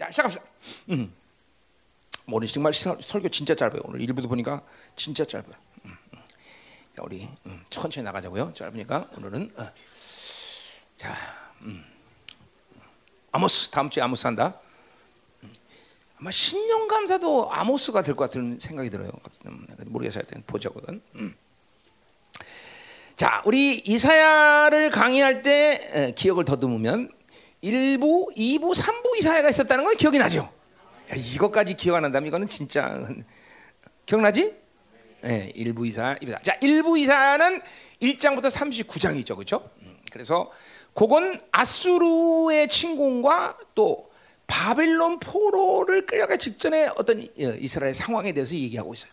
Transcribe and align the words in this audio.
자, 0.00 0.10
시작합시다. 0.10 0.42
음. 0.88 1.12
뭐 2.24 2.38
오늘 2.38 2.48
정말 2.48 2.72
설, 2.72 2.96
설교 3.02 3.28
진짜 3.28 3.54
짧아요. 3.54 3.82
오늘 3.84 4.00
일부도 4.00 4.28
보니까 4.28 4.62
진짜 4.96 5.26
짧아요. 5.26 5.52
음, 5.84 5.94
음. 6.14 6.18
자, 6.96 7.02
우리 7.04 7.28
음, 7.44 7.62
천천히 7.68 8.02
나가자고요. 8.06 8.54
짧으니까 8.54 9.10
오늘은 9.18 9.52
어. 9.58 9.70
자, 10.96 11.14
음. 11.60 11.84
아모스 13.32 13.68
다음 13.68 13.90
주에 13.90 14.02
아모스 14.02 14.26
한다. 14.26 14.58
음. 15.42 15.52
아마 16.18 16.30
신령 16.30 16.88
감사도 16.88 17.52
아모스가 17.52 18.00
될 18.00 18.14
것 18.14 18.24
같은 18.24 18.58
생각이 18.58 18.88
들어요. 18.88 19.10
음, 19.44 19.66
모르겠어요. 19.84 20.24
보자거든. 20.46 21.02
음. 21.16 21.36
자, 23.16 23.42
우리 23.44 23.76
이사야를 23.76 24.88
강의할 24.88 25.42
때 25.42 25.90
에, 25.92 26.12
기억을 26.12 26.46
더듬으면 26.46 27.12
1부, 27.62 28.36
2부, 28.36 28.74
3부 28.74 29.18
이사야가 29.18 29.50
있었다는 29.50 29.84
건 29.84 29.96
기억이 29.96 30.18
나죠. 30.18 30.50
야, 31.10 31.14
이것까지 31.14 31.74
기억 31.74 31.96
안 31.96 32.04
한다면 32.04 32.28
이거는 32.28 32.46
진짜 32.46 32.98
기억나지? 34.06 34.54
네, 35.22 35.52
1부 35.54 35.86
이사, 35.86 36.16
2부. 36.16 36.42
자, 36.42 36.58
1부 36.60 36.98
이사는 36.98 37.60
1장부터 38.00 38.46
39장이죠. 38.50 39.34
그렇죠? 39.34 39.70
그래서 40.10 40.50
그건 40.94 41.40
아수르의 41.52 42.68
침공과 42.68 43.58
또 43.74 44.10
바벨론 44.46 45.20
포로를 45.20 46.06
끌려가 46.06 46.36
직전에 46.36 46.90
어떤 46.96 47.28
이스라엘 47.36 47.94
상황에 47.94 48.32
대해서 48.32 48.54
얘기하고 48.54 48.94
있어요. 48.94 49.12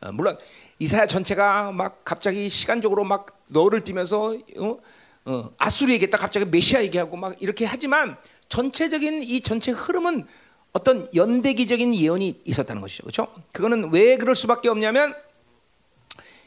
어, 0.00 0.12
물론 0.12 0.36
이사야 0.78 1.06
전체가 1.06 1.72
막 1.72 2.04
갑자기 2.04 2.48
시간적으로 2.50 3.04
막 3.04 3.42
너를 3.46 3.82
띠면서 3.84 4.36
어? 4.58 4.78
어, 5.26 5.50
아수르 5.58 5.92
얘기했다 5.92 6.16
갑자기 6.16 6.46
메시아 6.46 6.82
얘기하고 6.84 7.16
막 7.16 7.40
이렇게 7.42 7.64
하지만 7.64 8.16
전체적인 8.48 9.24
이 9.24 9.40
전체 9.40 9.72
흐름은 9.72 10.26
어떤 10.72 11.08
연대기적인 11.14 11.94
예언이 11.94 12.42
있었다는 12.44 12.80
것이죠. 12.80 13.02
그렇죠? 13.02 13.34
그거는 13.52 13.90
왜 13.92 14.16
그럴 14.16 14.36
수밖에 14.36 14.68
없냐면 14.68 15.14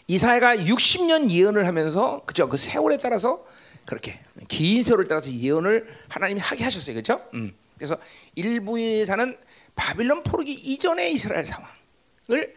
이사야가 0.07 0.55
60년 0.57 1.29
예언을 1.29 1.67
하면서 1.67 2.23
그죠? 2.25 2.47
그 2.47 2.55
세월에 2.55 2.97
따라서 2.99 3.45
그렇게 3.85 4.19
긴 4.47 4.81
세월을 4.81 5.07
따라서 5.07 5.31
예언을 5.31 5.87
하나님이 6.07 6.39
하게 6.39 6.63
하셨어요. 6.63 6.93
그렇죠? 6.93 7.21
음. 7.33 7.53
그래서 7.75 7.97
일부에서는 8.35 9.37
바빌론 9.75 10.23
포르기 10.23 10.53
이전의 10.53 11.13
이스라엘 11.13 11.45
상황을 11.45 12.55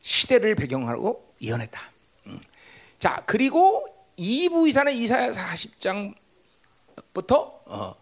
시대를 0.00 0.54
배경하고 0.54 1.34
예언했다. 1.40 1.80
음. 2.26 2.40
자, 2.98 3.22
그리고 3.26 3.95
2부 4.18 4.68
이사는 4.68 4.92
이사야 4.92 5.30
40장부터 5.30 6.14
어, 7.66 7.94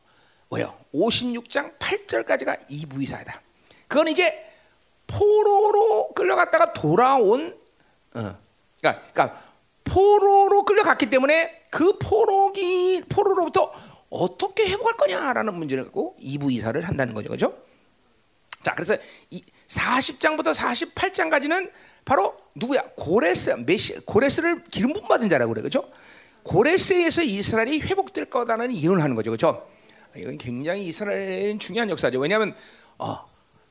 뭐요? 0.49 0.77
56장 0.95 1.79
8절까지가 1.79 2.69
2부 2.69 3.03
이사다. 3.03 3.41
그건 3.89 4.09
이제 4.09 4.51
포로로 5.07 6.13
끌려갔다가 6.15 6.73
돌아온 6.73 7.59
어, 8.15 8.39
그러니까, 8.81 9.03
그러니까 9.13 9.43
포로로 9.85 10.65
끌려갔기 10.65 11.11
때문에 11.11 11.65
그 11.71 11.99
포로기 11.99 13.03
포로로부터 13.09 13.73
어떻게 14.11 14.69
회복할 14.69 14.97
거냐라는 14.97 15.55
문제를 15.55 15.85
갖고 15.85 16.17
2부 16.21 16.53
이사를 16.53 16.81
한다는 16.87 17.15
거죠. 17.15 17.31
그죠? 17.31 17.59
자, 18.63 18.75
그래서 18.75 18.97
이 19.31 19.43
40장부터 19.69 20.55
48장까지는 20.55 21.71
바로 22.05 22.35
누구야? 22.55 22.83
고레스, 22.97 23.51
메시, 23.67 24.05
고레스를 24.05 24.65
기름 24.65 24.93
부 24.93 25.03
받은 25.03 25.29
자라고 25.29 25.53
그래. 25.53 25.63
그죠? 25.63 25.89
고레스에서 26.43 27.23
이스라엘이 27.23 27.81
회복될 27.81 28.27
거다는 28.27 28.77
예언을 28.77 29.03
하는 29.03 29.17
거죠. 29.17 29.31
그죠? 29.31 29.67
이건 30.15 30.39
굉장히 30.39 30.87
이스라엘의 30.87 31.59
중요한 31.59 31.91
역사죠. 31.91 32.19
왜냐하면 32.21 32.55
어, 32.99 33.27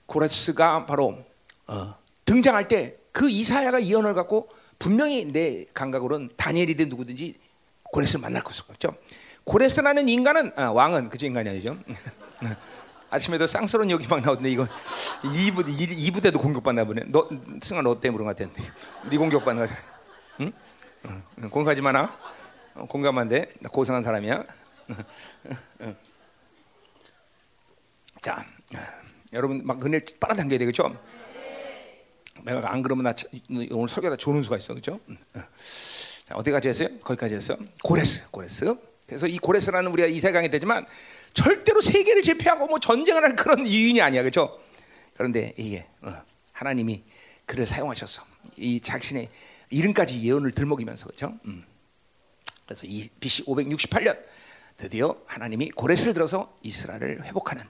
고레스가 0.08 0.86
바로 0.86 1.20
어, 1.68 1.96
등장할 2.26 2.68
때 2.68 3.04
그 3.14 3.30
이사야가 3.30 3.86
예언을 3.86 4.14
갖고 4.16 4.50
분명히 4.80 5.24
내 5.24 5.66
감각으로는 5.74 6.32
다니엘이든 6.36 6.90
누구든지 6.90 7.40
고레스를 7.84 8.22
만날 8.22 8.44
것을 8.44 8.66
같죠. 8.66 8.96
고레스라는 9.46 10.10
인간은 10.10 10.52
아, 10.58 10.72
왕은 10.72 11.10
그저 11.10 11.28
인간이 11.28 11.48
아니죠. 11.50 11.78
아침에도 13.14 13.46
쌍스러운 13.46 13.92
욕이 13.92 14.08
막 14.08 14.22
나오는데 14.22 14.50
이거 14.50 14.68
2부 15.22 15.64
2부 15.68 16.22
때도 16.24 16.40
공격받나 16.40 16.84
보네. 16.84 17.04
너 17.10 17.30
승아 17.62 17.84
너 17.84 18.00
때문에 18.00 18.24
그런 18.24 18.26
것 18.26 18.36
같은데. 18.36 18.64
네 19.08 19.18
공격받는 19.18 19.68
것 19.68 19.70
같아. 19.70 19.84
응? 20.40 20.52
응. 21.06 21.50
공격하지 21.52 21.82
마나. 21.84 22.18
어, 22.74 22.88
공감 22.88 23.20
안 23.20 23.28
돼. 23.28 23.54
나 23.60 23.70
고상한 23.70 24.02
사람이야. 24.02 24.44
자, 28.20 28.44
여러분 29.32 29.62
막 29.64 29.86
은혜 29.86 30.00
빨아당겨야 30.20 30.58
되겠죠? 30.58 30.98
내가 32.44 32.72
안 32.72 32.82
그러면 32.82 33.04
나 33.04 33.14
오늘 33.72 33.88
설교다 33.90 34.16
조는 34.16 34.42
수가 34.42 34.58
있어, 34.58 34.74
그렇죠? 34.74 35.00
자, 36.26 36.34
어디까지 36.36 36.70
했어요? 36.70 36.88
거기까지 37.04 37.36
했어. 37.36 37.58
고레스, 37.84 38.32
고레스. 38.32 38.74
그래서 39.06 39.28
이 39.28 39.38
고레스라는 39.38 39.92
우리가 39.92 40.08
이세강이 40.08 40.50
되지만 40.50 40.88
절대로 41.34 41.82
세계를 41.82 42.22
제패하고 42.22 42.68
뭐 42.68 42.80
전쟁을 42.80 43.24
할 43.24 43.36
그런 43.36 43.68
이인이 43.68 44.02
아니야, 44.02 44.22
그렇죠? 44.22 44.60
그런데 45.16 45.54
이게 45.58 45.88
어, 46.02 46.14
하나님이 46.52 47.04
그를 47.46 47.66
사용하셨어. 47.66 48.24
이 48.58 48.80
자신의 48.80 49.30
이름까지 49.70 50.22
예언을 50.24 50.52
들먹이면서 50.52 51.08
그렇죠? 51.08 51.34
음. 51.46 51.66
그래서 52.66 52.86
이 52.88 53.10
BC 53.20 53.46
568년 53.46 54.18
드디어 54.78 55.16
하나님이 55.26 55.72
고레스를 55.72 56.14
들어서 56.14 56.56
이스라엘을 56.62 57.26
회복하는 57.26 57.64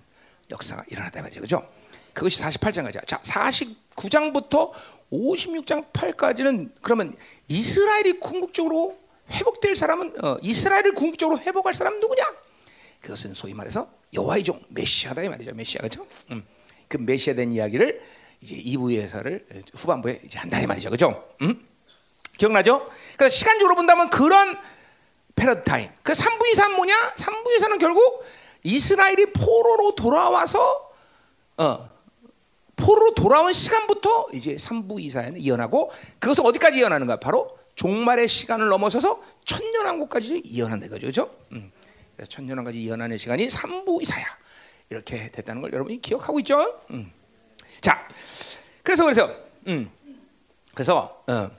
역사가 0.51 0.85
일어났다 0.89 1.21
말이죠. 1.21 1.41
그죠? 1.41 1.67
그것이 2.13 2.41
48장까지야. 2.41 3.07
자, 3.07 3.19
49장부터 3.21 4.71
56장 5.11 5.91
8까지는 5.91 6.71
그러면 6.81 7.13
이스라엘이 7.47 8.19
궁극적으로 8.19 8.97
회복될 9.31 9.75
사람은 9.75 10.23
어, 10.23 10.37
이스라엘을 10.41 10.93
궁극적으로 10.93 11.39
회복할 11.39 11.73
사람은 11.73 11.99
누구냐? 11.99 12.23
그것은 13.03 13.33
소위 13.33 13.53
말해서 13.53 13.91
여호와의 14.13 14.43
종 14.45 14.61
메시아다 14.69 15.21
이 15.23 15.29
말이죠. 15.29 15.53
메시아 15.53 15.81
그죠? 15.81 16.07
음. 16.31 16.45
그 16.87 16.97
메시아 16.97 17.33
된 17.33 17.51
이야기를 17.51 18.01
이제 18.39 18.55
2부에서를 18.55 19.75
후반부에 19.75 20.21
이제 20.25 20.39
한다 20.39 20.59
이 20.61 20.65
말이죠. 20.65 20.89
그죠? 20.89 21.35
음? 21.41 21.67
기억나죠? 22.37 22.89
그래서 23.17 23.35
시간적으로 23.35 23.75
본다면 23.75 24.09
그런 24.09 24.57
패러타임. 25.35 25.89
그 26.01 26.13
3부 26.13 26.47
이사는 26.53 26.75
뭐냐? 26.75 27.13
3부 27.15 27.55
이사는 27.57 27.77
결국 27.77 28.23
이스라엘이 28.63 29.33
포로로 29.33 29.95
돌아와서 29.95 30.89
어, 31.57 31.89
포로로 32.77 33.13
돌아온 33.15 33.51
시간부터 33.51 34.27
이제 34.33 34.55
3부 34.55 35.01
이사에는 35.01 35.41
이어나고 35.41 35.91
그것을 36.19 36.45
어디까지 36.45 36.79
이어나는가? 36.79 37.19
바로 37.19 37.57
종말의 37.75 38.29
시간을 38.29 38.67
넘어서서 38.69 39.21
천년 39.43 39.85
왕국까지 39.87 40.43
이어난다 40.45 40.87
거죠. 40.87 41.01
그렇죠? 41.01 41.35
음. 41.51 41.72
그래서 42.23 42.29
천년왕까지 42.29 42.81
이어나는 42.81 43.17
시간이 43.17 43.47
3부 43.47 44.01
이사야. 44.01 44.25
이렇게 44.89 45.29
됐다는 45.31 45.61
걸 45.61 45.73
여러분이 45.73 45.99
기억하고 46.01 46.39
있죠? 46.39 46.79
음. 46.91 47.11
자, 47.81 48.07
그래서 48.81 49.03
그래서 49.03 49.35
음. 49.67 49.91
그래서 50.73 51.23
어. 51.27 51.51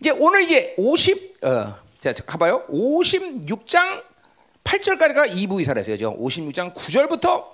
이제 0.00 0.10
오늘 0.10 0.42
이제 0.42 0.74
50 0.76 1.44
어, 1.44 1.76
자, 2.00 2.12
가봐요. 2.26 2.66
56장 2.68 4.02
8절까지가 4.64 5.30
2부 5.30 5.60
이사라서요. 5.62 5.96
56장 6.18 6.74
9절부터 6.74 7.46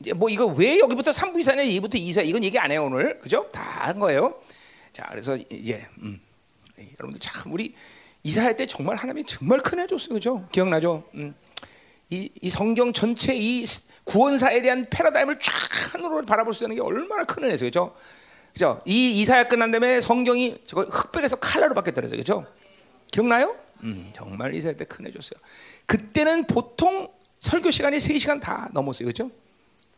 이제 0.00 0.12
뭐 0.14 0.30
이거 0.30 0.46
왜 0.46 0.78
여기부터 0.78 1.10
3부 1.10 1.38
이사냐, 1.40 1.62
2부터 1.64 1.96
이사 1.96 2.22
이건 2.22 2.42
얘기 2.44 2.58
안 2.58 2.70
해요 2.70 2.84
오늘, 2.86 3.18
그죠? 3.18 3.46
다 3.52 3.60
한 3.88 3.98
거예요. 3.98 4.40
자, 4.92 5.06
그래서 5.10 5.36
이제 5.36 5.86
음. 5.98 6.20
여러분들 6.78 7.18
참 7.20 7.52
우리 7.52 7.74
이사할 8.22 8.56
때 8.56 8.66
정말 8.66 8.96
하나님이 8.96 9.24
정말 9.24 9.60
큰 9.60 9.78
해 9.80 9.86
줬어요, 9.86 10.14
그죠? 10.14 10.46
기억나죠? 10.52 11.04
음. 11.14 11.34
이, 12.10 12.30
이 12.40 12.50
성경 12.50 12.92
전체 12.92 13.34
이 13.34 13.64
구원사에 14.04 14.62
대한 14.62 14.86
패러다임을 14.90 15.38
쫙 15.40 15.94
하늘로 15.94 16.22
바라볼 16.22 16.54
수 16.54 16.64
있는 16.64 16.76
게 16.76 16.82
얼마나 16.82 17.24
큰 17.24 17.44
은혜죠, 17.44 17.64
그죠? 17.66 17.94
그죠? 18.52 18.80
이 18.84 19.20
이사야 19.20 19.44
끝난 19.44 19.70
다음에 19.70 20.00
성경이 20.00 20.58
저거 20.66 20.82
흑백에서 20.82 21.36
칼라로 21.36 21.74
바뀌었더라고요, 21.74 22.16
그죠? 22.18 22.46
기억나요? 23.12 23.56
음, 23.84 24.10
정말 24.14 24.54
이사야 24.54 24.72
때 24.74 24.84
큰 24.84 25.06
해줬어요. 25.06 25.38
그때는 25.86 26.46
보통 26.46 27.08
설교 27.38 27.70
시간이 27.70 27.98
3시간 27.98 28.40
다 28.40 28.68
넘었어요, 28.72 29.06
그죠? 29.06 29.30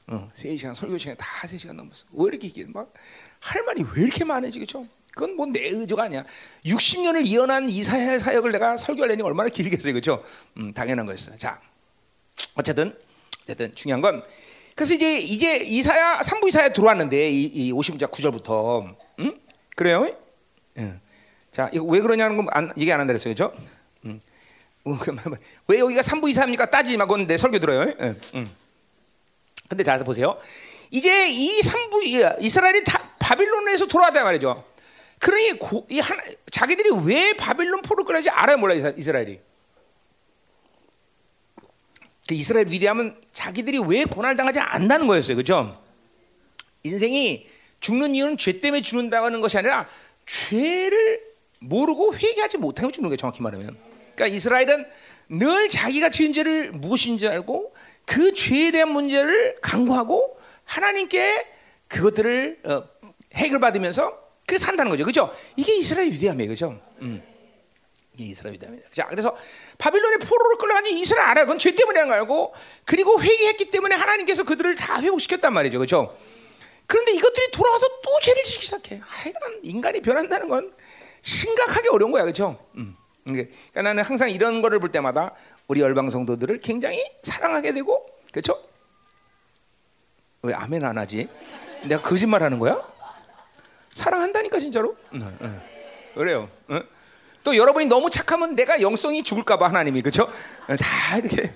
어, 0.08 0.30
3시간 0.36 0.74
설교 0.74 0.98
시간 0.98 1.16
다 1.16 1.26
3시간 1.46 1.72
넘었어. 1.72 2.04
왜 2.12 2.26
이렇게 2.28 2.48
길 2.48 2.66
막할 2.68 3.62
말이 3.64 3.84
왜 3.94 4.02
이렇게 4.02 4.24
많으지, 4.24 4.58
그죠? 4.58 4.86
그건 5.14 5.36
뭐 5.36 5.46
내 5.46 5.60
의도가 5.68 6.04
아니야. 6.04 6.24
60년을 6.66 7.26
이어난 7.26 7.68
이사야 7.68 8.18
사역을 8.18 8.52
내가 8.52 8.76
설교하려니 8.76 9.22
얼마나 9.22 9.48
길겠어요, 9.48 9.94
그죠? 9.94 10.22
음, 10.58 10.72
당연한 10.72 11.06
거였어요. 11.06 11.36
자, 11.36 11.60
어쨌든 12.54 12.96
어쨌든 13.42 13.74
중요한 13.74 14.00
건 14.00 14.22
그래서 14.74 14.94
이제 14.94 15.18
이제 15.18 15.56
이사야 15.56 16.20
3부 16.20 16.48
이사야 16.48 16.72
들어왔는데 16.72 17.30
이, 17.30 17.42
이 17.44 17.72
50장 17.72 18.10
9절부터 18.10 18.96
음? 19.20 19.40
그래요? 19.76 20.14
예. 20.78 20.94
자, 21.50 21.68
이거 21.72 21.84
왜 21.84 22.00
그러냐는 22.00 22.36
건 22.36 22.46
안, 22.50 22.72
얘기 22.78 22.90
안 22.90 23.00
한다 23.00 23.12
그랬어요. 23.12 23.34
그죠? 23.34 23.52
음. 24.06 24.18
왜 25.68 25.78
여기가 25.78 26.00
3부 26.00 26.28
이사입니까? 26.30 26.70
따지지 26.70 26.96
마. 26.96 27.04
그건 27.04 27.26
내 27.26 27.36
설교 27.36 27.58
들어요. 27.58 27.94
예. 28.00 28.16
음. 28.34 28.56
근데 29.68 29.84
잘 29.84 30.02
보세요. 30.02 30.38
이제 30.90 31.30
이 31.30 31.62
상부 31.62 32.02
이스라엘이 32.40 32.84
다 32.84 33.10
바빌론에서 33.18 33.86
돌아왔단 33.86 34.24
말이죠. 34.24 34.64
그러니 35.18 35.58
고, 35.58 35.86
이 35.88 36.00
하나, 36.00 36.22
자기들이 36.50 36.90
왜 37.04 37.34
바빌론 37.34 37.80
포로 37.80 38.04
끌어지 38.04 38.28
알아요 38.28 38.58
몰라 38.58 38.74
이스라엘이. 38.74 39.40
그 42.32 42.36
이스라엘 42.36 42.66
위대함은 42.68 43.14
자기들이 43.30 43.78
왜 43.86 44.04
고난을 44.04 44.36
당하지 44.36 44.58
않는다는 44.58 45.06
거였어요, 45.06 45.36
그렇죠? 45.36 45.78
인생이 46.82 47.46
죽는 47.80 48.14
이유는 48.14 48.38
죄 48.38 48.58
때문에 48.58 48.80
죽는다는 48.80 49.42
것이 49.42 49.58
아니라 49.58 49.86
죄를 50.24 51.20
모르고 51.58 52.16
회개하지 52.16 52.56
못하면 52.56 52.90
죽는 52.90 53.10
거예요, 53.10 53.18
정확히 53.18 53.42
말하면. 53.42 53.76
그러니까 54.14 54.34
이스라엘은 54.34 54.86
늘 55.28 55.68
자기가 55.68 56.08
지은 56.08 56.32
죄를 56.32 56.72
무엇인지 56.72 57.28
알고 57.28 57.74
그 58.06 58.32
죄에 58.32 58.70
대한 58.70 58.90
문제를 58.90 59.58
강구하고 59.60 60.38
하나님께 60.64 61.46
그것들을 61.88 62.60
어, 62.64 62.84
해결받으면서 63.34 64.18
그 64.46 64.56
산다는 64.56 64.90
거죠. 64.90 65.04
그죠? 65.04 65.34
이게 65.56 65.76
이스라엘 65.76 66.10
위대함이에요. 66.10 66.48
그죠? 66.48 66.80
음. 67.02 67.22
이게 68.14 68.24
이스라엘 68.24 68.54
위대함이다. 68.54 68.88
자, 68.92 69.06
그래서 69.08 69.36
바빌론의 69.78 70.18
포로로 70.18 70.58
끌어가니 70.58 71.00
이스라엘 71.00 71.28
알아요. 71.30 71.46
그건 71.46 71.58
죄 71.58 71.74
때문에 71.74 72.00
한 72.00 72.08
거고 72.08 72.52
그리고 72.84 73.20
회개했기 73.22 73.70
때문에 73.70 73.94
하나님께서 73.94 74.44
그들을 74.44 74.76
다 74.76 75.00
회복시켰단 75.00 75.52
말이죠. 75.52 75.78
그죠? 75.78 76.16
그런데 76.86 77.12
이것들이 77.12 77.50
돌아와서 77.52 77.86
또 78.02 78.20
죄를 78.20 78.42
지기 78.44 78.64
시작해. 78.66 79.00
하여간 79.02 79.60
인간이 79.62 80.00
변한다는 80.00 80.48
건 80.48 80.72
심각하게 81.22 81.88
어려운 81.88 82.12
거야. 82.12 82.24
그죠? 82.24 82.58
음. 82.76 82.96
그러니까 83.24 83.54
나는 83.82 84.02
항상 84.02 84.28
이런 84.30 84.60
거를 84.60 84.78
볼 84.78 84.90
때마다 84.90 85.34
우리 85.68 85.80
열방 85.80 86.10
성도들을 86.10 86.58
굉장히 86.58 87.02
사랑하게 87.22 87.72
되고 87.72 88.04
그렇죠? 88.30 88.62
왜 90.42 90.52
아멘 90.54 90.84
안 90.84 90.98
하지? 90.98 91.28
내가 91.84 92.02
거짓말 92.02 92.42
하는 92.42 92.58
거야? 92.58 92.82
사랑한다니까 93.94 94.58
진짜로. 94.58 94.96
응, 95.14 95.38
응. 95.40 95.62
그래요. 96.14 96.50
응? 96.70 96.82
또 97.44 97.56
여러분이 97.56 97.86
너무 97.86 98.10
착하면 98.10 98.54
내가 98.54 98.80
영성이 98.80 99.22
죽을까봐 99.22 99.68
하나님이 99.68 100.02
그렇죠? 100.02 100.30
다 100.66 101.18
이렇게. 101.18 101.54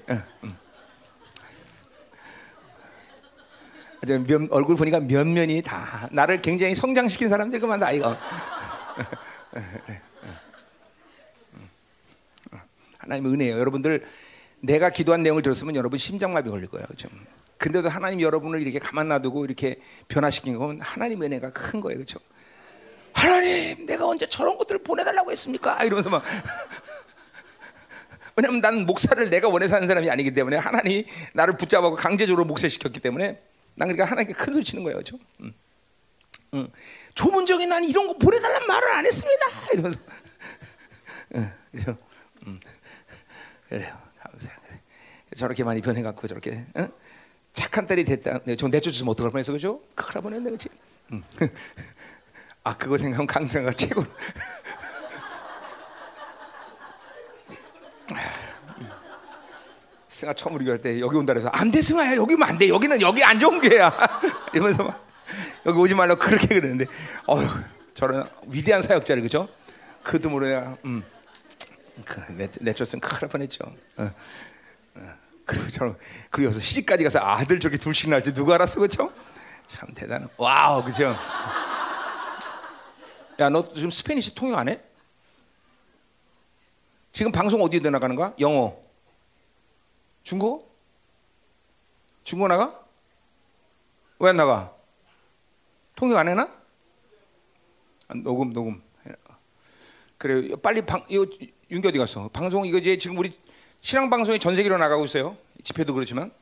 면, 4.06 4.49
얼굴 4.50 4.77
보니까 4.77 5.00
면면이 5.00 5.62
다 5.62 6.09
나를 6.12 6.41
굉장히 6.41 6.75
성장시킨 6.75 7.29
사람들 7.29 7.59
그만 7.61 7.81
다 7.81 7.91
이거. 7.91 8.17
하나님 12.99 13.33
은혜예요. 13.33 13.59
여러분들 13.59 14.05
내가 14.61 14.91
기도한 14.91 15.23
내용을 15.23 15.43
들었으면 15.43 15.77
여러분 15.77 15.99
심장마비 15.99 16.50
걸릴 16.50 16.69
거예요. 16.69 16.87
그렇죠? 16.87 17.09
근데도 17.59 17.88
하나님 17.88 18.21
여러분을 18.21 18.62
이렇게 18.62 18.79
가만 18.79 19.09
놔두고 19.09 19.44
이렇게 19.44 19.77
변화시킨 20.09 20.56
건 20.59 20.81
하나님 20.81 21.23
은혜가 21.23 21.53
큰 21.53 21.81
거예요. 21.81 21.99
그렇죠? 21.99 22.19
하나님, 23.17 23.87
내가 23.87 24.07
언제 24.07 24.27
저런 24.27 24.59
것들을 24.59 24.83
보내달라고 24.83 25.33
했습니까? 25.33 25.83
이러면서 25.83 26.11
막 26.11 26.23
왜냐면 28.37 28.61
나는 28.61 28.85
목사를 28.85 29.31
내가 29.31 29.49
원해서 29.49 29.77
하는 29.77 29.89
사람이 29.89 30.11
아니기 30.11 30.33
때문에 30.33 30.59
하나님이 30.59 31.07
나를 31.33 31.57
붙잡고 31.57 31.95
강제적으로 31.97 32.45
목사시켰기 32.45 33.01
때문에 33.01 33.43
난 33.75 33.89
그러니까 33.89 34.05
하나님께 34.05 34.35
큰 34.35 34.53
소리 34.53 34.63
치는 34.63 34.85
거예요. 34.85 34.97
그렇죠? 34.97 35.19
응. 35.41 35.55
응. 36.55 36.69
조문적인 37.15 37.71
난 37.71 37.83
이런 37.85 38.07
거 38.07 38.13
보내달란 38.19 38.67
말을 38.67 38.91
안 38.91 39.07
했습니다. 39.07 39.47
이러면서 39.73 39.99
응. 41.37 41.53
그래요. 41.73 41.99
응. 42.47 42.61
그래요. 43.71 44.07
저렇게 45.37 45.65
많이 45.65 45.81
변해갖고 45.81 46.27
저렇게 46.29 46.67
응? 46.77 46.93
착한 47.55 47.87
딸이 47.87 48.05
됐다. 48.05 48.41
네, 48.45 48.57
저 48.57 48.69
내쫓으면 48.69 49.11
어떡할 49.12 49.33
뻔했어, 49.33 49.53
그죠? 49.53 49.81
큰일 49.95 50.12
날 50.12 50.23
뻔했네, 50.23 50.45
그렇지? 50.51 50.69
응. 51.12 51.23
아 52.67 52.77
그거 52.77 52.97
생각하면 52.97 53.29
강승아가 53.29 53.71
최고. 53.71 54.05
승아 60.09 60.33
처음 60.33 60.57
우리 60.57 60.65
교회 60.65 60.77
때 60.77 60.99
여기 60.99 61.17
온다 61.17 61.33
그래서 61.33 61.49
안 61.49 61.71
돼 61.71 61.81
승아야 61.81 62.17
여기 62.17 62.35
오면 62.35 62.49
안돼 62.49 62.69
여기는 62.69 63.01
여기 63.03 63.23
안 63.23 63.39
좋은 63.39 63.61
게야 63.61 63.93
이러면서 64.53 64.83
막 64.83 65.07
여기 65.67 65.79
오지 65.79 65.95
말라고 65.95 66.19
그렇게 66.19 66.47
그러는데 66.49 66.87
어휴 67.27 67.47
저런 67.95 68.29
위대한 68.47 68.83
사역자를 68.83 69.23
그죠? 69.23 69.49
그도 70.03 70.31
모르야 70.31 70.77
음. 70.85 71.05
그, 72.05 72.21
내쫓으면 72.61 73.01
큰일 73.01 73.21
날 73.21 73.31
뻔했죠. 73.31 73.65
어. 73.99 74.11
어. 74.97 75.15
그리고 75.45 75.69
저는 75.71 75.97
그리고 76.31 76.53
시집까지 76.53 77.05
가서 77.05 77.21
아들 77.21 77.61
저렇게 77.61 77.79
둘씩 77.79 78.11
날지 78.11 78.33
누가 78.33 78.55
알았어 78.57 78.81
그죠? 78.81 79.12
참 79.67 79.89
대단한. 79.95 80.29
wow 80.37 80.83
그죠? 80.85 81.17
야, 83.38 83.49
너 83.50 83.73
지금 83.75 83.91
Spanish 83.91 84.35
통역 84.35 84.59
안 84.59 84.69
해? 84.69 84.81
지금 87.12 87.33
방송 87.33 87.62
어디에 87.62 87.81
나가는 87.91 88.15
거야? 88.17 88.35
영어. 88.41 88.77
중국어? 90.23 90.67
중국어 92.25 92.49
나가? 92.49 92.85
왜 94.19 94.31
안 94.31 94.37
나가? 94.37 94.75
통역 95.94 96.17
안 96.19 96.29
해나? 96.29 96.43
아, 98.09 98.15
녹음 98.15 98.53
녹음. 98.53 98.83
그래 100.19 100.56
빨리 100.62 100.81
방 100.81 101.05
이거 101.09 101.27
윤기 101.71 101.88
어디 101.88 101.99
갔어? 101.99 102.29
방송 102.29 102.65
이거 102.65 102.79
이제 102.79 102.97
지금 102.97 103.19
우리 103.19 103.31
신앙 103.83 104.09
방송이 104.09 104.38
전 104.38 104.56
세계로 104.56 104.79
나가고 104.79 105.05
있어요. 105.05 105.37
집회도 105.62 105.93
그렇지만 105.93 106.33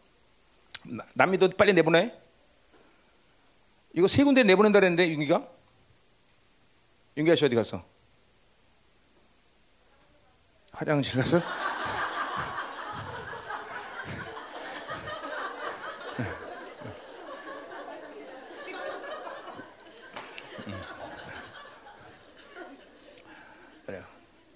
남미도 1.14 1.50
빨리 1.50 1.72
내보내. 1.72 2.16
이거 3.94 4.06
세 4.06 4.22
군데 4.22 4.44
내보낸다 4.44 4.78
그랬는데 4.78 5.08
윤기가 5.10 5.48
윤기아 7.16 7.34
씨 7.36 7.44
어디 7.44 7.54
갔어? 7.54 7.84
화장실 10.72 11.20
갔어? 11.20 11.40
그래요. 23.86 24.04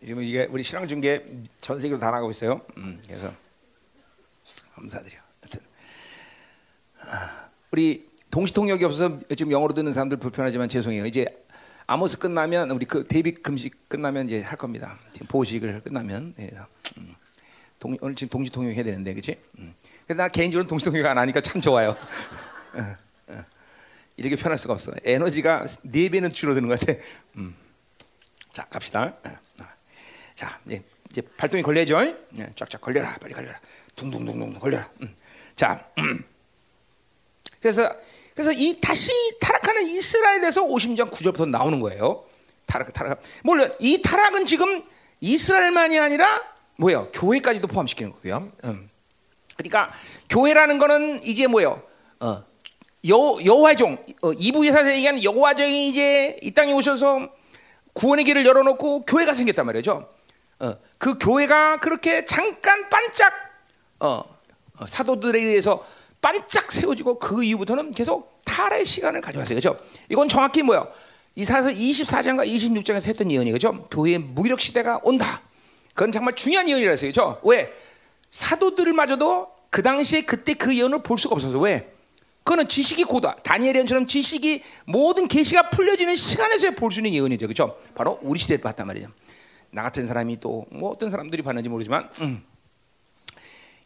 지금 0.04 0.22
이게 0.22 0.44
우리 0.50 0.62
신앙 0.64 0.88
중계 0.88 1.24
전 1.60 1.78
세계로 1.78 2.00
다 2.00 2.06
나가고 2.06 2.30
있어요. 2.32 2.60
음, 2.76 3.00
그래서 3.06 3.32
감사드려. 4.74 5.16
하여튼 5.40 5.60
아, 7.02 7.48
우리 7.70 8.08
동시 8.32 8.52
통역이 8.52 8.84
없어서 8.84 9.20
지금 9.36 9.52
영어로 9.52 9.74
듣는 9.74 9.92
사람들 9.92 10.18
불편하지만 10.18 10.68
죄송해요. 10.68 11.06
이제 11.06 11.26
아모스 11.88 12.18
끝나면 12.18 12.70
우리 12.70 12.84
그 12.84 13.02
데이빗 13.02 13.42
금식 13.42 13.88
끝나면 13.88 14.26
이제 14.26 14.42
할 14.42 14.58
겁니다. 14.58 14.98
지금 15.10 15.26
보식을 15.26 15.80
끝나면 15.80 16.34
예, 16.38 16.50
음. 16.98 17.14
동, 17.78 17.96
오늘 18.02 18.14
지금 18.14 18.28
동시 18.28 18.52
통역 18.52 18.74
해야 18.74 18.84
되는데 18.84 19.14
그렇지? 19.14 19.40
음. 19.58 19.74
근데 20.06 20.22
나 20.22 20.28
개인적으로 20.28 20.68
동시 20.68 20.84
통역 20.84 21.06
안 21.06 21.16
하니까 21.16 21.40
참 21.40 21.62
좋아요. 21.62 21.96
어, 22.74 22.96
어. 23.32 23.44
이렇게 24.18 24.36
편할 24.36 24.58
수가 24.58 24.74
없어. 24.74 24.92
에너지가 25.02 25.64
네 25.84 26.10
배는 26.10 26.28
줄어드는 26.28 26.68
것 26.68 26.78
같아. 26.78 26.92
음. 27.38 27.54
자 28.52 28.66
갑시다. 28.68 29.16
어, 29.24 29.64
자 30.34 30.60
이제, 30.66 30.84
이제 31.08 31.22
발동이 31.38 31.62
걸려야죠. 31.62 32.04
예, 32.36 32.52
쫙쫙 32.54 32.82
걸려라, 32.82 33.16
빨리 33.18 33.32
걸려라, 33.32 33.58
둥둥둥둥 33.96 34.58
걸려라. 34.58 34.90
음. 35.00 35.16
자, 35.56 35.88
음. 35.96 36.22
그래서 37.62 37.90
그래서 38.38 38.52
이 38.52 38.78
다시 38.80 39.10
타락하는 39.40 39.88
이스라엘에서 39.88 40.64
50장 40.64 41.10
9절부터 41.10 41.48
나오는 41.48 41.80
거예요. 41.80 42.22
타락, 42.66 42.92
타락. 42.92 43.20
물론 43.42 43.74
이 43.80 44.00
타락은 44.00 44.44
지금 44.44 44.80
이스라엘만이 45.20 45.98
아니라 45.98 46.40
뭐예요? 46.76 47.08
교회까지도 47.12 47.66
포함시키는 47.66 48.12
거고요. 48.12 48.52
음. 48.62 48.88
그러니까 49.56 49.90
교회라는 50.30 50.78
거는 50.78 51.24
이제 51.24 51.48
뭐예요? 51.48 51.82
어, 52.20 52.44
여 53.08 53.36
여호와 53.44 53.74
종 53.74 53.98
어, 54.22 54.32
이부에서 54.32 54.88
얘기하는 54.88 55.24
여호와 55.24 55.54
종이 55.54 55.88
이제 55.88 56.38
이 56.40 56.52
땅에 56.52 56.72
오셔서 56.72 57.30
구원의 57.92 58.24
길을 58.24 58.46
열어놓고 58.46 59.04
교회가 59.04 59.34
생겼단 59.34 59.66
말이죠. 59.66 60.08
어, 60.60 60.76
그 60.98 61.18
교회가 61.18 61.78
그렇게 61.78 62.24
잠깐 62.24 62.88
반짝 62.88 63.32
어, 63.98 64.22
어 64.78 64.86
사도들에 64.86 65.40
의해서 65.40 65.84
반짝 66.20 66.72
세워지고 66.72 67.18
그 67.18 67.44
이후부터는 67.44 67.92
계속 67.92 68.42
탈의 68.44 68.84
시간을 68.84 69.20
가져왔어요. 69.20 69.54
그죠? 69.56 69.78
이건 70.08 70.28
정확히 70.28 70.62
뭐요? 70.62 70.88
이사서 71.34 71.68
24장과 71.70 72.46
26장에서 72.46 73.06
했던 73.08 73.30
예언이 73.30 73.52
그죠? 73.52 73.86
교회의 73.90 74.18
무기력 74.18 74.60
시대가 74.60 74.98
온다. 75.02 75.42
그건 75.94 76.10
정말 76.12 76.34
중요한 76.34 76.68
예언이라서요. 76.68 77.10
그죠? 77.10 77.40
왜? 77.44 77.72
사도들마저도 78.30 79.48
그 79.70 79.82
당시에 79.82 80.22
그때 80.22 80.54
그 80.54 80.76
예언을 80.76 81.02
볼 81.02 81.18
수가 81.18 81.34
없어서 81.34 81.58
왜? 81.58 81.92
그거는 82.42 82.66
지식이 82.66 83.04
고다. 83.04 83.36
다니엘처럼 83.36 84.06
지식이 84.06 84.62
모든 84.86 85.28
계시가 85.28 85.68
풀려지는 85.70 86.16
시간에서 86.16 86.70
볼수 86.72 87.00
있는 87.00 87.12
예언이죠. 87.14 87.46
그죠? 87.46 87.78
바로 87.94 88.18
우리 88.22 88.38
시대에 88.38 88.56
봤단 88.56 88.86
말이죠. 88.86 89.08
나 89.70 89.82
같은 89.82 90.06
사람이 90.06 90.40
또 90.40 90.64
뭐 90.70 90.90
어떤 90.90 91.10
사람들이 91.10 91.42
봤는지 91.42 91.68
모르지만 91.68 92.08
음. 92.22 92.42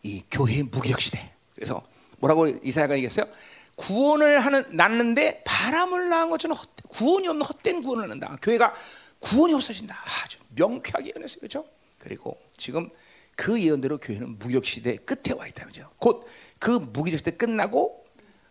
이 0.04 0.22
교회의 0.30 0.62
무기력 0.64 1.00
시대. 1.00 1.32
그래서 1.54 1.82
뭐라고 2.23 2.47
이사야가 2.47 2.95
얘기했어요? 2.95 3.26
구원을 3.75 4.38
하는 4.41 4.64
낳는데 4.71 5.43
바람을 5.45 6.09
낳은 6.09 6.31
것처럼 6.31 6.57
헛, 6.57 6.69
구원이 6.88 7.26
없는 7.26 7.45
헛된 7.45 7.83
구원을 7.83 8.09
낳는다. 8.09 8.38
교회가 8.41 8.75
구원이 9.19 9.55
없어진다. 9.55 9.97
아주 10.25 10.38
명쾌하게 10.55 11.12
예언했어요. 11.14 11.41
그렇죠? 11.41 11.64
그리고 11.99 12.38
지금 12.57 12.88
그 13.35 13.61
예언대로 13.61 13.99
교회는 13.99 14.38
무기력 14.38 14.64
시대 14.67 14.97
끝에 14.97 15.37
와 15.37 15.47
있다 15.47 15.67
그죠? 15.67 15.91
곧 15.99 16.26
그 16.62 16.71
무기력 16.71 17.19
시대 17.19 17.33
끝나고 17.33 18.07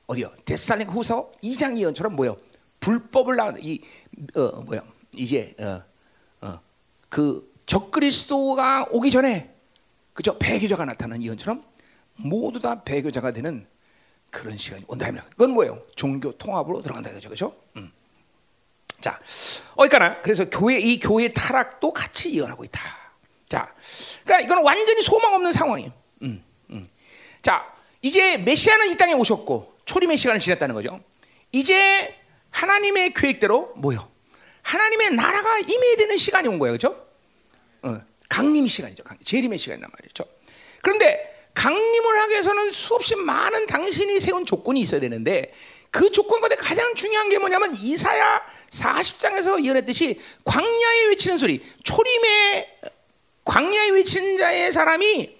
어디요? 0.07 0.33
데살링 0.43 0.89
후서 0.89 1.31
2장 1.41 1.77
예언처럼 1.77 2.13
뭐요? 2.17 2.35
불법을 2.81 3.37
나이 3.37 3.79
어, 4.35 4.61
뭐야? 4.63 4.83
이제 5.15 5.55
어, 5.59 5.81
어, 6.41 6.59
그 7.07 7.49
적그리스도가 7.65 8.87
오기 8.91 9.11
전에 9.11 9.55
그죠? 10.11 10.37
배교자가 10.37 10.83
나타난 10.83 11.23
예언처럼 11.23 11.63
모두 12.15 12.59
다 12.59 12.83
배교자가 12.83 13.31
되는 13.31 13.67
그런 14.29 14.57
시간이 14.57 14.85
온다 14.87 15.11
면 15.11 15.23
그건 15.31 15.51
뭐예요? 15.51 15.81
종교 15.95 16.31
통합으로 16.31 16.81
들어간다 16.81 17.11
그죠? 17.11 17.29
그죠? 17.29 17.55
음. 17.75 17.91
자, 19.01 19.19
어디까나 19.75 20.21
그래서 20.21 20.49
교회 20.49 20.79
이 20.79 20.99
교회 20.99 21.31
타락도 21.31 21.91
같이 21.91 22.37
예언하고 22.37 22.63
있다. 22.63 22.81
자, 23.47 23.73
그러니까 24.23 24.45
이거는 24.45 24.63
완전히 24.63 25.01
소망 25.01 25.33
없는 25.33 25.51
상황이에요. 25.51 25.91
음, 26.21 26.43
음. 26.69 26.89
자, 27.41 27.73
이제 28.01 28.37
메시아는 28.37 28.89
이 28.89 28.97
땅에 28.97 29.13
오셨고 29.13 29.79
초림의 29.85 30.17
시간을 30.17 30.39
지냈다는 30.39 30.75
거죠. 30.75 31.01
이제 31.51 32.15
하나님의 32.51 33.13
계획대로 33.13 33.73
뭐요? 33.75 34.09
하나님의 34.61 35.15
나라가 35.15 35.59
임해야 35.59 35.95
되는 35.97 36.17
시간이 36.17 36.47
온 36.47 36.59
거예요, 36.59 36.77
그렇죠? 36.77 37.07
어, 37.81 37.99
강림 38.29 38.67
시간이죠. 38.67 39.03
강, 39.03 39.17
재림의 39.23 39.57
시간이란 39.57 39.89
말이죠. 39.91 40.23
그런데 40.81 41.30
강림을 41.61 42.19
하기 42.21 42.31
위해서는 42.33 42.71
수없이 42.71 43.15
많은 43.15 43.67
당신이 43.67 44.19
세운 44.19 44.45
조건이 44.45 44.79
있어야 44.79 44.99
되는데 44.99 45.53
그 45.91 46.09
조건 46.11 46.39
가운데 46.39 46.55
가장 46.55 46.95
중요한 46.95 47.29
게 47.29 47.37
뭐냐면 47.37 47.71
이사야 47.75 48.41
40장에서 48.71 49.63
예언했듯이 49.63 50.19
광야에 50.43 51.03
외치는 51.09 51.37
소리, 51.37 51.63
초림의 51.83 52.67
광야에 53.45 53.89
외치는 53.89 54.37
자의 54.37 54.71
사람이 54.71 55.37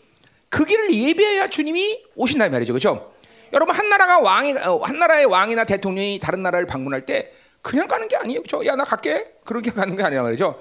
그 0.49 0.65
길을 0.65 0.93
예비해야 0.93 1.47
주님이 1.47 2.03
오신다 2.15 2.49
말이죠, 2.49 2.73
그렇죠? 2.73 3.11
여러분 3.51 3.73
한 3.73 3.89
나라가 3.89 4.19
왕이 4.19 4.53
어, 4.59 4.77
한 4.83 4.99
나라의 4.99 5.25
왕이나 5.25 5.63
대통령이 5.63 6.19
다른 6.19 6.43
나라를 6.43 6.67
방문할 6.67 7.07
때 7.07 7.31
그냥 7.63 7.87
가는 7.87 8.07
게 8.07 8.15
아니에요, 8.15 8.41
그렇죠? 8.43 8.63
야 8.67 8.75
나 8.75 8.83
갈게 8.83 9.33
그렇게 9.43 9.71
가는 9.71 9.95
게 9.95 10.03
아니란 10.03 10.25
말이죠. 10.25 10.59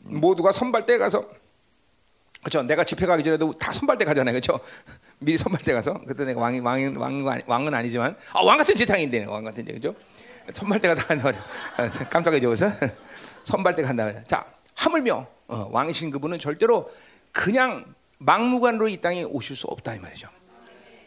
모두가 0.00 0.50
선발대 0.50 0.98
가서 0.98 1.28
그렇죠. 2.40 2.62
내가 2.62 2.84
집회 2.84 3.06
가기 3.06 3.24
전에도 3.24 3.52
다 3.58 3.72
선발대 3.72 4.04
가잖아요, 4.04 4.32
그렇죠? 4.32 4.60
미리 5.18 5.36
선발대 5.36 5.72
가서 5.72 6.00
그때 6.06 6.24
내가 6.24 6.40
왕이 6.40 6.60
왕이 6.60 6.96
왕 6.96 7.42
왕은 7.46 7.74
아니지만 7.74 8.16
아, 8.32 8.42
왕 8.42 8.56
같은 8.58 8.76
재상인데 8.76 9.24
왕 9.24 9.44
같은 9.44 9.66
재 9.66 9.72
그죠? 9.72 9.94
선발대가 10.52 10.94
다 10.94 11.04
간다 11.08 11.24
말이야. 11.24 11.44
아, 11.76 11.88
깜짝이야 12.08 12.40
저기서 12.40 12.70
선발대 13.44 13.82
간다. 13.82 14.24
자 14.24 14.44
하물며 14.74 15.26
어, 15.48 15.68
왕이신 15.72 16.10
그분은 16.10 16.38
절대로 16.38 16.90
그냥 17.32 17.84
막무가내로 18.18 18.88
이 18.88 18.96
땅에 18.98 19.24
오실 19.24 19.56
수 19.56 19.66
없다 19.66 19.94
이 19.94 19.98
말이죠. 19.98 20.28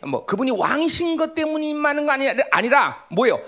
뭐 0.07 0.25
그분이 0.25 0.51
왕이신 0.51 1.15
것 1.17 1.35
때문이만은 1.35 2.05
거 2.05 2.11
아니라 2.11 2.43
아니라 2.51 3.05
뭐요? 3.11 3.39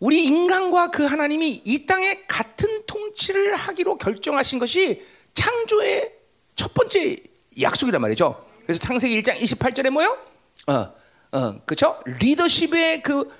우리 0.00 0.24
인간과 0.24 0.90
그 0.90 1.04
하나님이 1.04 1.62
이 1.64 1.86
땅에 1.86 2.24
같은 2.26 2.84
통치를 2.86 3.54
하기로 3.54 3.98
결정하신 3.98 4.58
것이 4.58 5.06
창조의 5.34 6.12
첫 6.54 6.74
번째 6.74 7.16
약속이란 7.60 8.00
말이죠. 8.00 8.44
그래서 8.64 8.80
창세기 8.80 9.20
1장 9.20 9.36
28절에 9.38 9.90
뭐요? 9.90 10.18
어, 10.66 10.94
어, 11.32 11.60
그렇죠? 11.64 12.00
리더십의 12.20 13.02
그 13.02 13.30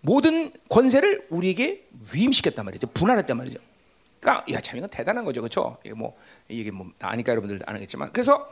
모든 0.00 0.52
권세를 0.68 1.26
우리에게 1.30 1.86
위임시켰단 2.12 2.64
말이죠. 2.64 2.86
분할했단 2.88 3.36
말이죠. 3.36 3.58
그러니까 4.20 4.44
야, 4.52 4.60
참 4.60 4.78
이건 4.78 4.90
대단한 4.90 5.24
거죠. 5.24 5.40
그렇죠? 5.40 5.78
이게 5.84 5.94
뭐 5.94 6.16
이게 6.48 6.70
뭐 6.70 6.86
아니까 7.00 7.32
여러분들 7.32 7.60
아겠지만 7.66 8.12
그래서 8.12 8.48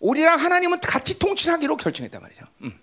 우리랑 0.00 0.38
하나님은 0.38 0.80
같이 0.80 1.18
통치하기로 1.18 1.76
결정했단 1.76 2.22
말이죠. 2.22 2.44
음. 2.62 2.78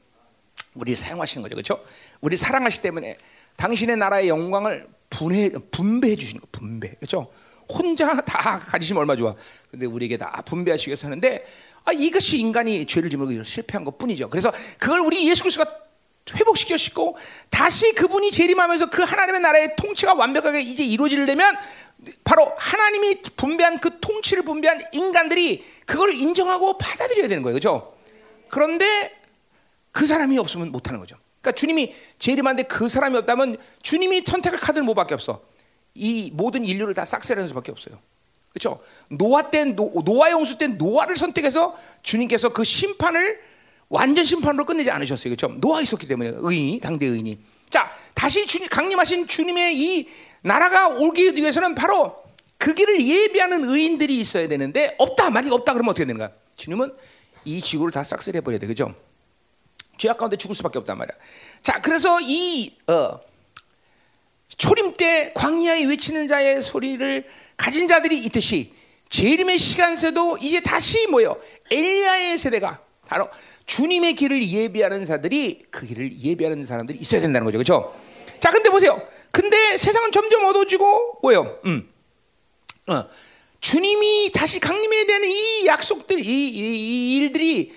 우리 0.74 0.96
사용하시는 0.96 1.42
거죠. 1.42 1.56
그렇죠? 1.56 1.84
우리 2.20 2.36
사랑하시 2.36 2.82
때문에 2.82 3.18
당신의 3.56 3.96
나라의 3.98 4.28
영광을 4.28 4.88
분해 5.10 5.52
분배해 5.72 6.16
주시는 6.16 6.42
거. 6.42 6.48
분배. 6.52 6.90
그렇죠? 6.96 7.32
혼자 7.70 8.22
다 8.22 8.60
가지시면 8.60 9.02
얼마 9.02 9.16
좋아. 9.16 9.36
근데 9.72 9.86
우리에게 9.86 10.18
다 10.18 10.42
분배하시기 10.46 10.90
위해서 10.90 11.08
하는데 11.08 11.46
아, 11.86 11.92
이것이 11.92 12.40
인간이 12.40 12.86
죄를 12.86 13.10
지으로 13.10 13.44
실패한 13.44 13.84
것 13.84 13.98
뿐이죠. 13.98 14.30
그래서 14.30 14.52
그걸 14.80 15.00
우리 15.00 15.30
예수 15.30 15.44
그리스도가 15.44 15.86
회복시키시고 16.34 17.18
다시 17.52 17.94
그분이 17.94 18.32
재림하면서 18.32 18.90
그 18.90 19.04
하나님의 19.04 19.42
나라의 19.42 19.76
통치가 19.76 20.16
완벽하게 20.16 20.62
이제 20.62 20.84
이루어지려면 20.84 21.56
바로 22.24 22.52
하나님이 22.58 23.22
분배한 23.36 23.80
그 23.80 24.00
통치를 24.00 24.44
분배한 24.44 24.86
인간들이 24.92 25.64
그걸 25.86 26.14
인정하고 26.14 26.78
받아들여야 26.78 27.28
되는 27.28 27.44
거예요. 27.44 27.60
그렇죠? 27.60 27.96
그런데 28.50 29.16
그 29.92 30.08
사람이 30.08 30.38
없으면 30.40 30.72
못 30.72 30.88
하는 30.88 31.00
거죠. 31.00 31.16
그러니까 31.42 31.60
주님이 31.60 31.94
재림하는데 32.18 32.64
그 32.64 32.90
사람이 32.90 33.18
없다면 33.18 33.58
주님이 33.84 34.24
선택할 34.26 34.60
카드는 34.60 34.86
뭐밖에 34.86 35.14
없어. 35.14 35.42
이 35.96 36.30
모든 36.34 36.66
인류를 36.66 36.94
다 36.94 37.06
싹쓸이하는 37.06 37.48
수밖에 37.48 37.72
없어요. 37.72 37.98
그렇죠? 38.54 38.82
노아 39.10 39.50
때 39.50 39.66
노, 39.66 39.92
노아 40.06 40.32
홍수 40.32 40.58
때 40.58 40.68
노아를 40.68 41.18
선택해서 41.18 41.76
주님께서 42.04 42.50
그 42.50 42.64
심판을 42.64 43.40
완전 43.90 44.24
심판으로 44.24 44.66
끝내지 44.66 44.92
않으셨어요. 44.92 45.36
그렇죠? 45.36 45.54
노아 45.60 45.82
있었기 45.82 46.08
때문에 46.08 46.34
의인이 46.36 46.80
당대 46.80 47.06
의인이. 47.06 47.38
자, 47.70 47.92
다시 48.14 48.46
주님 48.46 48.68
강림하신 48.70 49.28
주님의 49.28 49.78
이 49.78 50.08
나라가 50.42 50.88
오기 50.88 51.36
위해서는 51.36 51.76
바로 51.76 52.24
그 52.58 52.74
길을 52.74 53.06
예비하는 53.06 53.66
의인들이 53.66 54.18
있어야 54.20 54.48
되는데 54.48 54.96
없다. 55.00 55.30
만약 55.30 55.52
없다 55.54 55.74
그러면 55.74 55.92
어떻게 55.92 56.06
되는 56.06 56.18
거야? 56.18 56.32
주님은 56.56 56.94
이 57.46 57.62
지구를 57.62 57.92
다 57.92 58.04
싹쓸이 58.04 58.38
해 58.38 58.42
버려야 58.42 58.60
돼. 58.60 58.68
그죠? 58.68 58.94
죄악 59.98 60.18
가운데 60.18 60.36
죽을 60.38 60.56
수밖에 60.56 60.80
없단 60.80 60.98
말이야. 60.98 61.16
자, 61.62 61.82
그래서 61.82 62.20
이 62.22 62.76
어, 62.88 63.20
초림 64.58 64.94
때 64.94 65.32
광야에 65.36 65.86
외치는 65.86 66.28
자의 66.28 66.62
소리를 66.62 67.26
가진 67.58 67.88
자들이 67.88 68.18
있듯이 68.20 68.74
재림의 69.10 69.60
시간새도 69.60 70.38
이제 70.42 70.62
다시 70.62 71.08
뭐요? 71.08 71.40
엘리야의 71.72 72.38
세대가 72.38 72.82
바로 73.08 73.30
주님의 73.66 74.16
길을 74.16 74.48
예비하는 74.48 75.06
자들이 75.06 75.66
그 75.70 75.86
길을 75.86 76.20
예비하는 76.20 76.66
사람들이 76.66 76.98
있어야 77.00 77.22
된다는 77.22 77.46
거죠. 77.46 77.58
그렇죠? 77.58 77.96
자, 78.40 78.52
근데 78.52 78.70
보세요. 78.70 79.02
근데 79.32 79.78
세상은 79.78 80.12
점점 80.12 80.46
어두워지고 80.46 81.20
뭐요? 81.22 81.60
음. 81.66 81.92
어. 82.88 83.06
주님이 83.60 84.32
다시 84.34 84.60
강림에 84.60 85.06
대한 85.06 85.24
이 85.24 85.66
약속들, 85.66 86.20
이, 86.20 86.48
이, 86.50 86.60
이 86.60 87.18
일들이 87.18 87.74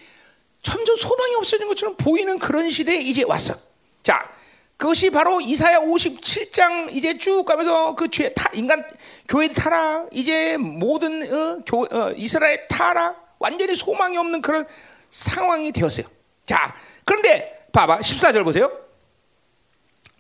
점점 0.61 0.97
소망이 0.97 1.35
없어지는 1.37 1.69
것처럼 1.69 1.97
보이는 1.97 2.39
그런 2.39 2.71
시대에 2.71 3.01
이제 3.01 3.25
왔어. 3.25 3.55
자, 4.03 4.31
그것이 4.79 5.11
바로 5.11 5.41
이사야 5.41 5.81
57장 5.81 6.93
이제 6.93 7.19
쭉 7.19 7.45
가면서 7.45 7.97
그 7.97 8.09
죄, 8.09 8.33
타, 8.33 8.49
인간 8.55 8.87
교회 9.29 9.49
타라 9.49 10.07
이제 10.13 10.57
모든 10.57 11.21
어, 11.31 11.59
교, 11.67 11.83
어, 11.83 12.13
이스라엘 12.17 12.69
타라 12.69 13.17
완전히 13.41 13.75
소망이 13.75 14.17
없는 14.17 14.41
그런 14.41 14.67
상황이 15.11 15.73
되었어요. 15.73 16.07
자, 16.45 16.77
그런데 17.05 17.67
봐봐 17.73 17.99
14절 17.99 18.45
보세요. 18.45 18.71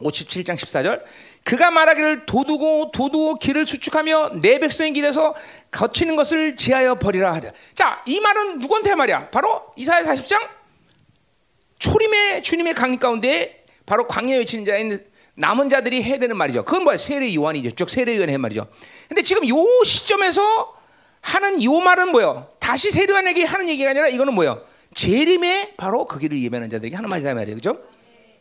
57장 0.00 0.56
14절 0.56 1.04
그가 1.44 1.70
말하기를 1.70 2.26
도두고 2.26 2.90
도두고 2.90 3.36
길을 3.36 3.64
수축하며 3.64 4.40
내 4.40 4.58
백성의 4.58 4.92
길에서 4.92 5.36
거치는 5.70 6.16
것을 6.16 6.56
지하여 6.56 6.96
버리라 6.96 7.32
하되 7.34 7.52
자, 7.76 8.02
이 8.06 8.18
말은 8.18 8.58
누구한테 8.58 8.96
말이야? 8.96 9.30
바로 9.30 9.72
이사야 9.76 10.02
40장 10.02 10.48
초림의 11.78 12.42
주님의 12.42 12.74
강림 12.74 12.98
가운데 12.98 13.57
바로 13.88 14.06
광야에 14.06 14.38
외치는 14.38 14.64
자인 14.66 15.02
남은 15.34 15.70
자들이 15.70 16.02
해야 16.02 16.18
되는 16.18 16.36
말이죠. 16.36 16.64
그건 16.64 16.84
뭐야? 16.84 16.98
세례 16.98 17.34
요한이죠. 17.34 17.70
쭉 17.70 17.88
세례 17.88 18.16
요한의 18.16 18.36
말이죠. 18.38 18.68
근데 19.08 19.22
지금 19.22 19.48
요 19.48 19.56
시점에서 19.82 20.76
하는 21.22 21.62
요 21.62 21.72
말은 21.80 22.10
뭐요? 22.10 22.50
다시 22.58 22.90
세례 22.90 23.12
요한에게 23.12 23.44
하는 23.44 23.68
얘기가 23.68 23.90
아니라 23.90 24.08
이거는 24.08 24.34
뭐요? 24.34 24.62
재림에 24.94 25.74
바로 25.76 26.04
그 26.06 26.18
길을 26.18 26.40
예배하는 26.42 26.68
자들에게 26.70 26.94
하는 26.96 27.08
말이다 27.08 27.34
말이에요. 27.34 27.56
그죠? 27.56 27.70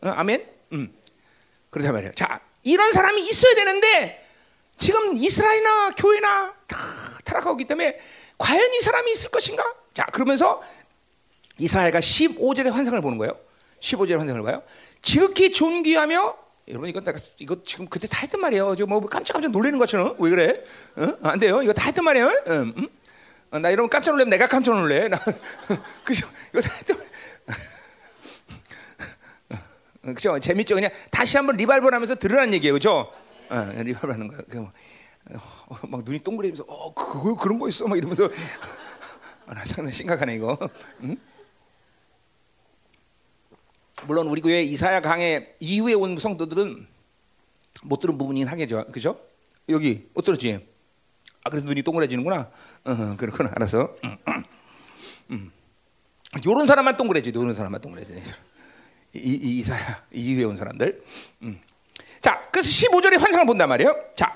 어, 0.01 0.09
아멘? 0.09 0.45
음. 0.73 0.93
그렇단 1.69 1.93
말이에요. 1.93 2.13
자, 2.13 2.41
이런 2.63 2.91
사람이 2.91 3.21
있어야 3.21 3.55
되는데 3.55 4.25
지금 4.75 5.15
이스라엘이나 5.15 5.91
교회나 5.91 6.53
다 6.67 6.77
타락하고 7.23 7.53
있기 7.53 7.65
때문에 7.65 7.97
과연 8.37 8.73
이 8.73 8.81
사람이 8.81 9.11
있을 9.13 9.31
것인가? 9.31 9.63
자, 9.93 10.05
그러면서 10.05 10.61
이스라엘가 11.59 11.99
15절의 11.99 12.71
환상을 12.71 12.99
보는 13.01 13.17
거예요. 13.17 13.33
15절의 13.79 14.17
환상을 14.17 14.41
봐요. 14.41 14.63
지극히 15.07 15.51
존귀하며 15.51 16.35
여러분 16.67 16.89
이거 16.89 16.99
내가 16.99 17.17
이거 17.39 17.63
지금 17.63 17.87
그때 17.87 18.09
다 18.09 18.19
했단 18.23 18.41
말이에요. 18.41 18.75
지금 18.75 18.89
뭐 18.89 18.99
깜짝깜짝 18.99 19.51
놀라는 19.51 19.79
것처럼 19.79 20.17
왜 20.19 20.29
그래? 20.29 20.61
어? 20.97 21.17
안 21.23 21.39
돼요. 21.39 21.61
이거 21.61 21.71
다 21.71 21.85
했단 21.85 22.03
말이에요. 22.03 22.27
응? 22.47 22.73
응? 22.77 22.89
어, 23.51 23.59
나 23.59 23.69
이러면 23.69 23.89
깜짝 23.89 24.11
놀라면 24.11 24.31
내가 24.31 24.47
깜짝 24.47 24.75
놀래. 24.75 25.07
나 25.07 25.17
그죠? 26.03 26.27
이거 26.51 26.59
다 26.59 26.73
했단 26.75 26.97
말이에요. 26.97 27.17
그죠? 30.13 30.39
재밌죠? 30.39 30.75
그냥 30.75 30.91
다시 31.09 31.37
한번 31.37 31.55
리발벌 31.55 31.93
하면서 31.93 32.13
들으라는 32.15 32.53
얘기예요, 32.55 32.73
그죠? 32.73 33.09
어, 33.49 33.71
리발벌 33.77 34.11
하는 34.11 34.27
거예요. 34.27 34.41
그 34.49 34.57
뭐, 34.57 34.71
어, 35.67 35.79
막 35.87 36.01
눈이 36.03 36.19
동그래면서 36.19 36.65
어 36.67 36.93
그거 36.93 37.37
그런 37.37 37.59
거 37.59 37.69
있어 37.69 37.87
막 37.87 37.97
이러면서 37.97 38.29
아, 39.45 39.53
나 39.55 39.63
상당히 39.63 39.93
심각하네 39.93 40.35
이거. 40.35 40.57
응? 41.03 41.15
물론 44.05 44.27
우리 44.27 44.41
교회 44.41 44.61
이사야 44.61 45.01
강의 45.01 45.55
이후에 45.59 45.93
온 45.93 46.17
성도들은 46.17 46.87
못 47.83 47.99
들은 47.99 48.17
부분이긴 48.17 48.47
하겠죠, 48.47 48.85
그죠? 48.91 49.19
여기 49.69 50.07
못 50.13 50.23
들었지? 50.23 50.67
아 51.43 51.49
그래서 51.49 51.65
눈이 51.65 51.81
동그래지는구나. 51.81 52.49
어, 52.85 53.15
그렇구나, 53.17 53.51
알았어. 53.55 53.95
음, 54.03 54.17
음. 55.31 55.51
요런 56.45 56.67
사람만 56.67 56.97
동그래지, 56.97 57.31
요런 57.33 57.53
사람만 57.53 57.81
동그래지. 57.81 58.21
이, 59.13 59.19
이, 59.19 59.59
이사야 59.59 60.03
이후에 60.11 60.43
온 60.43 60.55
사람들. 60.55 61.03
음. 61.43 61.59
자, 62.19 62.47
그래서 62.51 62.69
15절에 62.69 63.17
환상을 63.17 63.45
본단 63.45 63.69
말이에요. 63.69 63.95
자, 64.15 64.35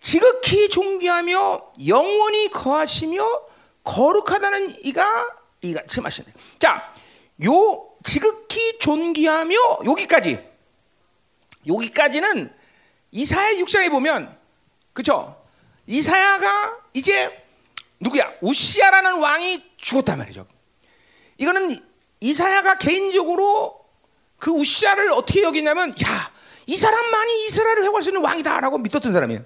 지극히 0.00 0.68
존귀하며 0.68 1.72
영원히 1.86 2.50
거하시며 2.50 3.24
거룩하다는 3.82 4.84
이가 4.84 5.28
이가 5.62 5.82
침하시네. 5.86 6.28
자, 6.58 6.92
요 7.44 7.85
지극히 8.06 8.78
존귀하며 8.78 9.54
여기까지 9.84 10.38
여기까지는 11.66 12.54
이사야 13.10 13.54
6장에 13.54 13.90
보면 13.90 14.38
그죠? 14.92 15.36
이사야가 15.86 16.78
이제 16.94 17.44
누구야? 17.98 18.32
우시아라는 18.40 19.18
왕이 19.18 19.72
죽었단 19.76 20.18
말이죠. 20.18 20.46
이거는 21.38 21.76
이사야가 22.20 22.78
개인적으로 22.78 23.84
그 24.38 24.50
우시아를 24.52 25.10
어떻게 25.10 25.42
여기냐면 25.42 25.90
야, 26.02 26.32
이 26.66 26.76
사람만이 26.76 27.46
이스라엘을 27.46 27.82
회복할 27.82 28.02
수 28.02 28.10
있는 28.10 28.22
왕이다라고 28.22 28.78
믿었던 28.78 29.12
사람이에요. 29.12 29.44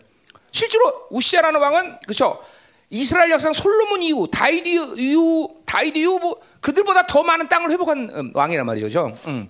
실제로 0.53 1.07
웃시야라는 1.11 1.61
왕은 1.61 2.01
그렇죠. 2.01 2.43
이스라엘 2.91 3.31
역사 3.31 3.53
솔로몬 3.53 4.03
이후 4.03 4.29
다윗 4.31 4.69
이후 4.99 5.55
다윗 5.65 5.97
이후 5.99 6.19
뭐 6.19 6.41
그들보다 6.61 7.07
더 7.07 7.23
많은 7.23 7.49
땅을 7.49 7.71
회복한 7.71 8.11
음, 8.13 8.33
왕이란 8.35 8.67
말이죠. 8.67 9.15
음. 9.29 9.49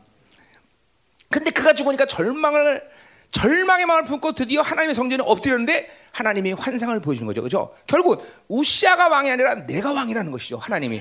근데 1.30 1.50
그가 1.50 1.72
죽으니까 1.72 2.04
절망을 2.06 2.82
절망의 3.30 3.86
마음을 3.86 4.04
품고 4.04 4.32
드디어 4.32 4.60
하나님의 4.60 4.94
성전에 4.94 5.22
엎드렸는데 5.24 5.88
하나님이 6.12 6.52
환상을 6.52 6.98
보여주는 7.00 7.26
거죠. 7.26 7.42
그죠? 7.42 7.74
결국 7.86 8.26
웃시야가 8.48 9.08
왕이 9.08 9.30
아니라 9.30 9.66
내가 9.66 9.92
왕이라는 9.92 10.32
것이죠. 10.32 10.58
하나님이. 10.58 11.00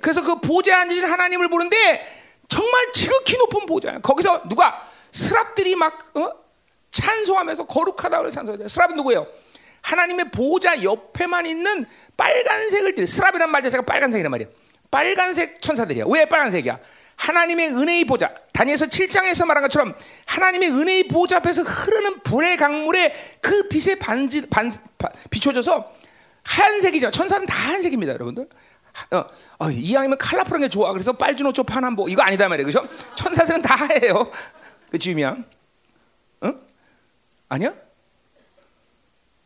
그래서 0.00 0.22
그 0.22 0.40
보좌에 0.40 0.74
앉으신 0.74 1.04
하나님을 1.04 1.48
보는데 1.48 2.06
정말 2.48 2.92
지극히 2.92 3.36
높은 3.38 3.66
보좌야. 3.66 4.00
거기서 4.00 4.48
누가 4.48 4.82
스랍들이 5.12 5.76
막 5.76 6.16
어? 6.16 6.32
찬송하면서 6.90 7.66
거룩하다고 7.66 8.30
찬송해요. 8.30 8.68
스랍은 8.68 8.96
누구예요? 8.96 9.26
하나님의 9.82 10.30
보좌 10.30 10.82
옆에만 10.82 11.46
있는 11.46 11.84
빨간색을 12.16 12.94
띠 12.94 13.06
스랍이란 13.06 13.50
말 13.50 13.62
자체가 13.62 13.84
빨간색이란 13.84 14.30
말이야. 14.30 14.48
빨간색 14.90 15.60
천사들이야. 15.60 16.04
왜 16.08 16.26
빨간색이야? 16.26 16.78
하나님의 17.16 17.70
은혜의 17.70 18.04
보좌. 18.04 18.30
다니엘서 18.52 18.86
7장에서 18.86 19.46
말한 19.46 19.62
것처럼 19.62 19.94
하나님의 20.26 20.70
은혜의 20.70 21.08
보좌 21.08 21.36
앞에서 21.36 21.62
흐르는 21.62 22.20
불의 22.20 22.56
강물에 22.56 23.14
그 23.40 23.68
빛에 23.68 23.96
반지 23.96 24.46
반, 24.48 24.70
반 24.98 25.12
비춰져서 25.30 25.92
하얀색이죠. 26.44 27.10
천사는 27.10 27.46
다 27.46 27.54
하얀색입니다, 27.68 28.14
여러분들. 28.14 28.48
어, 29.12 29.24
어, 29.58 29.70
이왕이면 29.70 30.18
칼라프한 30.18 30.62
게 30.62 30.68
좋아. 30.68 30.92
그래서 30.92 31.12
빨주 31.12 31.44
노초 31.44 31.62
파남보 31.62 32.08
이거 32.08 32.22
아니다 32.22 32.48
말이야, 32.48 32.66
그죠? 32.66 32.86
천사들은 33.14 33.62
다 33.62 33.76
하얘요. 33.76 34.30
그 34.90 34.98
지음이야. 34.98 35.36
응? 36.44 36.60
아니야? 37.48 37.72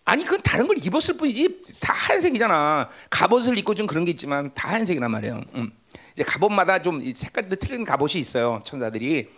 아니 0.05 0.25
그건 0.25 0.43
다른 0.43 0.67
걸 0.67 0.77
입었을 0.79 1.17
뿐이지 1.17 1.61
다 1.81 1.93
하얀색이잖아. 1.95 2.89
갑옷을 3.09 3.57
입고 3.59 3.75
좀 3.75 3.87
그런 3.87 4.05
게 4.05 4.11
있지만 4.11 4.53
다 4.55 4.69
하얀색이란 4.69 5.11
말이에요. 5.11 5.41
응. 5.55 5.73
이제 6.13 6.23
갑옷마다 6.23 6.83
좀 6.83 7.03
색깔도 7.13 7.57
틀린 7.57 7.85
갑옷이 7.85 8.21
있어요. 8.21 8.61
천사들이. 8.65 9.31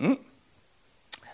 응? 0.00 0.18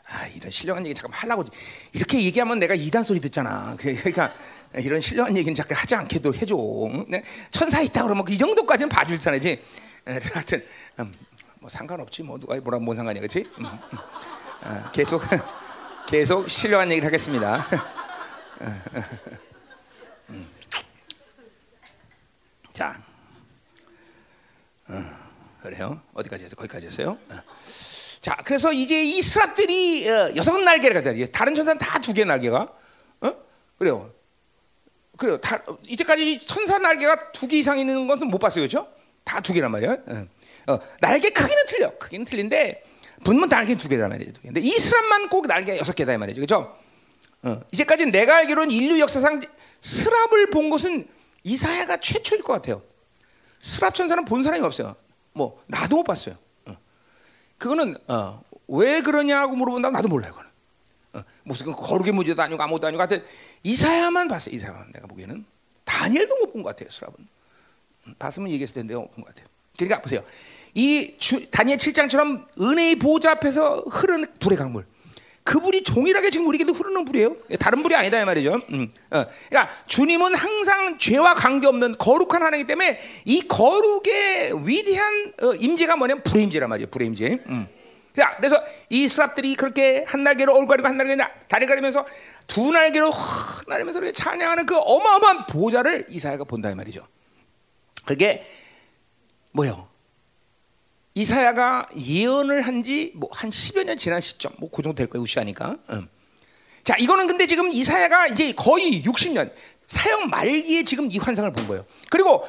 아 0.08 0.26
이런 0.26 0.50
신령한 0.50 0.84
얘기 0.84 0.94
잠깐 0.94 1.12
하려고 1.20 1.44
이렇게 1.92 2.22
얘기하면 2.22 2.58
내가 2.58 2.74
이단 2.74 3.02
소리 3.04 3.20
듣잖아. 3.20 3.76
그러니까 3.80 4.34
이런 4.74 5.00
신령한 5.00 5.36
얘기는 5.36 5.54
잠깐 5.54 5.78
하지 5.78 5.94
않게도 5.94 6.34
해줘. 6.34 6.56
응? 6.56 7.04
네? 7.08 7.22
천사 7.52 7.80
있다 7.80 8.02
그러면 8.02 8.24
이 8.28 8.36
정도까지는 8.36 8.88
봐줄 8.88 9.20
사람이지. 9.20 9.62
하여튼 10.04 10.66
음, 10.98 11.14
뭐 11.60 11.70
상관없지 11.70 12.24
뭐 12.24 12.36
누가 12.36 12.56
뭐라 12.56 12.80
뭔 12.80 12.96
상관이야, 12.96 13.20
그렇지? 13.20 13.48
음, 13.58 13.64
음. 13.64 13.98
아, 14.64 14.90
계속 14.90 15.22
계속 16.08 16.50
신령한 16.50 16.90
얘기를 16.90 17.06
하겠습니다. 17.06 17.64
자, 22.72 23.02
어, 24.88 25.04
그래요. 25.62 26.00
어디까지 26.14 26.44
했어요? 26.44 26.56
거기까지 26.56 26.86
했어요. 26.86 27.18
어. 27.30 27.42
자, 28.20 28.36
그래서 28.44 28.72
이제 28.72 29.02
이 29.02 29.20
스랍들이 29.20 30.08
어, 30.08 30.32
여섯 30.36 30.58
날개를 30.58 31.02
가져. 31.02 31.26
다른 31.26 31.54
천사는 31.54 31.78
다 31.78 31.98
두 32.00 32.12
개 32.14 32.24
날개가. 32.24 32.72
어? 33.22 33.34
그래요. 33.78 34.10
그래요. 35.18 35.38
다, 35.40 35.62
이제까지 35.86 36.38
천사 36.46 36.78
날개가 36.78 37.32
두 37.32 37.46
개 37.46 37.58
이상 37.58 37.78
있는 37.78 38.06
것은 38.06 38.28
못 38.28 38.38
봤어요, 38.38 38.62
그렇죠? 38.66 38.88
다 39.24 39.40
두 39.40 39.52
개란 39.52 39.70
말이야. 39.70 39.96
날개 41.00 41.30
크기는 41.30 41.64
틀려. 41.66 41.98
크기는 41.98 42.24
틀린데 42.24 42.84
분명 43.24 43.48
날개 43.48 43.74
두 43.76 43.88
개란 43.88 44.08
말이죠. 44.10 44.32
근데 44.40 44.60
이 44.60 44.70
스랍만 44.70 45.28
꼭 45.28 45.46
날개 45.46 45.76
여섯 45.78 45.92
개다 45.94 46.12
이 46.14 46.18
말이죠, 46.18 46.40
그렇죠? 46.40 46.76
어, 47.42 47.60
이제까지 47.72 48.06
내가 48.06 48.36
알기로는 48.36 48.70
인류 48.70 48.98
역사상 49.00 49.40
스랍을 49.80 50.50
본 50.50 50.70
것은 50.70 51.06
이사야가 51.44 51.98
최초일 51.98 52.42
것 52.42 52.52
같아요. 52.52 52.82
스랍 53.60 53.94
천사는 53.94 54.24
본 54.24 54.42
사람이 54.42 54.64
없어요. 54.64 54.94
뭐 55.32 55.62
나도 55.66 55.96
못 55.96 56.04
봤어요. 56.04 56.36
어. 56.66 56.76
그거는 57.58 57.96
어, 58.08 58.42
왜 58.68 59.00
그러냐고 59.02 59.56
물어본다면 59.56 59.92
나도 59.92 60.08
몰라요. 60.08 60.32
그거는 60.32 60.50
어, 61.14 61.22
무슨 61.42 61.72
거룩의 61.72 62.12
무지도 62.12 62.40
아니고 62.42 62.62
아무것도 62.62 62.86
아니고 62.86 63.00
하여튼 63.00 63.24
이사야만 63.64 64.28
봤어요. 64.28 64.54
이사야만 64.54 64.92
내가 64.92 65.06
보기에는 65.08 65.44
다니엘도 65.84 66.36
못 66.38 66.52
본 66.52 66.62
것 66.62 66.70
같아요. 66.70 66.90
스랍은 66.90 67.14
음, 68.06 68.14
봤으면 68.18 68.50
얘기했을 68.50 68.74
텐데 68.74 68.94
못 68.94 69.10
본 69.14 69.24
것 69.24 69.34
같아요. 69.34 69.48
그러니까 69.76 70.00
보세요. 70.00 70.22
이 70.74 71.16
주, 71.18 71.50
다니엘 71.50 71.76
7장처럼 71.78 72.46
은혜의 72.60 72.96
보좌 72.96 73.32
앞에서 73.32 73.80
흐르는 73.90 74.26
불의 74.38 74.56
강물. 74.58 74.86
그 75.44 75.58
불이 75.58 75.82
동일하게 75.82 76.30
지금 76.30 76.46
우리에게도 76.46 76.72
흐르는 76.72 77.04
불이에요. 77.04 77.36
다른 77.58 77.82
불이 77.82 77.94
아니다 77.94 78.20
이 78.20 78.24
말이죠. 78.24 78.60
음, 78.70 78.88
어. 79.10 79.24
그러니까 79.48 79.74
주님은 79.86 80.34
항상 80.34 80.98
죄와 80.98 81.34
관계없는 81.34 81.98
거룩한 81.98 82.42
하나님이기 82.42 82.66
때문에 82.66 83.00
이 83.24 83.46
거룩의 83.48 84.66
위대한 84.66 85.32
어, 85.42 85.54
임재가 85.54 85.96
뭐냐면 85.96 86.22
불의 86.22 86.44
임재란 86.44 86.68
말이에요. 86.68 86.88
불의 86.90 87.08
임재. 87.08 87.38
음. 87.46 87.66
자, 88.16 88.34
그래서 88.36 88.62
이 88.90 89.08
스랍들이 89.08 89.56
그렇게 89.56 90.04
한 90.06 90.22
날개로 90.22 90.52
얼굴 90.52 90.68
가리고 90.68 90.88
한 90.88 90.96
날개로 90.96 91.24
다리 91.48 91.66
가리면서 91.66 92.06
두 92.46 92.70
날개로 92.70 93.10
날리면서 93.66 94.00
이렇게 94.00 94.12
찬양하는 94.12 94.66
그 94.66 94.76
어마어마한 94.76 95.46
보좌를 95.46 96.06
이사야가 96.08 96.44
본다 96.44 96.70
이 96.70 96.74
말이죠. 96.74 97.06
그게 98.04 98.44
뭐요? 99.52 99.88
이사야가 101.14 101.88
예언을 101.96 102.62
한 102.62 102.82
지 102.82 103.12
뭐 103.14 103.28
한 103.32 103.50
10여 103.50 103.84
년 103.84 103.96
지난 103.98 104.20
시점, 104.20 104.52
뭐 104.58 104.70
그 104.70 104.82
정도 104.82 104.96
될 104.96 105.08
거예요, 105.08 105.22
우시하니까. 105.22 105.76
음. 105.90 106.08
자, 106.84 106.96
이거는 106.98 107.26
근데 107.26 107.46
지금 107.46 107.70
이사야가 107.70 108.28
이제 108.28 108.52
거의 108.52 109.02
60년 109.02 109.52
사형 109.86 110.30
말기에 110.30 110.82
지금 110.84 111.08
이 111.10 111.18
환상을 111.18 111.52
본 111.52 111.66
거예요. 111.68 111.84
그리고 112.10 112.44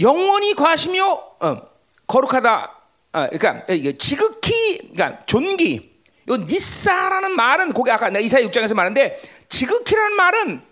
영원히 0.00 0.54
거하시며 0.54 1.22
음, 1.44 1.60
거룩하다. 2.06 2.74
아, 3.12 3.28
그러니까 3.30 3.64
지극히, 3.98 4.78
그러니까 4.92 5.24
존귀. 5.26 5.98
요 6.28 6.36
니사라는 6.36 7.34
말은 7.36 7.72
거기 7.72 7.90
아까 7.90 8.08
이사야 8.10 8.44
6장에서 8.48 8.74
말하는데 8.74 9.18
지극히라는 9.48 10.16
말은 10.16 10.62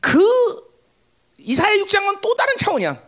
그 0.00 0.20
이사야 1.38 1.74
6장은 1.82 2.20
또 2.20 2.36
다른 2.36 2.54
차원이야. 2.58 3.05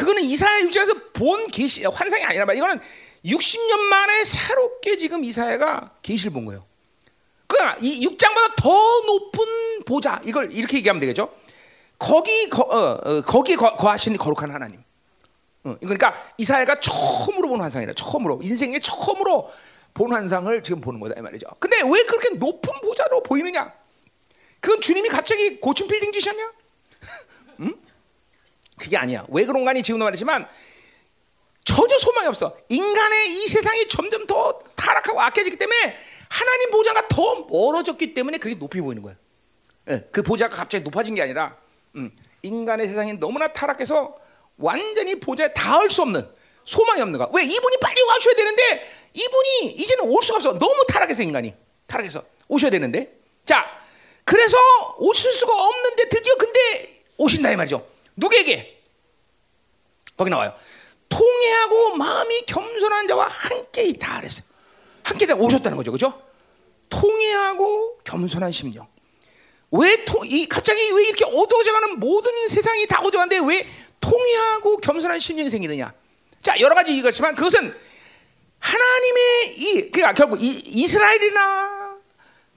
그거는 0.00 0.22
이사야 0.22 0.60
6장에서 0.64 1.12
본 1.12 1.46
계시 1.48 1.84
환상이 1.84 2.24
아니라 2.24 2.46
말. 2.46 2.56
이거는 2.56 2.80
60년 3.22 3.78
만에 3.80 4.24
새롭게 4.24 4.96
지금 4.96 5.22
이사야가 5.22 5.96
계시를 6.00 6.32
본 6.32 6.46
거예요. 6.46 6.64
그러니까 7.46 7.76
이 7.82 8.06
6장보다 8.06 8.56
더 8.56 8.70
높은 9.06 9.84
보좌 9.84 10.22
이걸 10.24 10.50
이렇게 10.52 10.78
얘기하면 10.78 11.00
되겠죠. 11.00 11.30
거기 11.98 12.48
거, 12.48 12.62
어, 12.62 12.92
어, 13.04 13.20
거기 13.20 13.56
거, 13.56 13.76
거하시는 13.76 14.16
거룩한 14.16 14.50
하나님. 14.50 14.82
어, 15.64 15.76
그러니까 15.78 16.14
이사야가 16.38 16.80
처음으로 16.80 17.50
본 17.50 17.60
환상이라 17.60 17.92
처음으로 17.92 18.40
인생에 18.42 18.80
처음으로 18.80 19.50
본 19.92 20.14
환상을 20.14 20.62
지금 20.62 20.80
보는 20.80 20.98
거다 20.98 21.18
이 21.18 21.22
말이죠. 21.22 21.46
근데 21.58 21.82
왜 21.82 22.04
그렇게 22.04 22.30
높은 22.30 22.72
보좌로 22.80 23.22
보이느냐? 23.22 23.70
그건 24.60 24.80
주님이 24.80 25.10
갑자기 25.10 25.60
고층 25.60 25.88
빌딩 25.88 26.10
지셨냐? 26.10 26.52
음? 27.60 27.74
그게 28.80 28.96
아니야. 28.96 29.24
왜 29.28 29.44
그런가니 29.44 29.82
지금도 29.82 30.04
말했지만 30.06 30.48
전혀 31.64 31.98
소망이 31.98 32.26
없어. 32.26 32.56
인간의 32.70 33.28
이 33.28 33.46
세상이 33.46 33.86
점점 33.88 34.26
더 34.26 34.58
타락하고 34.74 35.20
악해지기 35.20 35.56
때문에 35.56 35.96
하나님 36.30 36.70
보좌가 36.70 37.06
더 37.08 37.46
멀어졌기 37.50 38.14
때문에 38.14 38.38
그게 38.38 38.58
높이 38.58 38.80
보이는 38.80 39.02
거야. 39.02 39.14
예, 39.90 40.08
그 40.10 40.22
보좌가 40.22 40.56
갑자기 40.56 40.82
높아진 40.82 41.14
게 41.14 41.22
아니라 41.22 41.56
음, 41.96 42.10
인간의 42.42 42.88
세상이 42.88 43.14
너무나 43.14 43.52
타락해서 43.52 44.16
완전히 44.56 45.20
보좌에 45.20 45.52
닿을 45.52 45.90
수 45.90 46.02
없는 46.02 46.26
소망이 46.64 47.02
없는 47.02 47.18
거야. 47.18 47.28
왜 47.32 47.42
이분이 47.44 47.76
빨리 47.80 48.00
와셔야 48.02 48.34
되는데 48.34 48.88
이분이 49.12 49.72
이제는 49.72 50.04
올 50.04 50.22
수가 50.22 50.36
없어. 50.36 50.58
너무 50.58 50.84
타락해서 50.88 51.22
인간이 51.22 51.54
타락해서 51.86 52.22
오셔야 52.48 52.70
되는데 52.70 53.12
자 53.44 53.66
그래서 54.24 54.56
오실 54.98 55.32
수가 55.32 55.52
없는데 55.52 56.08
드디어 56.08 56.34
근데 56.36 57.02
오신다 57.18 57.50
이 57.52 57.56
말이죠. 57.56 57.86
누구에게? 58.20 58.82
거기 60.16 60.30
나와요. 60.30 60.54
통회하고 61.08 61.96
마음이 61.96 62.42
겸손한 62.42 63.08
자와 63.08 63.26
함께 63.26 63.82
있다 63.84 64.18
그랬어요. 64.20 64.44
함께 65.02 65.26
다 65.26 65.34
오셨다는 65.34 65.76
거죠, 65.76 65.90
그죠? 65.90 66.22
통회하고 66.88 67.98
겸손한 68.04 68.52
심령. 68.52 68.86
왜 69.72 70.04
통, 70.04 70.22
이 70.24 70.46
갑자기 70.46 70.80
왜 70.92 71.04
이렇게 71.06 71.24
어두워져가는 71.24 71.98
모든 71.98 72.48
세상이 72.48 72.86
다 72.86 73.00
어두워는데 73.00 73.40
왜 73.46 73.68
통회하고 74.00 74.78
겸손한 74.78 75.18
심령이 75.20 75.48
생기느냐? 75.50 75.92
자, 76.40 76.58
여러 76.60 76.74
가지 76.74 76.96
이거지만 76.96 77.34
그것은 77.34 77.74
하나님의 78.58 79.54
이 79.56 79.90
그러니까 79.90 80.12
결국 80.14 80.42
이, 80.42 80.48
이스라엘이나 80.50 81.96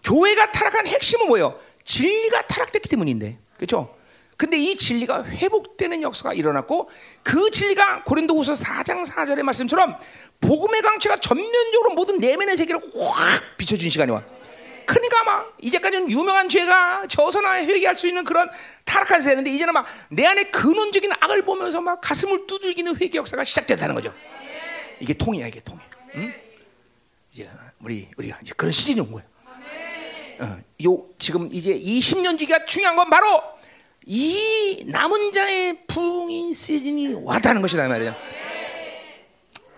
교회가 0.04 0.52
타락한 0.52 0.88
핵심은 0.88 1.28
뭐예요? 1.28 1.60
진리가 1.86 2.48
타락됐기 2.48 2.90
때문인데, 2.90 3.38
그렇죠? 3.58 3.96
근데 4.44 4.58
이 4.58 4.76
진리가 4.76 5.24
회복되는 5.24 6.02
역사가 6.02 6.34
일어났고 6.34 6.90
그 7.24 7.50
진리가 7.50 8.04
고린도후서 8.04 8.52
4장 8.52 9.06
4절의 9.06 9.42
말씀처럼 9.42 9.98
복음의 10.42 10.82
강체가 10.82 11.18
전면적으로 11.22 11.94
모든 11.94 12.18
내면의 12.20 12.58
세계를 12.58 12.82
확 12.82 13.58
비춰준 13.58 13.90
시간이 13.90 14.12
와. 14.12 14.22
그러니까 14.86 15.22
아마 15.22 15.46
이제까지는 15.62 16.12
유명한 16.12 16.50
죄가 16.50 17.08
저서나 17.08 17.60
회개할 17.60 17.96
수 17.96 18.06
있는 18.06 18.26
그런 18.26 18.50
타락한 18.84 19.22
세대인데 19.22 19.50
이제는 19.50 19.74
막 19.74 19.86
내 20.10 20.26
안에 20.26 20.50
근원적인 20.50 21.10
악을 21.22 21.44
보면서 21.44 21.80
막 21.80 22.02
가슴을 22.02 22.46
두들기는 22.46 22.98
회개 22.98 23.18
역사가 23.20 23.46
시작됐다는 23.46 23.96
거죠. 23.96 24.14
이게 25.00 25.14
통이야 25.14 25.48
이게 25.48 25.62
통이. 25.62 25.80
응? 26.16 26.34
이제 27.32 27.50
우리 27.80 28.10
우리가 28.18 28.40
이제 28.44 28.52
그런 28.58 28.74
시즌이 28.74 29.00
온 29.00 29.10
거예요. 29.14 29.28
어, 30.42 30.58
요 30.84 31.06
지금 31.18 31.48
이제 31.50 31.72
이 31.72 32.02
10년 32.02 32.38
주기가 32.38 32.66
중요한 32.66 32.98
건 32.98 33.10
바로 33.10 33.53
이 34.06 34.84
남은 34.88 35.32
자의 35.32 35.86
부흥인 35.88 36.54
시즌이 36.54 37.14
왔다는 37.24 37.62
것이다 37.62 37.88
말이에요. 37.88 38.16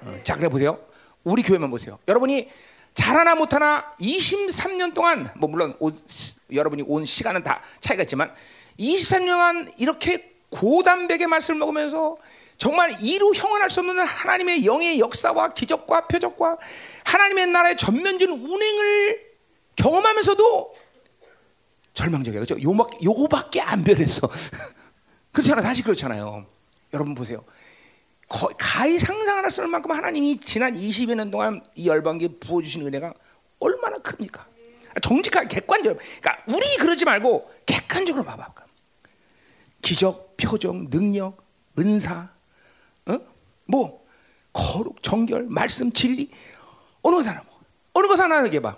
어, 0.01 0.17
자, 0.23 0.35
그래 0.35 0.49
보세요. 0.49 0.79
우리 1.23 1.41
교회만 1.41 1.69
보세요. 1.69 1.99
여러분이 2.07 2.49
잘하나 2.93 3.35
못하나 3.35 3.91
23년 3.99 4.93
동안 4.93 5.29
뭐 5.35 5.49
물론 5.49 5.75
온, 5.79 5.95
여러분이 6.51 6.83
온 6.88 7.05
시간은 7.05 7.43
다 7.43 7.61
차이가 7.81 8.03
있지만 8.03 8.33
23년간 8.79 9.73
이렇게 9.77 10.35
고단백의 10.49 11.27
말씀을 11.27 11.59
먹으면서 11.59 12.17
정말 12.57 12.95
이루 13.01 13.33
형언할 13.33 13.69
수 13.69 13.81
없는 13.81 13.99
하나님의 13.99 14.65
영의 14.65 14.99
역사와 14.99 15.53
기적과 15.53 16.07
표적과 16.07 16.57
하나님의 17.03 17.47
나라의 17.47 17.75
전면적인 17.75 18.47
운행을 18.47 19.25
경험하면서도 19.75 20.73
절망적이야. 21.95 22.41
그렇죠? 22.41 22.62
요막 22.62 23.03
요거밖에 23.03 23.62
안 23.62 23.84
변했어. 23.84 24.29
그렇잖아. 25.31 25.62
사실 25.62 25.84
그렇잖아요. 25.84 26.45
여러분 26.93 27.15
보세요. 27.15 27.43
거, 28.27 28.49
가히 28.58 28.99
상상할 28.99 29.49
수 29.49 29.62
없을 29.62 29.67
만큼 29.67 29.91
하나님이 29.91 30.39
지난 30.39 30.73
20여 30.73 31.15
년 31.15 31.31
동안 31.31 31.63
이 31.75 31.88
열방에 31.88 32.27
부어 32.39 32.62
주신 32.62 32.86
은혜가 32.86 33.13
얼마나 33.60 33.97
큽니까? 33.97 34.45
정직하게 35.01 35.47
객관적으로. 35.47 35.99
그러니까 36.19 36.43
우리 36.47 36.77
그러지 36.77 37.05
말고 37.05 37.51
객관적으로 37.65 38.23
봐봐. 38.23 38.53
기적, 39.81 40.36
표적, 40.38 40.89
능력, 40.89 41.45
은사, 41.77 42.29
어? 43.05 43.19
뭐 43.67 44.03
거룩, 44.51 45.03
정결, 45.03 45.43
말씀, 45.49 45.91
진리 45.91 46.31
어느 47.03 47.17
것 47.17 47.27
하나 47.27 47.43
뭐 47.43 47.60
어느 47.93 48.08
것 48.08 48.19
하나 48.19 48.43
얘기해 48.45 48.62
봐. 48.62 48.75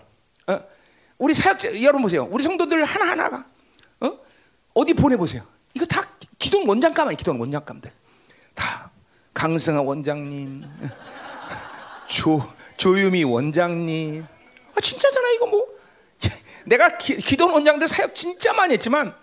어? 1.18 1.24
우리 1.24 1.34
사역자 1.34 1.82
여러분 1.82 2.04
보세요. 2.04 2.28
우리 2.32 2.44
성도들 2.44 2.84
하나 2.84 3.12
하나가 3.12 3.46
어? 4.02 4.20
어디 4.74 4.94
보내 4.94 5.18
보세요. 5.18 5.46
이거 5.74 5.86
다 5.86 6.08
기동 6.38 6.68
원장감 6.68 7.08
아니 7.08 7.18
기동 7.18 7.40
원장감들 7.40 7.92
다 8.54 8.92
강승아 9.34 9.82
원장님, 9.82 10.64
조 12.10 12.42
조유미 12.78 13.24
원장님. 13.24 14.26
아 14.76 14.82
진짜잖아 14.82 15.30
이거 15.32 15.48
뭐 15.48 15.66
내가 16.66 16.98
기, 16.98 17.18
기동 17.18 17.54
원장들 17.54 17.88
사역 17.88 18.14
진짜 18.16 18.54
많이 18.54 18.74
했지만 18.74 19.16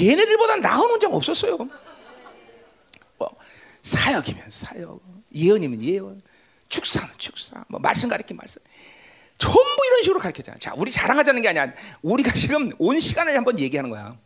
얘네들보다 0.00 0.56
나은 0.56 0.90
원장 0.90 1.12
없었어요. 1.14 1.56
뭐, 3.18 3.30
사역이면 3.82 4.44
사역, 4.50 5.00
예언이면 5.34 5.82
예언, 5.82 6.22
축사는 6.68 7.08
축사, 7.18 7.64
뭐 7.68 7.80
말씀 7.80 8.08
가르치 8.08 8.32
말씀. 8.34 8.62
전부 9.40 9.86
이런 9.86 10.02
식으로 10.02 10.20
가르쳤잖아. 10.20 10.58
자, 10.58 10.72
우리 10.76 10.90
자랑하자는 10.90 11.42
게 11.42 11.48
아니야. 11.48 11.72
우리가 12.02 12.32
지금 12.32 12.70
온 12.78 13.00
시간을 13.00 13.36
한번 13.36 13.58
얘기하는 13.58 13.90
거야. 13.90 14.16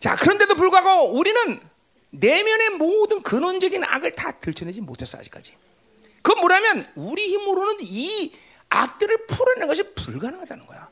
자, 0.00 0.16
그런데도 0.16 0.54
불구하고 0.54 1.12
우리는 1.16 1.60
내면의 2.10 2.70
모든 2.70 3.22
근원적인 3.22 3.84
악을 3.84 4.12
다 4.12 4.32
들춰내지 4.32 4.80
못했어 4.80 5.18
아직까지. 5.18 5.54
그건 6.22 6.40
뭐냐면 6.40 6.90
우리 6.94 7.28
힘으로는 7.28 7.76
이 7.80 8.32
악들을 8.70 9.26
풀어내는 9.26 9.66
것이 9.66 9.82
불가능하다는 9.94 10.66
거야. 10.66 10.88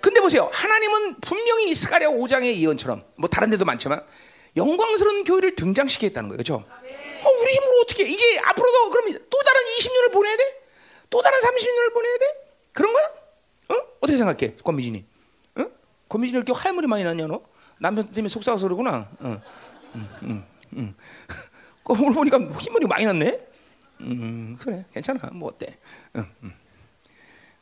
근데 0.00 0.20
보세요. 0.20 0.48
하나님은 0.52 1.20
분명히 1.20 1.74
스가랴 1.74 2.10
5장의 2.10 2.56
예언처럼 2.56 3.04
뭐 3.16 3.28
다른 3.28 3.50
데도 3.50 3.64
많지만 3.64 4.04
영광스러운 4.56 5.24
교회를 5.24 5.56
등장시키겠다는 5.56 6.28
거예요. 6.28 6.36
그렇죠? 6.36 6.54
어, 6.54 7.28
우리 7.42 7.52
힘으로 7.54 7.80
어떻게 7.82 8.04
이제 8.04 8.38
앞으로도 8.38 8.90
그럼 8.90 9.12
또 9.28 9.38
다른 9.42 9.60
20년을 9.62 10.12
보내야 10.12 10.36
돼? 10.36 10.65
또 11.10 11.22
다른 11.22 11.38
30년을 11.38 11.92
보내야 11.92 12.18
돼? 12.18 12.24
그런 12.72 12.92
거야? 12.92 13.04
어? 13.70 13.74
어떻게 14.00 14.16
생각해? 14.16 14.56
권미진이. 14.56 15.04
어? 15.56 15.64
권미진이 16.08 16.38
이렇게 16.38 16.52
할머니 16.52 16.86
많이 16.86 17.04
났냐 17.04 17.26
너? 17.26 17.42
남편 17.78 18.10
때문에 18.12 18.28
속상해서 18.28 18.64
그러구나. 18.66 19.08
어. 19.20 19.42
음, 19.94 20.08
음, 20.22 20.44
음. 20.74 20.94
오늘 21.88 22.12
보니까 22.12 22.38
흰머리 22.38 22.86
많이 22.86 23.04
났네. 23.04 23.46
음, 24.00 24.56
그래, 24.60 24.84
괜찮아. 24.92 25.30
뭐 25.32 25.48
어때? 25.48 25.78
응, 26.16 26.24
응. 26.42 26.52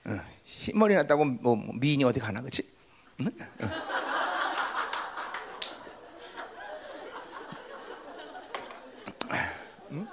응. 0.06 0.20
흰머리 0.44 0.94
났다고 0.94 1.24
뭐, 1.24 1.54
뭐 1.56 1.74
미인이 1.74 2.02
어디 2.04 2.20
가나, 2.20 2.40
그렇지? 2.40 2.66
응? 3.20 3.26
응. 3.60 3.70
응? 9.92 10.06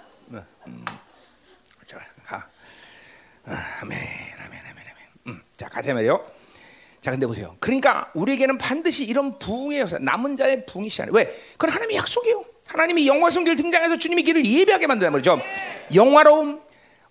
응. 0.67 0.80
가. 3.45 3.51
아멘, 3.81 3.97
아멘, 4.45 4.59
아멘, 4.59 4.59
아멘. 4.69 4.95
음, 5.27 5.41
자, 5.57 5.67
가자 5.69 5.93
말이요. 5.93 6.25
자, 7.01 7.11
근데 7.11 7.25
보세요. 7.25 7.55
그러니까 7.59 8.11
우리에게는 8.13 8.57
반드시 8.57 9.03
이런 9.03 9.39
부흥의 9.39 9.79
역사, 9.79 9.97
남은 9.99 10.37
자의 10.37 10.65
부흥이 10.65 10.89
시작해. 10.89 11.09
왜? 11.13 11.25
그건 11.53 11.71
하나님의 11.71 11.97
약속이에요. 11.97 12.45
하나님이 12.67 13.07
영화성 13.07 13.43
길 13.43 13.55
등장해서 13.55 13.97
주님의 13.97 14.23
길을 14.23 14.45
예비하게 14.45 14.87
만든단 14.87 15.11
말이죠. 15.11 15.39
영화로움 15.93 16.61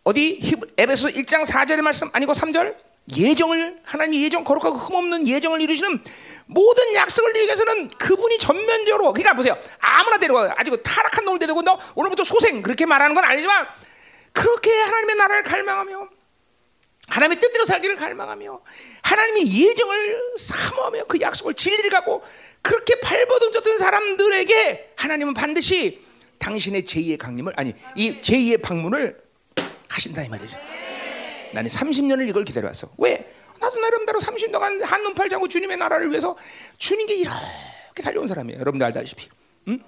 어디 0.05 0.40
에베소 0.79 1.09
1장 1.09 1.45
4절의 1.45 1.83
말씀 1.83 2.09
아니고 2.12 2.33
3절 2.33 2.75
예정을 3.16 3.81
하나님 3.85 4.23
예정 4.23 4.45
거룩하고 4.45 4.77
흠없는 4.79 5.27
예정을 5.27 5.61
이루시는 5.61 6.03
모든 6.47 6.95
약속을 6.95 7.35
위해서는 7.35 7.88
그분이 7.88 8.38
전면적으로 8.38 9.12
그러니까 9.12 9.35
보세요. 9.35 9.57
아무나 9.81 10.19
데려가 10.19 10.55
아직 10.57 10.75
타락한 10.83 11.25
놈을 11.25 11.38
데리고 11.38 11.62
너 11.62 11.79
오늘부터 11.95 12.25
소생 12.25 12.62
그렇게 12.62 12.87
말하는 12.87 13.14
건 13.14 13.25
아니지만 13.25 13.66
그렇게 14.33 14.71
하나님의 14.81 15.16
나라를 15.16 15.43
갈망하며 15.43 16.09
하나님의 17.11 17.38
뜻대로 17.40 17.64
살기를 17.66 17.96
갈망하며 17.96 18.61
하나님의 19.03 19.53
예정을 19.53 20.37
사모하며 20.38 21.05
그 21.05 21.20
약속을 21.20 21.55
진리를 21.55 21.90
갖고 21.90 22.23
그렇게 22.62 22.99
발버둥 23.01 23.53
쳤던 23.53 23.79
사람들에게 23.79 24.94
하나님은 24.96 25.35
반드시 25.35 26.01
당신의 26.38 26.83
제2의 26.85 27.18
강림을 27.18 27.53
아니 27.57 27.75
이 27.96 28.20
제2의 28.20 28.62
방문을 28.62 29.20
하신다 29.88 30.23
이 30.23 30.29
말이죠. 30.29 30.59
나는 31.53 31.68
30년을 31.68 32.29
이걸 32.29 32.44
기다려왔어. 32.44 32.90
왜? 32.99 33.35
나도 33.59 33.79
나름대로 33.79 34.20
30년 34.20 34.53
동안 34.53 34.81
한눈 34.83 35.14
팔지 35.14 35.35
않고 35.35 35.49
주님의 35.49 35.77
나라를 35.77 36.11
위해서 36.11 36.37
주님께 36.79 37.14
이렇게 37.16 38.03
달려온 38.03 38.27
사람이에요. 38.29 38.61
여러분들 38.61 38.87
알다시피. 38.87 39.29
응? 39.68 39.83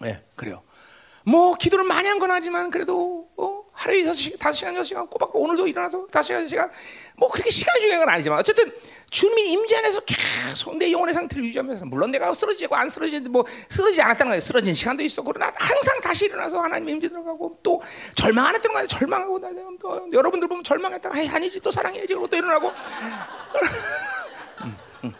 네, 0.00 0.22
그래요. 0.36 0.62
뭐 1.24 1.54
기도를 1.54 1.84
많이 1.84 2.08
한 2.08 2.18
건 2.18 2.30
하지만 2.30 2.70
그래도 2.70 3.29
어? 3.29 3.29
하루에 3.80 4.04
다섯 4.04 4.20
시간, 4.20 4.38
다섯 4.38 4.52
시간, 4.52 4.74
여섯 4.74 4.84
시간 4.84 5.06
꼬박 5.06 5.34
오늘도 5.34 5.66
일어나서 5.66 6.06
다섯 6.08 6.26
시간, 6.26 6.42
여섯 6.42 6.48
시간 6.50 6.70
뭐 7.16 7.30
그렇게 7.30 7.50
시간이 7.50 7.80
중요한 7.80 8.04
건 8.04 8.14
아니지만 8.14 8.38
어쨌든 8.38 8.70
주님이 9.08 9.52
임재 9.52 9.76
안에서 9.76 10.00
계속 10.00 10.76
내 10.76 10.92
영혼의 10.92 11.14
상태를 11.14 11.44
유지하면서 11.46 11.86
물론 11.86 12.10
내가 12.10 12.32
쓰러지고 12.34 12.76
안 12.76 12.90
쓰러지고 12.90 13.30
뭐 13.30 13.44
쓰러지지 13.70 14.02
않았다는 14.02 14.32
거예요. 14.32 14.40
쓰러진 14.40 14.74
시간도 14.74 15.02
있어. 15.04 15.22
그러나 15.22 15.50
항상 15.56 15.98
다시 16.02 16.26
일어나서 16.26 16.60
하나님 16.60 16.90
임재 16.90 17.08
들어가고 17.08 17.58
또 17.62 17.80
절망 18.14 18.46
안 18.46 18.54
했다는 18.54 18.74
거예요. 18.74 18.86
절망하고 18.86 19.40
또 19.80 20.08
여러분들 20.12 20.46
보면 20.46 20.62
절망했다가 20.62 21.16
아이, 21.16 21.26
아니지 21.26 21.60
또 21.60 21.70
사랑해야지 21.70 22.08
그러고 22.08 22.26
또 22.26 22.36
일어나고 22.36 22.68
음, 24.62 24.76
음. 25.04 25.14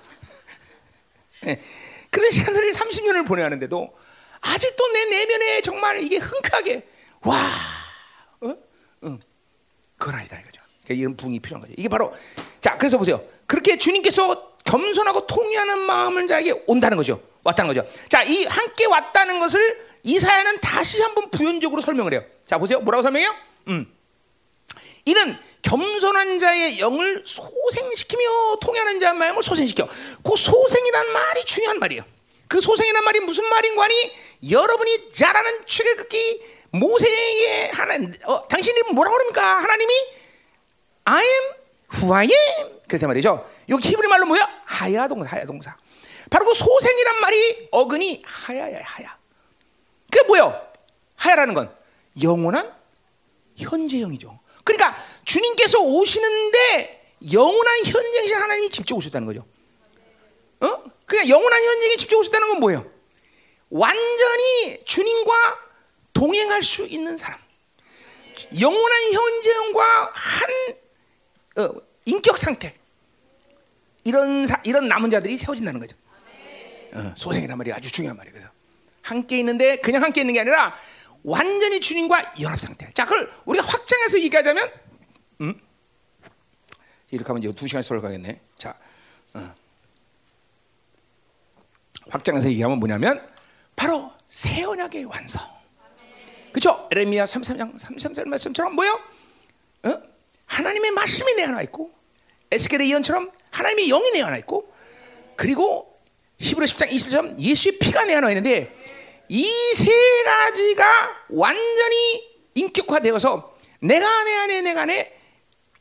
네. 1.44 1.62
그런 2.10 2.30
시간들을 2.30 2.72
30년을 2.72 3.26
보내야 3.26 3.46
하는데도 3.46 3.96
아직도 4.42 4.88
내 4.92 5.04
내면에 5.06 5.62
정말 5.62 6.02
이게 6.02 6.18
흥하게 6.18 6.86
와, 7.22 7.38
어? 8.40 8.54
응. 9.04 9.20
그건 9.98 10.14
아니다 10.16 10.38
이거죠. 10.40 10.62
그러니까 10.84 11.00
이런 11.00 11.16
붕이 11.16 11.40
필요한 11.40 11.60
거죠. 11.60 11.74
이게 11.76 11.88
바로 11.88 12.12
자 12.60 12.76
그래서 12.78 12.98
보세요. 12.98 13.22
그렇게 13.46 13.76
주님께서 13.76 14.50
겸손하고 14.64 15.26
통의하는 15.26 15.78
마음을 15.80 16.26
자에게 16.26 16.64
온다는 16.66 16.96
거죠. 16.96 17.20
왔다는 17.42 17.74
거죠. 17.74 17.88
자, 18.08 18.22
이 18.22 18.44
함께 18.44 18.86
왔다는 18.86 19.38
것을 19.40 19.84
이사야는 20.02 20.60
다시 20.60 21.02
한번 21.02 21.30
부연적으로 21.30 21.80
설명을 21.80 22.12
해요. 22.12 22.24
자, 22.46 22.58
보세요. 22.58 22.80
뭐라고 22.80 23.02
설명해요? 23.02 23.34
음. 23.68 23.92
이는 25.06 25.38
겸손한 25.62 26.38
자의 26.38 26.78
영을 26.78 27.22
소생시키며 27.26 28.56
통하는 28.60 29.00
자의 29.00 29.14
마음을 29.14 29.42
소생시켜. 29.42 29.88
그 30.22 30.36
소생이란 30.36 31.12
말이 31.12 31.44
중요한 31.44 31.78
말이에요. 31.78 32.04
그 32.48 32.60
소생이란 32.60 33.04
말이 33.04 33.20
무슨 33.20 33.44
말인 33.48 33.76
거니? 33.76 34.12
여러분이 34.50 35.10
잘하는 35.10 35.66
출애굽기 35.66 36.42
모세에게 36.72 37.70
하나 37.72 37.94
어, 38.24 38.46
당신이 38.48 38.82
뭐라고 38.92 39.16
그럽니까? 39.16 39.62
하나님이 39.62 39.92
I 41.04 41.24
am 41.24 41.42
who 41.94 42.14
I 42.14 42.28
am 42.30 42.80
그렇단 42.88 43.08
말이죠. 43.08 43.48
여기 43.68 43.88
히브리 43.88 44.08
말로 44.08 44.26
뭐야? 44.26 44.48
하야 44.64 45.08
동사, 45.08 45.36
하야 45.36 45.44
동사. 45.44 45.76
바로 46.28 46.46
그 46.46 46.54
소생이란 46.54 47.20
말이 47.20 47.68
어근이 47.72 48.22
하야야 48.24 48.80
하야. 48.82 49.18
그게 50.10 50.26
뭐요? 50.26 50.60
하야라는 51.16 51.54
건 51.54 51.74
영원한 52.22 52.72
현재형이죠. 53.56 54.38
그러니까 54.64 54.96
주님께서 55.24 55.80
오시는데 55.80 57.14
영원한 57.32 57.84
현재이신 57.84 58.36
하나님이 58.36 58.70
직접 58.70 58.96
오셨다는 58.96 59.26
거죠. 59.26 59.44
어? 60.60 60.82
그냥 61.06 61.28
영원한 61.28 61.62
현재에 61.62 61.96
직접 61.96 62.18
오셨다는 62.18 62.48
건 62.48 62.60
뭐예요? 62.60 62.90
완전히 63.70 64.82
주님과 64.84 65.58
동행할 66.12 66.62
수 66.62 66.86
있는 66.86 67.16
사람. 67.16 67.38
영원한 68.60 69.12
현재형과 69.12 70.12
한 70.14 71.64
어, 71.64 71.74
인격 72.04 72.38
상태. 72.38 72.74
이런 74.04 74.46
사, 74.46 74.60
이런 74.64 74.88
남은 74.88 75.10
자들이 75.10 75.36
세워진다는 75.36 75.80
거죠. 75.80 75.96
어, 76.94 77.14
소생이란 77.16 77.58
말이 77.58 77.72
아주 77.72 77.90
중요한 77.90 78.16
말이에요. 78.16 78.48
함께 79.02 79.38
있는데 79.38 79.76
그냥 79.76 80.02
함께 80.02 80.22
있는 80.22 80.34
게 80.34 80.40
아니라 80.40 80.74
완전히 81.22 81.80
주님과 81.80 82.34
연합 82.40 82.58
상태. 82.58 82.88
자, 82.92 83.04
그걸 83.04 83.30
우리가 83.44 83.66
확장해서 83.66 84.20
얘기하자면, 84.20 84.72
음? 85.42 85.60
이렇게 87.10 87.26
하면 87.26 87.42
이제 87.42 87.52
두 87.54 87.66
시간 87.66 87.82
설가겠네. 87.82 88.40
자, 88.56 88.78
어. 89.34 89.54
확장해서 92.08 92.48
얘기하면 92.50 92.78
뭐냐면 92.78 93.28
바로 93.76 94.10
새 94.28 94.64
언약의 94.64 95.04
완성. 95.04 95.59
그렇죠? 96.52 96.88
에레미야 96.90 97.24
33장 97.24 97.78
33절 97.78 98.26
말씀처럼 98.26 98.74
뭐요? 98.74 99.00
어? 99.84 100.02
하나님의 100.46 100.90
말씀이 100.92 101.34
내 101.34 101.44
안에 101.44 101.62
있고 101.64 101.92
에스겔의 102.50 102.90
예언처럼 102.90 103.30
하나님의 103.50 103.88
영이 103.88 104.10
내 104.12 104.22
안에 104.22 104.38
있고 104.40 104.72
그리고 105.36 105.96
히브리 106.38 106.66
10장 106.66 106.90
20절 106.90 107.38
예수의 107.38 107.78
피가 107.78 108.04
내 108.04 108.14
안에 108.14 108.28
있는데 108.28 108.74
이 109.28 109.48
세 109.74 109.86
가지가 110.24 111.26
완전히 111.30 112.30
인격화되어서 112.54 113.56
내가 113.82 114.24
내 114.24 114.34
안에 114.34 114.60
내가 114.62 114.82
안에 114.82 115.16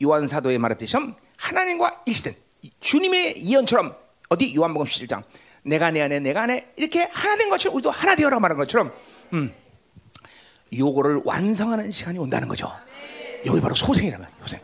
요한 0.02 0.26
사도의 0.26 0.58
말했듯이 0.58 0.96
하나님과 1.36 2.02
일시된 2.06 2.34
주님의 2.78 3.44
예언처럼 3.44 3.96
어디 4.28 4.54
요한복음 4.54 4.86
17장 4.86 5.24
내가 5.62 5.90
내 5.90 6.00
안에 6.02 6.20
내가 6.20 6.42
안에 6.42 6.72
이렇게 6.76 7.08
하나 7.12 7.36
된 7.36 7.50
것처럼 7.50 7.74
우리도 7.76 7.90
하나 7.90 8.14
되어라 8.14 8.38
말한 8.38 8.56
것처럼 8.56 8.92
음, 9.32 9.52
요거를 10.76 11.22
완성하는 11.24 11.90
시간이 11.90 12.18
온다는 12.18 12.48
거죠. 12.48 12.70
여기 13.46 13.60
바로 13.60 13.74
소생이라면 13.74 14.28
소생. 14.42 14.60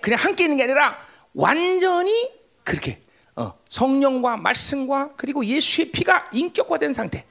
그냥 0.00 0.18
함께 0.18 0.44
있는 0.44 0.56
게 0.56 0.64
아니라 0.64 0.98
완전히 1.34 2.30
그렇게 2.64 3.02
어, 3.36 3.54
성령과 3.68 4.36
말씀과 4.36 5.14
그리고 5.16 5.44
예수의 5.44 5.92
피가 5.92 6.30
인격화된 6.32 6.92
상태. 6.92 7.24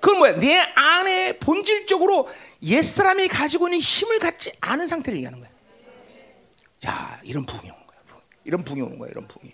그건 0.00 0.18
뭐야? 0.18 0.32
내 0.34 0.58
안에 0.74 1.38
본질적으로 1.38 2.28
옛 2.64 2.82
사람이 2.82 3.28
가지고 3.28 3.68
있는 3.68 3.80
힘을 3.80 4.18
갖지 4.18 4.52
않은 4.60 4.86
상태를 4.86 5.16
얘기하는 5.16 5.40
거야. 5.40 5.50
자, 6.80 7.20
이런 7.22 7.46
부흥이 7.46 7.70
오는 7.70 7.86
거야. 7.86 7.98
이런 8.44 8.64
부흥이 8.64 8.82
오는 8.82 8.98
거야. 8.98 9.10
이런 9.10 9.26
부흥이. 9.26 9.52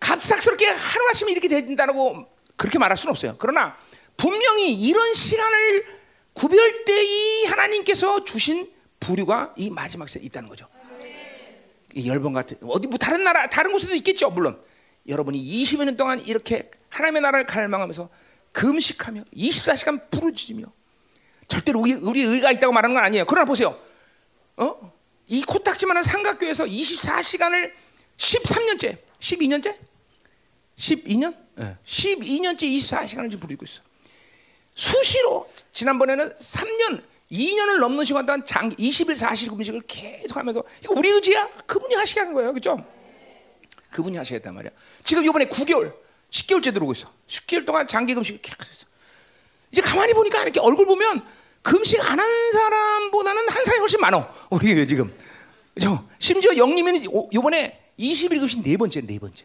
갑작스럽게 0.00 0.66
하루아침에 0.66 1.30
이렇게 1.30 1.46
된다고 1.46 2.26
그렇게 2.56 2.78
말할 2.78 2.96
수는 2.96 3.12
없어요. 3.12 3.36
그러나 3.38 3.76
분명히 4.16 4.72
이런 4.74 5.14
시간을 5.14 6.01
구별 6.32 6.84
때이 6.84 7.44
하나님께서 7.46 8.24
주신 8.24 8.70
부류가 9.00 9.54
이 9.56 9.70
마지막 9.70 10.08
시에 10.08 10.22
있다는 10.22 10.48
거죠. 10.48 10.66
열번 12.06 12.32
같은 12.32 12.56
어디 12.62 12.88
뭐 12.88 12.96
다른 12.96 13.22
나라 13.22 13.48
다른 13.50 13.70
곳에도 13.70 13.94
있겠죠 13.96 14.30
물론 14.30 14.58
여러분이 15.06 15.38
20여 15.38 15.84
년 15.84 15.96
동안 15.96 16.20
이렇게 16.20 16.70
하나님의 16.88 17.20
나라를 17.20 17.44
갈망하면서 17.44 18.08
금식하며 18.52 19.24
24시간 19.34 20.10
부르짖으며 20.10 20.66
절대로 21.48 21.80
우리, 21.80 21.92
우리 21.92 22.22
의가 22.22 22.50
있다고 22.52 22.72
말하는 22.72 22.94
건 22.94 23.04
아니에요. 23.04 23.26
그러나 23.26 23.44
보세요. 23.44 23.78
어? 24.56 24.92
이 25.26 25.42
코딱지만한 25.42 26.02
삼각교에서 26.02 26.64
24시간을 26.64 27.72
13년째, 28.16 28.98
12년째, 29.20 29.76
12년, 30.76 31.36
네. 31.56 31.76
12년째 31.84 32.62
24시간을 32.62 33.30
지금 33.30 33.40
부르고 33.40 33.64
있어. 33.64 33.82
수시로 34.74 35.48
지난번에는 35.72 36.34
3년, 36.34 37.02
2년을 37.30 37.78
넘는 37.78 38.04
시간 38.04 38.26
동안 38.26 38.44
장 38.44 38.70
20일 38.70 39.12
40일 39.16 39.50
금식을 39.50 39.82
계속 39.86 40.36
하면서 40.36 40.62
이거 40.82 40.94
우리 40.96 41.08
의지야? 41.08 41.48
그분이 41.66 41.94
하시게 41.94 42.20
하는 42.20 42.34
거예요. 42.34 42.52
그죠? 42.52 42.84
그분이 43.90 44.16
하시겠단 44.16 44.54
말이야. 44.54 44.70
지금 45.04 45.24
이번에 45.24 45.46
9개월, 45.46 45.94
10개월째 46.30 46.72
들어오고 46.72 46.92
있어. 46.92 47.10
10개월 47.28 47.66
동안 47.66 47.86
장기 47.86 48.14
금식을 48.14 48.40
계속 48.40 48.60
했어. 48.68 48.86
이제 49.70 49.80
가만히 49.82 50.12
보니까 50.14 50.42
이렇게 50.42 50.60
얼굴 50.60 50.86
보면 50.86 51.24
금식 51.62 52.00
안 52.10 52.18
한 52.18 52.52
사람보다는 52.52 53.48
한 53.48 53.64
사람이 53.64 53.80
훨씬 53.80 54.00
많어. 54.00 54.28
우리 54.50 54.74
교 54.74 54.86
지금. 54.86 55.16
그죠? 55.74 56.06
심지어 56.18 56.56
영님은 56.56 57.02
이번에 57.32 57.80
20일 57.98 58.40
금식 58.40 58.62
네 58.62 58.76
번째, 58.76 59.00
네 59.02 59.18
번째. 59.18 59.44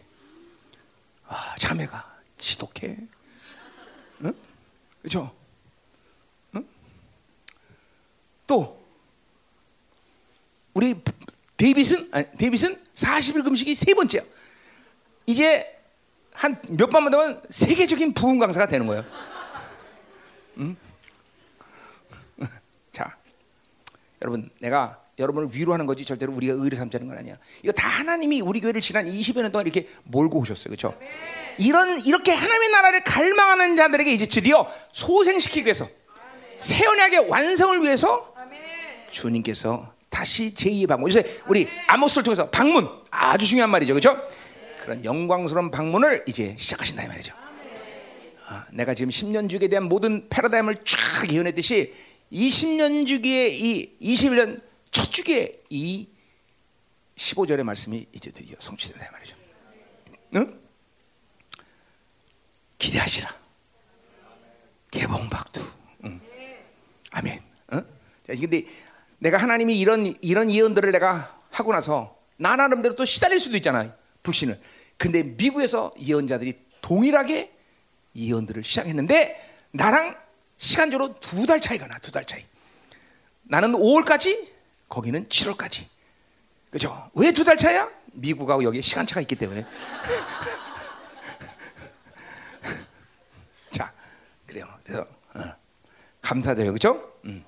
아, 1.27 1.55
자매가 1.57 2.17
지독해. 2.37 2.97
응? 5.07 5.07
그죠? 5.07 5.33
또 8.45 8.77
우리 10.73 11.01
데이빗은 11.57 12.09
아니, 12.11 12.25
데이빗은 12.37 12.85
40일 12.93 13.43
금식이 13.43 13.73
세 13.75 13.93
번째야. 13.93 14.21
이제 15.25 15.75
한 16.33 16.55
몇 16.69 16.89
번만 16.89 17.11
더면 17.11 17.41
세계적인 17.49 18.13
부흥 18.13 18.37
강사가 18.39 18.67
되는 18.67 18.85
거예요. 18.85 19.03
음? 20.57 20.77
자, 22.91 23.17
여러분, 24.21 24.49
내가 24.59 25.03
여러분을 25.19 25.49
위로하는 25.51 25.85
거지 25.85 26.05
절대로 26.05 26.33
우리가 26.33 26.53
의를 26.53 26.77
삼자는 26.77 27.07
건 27.07 27.17
아니야. 27.17 27.37
이거 27.63 27.71
다 27.71 27.87
하나님이 27.87 28.41
우리 28.41 28.61
교회를 28.61 28.81
지난 28.81 29.05
20여 29.05 29.41
년 29.41 29.51
동안 29.51 29.65
이렇게 29.65 29.87
몰고 30.03 30.39
오셨어요, 30.39 30.65
그렇죠? 30.65 30.95
이런 31.57 31.99
이렇게 32.01 32.33
하나님의 32.33 32.69
나라를 32.69 33.03
갈망하는 33.03 33.75
자들에게 33.75 34.11
이제 34.11 34.27
드디어 34.27 34.69
소생시키기 34.91 35.65
위해서 35.65 35.89
새 36.59 36.85
언약의 36.85 37.29
완성을 37.29 37.81
위해서 37.81 38.33
주님께서 39.09 39.93
다시 40.09 40.53
제2의 40.53 40.87
방문. 40.87 41.09
요새 41.09 41.23
우리 41.47 41.67
아모스를 41.87 42.23
통해서 42.23 42.49
방문 42.49 42.87
아주 43.09 43.47
중요한 43.47 43.71
말이죠, 43.71 43.93
그렇죠? 43.93 44.21
그런 44.81 45.03
영광스러운 45.03 45.71
방문을 45.71 46.25
이제 46.27 46.55
시작하신다 46.57 47.03
이 47.03 47.07
말이죠. 47.07 47.33
아, 48.49 48.65
내가 48.71 48.93
지금 48.93 49.09
10년 49.09 49.49
주기에 49.49 49.67
대한 49.67 49.85
모든 49.85 50.29
패러다임을 50.29 50.77
쫙 50.85 51.31
예언했듯이 51.31 51.93
이 52.29 52.49
10년 52.49 53.05
주기의 53.05 53.59
이 53.59 53.97
21년 53.99 54.66
첫 54.97 55.11
주기의 55.11 55.61
이 55.69 56.07
15절의 57.17 57.61
말씀이 57.61 58.07
이제 58.13 58.31
드디어 58.31 58.55
성취된다 58.59 59.05
이 59.05 59.09
말이죠. 59.11 59.37
응? 60.33 60.59
기대하시라. 62.79 63.29
개봉박두. 64.89 65.63
응. 66.05 66.19
아멘. 67.11 67.43
응? 67.73 67.85
자, 68.25 68.33
근데 68.41 68.63
내가 69.19 69.37
하나님이 69.37 69.77
이런 69.77 70.11
이런 70.21 70.49
예언들을 70.49 70.91
내가 70.91 71.43
하고 71.51 71.71
나서 71.73 72.17
나 72.37 72.55
나름대로 72.55 72.95
또 72.95 73.05
시달릴 73.05 73.39
수도 73.39 73.55
있잖아 73.55 73.95
불신을. 74.23 74.59
근데 74.97 75.21
미국에서 75.21 75.93
예언자들이 75.99 76.57
동일하게 76.81 77.53
예언들을 78.15 78.63
시작했는데 78.63 79.59
나랑 79.69 80.17
시간적으로 80.57 81.19
두 81.19 81.45
달 81.45 81.61
차이가 81.61 81.85
나, 81.87 81.99
두 81.99 82.09
달 82.09 82.25
차이. 82.25 82.43
나는 83.43 83.73
5월까지, 83.73 84.56
거기는 84.89 85.25
7월까지. 85.25 85.85
그죠? 86.71 87.09
왜 87.13 87.31
두 87.31 87.43
달 87.43 87.57
차야? 87.57 87.89
미국하고 88.13 88.63
여기 88.63 88.81
시간차가 88.81 89.21
있기 89.21 89.35
때문에. 89.35 89.65
자, 93.71 93.91
그래요. 94.45 94.67
그래서 94.83 95.05
어, 95.35 95.41
감사드려요, 96.21 96.73
그죠? 96.73 97.11
음. 97.25 97.43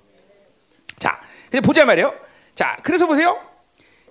자, 0.99 1.19
보자 1.63 1.86
말이에요. 1.86 2.13
자, 2.56 2.78
그래서 2.84 3.06
보세요. 3.08 3.41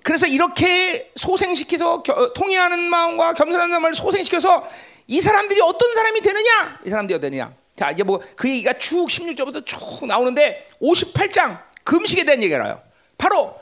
그래서 0.02 0.26
이렇게 0.26 1.12
소생시켜서 1.16 2.02
겨, 2.02 2.32
통해하는 2.32 2.78
마음과 2.88 3.34
겸손한 3.34 3.70
마음을 3.70 3.94
소생시켜서 3.94 4.66
이 5.06 5.20
사람들이 5.20 5.60
어떤 5.60 5.94
사람이 5.94 6.20
되느냐? 6.20 6.80
이 6.84 6.88
사람들이 6.88 7.16
어떠느냐? 7.18 7.52
자, 7.76 7.90
이제 7.90 8.02
뭐 8.02 8.20
그 8.36 8.48
얘기가 8.48 8.72
쭉 8.74 9.06
16절부터 9.06 9.64
쭉 9.66 10.06
나오는데 10.06 10.66
58장 10.80 11.62
금식에 11.84 12.24
대한 12.24 12.42
얘기가 12.42 12.62
나요. 12.62 12.82
바로 13.18 13.58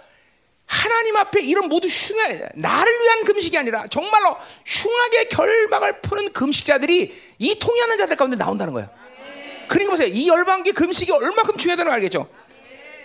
하나님 0.66 1.16
앞에 1.16 1.42
이런 1.42 1.68
모두 1.68 1.88
흉하 1.88 2.28
나를 2.54 3.00
위한 3.00 3.24
금식이 3.24 3.56
아니라 3.56 3.86
정말로 3.88 4.36
흉하게 4.64 5.28
결박을 5.28 6.00
푸는 6.02 6.32
금식자들이 6.32 7.14
이 7.38 7.58
통해하는 7.58 7.96
자들 7.96 8.16
가운데 8.16 8.36
나온다는 8.36 8.72
거예요. 8.72 8.88
그러니까 9.68 9.92
보세요. 9.92 10.08
이 10.08 10.28
열방기 10.28 10.72
금식이 10.72 11.10
얼마큼 11.10 11.56
중요하다는 11.56 11.90
걸 11.90 11.94
알겠죠? 11.94 12.28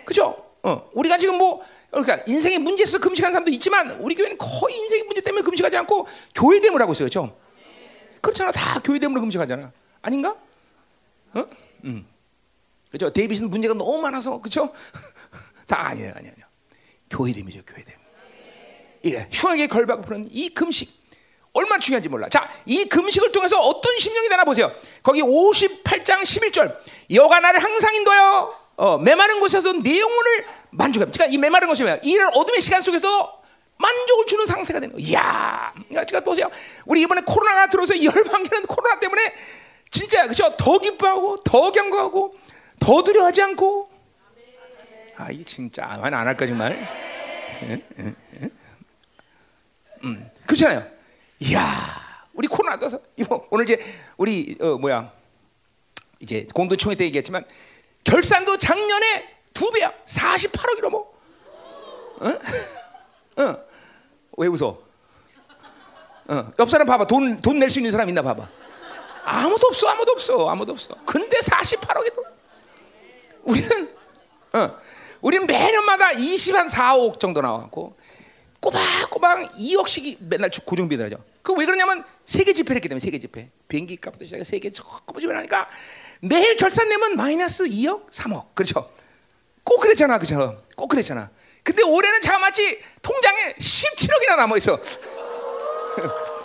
그죠? 0.06 0.52
어, 0.64 0.90
우리가 0.94 1.18
지금 1.18 1.38
뭐 1.38 1.64
그러니까 1.90 2.24
인생에 2.28 2.58
문제 2.58 2.84
있어 2.84 3.00
금식하는 3.00 3.34
사람도 3.34 3.52
있지만 3.52 3.92
우리 4.00 4.16
교회는 4.16 4.38
거의 4.38 4.78
인생의 4.78 5.06
문제 5.06 5.22
때문에 5.22 5.44
금식하지 5.44 5.78
않고 5.78 6.08
교회됨을 6.36 6.82
하고 6.82 6.92
있어요. 6.94 7.10
그렇죠? 7.10 7.38
그렇잖아. 8.22 8.52
다 8.52 8.80
교회됨으로 8.80 9.22
금식하잖아. 9.22 9.72
아닌가? 10.02 10.36
어? 11.34 11.46
음. 11.86 12.08
그렇죠. 12.90 13.12
데이빗은 13.12 13.50
문제가 13.50 13.74
너무 13.74 14.02
많아서 14.02 14.40
그렇죠? 14.40 14.74
다 15.68 15.88
아니에요, 15.88 16.14
아니에요. 16.16 16.36
교회됨이죠, 17.12 17.64
교회됨. 17.66 17.96
예, 19.06 19.28
흉하게 19.32 19.68
걸박을 19.68 20.04
푸는 20.04 20.30
이 20.32 20.50
금식 20.50 21.02
얼마나 21.54 21.80
중요한지 21.80 22.08
몰라. 22.08 22.30
자, 22.30 22.50
이 22.66 22.86
금식을 22.86 23.32
통해서 23.32 23.60
어떤 23.60 23.98
심령이 24.00 24.30
되나 24.30 24.46
보세요. 24.46 24.72
거기 25.04 25.22
58장 25.22 26.22
11절. 26.22 26.78
여가 27.14 27.40
나를 27.40 27.62
항상 27.62 27.94
인도하여 27.94 28.62
어, 28.78 28.98
메마른 28.98 29.40
곳에서 29.40 29.74
내 29.74 30.00
영혼을 30.00 30.46
만족합니다. 30.72 31.18
그러니까 31.18 31.34
이 31.34 31.38
메마른 31.38 31.68
것이 31.68 31.84
뭐야? 31.84 32.00
이 32.04 32.18
어둠의 32.18 32.62
시간 32.62 32.82
속에서 32.82 33.42
만족을 33.78 34.26
주는 34.28 34.46
상태가 34.46 34.80
되는 34.80 34.96
거예요. 34.96 35.10
이야, 35.10 35.74
그러니까 35.90 36.22
보세요. 36.22 36.50
우리 36.86 37.02
이번에 37.02 37.22
코로나가 37.26 37.68
들어서 37.68 37.94
열방기는 38.02 38.66
코로나 38.66 39.00
때문에 39.00 39.34
진짜 39.90 40.26
그죠? 40.28 40.56
더 40.58 40.78
기뻐하고 40.80 41.38
더 41.44 41.72
경고하고 41.72 42.36
더 42.80 43.04
두려워하지 43.04 43.42
않고 43.42 43.91
아, 45.22 45.30
이 45.30 45.44
진짜 45.44 45.86
안안 45.86 46.28
할까 46.28 46.48
정말. 46.48 46.76
예, 47.64 47.74
예, 48.00 48.14
예. 48.42 48.50
음, 50.04 50.32
그렇잖아요. 50.48 50.84
이야, 51.40 51.62
우리 52.34 52.48
코로나 52.48 52.76
떠서 52.80 53.00
이거 53.16 53.46
오늘 53.52 53.66
이제 53.70 53.80
우리 54.18 54.58
어, 54.60 54.78
뭐야 54.80 55.12
이제 56.20 56.48
공동총회 56.56 56.96
때 56.96 57.06
얘기했지만 57.06 57.46
결산도 58.04 58.58
작년에 58.58 59.38
두 59.54 59.72
배야, 59.72 59.94
48억이 60.08 60.82
넘어. 60.82 61.06
응? 62.24 62.40
응. 63.40 63.58
왜 64.38 64.48
웃어? 64.48 64.80
어, 66.30 66.52
옆 66.58 66.70
사람 66.70 66.88
봐봐. 66.88 67.06
돈 67.06 67.38
돈 67.42 67.60
낼 67.60 67.70
수 67.70 67.78
있는 67.80 67.92
사람 67.92 68.10
있나 68.10 68.24
봐봐. 68.24 68.50
아무도 69.24 69.68
없어, 69.68 69.88
아무도 69.88 70.14
없어, 70.14 70.50
아무도 70.50 70.72
없어. 70.72 70.96
근데 71.06 71.38
48억이 71.40 72.12
우리는 73.44 73.84
어, 73.96 74.01
우리는 75.22 75.46
매년마다 75.48 76.12
20한 76.12 76.70
4억 76.70 77.20
정도 77.20 77.42
나왔고 77.42 77.98
꼬박꼬박 78.60 79.54
2억씩이 79.54 80.18
맨날 80.20 80.50
고정비 80.66 80.98
들어죠. 80.98 81.18
그 81.42 81.54
왜 81.54 81.66
그러냐면 81.66 82.04
세계 82.26 82.54
집회를 82.54 82.76
했기 82.78 82.88
때문에 82.90 83.00
세계 83.00 83.18
집회. 83.20 83.50
비행기 83.68 83.98
값부터 83.98 84.26
시작해 84.26 84.44
세계 84.44 84.70
조금 84.70 85.20
집회하니까 85.20 85.68
매일 86.22 86.56
결산 86.58 86.88
내면 86.90 87.16
마이너스 87.18 87.64
2억, 87.66 88.10
3억. 88.12 88.54
그렇죠? 88.54 88.92
꼭 89.64 89.80
그랬잖아. 89.80 90.20
그죠? 90.20 90.62
꼭 90.76 90.88
그랬잖아. 90.88 91.30
근데 91.64 91.84
올해는 91.84 92.22
자마치 92.22 92.80
통장에 93.02 93.54
17억이나 93.60 94.36
남아 94.38 94.58
있어. 94.58 94.80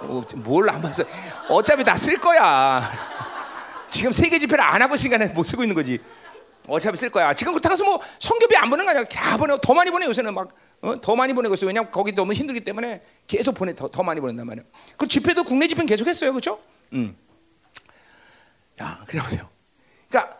뭐, 0.02 0.24
뭘 0.36 0.66
남아 0.66 0.90
있어? 0.90 1.04
어차피 1.48 1.84
다 1.84 1.96
쓸 1.96 2.18
거야. 2.18 2.90
지금 3.90 4.12
세계 4.12 4.38
집회를 4.38 4.62
안 4.64 4.80
하고 4.82 4.94
있으니까 4.94 5.18
못 5.32 5.44
쓰고 5.44 5.62
있는 5.62 5.74
거지. 5.74 5.98
어차피 6.68 6.96
쓸 6.96 7.10
거야. 7.10 7.32
지금 7.34 7.52
그렇다고 7.52 7.72
해서 7.72 7.84
뭐 7.84 8.00
성교비 8.18 8.56
안 8.56 8.70
보는 8.70 8.84
거 8.84 8.90
아니야. 8.90 9.04
다 9.04 9.36
보내. 9.36 9.56
더 9.62 9.74
많이 9.74 9.90
보내 9.90 10.06
요새는 10.06 10.34
막. 10.34 10.48
어? 10.82 11.00
더 11.00 11.16
많이 11.16 11.32
보내고 11.32 11.54
있어. 11.54 11.66
왜냐면 11.66 11.90
거기 11.90 12.12
너무 12.12 12.32
힘들기 12.32 12.60
때문에 12.60 13.02
계속 13.26 13.54
보내 13.54 13.74
더, 13.74 13.88
더 13.88 14.02
많이 14.02 14.20
보낸단 14.20 14.46
말이야. 14.46 14.64
그 14.96 15.08
집회도 15.08 15.44
국내 15.44 15.68
집회는 15.68 15.86
계속 15.86 16.06
했어요. 16.06 16.32
그렇죠? 16.32 16.60
음. 16.92 17.16
야, 18.80 19.02
그래 19.06 19.22
보세요. 19.22 19.48
그러니까 20.08 20.36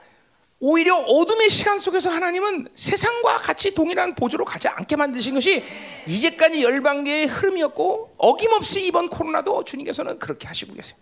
오히려 0.59 0.97
어둠의 0.97 1.51
시간 1.51 1.79
속에서 1.79 2.11
하나님은 2.11 2.69
세상과 2.77 3.37
같이 3.37 3.75
동일한 3.75 4.15
보조로 4.15 4.45
가지 4.45 4.69
않게 4.69 4.97
만드신 4.97 5.35
것이 5.35 5.65
이제까지 6.07 6.63
열방계의 6.63 7.27
흐름이었고 7.27 8.15
어김없이 8.19 8.87
이번 8.87 9.11
코로나도 9.11 9.65
주님께서는 9.65 10.19
그렇게 10.19 10.47
하시고 10.47 10.75
계세요. 10.75 10.97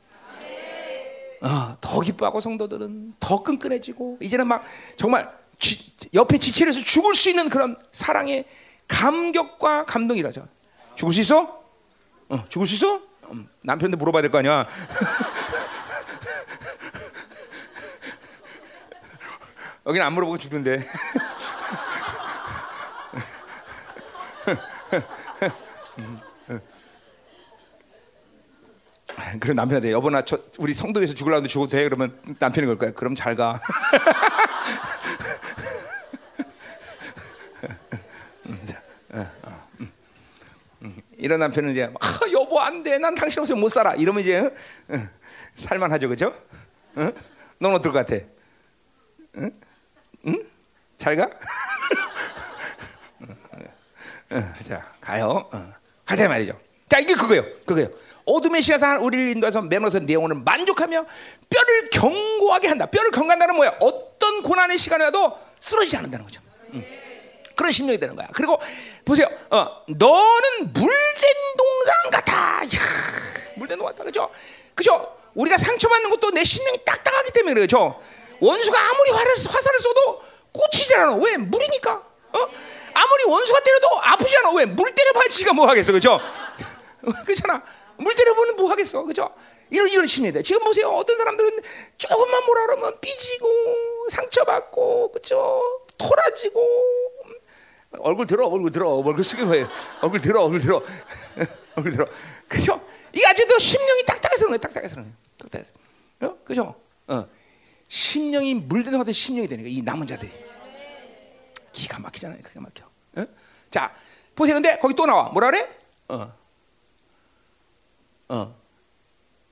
어, 1.44 1.76
더 1.80 2.00
기뻐하고 2.00 2.40
성도들은 2.40 3.14
더 3.20 3.42
끈끈해지고 3.42 4.18
이제는 4.20 4.46
막 4.48 4.64
정말 4.96 5.30
지, 5.58 5.92
옆에 6.14 6.38
지체해서 6.38 6.80
죽을 6.80 7.14
수 7.14 7.28
있는 7.30 7.48
그런 7.48 7.76
사랑의 7.92 8.46
감격과 8.88 9.84
감동이라죠. 9.84 10.48
죽을 10.94 11.12
수 11.14 11.20
있어? 11.20 11.62
어, 12.28 12.44
죽을 12.48 12.66
수 12.66 12.74
있어? 12.76 13.00
음, 13.30 13.46
남편도 13.62 13.96
물어봐야 13.98 14.22
될 14.22 14.30
거 14.30 14.38
아니야. 14.38 14.66
여기는 19.86 20.06
안 20.06 20.12
물어보고 20.14 20.38
죽는데. 20.38 20.78
그럼 29.40 29.56
남편한테 29.56 29.90
여보 29.92 30.10
나 30.10 30.22
저, 30.22 30.38
우리 30.58 30.74
성도에서 30.74 31.14
죽으려는데 31.14 31.48
죽어도 31.48 31.70
돼? 31.70 31.84
그러면 31.84 32.18
남편이 32.38 32.66
그럴 32.66 32.78
거야. 32.78 32.92
그럼 32.92 33.14
잘 33.14 33.34
가. 33.36 33.60
이런 41.16 41.40
남편은 41.40 41.70
이제 41.72 41.84
아, 41.84 42.20
여보 42.32 42.60
안 42.60 42.82
돼. 42.82 42.98
난 42.98 43.14
당신 43.14 43.40
없으면 43.40 43.60
못 43.60 43.68
살아. 43.70 43.94
이러면 43.94 44.22
이제 44.22 44.54
살만 45.54 45.90
하죠, 45.92 46.08
그죠? 46.08 46.34
넌 47.58 47.74
어떨 47.74 47.92
것 47.92 48.06
같아? 48.06 48.22
응? 49.36 49.50
응? 50.26 50.42
잘 50.98 51.16
가? 51.16 51.30
자, 54.64 54.92
가요. 55.00 55.48
어. 55.50 55.72
가자 56.04 56.28
말이죠. 56.28 56.60
자, 56.88 56.98
이게 56.98 57.14
그거예요. 57.14 57.44
그거예요. 57.64 57.88
어둠의 58.26 58.62
시야상 58.62 59.04
우리를 59.04 59.36
인도해서 59.36 59.60
매너서 59.60 60.00
내 60.00 60.14
영혼을 60.14 60.36
만족하며 60.36 61.04
뼈를 61.50 61.90
견고하게 61.90 62.68
한다. 62.68 62.86
뼈를 62.86 63.10
견고한다는 63.10 63.56
뭐야? 63.56 63.76
어떤 63.80 64.42
고난의 64.42 64.78
시간에도 64.78 65.38
쓰러지지 65.60 65.96
않는다는 65.96 66.24
거죠. 66.24 66.40
응. 66.74 66.84
그런 67.54 67.70
심령이 67.70 67.98
되는 67.98 68.16
거야. 68.16 68.26
그리고 68.32 68.60
보세요. 69.04 69.28
어, 69.50 69.82
너는 69.86 70.72
물된 70.72 71.34
동상 71.56 72.10
같아. 72.10 72.62
이야, 72.64 72.80
물된 73.56 73.78
동상 73.78 73.94
같다. 73.94 74.04
그죠? 74.04 74.30
그죠? 74.74 75.16
우리가 75.34 75.56
상처받는 75.58 76.10
것도 76.10 76.30
내 76.30 76.44
심령이 76.44 76.84
딱딱하기 76.84 77.30
때문에 77.32 77.54
그렇죠. 77.54 78.00
원수가 78.40 78.78
아무리 78.78 79.10
화를, 79.10 79.32
화살을 79.32 79.80
써도 79.80 80.22
꽂히지 80.52 80.94
않아. 80.94 81.14
왜? 81.16 81.36
물이니까. 81.36 81.92
어? 81.92 82.38
아무리 82.94 83.24
원수가 83.26 83.60
때려도 83.60 84.00
아프지 84.02 84.36
않아. 84.38 84.50
왜? 84.52 84.64
물 84.66 84.92
때려봐야 84.94 85.28
지가 85.28 85.52
뭐 85.52 85.68
하겠어. 85.68 85.92
그죠? 85.92 86.20
그렇잖아. 87.24 87.62
물 87.98 88.14
때려보면 88.14 88.56
뭐 88.56 88.70
하겠어. 88.70 89.02
그죠? 89.04 89.34
이런, 89.70 89.88
이런 89.88 90.06
심리들. 90.06 90.42
지금 90.42 90.62
보세요. 90.62 90.90
어떤 90.90 91.16
사람들은 91.16 91.60
조금만 91.98 92.44
뭐라 92.44 92.66
그러면 92.66 93.00
삐지고, 93.00 94.08
상처받고, 94.10 95.12
그죠? 95.12 95.80
토라지고. 95.98 96.60
얼굴 98.00 98.26
들어, 98.26 98.46
얼굴 98.46 98.70
들어, 98.70 98.90
얼굴 98.90 99.22
숙여 99.22 99.46
봐 99.46 99.52
얼굴 100.02 100.20
들어, 100.20 100.42
얼굴 100.42 100.60
들어. 100.60 100.82
얼굴 101.76 101.92
들어. 101.92 102.06
그죠? 102.48 102.80
이게 103.12 103.24
아직도 103.26 103.58
심령이 103.58 104.04
딱딱해서 104.04 104.46
그런 104.46 104.58
거야. 104.58 104.68
딱딱해서 104.68 104.96
그런 104.96 105.06
거야. 105.06 105.14
딱딱해서. 105.38 105.72
어? 106.22 106.38
그죠? 106.44 106.74
어. 107.06 107.28
심령이 107.88 108.54
물든 108.54 108.92
것같 108.92 109.12
심령이 109.12 109.46
되니까 109.46 109.68
이 109.68 109.82
남은 109.82 110.06
자들이 110.06 110.30
기가 111.72 112.00
막히잖아요. 112.00 112.40
기가 112.42 112.60
막혀. 112.60 112.84
어? 113.16 113.26
자, 113.70 113.94
보세요. 114.34 114.56
근데 114.56 114.78
거기 114.78 114.94
또 114.94 115.06
나와. 115.06 115.28
뭐라 115.28 115.50
그래? 115.50 115.68
어. 116.08 116.32
어. 118.28 118.54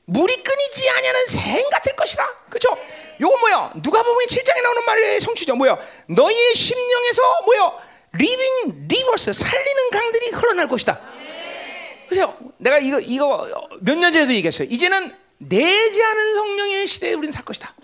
물이 0.06 0.42
끊이지 0.42 0.90
아니하는 0.90 1.26
샘 1.26 1.70
같을 1.70 1.94
것이라. 1.96 2.28
그죠? 2.50 2.76
요거 3.20 3.36
뭐야? 3.38 3.72
누가복음 3.82 4.26
7장에 4.26 4.62
나오는 4.62 4.84
말의 4.84 5.20
성취죠. 5.20 5.54
뭐야? 5.54 5.78
너희의 6.08 6.54
심령에서 6.54 7.22
뭐야? 7.44 7.72
living 8.14 8.88
rivers 8.88 9.32
살리는 9.32 9.90
강들이 9.90 10.30
흘러날 10.30 10.68
것이다. 10.68 11.00
그죠? 12.08 12.36
내가 12.58 12.78
이거 12.78 13.00
이거 13.00 13.48
몇 13.80 13.96
년 13.98 14.12
전에도 14.12 14.32
얘기했어요. 14.34 14.68
이제는 14.70 15.16
내지 15.38 16.02
않은 16.02 16.34
성령의 16.34 16.86
시대에 16.86 17.14
우리는 17.14 17.32
살 17.32 17.44
것이다. 17.44 17.74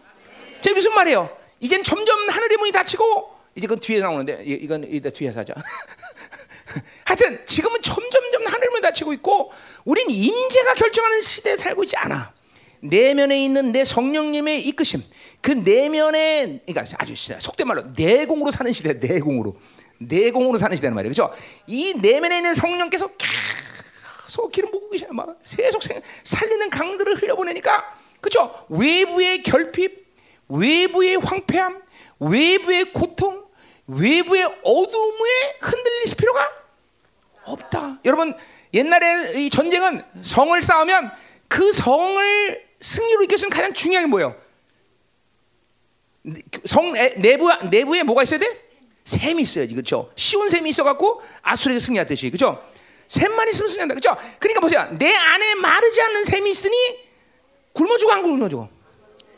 제 0.60 0.72
무슨 0.72 0.92
말이에요? 0.94 1.34
이젠 1.60 1.82
점점 1.82 2.28
하늘의 2.28 2.58
문이 2.58 2.72
닫히고 2.72 3.36
이제 3.54 3.66
그 3.66 3.78
뒤에 3.80 4.00
나오는데 4.00 4.42
이- 4.44 4.52
이건 4.62 4.84
이따 4.84 5.08
뒤에서 5.10 5.40
하자. 5.40 5.54
하여튼 7.04 7.44
지금은 7.46 7.82
점점점 7.82 8.42
문이 8.78 8.82
닫히고 8.82 9.12
있고 9.14 9.52
우린 9.84 10.10
임재가 10.10 10.74
결정하는 10.74 11.22
시대에 11.22 11.56
살고 11.56 11.84
있지 11.84 11.96
않아. 11.96 12.32
내면에 12.80 13.42
있는 13.44 13.72
내 13.72 13.84
성령님의 13.84 14.66
이끄심, 14.68 15.02
그 15.40 15.50
내면에 15.50 16.60
그러니까 16.66 16.96
아주 16.98 17.14
속된 17.16 17.66
말로 17.66 17.82
내공으로 17.96 18.52
사는 18.52 18.72
시대, 18.72 18.92
내공으로 18.94 19.56
내공으로 19.98 20.58
사는 20.58 20.76
시대는 20.76 20.94
말이에요. 20.94 21.12
그렇죠? 21.12 21.34
이 21.66 21.94
내면에 21.94 22.36
있는 22.36 22.54
성령께서 22.54 23.10
계속 23.16 24.52
기름 24.52 24.70
부고 24.70 24.90
계셔, 24.90 25.06
막 25.10 25.38
계속 25.44 25.82
생- 25.82 26.00
살리는 26.22 26.70
강들을 26.70 27.20
흘려보내니까 27.20 27.98
그렇죠? 28.20 28.54
외부의 28.68 29.42
결핍, 29.42 30.06
외부의 30.48 31.16
황폐함, 31.16 31.82
외부의 32.20 32.92
고통, 32.92 33.44
외부의 33.88 34.44
어둠에 34.62 35.56
흔들릴 35.60 36.14
필요가 36.16 36.48
없다. 37.44 37.98
여러분 38.04 38.34
옛날에 38.74 39.32
이 39.34 39.50
전쟁은 39.50 40.02
성을 40.22 40.60
싸우면 40.62 41.10
그 41.48 41.72
성을 41.72 42.66
승리로 42.80 43.22
이끌 43.24 43.38
수 43.38 43.46
있는 43.46 43.56
가장 43.56 43.72
중요한 43.72 44.04
게 44.04 44.08
뭐예요? 44.10 44.36
성 46.66 46.92
내- 46.92 47.14
내부 47.16 47.48
내부에 47.70 48.02
뭐가 48.02 48.22
있어야 48.22 48.38
돼? 48.38 48.62
샘이 49.04 49.42
있어야지, 49.42 49.74
그렇죠? 49.74 50.12
시온 50.16 50.50
샘이 50.50 50.68
있어갖고 50.68 51.22
아수르에게 51.40 51.80
승리하듯이, 51.80 52.28
그렇죠? 52.30 52.62
샘만 53.08 53.48
있으면 53.48 53.68
승리한다, 53.70 53.94
그렇죠? 53.94 54.14
그러니까 54.38 54.60
보세요, 54.60 54.86
내 54.98 55.14
안에 55.14 55.54
마르지 55.54 56.02
않는 56.02 56.24
샘이 56.26 56.50
있으니 56.50 56.76
굶어 57.72 57.96
죽어 57.96 58.12
안 58.12 58.22
굶어 58.22 58.48
죽어. 58.50 58.68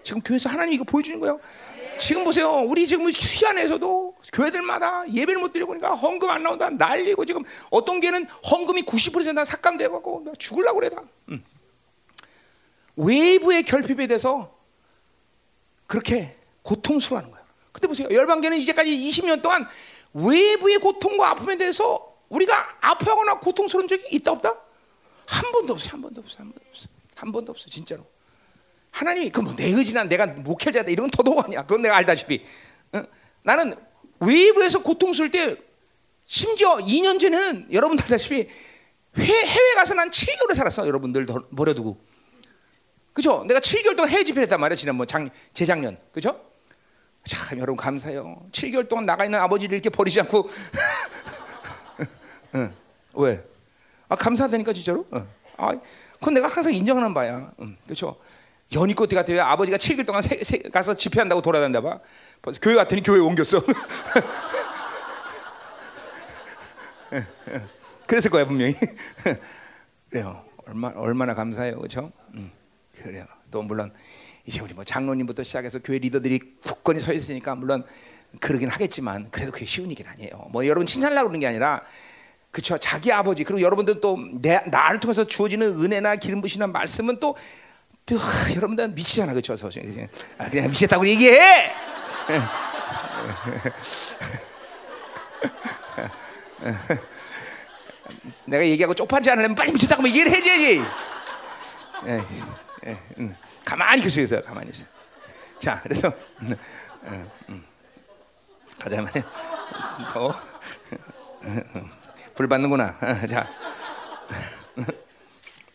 지금 0.03 0.21
교회에서 0.23 0.49
하나님 0.49 0.75
이거 0.75 0.83
보여주는 0.83 1.21
거예요. 1.21 1.39
지금 2.01 2.25
보세요. 2.25 2.51
우리 2.67 2.89
지금 2.89 3.09
휴 3.11 3.47
안에서도 3.47 4.17
교회들마다 4.33 5.05
예배를 5.07 5.41
못 5.41 5.53
드리고 5.53 5.69
그러니까 5.69 5.95
헌금 5.95 6.29
안 6.29 6.43
나온다 6.43 6.71
난리고 6.71 7.25
지금 7.27 7.45
어떤 7.71 8.01
교회는 8.01 8.27
헌금이 8.27 8.83
90%다 8.83 9.45
삭감돼 9.45 9.89
갖고 9.89 10.25
죽을라고 10.39 10.81
그래 10.81 10.89
다. 10.89 11.03
음. 11.29 11.45
외부의 12.97 13.63
결핍에 13.63 14.07
대해서 14.07 14.57
그렇게 15.87 16.37
고통스러워하는 16.63 17.31
거예요. 17.31 17.47
근데 17.73 17.87
보세요. 17.87 18.09
열방교는 18.11 18.57
이제까지 18.59 18.91
20년 18.91 19.43
동안 19.43 19.69
외부의 20.15 20.79
고통과 20.79 21.31
아픔에 21.31 21.57
대해서 21.57 22.17
우리가 22.31 22.79
아파하거나 22.81 23.41
고통스러운 23.41 23.89
적이 23.89 24.07
있다 24.11 24.33
없다? 24.33 24.55
한 25.27 25.53
번도 25.53 25.75
없어요. 25.75 25.93
한 25.93 26.03
번도 26.03 26.21
없어요. 26.23 26.39
한 26.39 26.53
번도 26.53 26.67
없어요. 26.71 26.89
한 27.15 27.33
번도 27.33 27.53
없어요. 27.53 27.69
진짜로. 27.69 28.07
하나님이 28.91 29.31
그 29.31 29.41
뭐 29.43 29.55
내 29.57 29.67
의지난 29.67 30.09
내가 30.09 30.27
목회자다 30.27 30.91
이런 30.91 31.05
건 31.05 31.11
더더욱 31.11 31.45
아니야. 31.45 31.63
그건 31.63 31.83
내가 31.83 31.97
알다시피. 31.97 32.43
어? 32.93 33.03
나는 33.43 33.75
외부에서 34.21 34.83
고통스러울 34.83 35.31
때 35.31 35.57
심지어 36.27 36.77
2년 36.77 37.19
전에는 37.19 37.69
여러분들 37.73 38.05
알다시피 38.05 38.49
해, 39.19 39.23
해외 39.23 39.75
가서 39.75 39.95
난 39.95 40.11
7개월을 40.11 40.55
살았어. 40.55 40.87
여러분들 40.87 41.27
더 41.27 41.43
버려두고. 41.57 41.99
그죠? 43.13 43.45
내가 43.47 43.61
7개월 43.61 43.97
동안 43.97 44.11
해외 44.11 44.25
집회를 44.25 44.43
했단 44.45 44.61
말이야. 44.61 44.77
지난 44.77 44.95
뭐 44.97 45.07
장, 45.07 45.29
재작년. 45.53 45.99
그죠? 46.13 46.41
참 47.25 47.59
여러분 47.59 47.77
감사해요. 47.77 48.47
7개월 48.53 48.89
동안 48.89 49.07
나가 49.07 49.25
있는 49.25 49.39
아버지를 49.41 49.75
이렇게 49.75 49.91
버리지 49.91 50.21
않고 50.21 50.49
응. 52.55 52.75
왜? 53.15 53.45
아 54.09 54.17
감사하다니까 54.17 54.73
진짜로. 54.73 55.07
어. 55.11 55.27
아, 55.57 55.73
그건 56.15 56.35
내가 56.35 56.49
항상 56.49 56.73
인정하는 56.73 57.13
바야. 57.15 57.53
음, 57.61 57.77
그렇죠? 57.85 58.17
연희꽃 58.73 59.11
같아 59.11 59.33
왜 59.33 59.41
아버지가 59.41 59.77
7개월 59.77 60.07
동안 60.07 60.23
세, 60.23 60.43
세, 60.45 60.59
가서 60.59 60.95
집회한다고 60.95 61.43
돌아다닌다 61.43 61.81
봐. 61.81 61.99
교회 62.63 62.77
왔더니 62.77 63.03
교회 63.03 63.19
옮겼어. 63.19 63.63
그랬을 68.07 68.31
거야 68.31 68.45
분명히. 68.45 68.75
그래요. 70.11 70.45
얼마 70.67 70.93
얼마나 70.95 71.35
감사해요, 71.35 71.79
그렇죠? 71.79 72.13
음, 72.35 72.53
그래요. 73.03 73.25
또 73.51 73.63
물론 73.63 73.93
이제 74.47 74.61
우리 74.61 74.73
뭐 74.73 74.85
장로님부터 74.85 75.43
시작해서 75.43 75.81
교회 75.81 75.99
리더들이 75.99 76.39
굳건히 76.63 77.01
서 77.01 77.13
있으니까 77.13 77.57
물론 77.57 77.85
그러긴 78.39 78.69
하겠지만 78.69 79.31
그래도 79.33 79.51
그게 79.51 79.67
쉬운 79.67 79.91
일이 79.91 80.05
아니에요. 80.07 80.49
뭐 80.51 80.65
여러분 80.67 80.87
칭찬하려고 80.87 81.29
그러는 81.29 81.41
게 81.41 81.49
아니라 81.49 81.83
그렇죠. 82.53 82.79
자기 82.79 83.13
아버지 83.13 83.45
그리고 83.45 83.61
여러분들 83.61 84.01
또 84.01 84.19
내, 84.41 84.61
나를 84.67 85.01
통해서 85.01 85.25
주어지는 85.25 85.83
은혜나 85.83 86.17
기름 86.17 86.41
부시나 86.41 86.67
말씀은 86.67 87.21
또, 87.21 87.37
또 88.07 88.17
하, 88.17 88.55
여러분들 88.55 88.89
미치잖아, 88.89 89.33
그렇죠? 89.33 89.57
아, 90.39 90.49
그냥 90.51 90.71
미쳤다고 90.71 91.07
얘기해. 91.07 91.73
내가 98.47 98.65
얘기하고 98.67 98.95
쪽팔지 98.95 99.31
않으려면 99.31 99.55
빨리 99.55 99.73
미쳤다고 99.73 100.07
얘기를 100.09 100.31
해줘야지. 100.33 100.83
예, 102.07 102.25
예, 102.87 102.99
음. 103.19 103.37
가만히 103.65 104.03
계속 104.03 104.23
있어요. 104.23 104.43
가만히 104.43 104.71
있어. 104.71 104.87
자, 105.59 105.81
그래서 105.83 106.13
음, 106.41 106.57
음, 107.05 107.31
음. 107.51 107.65
가자 108.79 109.03
말이야. 109.03 109.23
더. 110.13 110.41
불 112.35 112.49
받는구나. 112.49 112.99
자, 113.29 113.49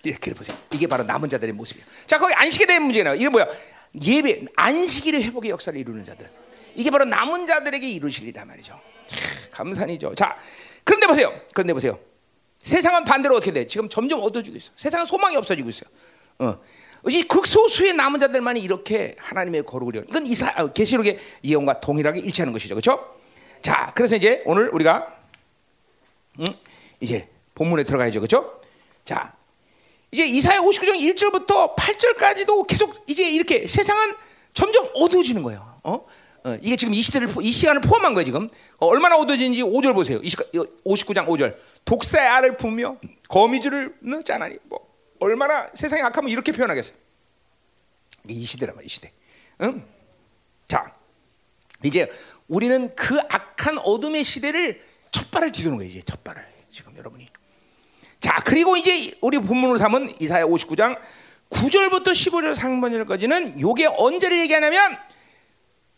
이렇게 0.09 0.33
보세요. 0.33 0.57
이게 0.71 0.87
바로 0.87 1.03
남은 1.03 1.29
자들의 1.29 1.53
모습이에요. 1.53 1.85
자, 2.07 2.17
거기 2.17 2.33
안식에 2.33 2.65
대한 2.65 2.83
문제가 2.83 3.05
나와. 3.05 3.15
이게 3.15 3.29
뭐야? 3.29 3.47
예배, 4.01 4.45
안식일의 4.55 5.23
회복의 5.23 5.51
역사를 5.51 5.77
이루는 5.79 6.03
자들. 6.03 6.29
이게 6.75 6.89
바로 6.89 7.05
남은 7.05 7.47
자들에게 7.47 7.87
이루시리란 7.89 8.47
말이죠. 8.47 8.79
감산이죠. 9.51 10.15
자, 10.15 10.37
그런데 10.83 11.07
보세요. 11.07 11.33
그런데 11.53 11.73
보세요. 11.73 11.97
세상은 12.59 13.05
반대로 13.05 13.35
어떻게 13.35 13.53
돼? 13.53 13.67
지금 13.67 13.87
점점 13.87 14.19
어두워지고 14.21 14.57
있어. 14.57 14.71
세상은 14.75 15.05
소망이 15.05 15.35
없어지고 15.37 15.69
있어요. 15.69 15.89
어. 16.39 16.59
이 17.07 17.23
극소수의 17.23 17.93
남은 17.93 18.19
자들만이 18.19 18.59
이렇게 18.61 19.15
하나님의 19.19 19.63
거룩을 19.63 19.95
이룬. 19.95 20.07
이건 20.09 20.25
이사 20.25 20.51
어, 20.57 20.73
계시록의 20.73 21.19
예언과 21.43 21.79
동일하게 21.79 22.19
일치하는 22.21 22.51
것이죠. 22.51 22.73
그렇죠? 22.73 23.15
자, 23.61 23.91
그래서 23.95 24.15
이제 24.15 24.41
오늘 24.45 24.69
우리가 24.69 25.15
음, 26.39 26.45
이제 26.99 27.29
본문에 27.53 27.83
들어가야죠. 27.83 28.19
그렇죠? 28.19 28.59
자. 29.03 29.33
이제 30.15 30.25
이사야 30.25 30.61
59장 30.61 30.95
1절부터 30.97 31.75
8절까지도 31.75 32.65
계속 32.67 33.03
이제 33.05 33.29
이렇게 33.29 33.67
세상은 33.67 34.15
점점 34.53 34.89
어두워지는 34.95 35.43
거예요. 35.43 35.77
어? 35.83 36.05
어, 36.45 36.57
이게 36.61 36.77
지금 36.77 36.93
이 36.93 37.01
시대를 37.01 37.33
이 37.41 37.51
시간을 37.51 37.81
포함한 37.81 38.13
거예요 38.13 38.23
지금 38.23 38.49
어, 38.77 38.87
얼마나 38.87 39.17
어두워진지 39.17 39.61
5절 39.63 39.93
보세요. 39.93 40.21
20, 40.23 40.53
59장 40.85 41.27
5절 41.27 41.57
독사의 41.83 42.29
알을 42.29 42.55
품며 42.55 42.97
거미줄을 43.27 43.97
않으니 44.31 44.57
뭐 44.63 44.79
얼마나 45.19 45.69
세상이 45.73 46.01
악하면 46.01 46.29
이렇게 46.29 46.53
표현하겠어요. 46.53 46.95
이 48.29 48.45
시대란 48.45 48.73
말이야 48.73 48.85
이 48.85 48.87
시대. 48.87 49.11
응? 49.63 49.85
자 50.65 50.95
이제 51.83 52.09
우리는 52.47 52.95
그 52.95 53.19
악한 53.27 53.79
어둠의 53.79 54.23
시대를 54.23 54.81
첫 55.11 55.29
발을 55.29 55.51
디도는 55.51 55.77
거예요 55.77 55.91
이제 55.91 56.01
첫 56.05 56.23
발을 56.23 56.47
지금 56.71 56.95
여러분이. 56.95 57.27
자 58.25 58.41
그리고 58.43 58.75
이제 58.75 59.13
우리 59.21 59.37
본문으로 59.37 59.77
삼은 59.77 60.15
이사야 60.19 60.45
59장 60.45 60.97
9절부터 61.51 62.07
15절 62.07 62.55
상반절까지는 62.55 63.61
요게 63.61 63.85
언제를 63.99 64.39
얘기하냐면 64.39 64.97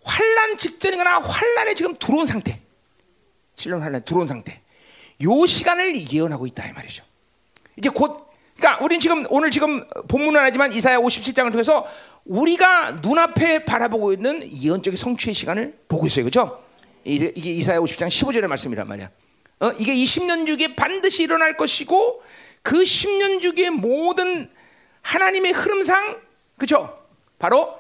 환란 0.04 0.58
직전이거나 0.58 1.20
환란에 1.20 1.74
지금 1.74 1.96
들어온 1.96 2.26
상태. 2.26 2.60
실론 3.56 3.82
환란 3.82 4.04
들어온 4.04 4.28
상태. 4.28 4.60
요 5.24 5.46
시간을 5.46 6.12
예언하고 6.12 6.48
있다 6.48 6.68
이 6.68 6.74
말이죠. 6.74 7.06
이제 7.78 7.88
곧 7.88 8.28
그러니까 8.58 8.84
우리는 8.84 9.00
지금 9.00 9.26
오늘 9.30 9.50
지금 9.50 9.88
본문은 10.10 10.42
하지만 10.42 10.74
이사야 10.74 10.98
57장을 10.98 11.50
통해서 11.50 11.88
우리가 12.26 13.00
눈앞에 13.04 13.64
바라보고 13.64 14.12
있는 14.12 14.52
예언적인 14.52 14.98
성취의 14.98 15.34
시간을 15.34 15.80
보고 15.88 16.06
있어요. 16.08 16.26
그렇죠? 16.26 16.62
이게 17.06 17.32
이사야 17.38 17.80
50장 17.80 18.10
15절의 18.10 18.48
말씀이란 18.48 18.86
말이야. 18.86 19.12
어, 19.60 19.72
이게 19.80 19.94
이 19.94 20.06
10년 20.06 20.46
주기에 20.46 20.76
반드시 20.76 21.24
일어날 21.24 21.58
것이고 21.58 22.22
그 22.62 22.84
10년 22.84 23.42
주기의 23.42 23.72
모든 23.72 24.50
하나님의 25.02 25.54
흐름상 25.54 26.22
그렇죠? 26.58 26.98
바로 27.40 27.78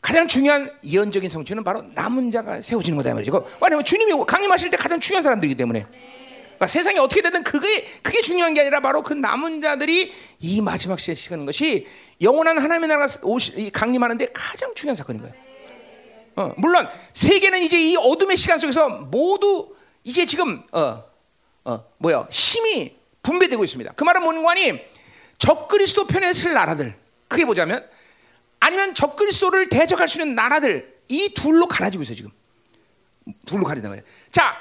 가장 0.00 0.26
중요한 0.26 0.70
예언적인 0.84 1.30
성취는 1.30 1.64
바로 1.64 1.82
남은 1.94 2.30
자가 2.30 2.60
세워지는 2.60 2.96
거다 2.96 3.10
이 3.10 3.14
말이죠. 3.14 3.46
왜냐하면 3.60 3.84
주님이 3.84 4.12
강림하실 4.26 4.70
때 4.70 4.76
가장 4.76 4.98
중요한 4.98 5.22
사람들이기 5.22 5.54
때문에. 5.56 5.86
그러니까 6.62 6.66
세상이 6.66 6.98
어떻게 6.98 7.22
되든 7.22 7.42
그게 7.42 7.84
그게 8.02 8.20
중요한 8.20 8.54
게 8.54 8.60
아니라 8.60 8.80
바로 8.80 9.02
그 9.02 9.14
남은 9.14 9.60
자들이 9.60 10.12
이 10.40 10.60
마지막 10.60 10.98
시대에 10.98 11.14
시는 11.14 11.46
것이 11.46 11.86
영원한 12.20 12.58
하나님의 12.58 12.88
나라가 12.88 13.06
강림하는데 13.72 14.26
가장 14.32 14.74
중요한 14.74 14.96
사건인 14.96 15.22
거예요. 15.22 15.34
어, 16.36 16.52
물론 16.56 16.88
세계는 17.12 17.62
이제 17.62 17.80
이 17.80 17.96
어둠의 17.96 18.36
시간 18.36 18.58
속에서 18.58 18.88
모두 18.88 19.74
이제 20.04 20.26
지금 20.26 20.62
어, 20.72 21.04
어, 21.64 21.84
뭐야 21.98 22.26
힘이 22.30 22.96
분배되고 23.22 23.62
있습니다. 23.64 23.92
그 23.92 24.04
말은 24.04 24.22
뭔가 24.22 24.50
하니 24.50 24.80
적그리스도 25.38 26.06
편에 26.06 26.32
설 26.32 26.54
나라들 26.54 26.96
크게 27.28 27.44
보자면 27.44 27.88
아니면 28.60 28.94
적그리스도를 28.94 29.68
대적할 29.68 30.08
수 30.08 30.20
있는 30.20 30.34
나라들 30.34 31.00
이 31.08 31.34
둘로 31.34 31.66
갈라지고 31.66 32.02
있어요 32.02 32.16
지금 32.16 32.30
둘로 33.46 33.64
가린다 33.64 33.88
말이에요. 33.88 34.06
자 34.30 34.56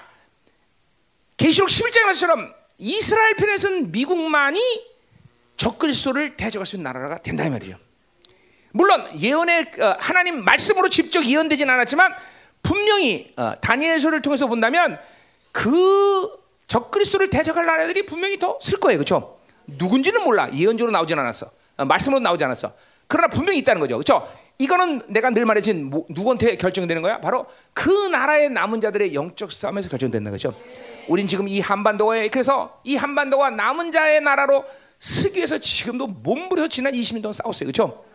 계시록 1.37 1.69
11장에 1.69 2.03
말처럼 2.05 2.53
이스라엘 2.77 3.35
편에서는 3.35 3.91
미국만이 3.91 4.59
적그리스도를 5.57 6.37
대적할 6.37 6.65
수 6.65 6.75
있는 6.75 6.83
나라가 6.83 7.17
된다 7.17 7.45
이 7.45 7.49
말이죠. 7.49 7.77
물론 8.71 9.07
예언의 9.19 9.71
어, 9.79 9.97
하나님 9.99 10.43
말씀으로 10.43 10.89
직접 10.89 11.23
예언되진 11.25 11.69
않았지만 11.69 12.15
분명히 12.63 13.33
어, 13.37 13.53
다니엘서를 13.59 14.21
통해서 14.21 14.47
본다면 14.47 14.99
그 15.51 16.29
적그리스도를 16.67 17.29
대적할 17.29 17.65
나라들이 17.65 18.05
분명히 18.05 18.39
더 18.39 18.57
쓸 18.61 18.79
거예요, 18.79 18.97
그렇죠? 18.99 19.37
누군지는 19.65 20.23
몰라 20.23 20.49
예언적으로 20.53 20.91
나오진 20.91 21.17
않았어, 21.19 21.51
어, 21.77 21.85
말씀으로 21.85 22.19
나오지 22.19 22.43
않았어. 22.43 22.73
그러나 23.07 23.27
분명히 23.27 23.59
있다는 23.59 23.79
거죠, 23.81 23.95
그렇죠? 23.97 24.27
이거는 24.57 25.01
내가 25.07 25.29
늘 25.31 25.45
말했진 25.45 25.89
뭐, 25.89 26.05
누구한테 26.09 26.55
결정되는 26.55 27.01
거야? 27.01 27.19
바로 27.19 27.47
그 27.73 27.89
나라의 28.07 28.49
남은 28.49 28.79
자들의 28.79 29.13
영적 29.13 29.51
싸움에서 29.51 29.89
결정된다 29.89 30.31
거죠. 30.31 30.53
우린 31.07 31.27
지금 31.27 31.47
이 31.47 31.59
한반도에 31.59 32.29
그래서 32.29 32.79
이 32.83 32.95
한반도가 32.95 33.49
남은 33.49 33.91
자의 33.91 34.21
나라로 34.21 34.63
쓰기 34.99 35.37
위해서 35.37 35.57
지금도 35.57 36.07
몸부림쳐 36.07 36.67
지난 36.69 36.93
20년 36.93 37.21
동안 37.23 37.33
싸웠어요, 37.33 37.65
그렇죠? 37.71 38.05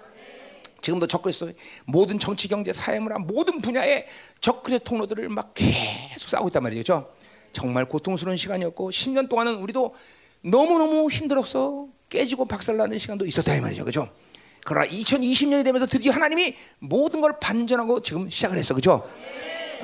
지금도 0.82 1.06
적그리스도 1.08 1.50
모든 1.84 2.18
정치, 2.18 2.46
경제, 2.46 2.72
사회, 2.72 3.00
문화 3.00 3.18
모든 3.18 3.60
분야의 3.60 4.06
적그리스도 4.40 4.84
통로들을 4.84 5.28
막 5.28 5.52
계속 5.54 6.28
싸우고 6.28 6.48
있단 6.48 6.62
말이죠. 6.62 7.10
정말 7.56 7.86
고통스러운 7.86 8.36
시간이었고 8.36 8.90
10년 8.90 9.30
동안은 9.30 9.54
우리도 9.54 9.94
너무너무 10.42 11.08
힘들었어 11.10 11.86
깨지고 12.10 12.44
박살나는 12.44 12.98
시간도 12.98 13.24
있었다 13.24 13.54
이 13.54 13.60
말이죠. 13.62 13.84
그죠? 13.84 14.10
그러나 14.64 14.86
2020년이 14.86 15.64
되면서 15.64 15.86
드디어 15.86 16.12
하나님이 16.12 16.54
모든 16.80 17.22
걸 17.22 17.38
반전하고 17.40 18.02
지금 18.02 18.28
시작을 18.28 18.58
했어. 18.58 18.74
그죠? 18.74 19.08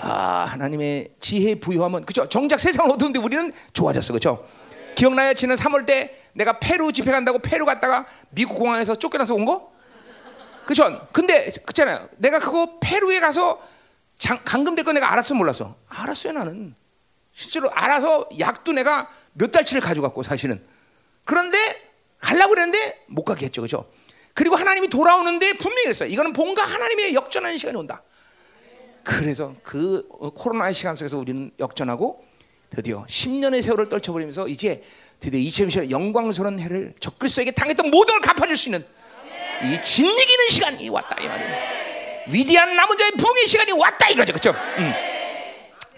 아, 0.00 0.44
하나님의 0.50 1.14
지혜 1.18 1.54
부여하면 1.54 2.04
그죠? 2.04 2.28
정작 2.28 2.60
세상은 2.60 2.90
어두운데 2.90 3.18
우리는 3.18 3.50
좋아졌어. 3.72 4.12
그죠? 4.12 4.46
기억나요? 4.94 5.32
지난 5.32 5.56
3월 5.56 5.86
때 5.86 6.18
내가 6.34 6.58
페루 6.58 6.92
집회 6.92 7.10
간다고 7.10 7.38
페루 7.38 7.64
갔다가 7.64 8.06
미국 8.30 8.56
공항에서 8.58 8.96
쫓겨나서 8.96 9.34
온 9.34 9.46
거? 9.46 9.72
그죠? 10.66 11.08
근데 11.12 11.50
그잖아요. 11.64 12.08
내가 12.18 12.38
그거 12.38 12.78
페루에 12.80 13.20
가서 13.20 13.60
장, 14.18 14.38
감금될 14.44 14.84
거 14.84 14.92
내가 14.92 15.10
알았어 15.10 15.34
몰랐어? 15.34 15.74
알았어요 15.88 16.34
나는. 16.34 16.81
실제로 17.32 17.70
알아서 17.70 18.28
약도 18.38 18.72
내가 18.72 19.08
몇 19.32 19.52
달치를 19.52 19.80
가져갔고 19.80 20.22
사실은. 20.22 20.62
그런데 21.24 21.58
가려고 22.18 22.50
그랬는데 22.50 23.04
못 23.08 23.24
가게 23.24 23.46
했죠. 23.46 23.62
그죠? 23.62 23.90
그리고 24.34 24.56
하나님이 24.56 24.88
돌아오는데 24.88 25.54
분명히 25.58 25.84
그랬어요. 25.84 26.08
이거는 26.08 26.32
뭔가 26.32 26.64
하나님의 26.64 27.14
역전하는 27.14 27.58
시간이 27.58 27.76
온다. 27.76 28.02
그래서 29.04 29.54
그 29.62 30.06
코로나의 30.36 30.74
시간 30.74 30.94
속에서 30.94 31.18
우리는 31.18 31.50
역전하고 31.58 32.24
드디어 32.70 33.04
10년의 33.06 33.62
세월을 33.62 33.88
떨쳐버리면서 33.88 34.48
이제 34.48 34.82
드디어 35.20 35.40
2020년 35.40 35.90
영광스러운 35.90 36.58
해를 36.60 36.94
적그리스도에게 37.00 37.50
당했던 37.50 37.90
모든 37.90 38.14
걸 38.14 38.20
갚아줄 38.20 38.56
수 38.56 38.68
있는 38.68 38.86
이 39.64 39.80
진리기는 39.80 40.48
시간이 40.50 40.88
왔다 40.88 41.20
이 41.20 41.26
말이에요. 41.26 41.82
위대한 42.28 42.74
남은 42.74 42.96
자의 42.96 43.10
부흥의 43.12 43.46
시간이 43.46 43.72
왔다 43.72 44.08
이거죠, 44.08 44.32
그렇죠? 44.32 44.50
음. 44.78 44.92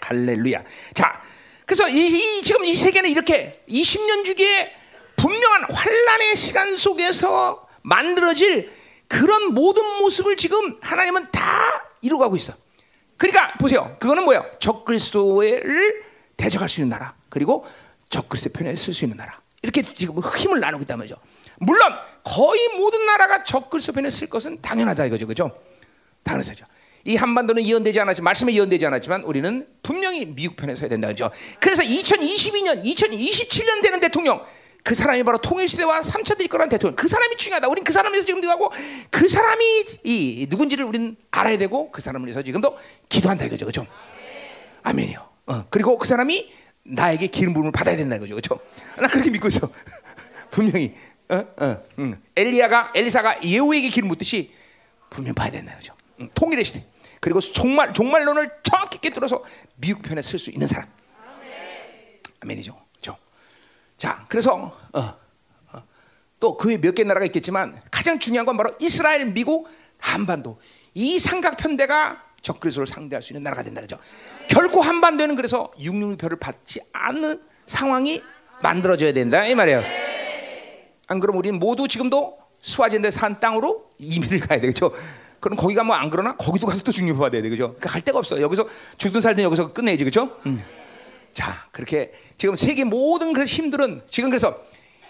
할렐루야. 0.01 0.63
자, 0.95 1.23
그래서 1.67 1.89
이, 1.89 2.07
이, 2.07 2.43
지금 2.43 2.65
이 2.65 2.75
세계는 2.75 3.11
이렇게 3.11 3.63
20년 3.69 4.25
주기에 4.25 4.73
분명한 5.17 5.71
환란의 5.71 6.37
시간 6.37 6.77
속에서 6.77 7.67
만들어질 7.83 8.71
그런 9.09 9.55
모든 9.55 9.85
모습을 9.99 10.37
지금 10.37 10.79
하나님은 10.81 11.31
다 11.31 11.85
이루고 12.01 12.37
있어. 12.37 12.55
그러니까 13.17 13.55
보세요. 13.59 13.97
그거는 13.99 14.25
뭐예요? 14.25 14.45
적그리스도를 14.59 16.05
대적할 16.37 16.69
수 16.69 16.81
있는 16.81 16.91
나라. 16.91 17.15
그리고 17.29 17.67
적그리스도 18.11 18.53
편에 18.53 18.77
쓸 18.77 18.93
수 18.93 19.05
있는 19.05 19.17
나라. 19.17 19.41
이렇게 19.63 19.83
지금 19.83 20.17
힘을 20.21 20.61
나누고 20.61 20.83
있단 20.83 20.99
말이죠. 20.99 21.17
물론 21.57 21.93
거의 22.23 22.69
모든 22.77 23.07
나라가 23.07 23.45
적그리스도 23.45 23.93
편에 23.93 24.11
쓸 24.11 24.29
것은 24.29 24.61
당연하다 24.61 25.07
이거죠. 25.07 25.27
그죠? 25.27 25.59
당연하죠. 26.23 26.67
이 27.05 27.17
한반도는 27.17 27.65
예언되지 27.65 28.01
않았지만 28.01 28.25
말씀에 28.25 28.55
예언되지 28.55 28.87
않았지만 28.87 29.25
우리는 29.25 29.67
분명히 29.83 30.25
미국 30.27 30.57
편에 30.57 30.75
서야 30.75 30.89
된다 30.89 31.09
그죠? 31.09 31.31
그래서 31.61 31.83
2022년, 31.83 32.83
2027년 32.83 33.83
되는 33.83 34.01
대통령 34.01 34.43
그 34.83 34.95
사람이 34.95 35.23
바로 35.23 35.39
통일 35.39 35.67
시대와 35.67 36.01
3차 36.01 36.37
대립거란 36.37 36.69
대통령. 36.69 36.95
그 36.95 37.09
사람이 37.09 37.37
중요하다. 37.37 37.69
우린 37.69 37.85
그 37.85 37.93
사람에서 37.93 38.27
지금 38.27 38.43
들어가고 38.43 38.71
그 39.11 39.29
사람이 39.29 39.65
이 40.05 40.47
누군지를 40.51 40.85
우리는 40.85 41.17
알아야 41.31 41.57
되고 41.57 41.91
그 41.91 42.03
사람을 42.03 42.27
위해서 42.27 42.43
지금도 42.43 42.77
기도한다 43.09 43.47
이거죠. 43.47 43.65
그죠? 43.65 43.87
아멘이요. 44.83 45.27
어. 45.47 45.65
그리고 45.71 45.97
그 45.97 46.07
사람이 46.07 46.53
나에게 46.83 47.29
기름 47.29 47.55
부음을 47.55 47.73
받아야 47.73 47.97
된다 47.97 48.17
이거죠. 48.17 48.35
그죠? 48.35 48.61
나 49.01 49.09
그렇게 49.09 49.31
믿고 49.31 49.49
있어. 49.49 49.71
분명히 50.51 50.93
어? 51.31 51.37
어. 51.57 51.83
응. 52.01 52.21
엘리야가 52.37 52.93
엘리사가 52.95 53.43
예후에게 53.43 53.89
기름 53.89 54.11
붓듯이 54.11 54.53
분명 55.09 55.35
봐야 55.35 55.51
된다 55.51 55.73
이거죠. 55.73 55.95
응. 56.21 56.29
통일의 56.35 56.63
시대. 56.63 56.85
그리고 57.25 57.41
종말 57.41 57.95
종말론을 57.95 58.51
정확히 58.63 58.99
깨뚫어서 58.99 59.43
미국 59.77 60.03
편에 60.03 60.21
쓸 60.21 60.39
수 60.39 60.51
있는 60.51 60.67
사람. 60.67 60.87
아멘이죠. 62.41 62.79
죠. 63.01 63.17
자, 63.97 64.27
그래서 64.29 64.71
어, 64.93 65.17
어, 65.73 65.83
또그 66.39 66.69
외몇개 66.69 67.03
나라가 67.03 67.25
있겠지만 67.25 67.81
가장 67.91 68.19
중요한 68.19 68.45
건 68.45 68.59
바로 68.59 68.75
이스라엘, 68.79 69.25
미국, 69.25 69.71
한반도 69.99 70.61
이 70.93 71.19
삼각 71.19 71.57
편대가 71.57 72.23
적그리스도를 72.43 72.87
상대할 72.87 73.23
수 73.23 73.33
있는 73.33 73.43
나라가 73.43 73.63
된다 73.63 73.81
그죠. 73.81 73.99
결코 74.51 74.83
한반도는 74.83 75.35
그래서 75.35 75.71
육육별을 75.81 76.39
받지 76.39 76.83
않는 76.93 77.43
상황이 77.65 78.23
만들어져야 78.63 79.15
된다 79.15 79.47
이 79.47 79.55
말이에요. 79.55 79.83
안 81.07 81.21
그럼 81.21 81.39
우리는 81.39 81.59
모두 81.59 81.89
지금도 81.89 82.37
수화젠데 82.61 83.11
산 83.11 83.41
땅으로 83.41 83.89
이민을 83.97 84.41
가야 84.41 84.61
되겠죠. 84.61 84.93
그럼 85.45 85.59
거기 85.59 85.75
가면 85.75 85.95
안 85.95 86.09
그러나 86.09 86.35
거기도 86.37 86.67
가서 86.67 86.83
또 86.83 86.91
중립 86.91 87.19
받아야 87.19 87.43
돼 87.43 87.51
그죠? 87.51 87.75
그러니까 87.75 87.91
갈 87.91 88.01
데가 88.01 88.19
없어. 88.19 88.41
여기서 88.41 88.67
죽든 88.97 89.21
살든 89.21 89.45
여기서 89.45 89.75
끝내야지 89.75 90.03
그죠? 90.05 90.41
음. 90.47 90.59
자 91.35 91.69
그렇게 91.71 92.15
지금 92.39 92.57
세계 92.57 92.83
모든 92.85 93.35
그 93.35 93.45
힘들은 93.45 94.01
지금 94.07 94.31
그래서 94.31 94.59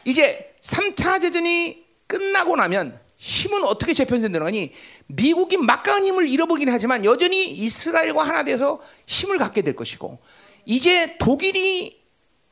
이제 0.05 0.53
3차 0.61 1.20
대전이 1.20 1.85
끝나고 2.09 2.57
나면 2.57 2.99
힘은 3.16 3.62
어떻게 3.62 3.95
재편되는 3.95 4.41
거니? 4.41 4.72
미국이 5.07 5.57
막강한 5.57 6.05
힘을 6.05 6.28
잃어버리긴 6.28 6.68
하지만 6.74 7.05
여전히 7.05 7.49
이스라엘과 7.53 8.24
하나 8.24 8.43
돼서 8.43 8.80
힘을 9.07 9.39
갖게 9.39 9.62
될 9.62 9.76
것이고 9.76 10.18
이제 10.64 11.16
독일이 11.18 12.03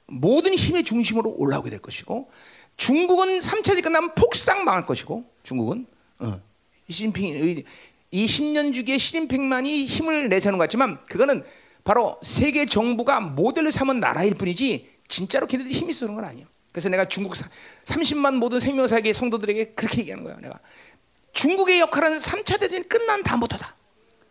모든 0.06 0.54
힘의 0.54 0.84
중심으로 0.84 1.34
올라오게 1.36 1.68
될 1.68 1.80
것이고 1.80 2.30
중국은 2.76 3.40
3차 3.40 3.70
대전 3.70 3.82
끝나면 3.82 4.14
폭삭 4.14 4.62
망할 4.62 4.86
것이고 4.86 5.24
중국은 5.42 5.86
어. 6.20 6.51
시진핑 6.88 7.64
이 8.10 8.26
10년 8.26 8.74
주기에 8.74 8.98
시진핑만이 8.98 9.86
힘을 9.86 10.28
내세우는 10.28 10.58
것 10.58 10.64
같지만 10.64 10.98
그거는 11.06 11.44
바로 11.84 12.20
세계 12.22 12.66
정부가 12.66 13.20
모델로 13.20 13.70
삼은 13.70 14.00
나라일 14.00 14.34
뿐이지 14.34 14.88
진짜로 15.08 15.46
걔네들이 15.46 15.74
힘이 15.74 15.94
그런 15.94 16.14
건 16.14 16.24
아니에요. 16.24 16.46
그래서 16.72 16.88
내가 16.88 17.06
중국 17.06 17.34
30만 17.84 18.36
모든 18.36 18.58
생명사계 18.58 19.12
성도들에게 19.12 19.72
그렇게 19.74 20.00
얘기하는 20.00 20.24
거야. 20.24 20.36
내가 20.40 20.58
중국의 21.32 21.80
역할은 21.80 22.18
3차 22.18 22.60
대전이 22.60 22.88
끝난 22.88 23.22
다음부터다. 23.22 23.74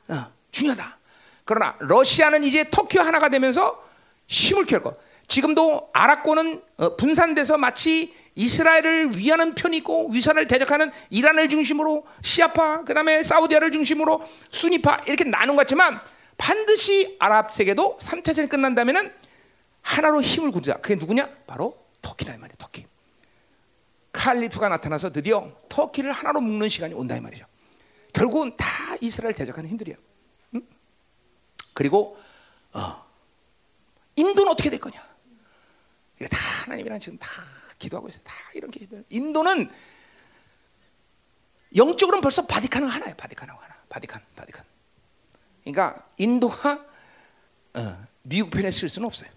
어, 0.09 0.31
중요하다. 0.51 0.97
그러나 1.45 1.75
러시아는 1.79 2.43
이제 2.43 2.65
터키와 2.69 3.05
하나가 3.05 3.29
되면서 3.29 3.83
힘을 4.27 4.65
키울 4.65 4.81
거. 4.83 4.95
지금도 5.27 5.89
아랍권은 5.93 6.61
어, 6.77 6.95
분산돼서 6.95 7.57
마치 7.57 8.13
이스라엘을 8.35 9.17
위하는 9.17 9.55
편이 9.55 9.77
있고 9.77 10.09
위산을 10.09 10.47
대적하는 10.47 10.91
이란을 11.09 11.49
중심으로 11.49 12.05
시아파 12.21 12.83
그다음에 12.83 13.23
사우디아를 13.23 13.71
중심으로 13.71 14.25
수니파 14.51 15.01
이렇게 15.07 15.25
나눈 15.25 15.55
것 15.55 15.61
같지만 15.61 15.99
반드시 16.37 17.17
아랍 17.19 17.53
세계도 17.53 17.97
3차전이 18.01 18.49
끝난다면은 18.49 19.13
하나로 19.81 20.21
힘을 20.21 20.51
굳자. 20.51 20.75
그게 20.75 20.95
누구냐? 20.95 21.29
바로 21.45 21.77
터키다 22.01 22.33
이 22.33 22.37
말이에요. 22.37 22.55
터키. 22.57 22.85
칼리프가 24.11 24.69
나타나서 24.69 25.11
드디어 25.11 25.51
터키를 25.69 26.11
하나로 26.11 26.41
묶는 26.41 26.69
시간이 26.69 26.93
온다 26.93 27.15
이 27.15 27.21
말이죠. 27.21 27.45
결국은 28.13 28.55
다 28.57 28.95
이스라엘 29.01 29.33
대적하는 29.33 29.69
힘들이야. 29.69 29.95
응? 30.55 30.61
그리고 31.73 32.17
어, 32.73 33.05
인도는 34.15 34.51
어떻게 34.51 34.69
될 34.69 34.79
거냐? 34.79 35.01
이거 36.19 36.27
다 36.27 36.37
하나님이랑 36.63 36.99
지금 36.99 37.17
다 37.17 37.27
기도하고 37.81 38.09
있어요. 38.09 38.21
다 38.23 38.33
이런 38.53 38.69
계시들. 38.69 39.03
인도는 39.09 39.69
영적으로는 41.75 42.21
벌써 42.21 42.45
바티칸은 42.45 42.87
하나예요. 42.87 43.15
바티칸하고 43.15 43.61
하나. 43.61 43.75
바티칸, 43.89 44.21
바티칸. 44.35 44.63
그러니까 45.63 46.05
인도가 46.17 46.85
어, 47.73 48.07
미국 48.23 48.51
편에 48.51 48.69
쓸 48.71 48.89
수는 48.89 49.07
없어요. 49.07 49.29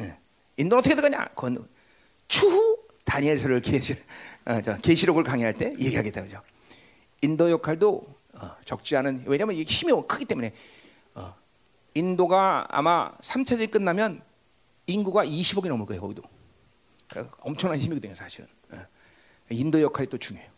예. 0.00 0.16
인도는 0.56 0.80
어떻게 0.80 0.94
되거냐? 0.94 1.26
그건 1.28 1.68
추후 2.28 2.78
다니엘서를 3.04 3.60
계시, 3.60 3.96
어, 4.44 4.60
계시록을 4.60 5.22
강의할 5.24 5.54
때 5.54 5.74
얘기하겠다 5.78 6.22
그죠? 6.22 6.42
인도 7.20 7.50
역할도 7.50 8.06
어, 8.34 8.56
적지 8.64 8.96
않은 8.96 9.24
왜냐하면 9.26 9.56
이게 9.56 9.70
힘이 9.72 9.92
크기 10.08 10.24
때문에 10.24 10.54
어, 11.14 11.34
인도가 11.94 12.66
아마 12.70 13.12
3차전이 13.18 13.70
끝나면 13.70 14.22
인구가 14.86 15.24
20억이 15.24 15.68
넘을 15.68 15.86
거예요 15.86 16.00
거기도 16.00 16.22
엄청난 17.40 17.78
힘이거든요 17.78 18.14
사실은. 18.14 18.48
예. 18.74 18.86
인도 19.50 19.80
역할이 19.80 20.08
또 20.08 20.18
중요해요. 20.18 20.50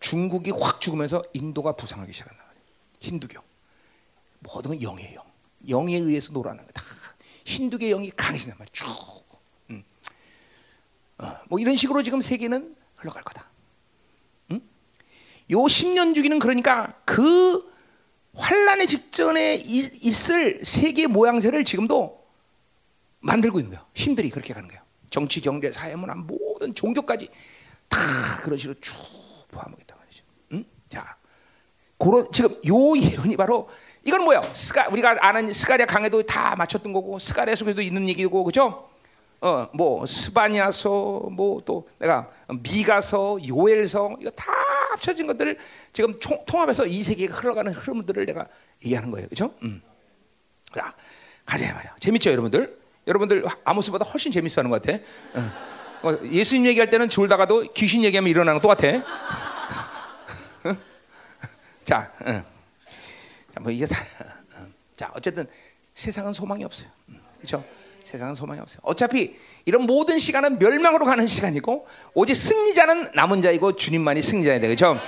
중국이 0.00 0.50
확 0.50 0.80
죽으면서 0.80 1.22
인도가 1.34 1.72
부상하기 1.72 2.12
시작한다 2.12 2.42
힌두교. 3.00 3.40
모든 4.40 4.70
건 4.70 4.80
영이에요 4.80 5.14
영. 5.16 5.30
영에 5.68 5.96
의해서 5.96 6.32
놀아는 6.32 6.64
거다 6.66 6.82
힌두교 7.44 7.86
영이 7.88 8.10
강해진단 8.16 8.58
말이에요 8.58 8.72
쭉. 8.72 8.86
음. 9.70 9.84
어, 11.18 11.38
뭐 11.48 11.58
이런 11.58 11.76
식으로 11.76 12.02
지금 12.02 12.20
세계는 12.20 12.74
흘러갈 12.96 13.22
거다. 13.22 13.50
요 15.50 15.58
10년 15.58 16.14
주기는 16.14 16.38
그러니까 16.38 16.94
그 17.04 17.70
환란의 18.34 18.86
직전에 18.86 19.56
있을 19.56 20.64
세계 20.64 21.06
모양새를 21.06 21.64
지금도 21.64 22.24
만들고 23.18 23.58
있는 23.58 23.72
거예요. 23.72 23.86
힘들이 23.94 24.30
그렇게 24.30 24.54
가는 24.54 24.68
거예요. 24.68 24.82
정치, 25.10 25.40
경제, 25.40 25.70
사회, 25.70 25.94
문화 25.96 26.14
모든 26.14 26.74
종교까지 26.74 27.28
다 27.88 27.98
그런 28.42 28.58
식으로 28.58 28.78
쭉 28.80 28.94
포함하겠다 29.50 29.96
말이죠. 29.96 30.24
응? 30.52 30.64
자, 30.88 31.16
그런 31.98 32.30
지금 32.32 32.50
요 32.68 32.96
예언이 32.96 33.36
바로 33.36 33.68
이건 34.04 34.24
뭐야? 34.24 34.40
스가 34.54 34.88
우리가 34.88 35.16
아는 35.20 35.52
스가랴 35.52 35.86
강해도 35.86 36.22
다 36.22 36.56
맞췄던 36.56 36.92
거고 36.92 37.18
스가랴 37.18 37.54
속에도 37.56 37.82
있는 37.82 38.08
얘기고 38.08 38.44
그죠? 38.44 38.88
어, 39.42 39.68
뭐 39.72 40.06
스바냐서 40.06 41.28
뭐 41.32 41.62
또 41.64 41.88
내가 41.98 42.30
미가서 42.62 43.38
요엘서 43.46 44.18
이거 44.20 44.30
다 44.30 44.52
합쳐진 44.92 45.26
것들을 45.26 45.58
지금 45.92 46.18
총, 46.20 46.42
통합해서 46.46 46.86
이 46.86 47.02
세계가 47.02 47.34
흘러가는 47.34 47.72
흐름들을 47.72 48.26
내가 48.26 48.46
얘기하는 48.84 49.10
거예요. 49.10 49.28
그렇죠? 49.28 49.54
음. 49.62 49.82
자, 50.74 50.94
가자 51.44 51.72
말이야. 51.74 51.96
재밌죠, 52.00 52.30
여러분들? 52.30 52.79
여러분들 53.10 53.44
아모스보다 53.64 54.04
훨씬 54.04 54.30
재밌어 54.32 54.60
하는 54.60 54.70
것 54.70 54.80
같아. 54.80 54.98
어. 55.34 56.08
어, 56.08 56.18
예수님 56.30 56.66
얘기할 56.66 56.88
때는 56.88 57.08
졸다가도 57.08 57.72
귀신 57.74 58.04
얘기하면 58.04 58.30
일어나는 58.30 58.60
거 58.60 58.68
똑같아. 58.68 59.04
자, 61.84 62.12
어. 62.20 62.44
자, 63.52 63.60
뭐 63.60 63.72
이게 63.72 63.84
사, 63.84 64.00
어. 64.54 64.66
자, 64.96 65.10
어쨌든 65.14 65.46
세상은 65.92 66.32
소망이 66.32 66.62
없어요. 66.64 66.88
그렇죠? 67.38 67.64
세상은 68.04 68.34
소망이 68.34 68.60
없어요. 68.60 68.78
어차피 68.82 69.36
이런 69.64 69.82
모든 69.82 70.18
시간은 70.18 70.58
멸망으로 70.58 71.04
가는 71.04 71.26
시간이고 71.26 71.86
오직 72.14 72.34
승리자는 72.36 73.10
남은 73.14 73.42
자이고 73.42 73.76
주님만이 73.76 74.22
승리자야 74.22 74.60
되죠. 74.60 74.94
그 74.94 75.00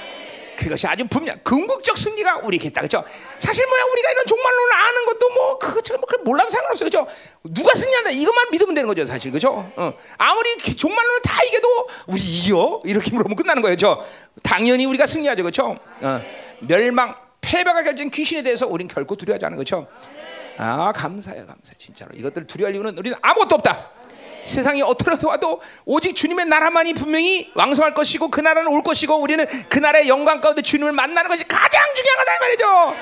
것이 0.70 0.86
아주 0.86 1.06
분명 1.08 1.38
궁극적 1.44 1.96
승리가 1.96 2.38
우리에게 2.38 2.68
있다 2.68 2.80
그죠? 2.82 3.04
사실 3.38 3.66
뭐야 3.66 3.82
우리가 3.92 4.10
이런 4.10 4.26
종말론을 4.26 4.72
아는 4.72 5.04
것도 5.06 5.30
뭐 5.30 5.58
그거 5.58 5.80
뭐 5.96 6.06
몰라도 6.24 6.50
상관없어요 6.50 6.86
그죠? 6.86 7.06
누가 7.44 7.74
승리한다 7.74 8.10
이것만 8.10 8.46
믿으면 8.52 8.74
되는 8.74 8.88
거죠 8.88 9.04
사실 9.04 9.32
그죠? 9.32 9.70
어. 9.76 9.92
아무리 10.18 10.56
종말론을 10.56 11.22
다 11.22 11.42
이겨도 11.44 11.88
우리 12.06 12.20
이겨 12.20 12.82
이렇게 12.84 13.10
물으면 13.10 13.36
끝나는 13.36 13.62
거예요 13.62 13.76
죠 13.76 14.04
당연히 14.42 14.86
우리가 14.86 15.06
승리하죠 15.06 15.42
그죠? 15.42 15.78
어. 16.00 16.22
멸망 16.60 17.14
패배가 17.42 17.82
결정 17.82 18.08
귀신에 18.08 18.42
대해서 18.42 18.66
우린 18.66 18.88
결코 18.88 19.14
두려워하지 19.16 19.44
않은 19.46 19.56
거죠. 19.58 19.86
아 20.56 20.92
감사해요 20.92 21.46
감사 21.46 21.74
진짜로 21.76 22.10
이것들 22.14 22.46
두려워할 22.46 22.74
이유는 22.74 22.96
우리는 22.98 23.18
아무것도 23.20 23.56
없다. 23.56 23.90
세상이 24.44 24.82
어떻게 24.82 25.26
와도 25.26 25.60
오직 25.84 26.14
주님의 26.14 26.46
나라만이 26.46 26.94
분명히 26.94 27.50
왕성할 27.54 27.94
것이고 27.94 28.28
그 28.28 28.40
나라는 28.40 28.70
올 28.72 28.82
것이고 28.82 29.14
우리는 29.16 29.46
그 29.68 29.78
나라의 29.78 30.08
영광 30.08 30.40
가운데 30.40 30.62
주님을 30.62 30.92
만나는 30.92 31.28
것이 31.28 31.46
가장 31.46 31.82
중요하다 31.94 32.34
이 32.34 32.38
말이죠. 32.40 32.96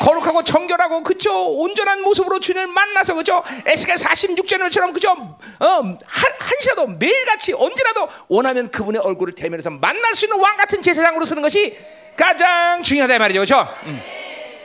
거룩하고 0.00 0.42
정결하고 0.42 1.02
그죠 1.02 1.32
온전한 1.52 2.02
모습으로 2.02 2.40
주님을 2.40 2.66
만나서 2.68 3.14
그죠 3.14 3.42
에스겔 3.66 3.96
46절처럼 3.96 4.92
그죠 4.92 5.10
어, 5.10 5.66
한, 5.66 5.96
한시라도 6.38 6.86
매일같이 6.86 7.52
언제라도 7.54 8.08
원하면 8.28 8.70
그분의 8.70 9.00
얼굴을 9.00 9.34
대면해서 9.34 9.70
만날 9.70 10.14
수 10.14 10.26
있는 10.26 10.38
왕 10.40 10.56
같은 10.56 10.82
제사장으로 10.82 11.24
쓰는 11.24 11.42
것이 11.42 11.76
가장 12.16 12.82
중요하다 12.82 13.14
이 13.14 13.18
말이죠. 13.18 13.40
그죠? 13.40 13.68
음. 13.84 14.00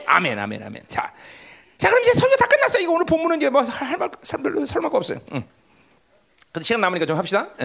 아멘 0.06 0.38
아멘 0.38 0.62
아멘. 0.62 0.82
자. 0.88 1.12
자, 1.78 1.88
그럼 1.88 2.02
이제 2.02 2.12
설교 2.12 2.36
다 2.36 2.46
끝났어. 2.46 2.78
이거 2.78 2.92
오늘 2.92 3.04
본문은 3.06 3.38
이제 3.38 3.50
뭐 3.50 3.62
할 3.62 3.98
말 3.98 4.08
별로 4.42 4.64
설마가 4.64 4.96
없어요. 4.96 5.18
응. 5.32 5.42
근데 6.52 6.64
시간 6.64 6.80
남으니까 6.82 7.06
좀 7.06 7.16
합시다. 7.16 7.48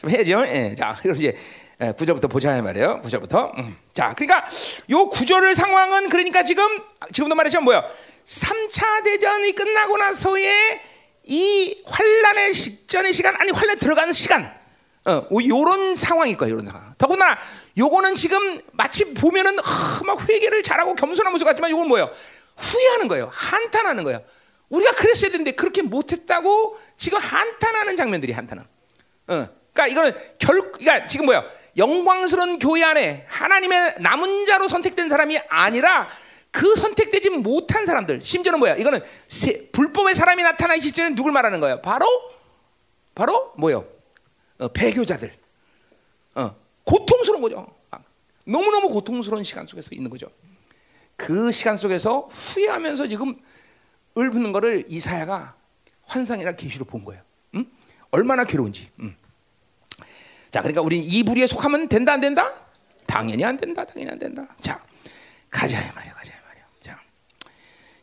좀 0.00 0.10
해야죠. 0.10 0.46
예. 0.46 0.74
자, 0.74 0.96
그럼 1.02 1.16
이제 1.16 1.36
구절부터 1.98 2.28
보자 2.28 2.60
말이에요. 2.62 3.00
구절부터. 3.00 3.52
음. 3.58 3.76
자, 3.92 4.14
그러니까 4.16 4.48
요 4.88 5.10
구절의 5.10 5.54
상황은 5.54 6.08
그러니까 6.08 6.42
지금 6.42 6.64
지금도 7.12 7.34
말했지만 7.34 7.64
뭐야? 7.64 7.84
3차 8.24 9.04
대전이 9.04 9.54
끝나고 9.54 9.98
나서의 9.98 10.80
이 11.24 11.82
환란의 11.86 12.54
직전의 12.54 13.12
시간 13.12 13.36
아니 13.36 13.50
환란 13.50 13.78
들어가는 13.78 14.10
시간. 14.12 14.58
어, 15.04 15.26
요런 15.46 15.94
상황일 15.94 16.38
거예요. 16.38 16.54
요런 16.54 16.66
상황. 16.66 16.94
더구나 16.96 17.36
요거는 17.76 18.14
지금 18.14 18.62
마치 18.72 19.12
보면은 19.12 19.58
아, 19.60 20.00
막 20.06 20.26
회개를 20.28 20.62
잘하고 20.62 20.94
겸손한 20.94 21.32
모습 21.32 21.44
같지만 21.44 21.70
요건 21.70 21.88
뭐예요? 21.88 22.10
후회하는 22.56 23.08
거예요. 23.08 23.28
한탄하는 23.32 24.04
거예요. 24.04 24.22
우리가 24.70 24.92
그랬어야 24.92 25.30
되는데 25.30 25.52
그렇게 25.52 25.82
못했다고 25.82 26.78
지금 26.96 27.18
한탄하는 27.18 27.96
장면들이 27.96 28.32
한탄은. 28.32 28.62
어. 28.62 29.48
그러니까 29.72 29.86
이거는 29.86 30.14
결, 30.38 30.72
그러니까 30.72 31.06
지금 31.06 31.26
뭐야? 31.26 31.44
영광스러운 31.76 32.58
교회 32.58 32.82
안에 32.82 33.26
하나님의 33.28 33.96
남은 34.00 34.46
자로 34.46 34.68
선택된 34.68 35.08
사람이 35.08 35.38
아니라 35.48 36.08
그 36.50 36.74
선택되지 36.76 37.30
못한 37.30 37.86
사람들. 37.86 38.20
심지어는 38.22 38.58
뭐야? 38.58 38.76
이거는 38.76 39.00
세, 39.28 39.68
불법의 39.70 40.14
사람이 40.14 40.42
나타나기 40.42 40.80
직전에 40.80 41.14
누굴 41.14 41.32
말하는 41.32 41.60
거예요? 41.60 41.80
바로 41.80 42.06
바로 43.14 43.52
뭐요? 43.56 43.86
어, 44.58 44.68
배교자들. 44.68 45.32
어, 46.34 46.56
고통스러운 46.84 47.42
거죠. 47.42 47.66
아, 47.90 47.98
너무너무 48.46 48.88
고통스러운 48.88 49.44
시간 49.44 49.66
속에서 49.66 49.90
있는 49.92 50.10
거죠. 50.10 50.28
그 51.16 51.52
시간 51.52 51.76
속에서 51.76 52.28
후회하면서 52.30 53.06
지금 53.08 53.36
읊는 54.16 54.52
거를 54.52 54.84
이사야가 54.88 55.54
환상이나 56.04 56.52
계시로 56.52 56.84
본 56.84 57.04
거예요. 57.04 57.22
응? 57.54 57.66
얼마나 58.10 58.44
괴로운지. 58.44 58.90
응. 59.00 59.14
자, 60.50 60.60
그러니까 60.60 60.82
우리 60.82 60.98
이 60.98 61.22
부리에 61.22 61.46
속하면 61.46 61.88
된다 61.88 62.12
안 62.12 62.20
된다? 62.20 62.52
당연히 63.06 63.44
안 63.44 63.56
된다. 63.56 63.84
당연히 63.84 64.10
안 64.10 64.18
된다. 64.18 64.46
자, 64.60 64.80
가자 65.48 65.78
말이야, 65.94 66.12
가자 66.12 66.32
말이야. 66.48 66.64
자, 66.80 66.98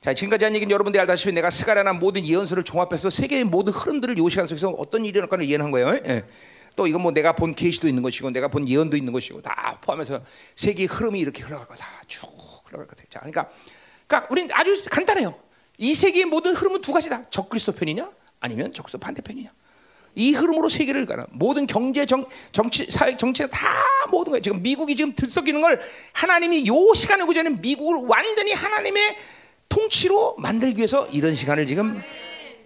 자 0.02 0.14
지금까지 0.14 0.46
한 0.46 0.56
얘기는 0.56 0.72
여러분들이 0.72 1.00
알다시피 1.02 1.34
내가 1.34 1.50
스가랴나 1.50 1.94
모든 1.94 2.26
예언서를 2.26 2.64
종합해서 2.64 3.10
세계의 3.10 3.44
모든 3.44 3.74
흐름들을 3.74 4.18
요 4.18 4.30
시간 4.30 4.46
속에서 4.46 4.70
어떤 4.70 5.06
일이 5.06 5.18
일어날까를 5.18 5.50
예언한 5.50 5.72
거예요. 5.72 6.00
예. 6.06 6.26
또 6.78 6.88
이건 6.88 7.02
뭐 7.02 7.12
내가 7.12 7.34
본 7.34 7.56
계시도 7.56 7.88
있는 7.88 8.04
것이고 8.04 8.30
내가 8.30 8.48
본 8.48 8.68
예언도 8.70 8.96
있는 8.96 9.12
것이고 9.12 9.42
다 9.42 9.80
포함해서 9.82 10.22
세계 10.56 10.86
흐름이 10.86 11.20
이렇게 11.20 11.44
흘러갈 11.44 11.68
거다. 11.68 11.86
쭉 12.08 12.30
흘러갈 12.66 12.88
거다. 12.88 13.04
자, 13.10 13.20
그러니까, 13.20 13.50
그러니까 14.08 14.28
우리는 14.32 14.50
아주 14.54 14.84
간단해요. 14.90 15.47
이 15.78 15.94
세계의 15.94 16.26
모든 16.26 16.56
흐름은 16.56 16.82
두 16.82 16.92
가지다. 16.94 17.30
적그리스도 17.30 17.74
편이냐, 17.74 18.10
아니면 18.40 18.74
적그리스도 18.74 18.98
반대편이냐. 19.00 19.52
이 20.16 20.34
흐름으로 20.34 20.68
세계를 20.68 21.06
가는 21.06 21.26
모든 21.30 21.68
경제 21.68 22.06
정, 22.08 22.26
정치 22.52 22.88
사회 22.90 23.16
정치가 23.16 23.48
다 23.50 23.68
모든 24.10 24.32
거예요. 24.32 24.42
지금 24.42 24.64
미국이 24.64 24.96
지금 24.96 25.14
들썩이는 25.16 25.62
걸 25.62 25.80
하나님이 26.14 26.66
요 26.68 26.94
시간에 26.96 27.24
오기 27.24 27.36
전에 27.36 27.52
미국을 27.52 28.08
완전히 28.08 28.52
하나님의 28.54 29.16
통치로 29.70 30.36
만들기 30.40 30.78
위해서 30.78 31.06
이런 31.08 31.36
시간을 31.36 31.68
지금 31.68 32.02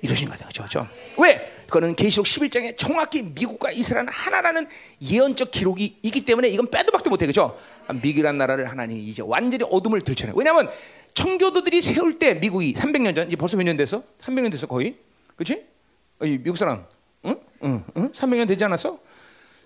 이러신 0.02 0.30
거죠. 0.30 0.46
그렇죠? 0.48 0.88
왜? 1.18 1.52
그거는 1.66 1.96
계시록 1.96 2.26
11장에 2.26 2.78
정확히 2.78 3.22
미국과 3.22 3.72
이스라엘은 3.72 4.10
하나라는 4.12 4.68
예언적 5.02 5.52
기록이 5.52 6.00
있기 6.04 6.24
때문에 6.26 6.48
이건 6.50 6.70
빼도 6.70 6.92
박도 6.92 7.10
못해. 7.10 7.26
그죠? 7.26 7.58
미국이라는 7.90 8.38
나라를 8.38 8.70
하나님이 8.70 9.04
이제 9.04 9.22
완전히 9.26 9.66
어둠을 9.70 10.02
들춰내. 10.02 10.34
왜냐하면 10.36 10.70
청교도들이 11.14 11.82
세울 11.82 12.20
때 12.20 12.36
미국이 12.36 12.74
300년 12.74 13.16
전, 13.16 13.28
이제 13.28 13.36
벌써 13.36 13.58
몇년 13.58 13.78
됐어? 13.78 14.04
300년 14.22 14.52
됐어 14.52 14.68
거의. 14.68 14.96
그렇지? 15.36 15.66
미국 16.20 16.58
사람, 16.58 16.86
응? 17.26 17.36
응? 17.64 17.84
응? 17.98 18.12
300년 18.12 18.48
되지 18.48 18.64
않았어? 18.64 19.00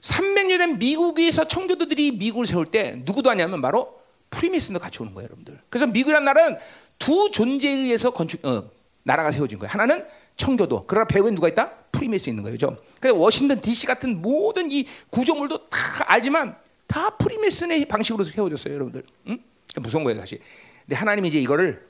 300년에 0.01 0.77
미국에서 0.77 1.47
청교도들이 1.47 2.11
미국을 2.11 2.45
세울 2.45 2.65
때 2.67 3.01
누구도 3.05 3.29
오냐면 3.29 3.61
바로 3.61 3.99
프리메슨도 4.29 4.79
같이 4.79 5.01
오는 5.01 5.13
거예요, 5.13 5.25
여러분들. 5.27 5.59
그래서 5.69 5.87
미국이란 5.87 6.23
나라는 6.25 6.57
두 6.99 7.29
존재에 7.31 7.71
의해서 7.71 8.11
건축 8.11 8.45
어, 8.45 8.69
나라가 9.03 9.31
세워진 9.31 9.59
거예요. 9.59 9.71
하나는 9.71 10.05
청교도. 10.37 10.85
그러나 10.87 11.07
배후에 11.07 11.31
누가 11.31 11.47
있다? 11.47 11.69
프리메슨 11.91 12.31
있는 12.31 12.43
거예요. 12.43 12.57
죠 12.57 12.77
그래서 12.99 13.17
워싱턴 13.17 13.61
D.C. 13.61 13.85
같은 13.85 14.21
모든 14.21 14.71
이 14.71 14.85
구조물도 15.09 15.69
다 15.69 15.79
알지만 16.07 16.55
다 16.87 17.15
프리메슨의 17.17 17.85
방식으로 17.85 18.23
세워졌어요, 18.23 18.73
여러분들. 18.73 19.03
응? 19.27 19.39
무서운 19.77 20.03
거예요, 20.03 20.19
사실. 20.19 20.39
근데 20.85 20.95
하나님이 20.95 21.29
이제 21.29 21.39
이거를 21.39 21.87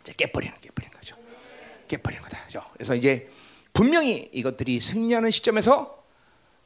이제 0.00 0.12
깨버리는, 0.16 0.54
깨버리는 0.60 0.94
거죠. 0.94 1.16
깨버리는 1.88 2.22
거다. 2.22 2.44
그죠? 2.44 2.62
그래서 2.72 2.94
이제 2.94 3.30
분명히 3.72 4.28
이것들이 4.32 4.80
승리하는 4.80 5.30
시점에서 5.30 6.04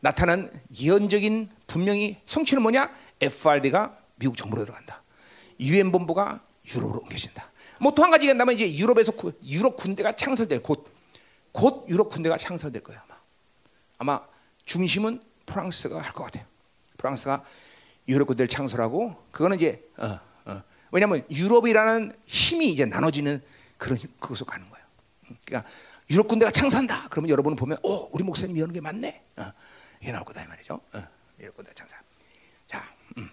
나타난 0.00 0.50
예언적인 0.80 1.50
분명히 1.66 2.18
성취는 2.26 2.62
뭐냐? 2.62 2.90
FRB가 3.20 3.98
미국 4.16 4.36
정부로 4.36 4.64
들어간다. 4.64 5.02
유엔 5.60 5.92
본부가 5.92 6.40
유럽으로 6.74 7.00
옮겨진다. 7.00 7.50
뭐 7.80 7.92
또 7.94 8.02
한 8.02 8.10
가지 8.10 8.24
얘기한다면 8.24 8.54
이제 8.54 8.74
유럽에서 8.76 9.12
구, 9.12 9.32
유럽 9.44 9.76
군대가 9.76 10.14
창설될 10.16 10.62
곧, 10.62 10.90
곧 11.52 11.86
유럽 11.88 12.08
군대가 12.10 12.36
창설될 12.36 12.82
거야 12.82 13.02
아마. 13.04 13.16
아마 13.98 14.26
중심은 14.64 15.22
프랑스가 15.46 16.00
할 16.00 16.12
것 16.12 16.24
같아요. 16.24 16.44
프랑스가 16.96 17.44
유럽 18.08 18.26
군대를 18.26 18.48
창설하고 18.48 19.16
그거는 19.32 19.56
이제 19.58 19.82
어, 19.98 20.06
어. 20.06 20.20
왜냐하면 20.90 21.24
유럽이라는 21.30 22.14
힘이 22.26 22.68
이제 22.68 22.84
나눠지는 22.84 23.42
그런 23.78 23.98
그것으로 24.18 24.46
가는 24.46 24.68
거예요. 24.68 24.84
그러니까 25.44 25.70
유럽 26.10 26.28
군대가 26.28 26.50
창산다. 26.50 27.08
그러면 27.10 27.30
여러분은 27.30 27.56
보면, 27.56 27.78
오, 27.82 28.08
우리 28.12 28.24
목사님이 28.24 28.60
하는 28.60 28.74
게 28.74 28.80
맞네. 28.80 29.22
어, 29.36 29.52
이게 30.00 30.12
나올 30.12 30.24
거다 30.24 30.42
이 30.42 30.46
말이죠. 30.46 30.80
어, 30.92 31.02
유럽 31.38 31.56
군대 31.56 31.72
창산. 31.74 32.00
자, 32.66 32.84
음. 33.16 33.30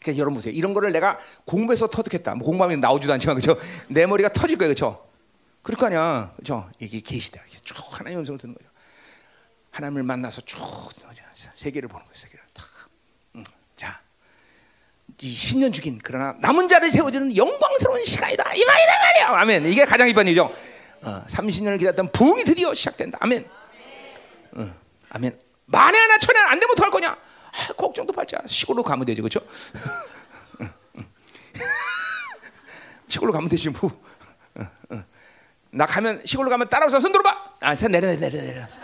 그래서 0.00 0.18
여러분 0.18 0.34
보세요. 0.34 0.52
이런 0.52 0.74
거를 0.74 0.92
내가 0.92 1.18
공부해서 1.44 1.86
터득했다. 1.86 2.34
뭐 2.34 2.46
공부하면 2.46 2.80
나오지도 2.80 3.12
않지만 3.14 3.36
그죠? 3.36 3.56
내 3.88 4.06
머리가 4.06 4.28
터질 4.28 4.58
거예요, 4.58 4.72
그죠? 4.72 5.08
그럴 5.62 5.78
거 5.78 5.86
아니야, 5.86 6.32
그죠? 6.36 6.70
이게 6.78 7.00
계시다. 7.00 7.40
쭉 7.62 7.76
하나님 7.90 8.18
음성을 8.18 8.38
듣는 8.38 8.54
거죠. 8.54 8.68
하나님을 9.70 10.02
만나서 10.02 10.42
쭉 10.42 10.58
세계를 11.54 11.88
보는 11.88 12.04
거예요, 12.04 12.14
세계를 12.14 12.41
이 15.22 15.34
신년 15.34 15.70
죽인 15.70 16.00
그러나 16.02 16.34
남은 16.40 16.66
자를 16.66 16.90
세워주는 16.90 17.36
영광스러운 17.36 18.04
시간이다. 18.04 18.52
이 18.54 18.64
말이다 18.64 18.92
말이야. 19.02 19.40
아멘. 19.40 19.66
이게 19.66 19.84
가장 19.84 20.08
이번이죠. 20.08 20.52
어, 21.02 21.24
30년을 21.28 21.78
기다렸던 21.78 22.10
부흥이 22.10 22.42
드디어 22.42 22.74
시작된다. 22.74 23.18
아멘. 23.20 23.48
어, 24.56 24.74
아멘. 25.10 25.38
만에 25.66 25.96
하나 25.96 26.18
천에 26.18 26.40
안 26.40 26.58
되면 26.58 26.72
어떡할 26.72 26.90
거냐? 26.90 27.10
아, 27.10 27.72
걱정도 27.74 28.12
팔자. 28.12 28.38
시골로 28.46 28.82
가면 28.82 29.06
되지, 29.06 29.22
그렇죠? 29.22 29.40
시골로 33.06 33.32
가면 33.32 33.48
되지 33.48 33.70
뭐. 33.70 33.92
어, 34.56 34.66
어. 34.90 35.04
나 35.70 35.86
가면 35.86 36.22
시골로 36.24 36.50
가면 36.50 36.68
따라와서 36.68 37.00
손 37.00 37.12
들어봐. 37.12 37.52
아, 37.60 37.76
선 37.76 37.92
내려 37.92 38.08
내려 38.08 38.42
내려. 38.42 38.66
자, 38.66 38.80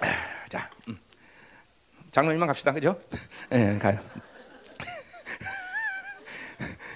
음. 0.00 0.37
장로님만 2.18 2.48
갑시다, 2.48 2.72
그죠? 2.72 3.00
예, 3.52 3.58
네, 3.58 3.78
가요. 3.78 3.98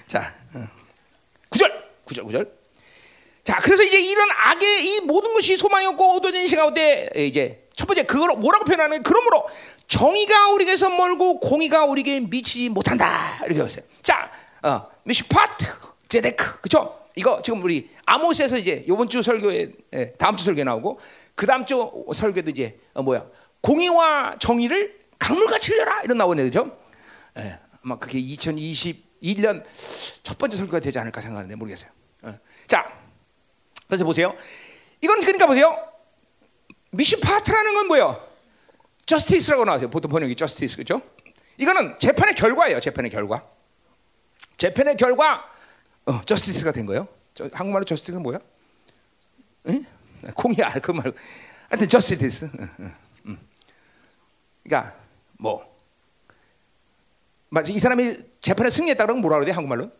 자, 0.07 0.35
어. 0.53 0.67
구절, 1.47 1.71
구절, 2.03 2.25
구절. 2.25 2.51
자, 3.45 3.55
그래서 3.61 3.83
이제 3.83 4.01
이런 4.01 4.27
악의 4.31 4.85
이 4.85 4.99
모든 5.01 5.33
것이 5.33 5.55
소망이 5.55 5.85
없고 5.85 6.17
어두워진 6.17 6.49
시간 6.49 6.65
가운데 6.65 7.09
이제 7.15 7.69
첫 7.73 7.85
번째 7.85 8.03
그걸 8.03 8.35
뭐라고 8.35 8.65
표현하는 8.65 9.01
그러므로 9.01 9.47
정의가 9.87 10.49
우리에게서 10.49 10.89
멀고 10.89 11.39
공의가 11.39 11.85
우리에게 11.85 12.19
미치지 12.19 12.67
못한다 12.67 13.39
이렇게 13.45 13.61
했어요. 13.61 13.85
자, 14.01 14.29
어, 14.61 14.87
미슈파트 15.03 15.65
제데크 16.09 16.59
그죠? 16.59 16.99
이거 17.15 17.41
지금 17.41 17.63
우리 17.63 17.89
아모스에서 18.05 18.57
이제 18.57 18.83
이번 18.89 19.07
주 19.07 19.21
설교에 19.21 19.71
예, 19.93 20.11
다음 20.13 20.35
주 20.35 20.43
설교 20.43 20.65
나오고 20.65 20.99
그 21.35 21.45
다음 21.45 21.65
주 21.65 21.89
설교도 22.13 22.51
이제 22.51 22.77
어, 22.93 23.01
뭐야 23.01 23.23
공의와 23.61 24.35
정의를 24.39 25.02
강물같이 25.19 25.71
흘려라 25.71 26.01
이런 26.01 26.17
나오네 26.17 26.43
그죠? 26.43 26.77
예, 27.37 27.59
아마 27.83 27.97
그게 27.97 28.19
2021년 28.21 29.63
첫 30.23 30.37
번째 30.37 30.57
설교가 30.57 30.79
되지 30.79 30.99
않을까 30.99 31.21
생각하는데 31.21 31.55
모르겠어요. 31.55 31.89
어. 32.23 32.37
자, 32.67 32.91
그래서 33.87 34.05
보세요. 34.05 34.35
이건 35.01 35.21
그러니까 35.21 35.45
보세요. 35.45 35.77
미슈파트라는 36.91 37.73
건 37.73 37.87
뭐예요? 37.87 38.33
저스티스라고 39.05 39.65
나와요. 39.65 39.89
보통 39.89 40.11
번역이 40.11 40.35
저스티스 40.35 40.77
그죠? 40.77 41.01
이거는 41.57 41.97
재판의 41.97 42.35
결과예요. 42.35 42.79
재판의 42.79 43.11
결과. 43.11 43.45
재판의 44.57 44.95
결과 44.95 45.51
어, 46.05 46.21
저스티스가 46.21 46.71
된 46.71 46.85
거예요. 46.85 47.07
저, 47.33 47.49
한국말로 47.51 47.85
저스티스는 47.85 48.21
뭐야? 48.23 48.39
응? 49.69 49.85
공이야 50.35 50.73
그 50.81 50.91
말. 50.91 51.11
하여튼 51.69 51.87
저스티스. 51.87 52.49
그러니까 54.63 55.02
뭐 55.43 55.61
맞아 57.49 57.69
이 57.69 57.77
사람이 57.77 58.15
재판에 58.39 58.69
승리했다 58.69 59.03
그러면 59.03 59.21
뭐라 59.21 59.39
그래 59.39 59.51
한국말로? 59.51 59.91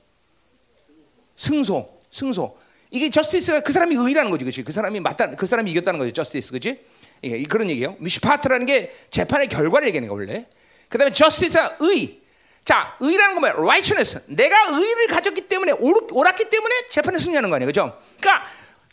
승소, 1.36 2.00
승소. 2.10 2.58
이게 2.92 3.10
저스티스가 3.10 3.60
그 3.60 3.74
사람이 3.74 3.94
의라는 3.94 4.32
거지, 4.32 4.46
그렇지? 4.46 4.64
그 4.64 4.72
사람이 4.72 5.02
맞다, 5.02 5.32
그 5.32 5.46
사람이 5.46 5.70
이겼다는 5.72 6.00
거죠, 6.00 6.14
저스티스, 6.14 6.52
그렇지? 6.52 6.80
예, 7.26 7.44
그런 7.44 7.70
얘기예요. 7.70 7.98
미슈파트라는 8.00 8.66
게 8.66 8.96
재판의 9.10 9.50
결과를 9.50 9.88
얘기하는 9.90 10.08
거 10.08 10.16
원래. 10.16 10.48
그다음에 10.88 11.12
저스티스가 11.12 11.78
의. 11.82 12.22
자, 12.64 12.96
의라는 13.02 13.36
건 13.36 13.42
뭐야? 13.42 13.54
righteousness. 13.54 14.24
내가 14.28 14.70
의를 14.70 15.08
가졌기 15.08 15.50
때문에 15.50 15.74
옳았기 15.74 16.50
때문에 16.50 16.88
재판에 16.90 17.18
승리하는 17.18 17.50
거 17.50 17.58
아니에요, 17.58 17.70
그렇죠? 17.70 18.00
그러니까 18.18 18.48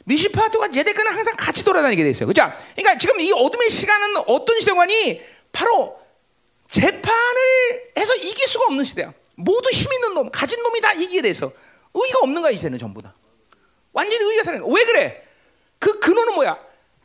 미슈파트와 0.04 0.70
제데크는 0.70 1.12
항상 1.12 1.36
같이 1.36 1.64
돌아다니게 1.64 2.02
돼 2.02 2.10
있어요, 2.10 2.26
그렇죠? 2.26 2.52
그러니까 2.74 2.98
지금 2.98 3.20
이 3.20 3.30
어둠의 3.30 3.70
시간은 3.70 4.16
어떤 4.26 4.58
시대관이 4.58 5.20
바로 5.52 6.00
재판을 6.70 7.92
해서 7.96 8.14
이길 8.14 8.46
수가 8.46 8.66
없는 8.66 8.84
시대야. 8.84 9.12
모두 9.34 9.70
힘 9.70 9.92
있는 9.92 10.14
놈, 10.14 10.30
가진 10.30 10.62
놈이 10.62 10.80
다 10.80 10.92
이기게 10.92 11.22
돼서 11.22 11.52
의가 11.92 12.20
없는 12.22 12.42
거야 12.42 12.52
이 12.52 12.56
시대는 12.56 12.78
전부 12.78 13.02
다. 13.02 13.14
완전히 13.92 14.24
의가 14.24 14.44
살아요. 14.44 14.66
왜 14.66 14.84
그래? 14.84 15.26
그 15.78 15.98
근원은 15.98 16.34
뭐야? 16.34 16.58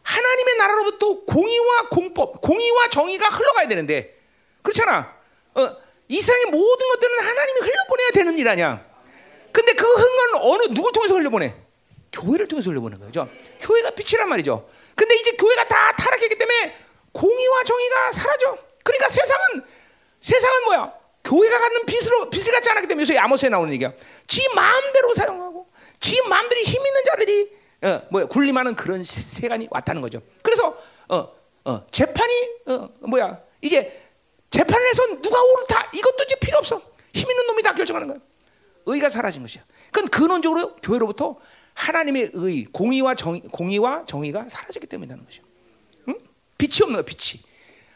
하나님의 0.03 0.55
나라로부터 0.57 1.22
공의와 1.26 1.89
공법, 1.89 2.41
공의와 2.41 2.89
정의가 2.89 3.28
흘러가야 3.30 3.68
되는데 3.68 4.20
그렇잖아. 4.61 5.16
어, 5.55 5.78
이 6.07 6.22
세상의 6.22 6.45
모든 6.51 6.88
것들은 6.89 7.20
하나님이 7.20 7.59
흘려보내야 7.61 8.09
되는 8.13 8.38
일 8.38 8.47
아니야. 8.47 8.86
근데 9.51 9.74
그 9.74 9.86
흥은 9.86 10.43
어느 10.43 10.63
누굴 10.74 10.91
통해서 10.91 11.16
흘려보내? 11.16 11.55
교회를 12.11 12.47
통해서 12.47 12.70
흘려보내는 12.70 13.07
거죠. 13.07 13.28
교회가 13.61 13.91
빛이란 13.91 14.30
말이죠. 14.30 14.70
근데 14.95 15.16
이제 15.16 15.32
교회가 15.32 15.68
다 15.68 15.91
타락했기 15.93 16.38
때문에 16.38 16.78
공의와 17.13 17.63
정의가 17.63 18.11
사라져. 18.11 18.64
그러니까 18.86 19.10
세상은 19.10 19.66
세상은 20.22 20.64
뭐야? 20.66 20.94
교회가 21.24 21.60
갖는 21.60 21.86
빛으로 21.88 22.30
빛을 22.30 22.52
갖지 22.52 22.70
않았기 22.70 22.88
때문에 22.88 23.02
요새 23.02 23.18
아모스에 23.18 23.50
나오는 23.50 23.74
얘기야. 23.74 23.92
지 24.28 24.48
마음대로 24.54 25.14
사용하고 25.16 25.68
지 26.00 26.22
마음들이 26.30 26.64
힘 26.64 26.86
있는 26.86 27.04
자들이 27.04 27.58
어, 27.82 28.02
뭐야 28.12 28.26
군림하는 28.28 28.76
그런 28.76 29.04
세간이 29.04 29.68
왔다는 29.72 30.02
거죠. 30.04 30.22
그래서 30.44 30.78
어, 31.10 31.32
어, 31.66 31.88
재판이 31.90 32.50
어, 32.68 32.90
뭐야 33.08 33.42
이제 33.62 34.02
재판을 34.52 34.88
해서 34.88 35.04
누가 35.20 35.42
옳다 35.42 35.90
이것도 35.94 36.24
이제 36.24 36.36
필요 36.36 36.60
없어. 36.60 36.80
힘 37.12 37.30
있는 37.30 37.48
놈이 37.48 37.64
다 37.64 37.74
결정하는 37.74 38.08
거야. 38.08 38.20
의가 38.86 39.10
사라진 39.10 39.42
것이야. 39.42 39.64
그건 39.92 40.08
근원적으로 40.10 40.76
교회로부터 40.76 41.38
하나님의 41.74 42.32
의, 42.34 42.66
공의와 42.66 43.16
정 43.16 43.40
공의와 43.40 44.06
정의가 44.06 44.48
사라졌기 44.48 44.86
때문이라는 44.86 45.26
것이야. 45.26 45.44
응? 46.10 46.20
빛이 46.60 46.84
없는 46.84 46.94
거야, 46.94 47.04
빛이. 47.04 47.42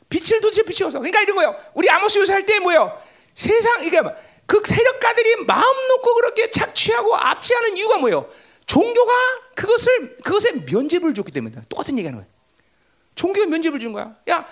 빛을 0.09 0.41
도대체 0.41 0.63
빛이 0.63 0.85
없어. 0.85 0.99
그러니까 0.99 1.21
이런 1.21 1.35
거예요. 1.35 1.55
우리 1.73 1.89
아모스 1.89 2.17
요새 2.17 2.33
할때 2.33 2.59
뭐예요? 2.59 2.99
세상 3.33 3.85
이게 3.85 4.01
그 4.45 4.61
세력가들이 4.65 5.45
마음 5.45 5.87
놓고 5.87 6.15
그렇게 6.15 6.49
착취하고 6.49 7.15
압제하는 7.15 7.77
이유가 7.77 7.97
뭐예요? 7.97 8.27
종교가 8.65 9.13
그것을 9.55 10.17
그것에 10.17 10.51
면죄부를 10.71 11.13
줬기 11.13 11.31
때문에 11.31 11.55
똑같은 11.69 11.97
얘기하는 11.97 12.19
거예요. 12.19 12.31
종교가 13.15 13.47
면죄부를 13.47 13.79
준 13.79 13.93
거야. 13.93 14.15
야, 14.29 14.47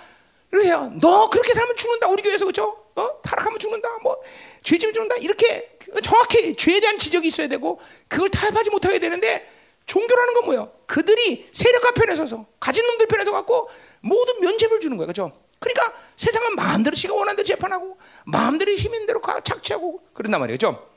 그래요. 0.51 0.91
너 1.01 1.29
그렇게 1.29 1.53
살면 1.53 1.75
죽는다. 1.75 2.07
우리 2.07 2.21
교회에서 2.21 2.45
그죠? 2.45 2.85
어? 2.95 3.21
타락하면 3.23 3.59
죽는다. 3.59 3.89
뭐 4.01 4.17
죄지면 4.63 4.93
죽는다. 4.93 5.15
이렇게 5.17 5.77
정확히 6.03 6.55
죄에 6.55 6.79
대한 6.79 6.97
지적이 6.97 7.27
있어야 7.29 7.47
되고 7.47 7.79
그걸 8.07 8.29
타협하지 8.29 8.69
못하게 8.69 8.99
되는데 8.99 9.49
종교라는 9.87 10.33
건 10.35 10.45
뭐예요? 10.45 10.71
그들이 10.85 11.49
세력가 11.51 11.91
편에 11.91 12.13
서서 12.15 12.45
가진 12.59 12.85
놈들 12.85 13.07
편에 13.07 13.25
서 13.25 13.31
갖고 13.31 13.69
모든 14.01 14.41
면죄부를 14.41 14.79
주는 14.81 14.97
거예요. 14.97 15.07
그죠? 15.07 15.46
그러니까 15.59 15.93
세상은 16.15 16.55
마음대로 16.55 16.95
지가 16.95 17.13
원하는 17.13 17.35
대로 17.35 17.45
재판하고 17.45 17.97
마음대로 18.25 18.73
힘인 18.73 19.05
대로 19.05 19.21
착취하고 19.43 20.03
그런단 20.13 20.39
말이죠. 20.39 20.87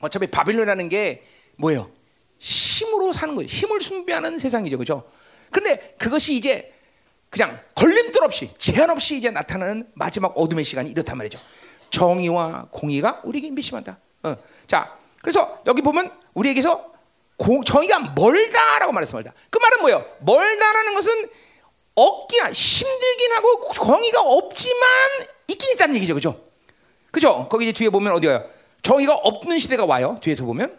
어차피 0.00 0.26
바빌론이라는 0.26 0.88
게 0.88 1.24
뭐예요? 1.56 1.90
힘으로 2.38 3.12
사는 3.12 3.34
거예요. 3.34 3.46
힘을 3.46 3.80
숭배하는 3.80 4.38
세상이죠. 4.38 4.78
그죠? 4.78 5.10
근데 5.50 5.94
그것이 5.98 6.34
이제 6.34 6.72
그냥 7.30 7.60
걸림돌 7.74 8.22
없이 8.24 8.50
제한 8.58 8.90
없이 8.90 9.16
이제 9.16 9.30
나타나는 9.30 9.88
마지막 9.94 10.36
어둠의 10.36 10.64
시간이 10.64 10.90
이렇단 10.90 11.16
말이죠. 11.16 11.38
정의와 11.90 12.68
공의가 12.70 13.20
우리에게 13.24 13.50
미심한다. 13.50 13.98
어. 14.24 14.36
자, 14.66 14.96
그래서 15.22 15.62
여기 15.66 15.80
보면 15.80 16.12
우리에게서 16.34 16.92
공, 17.36 17.64
정의가 17.64 18.14
멀다라고 18.14 18.92
말했어 18.92 19.14
멀다. 19.14 19.32
그 19.50 19.58
말은 19.58 19.80
뭐예요? 19.80 20.04
멀다라는 20.20 20.94
것은 20.94 21.30
없긴 21.94 22.52
힘들긴 22.52 23.32
하고 23.32 23.72
정의가 23.72 24.20
없지만 24.20 24.88
있긴 25.48 25.72
있다는 25.74 25.94
얘기죠, 25.96 26.14
그죠? 26.14 26.40
그죠? 27.10 27.48
거기 27.48 27.68
이제 27.68 27.72
뒤에 27.72 27.90
보면 27.90 28.12
어디요? 28.14 28.44
정의가 28.82 29.14
없는 29.14 29.58
시대가 29.58 29.84
와요. 29.84 30.18
뒤에서 30.20 30.44
보면 30.44 30.76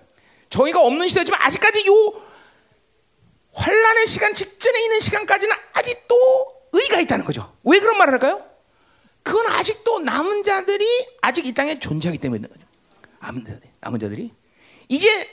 정의가 0.50 0.82
없는 0.82 1.08
시대지만 1.08 1.42
아직까지 1.42 1.86
요 1.88 2.22
환란의 3.54 4.06
시간 4.06 4.34
직전에 4.34 4.84
있는 4.84 5.00
시간까지는 5.00 5.56
아직도 5.74 6.16
의가 6.74 7.00
있다는 7.00 7.26
거죠. 7.26 7.54
왜 7.64 7.80
그런 7.80 7.98
말을 7.98 8.14
할까요? 8.14 8.44
그건 9.24 9.48
아직도 9.48 10.00
남은 10.00 10.44
자들이 10.44 10.86
아직 11.22 11.46
이 11.46 11.54
땅에 11.54 11.80
존재하기 11.80 12.20
때문에 12.20 12.48
거죠. 12.48 12.62
남은 13.22 13.46
자들이, 13.46 13.70
남은 13.80 14.00
자들이 14.00 14.32
이제 14.90 15.28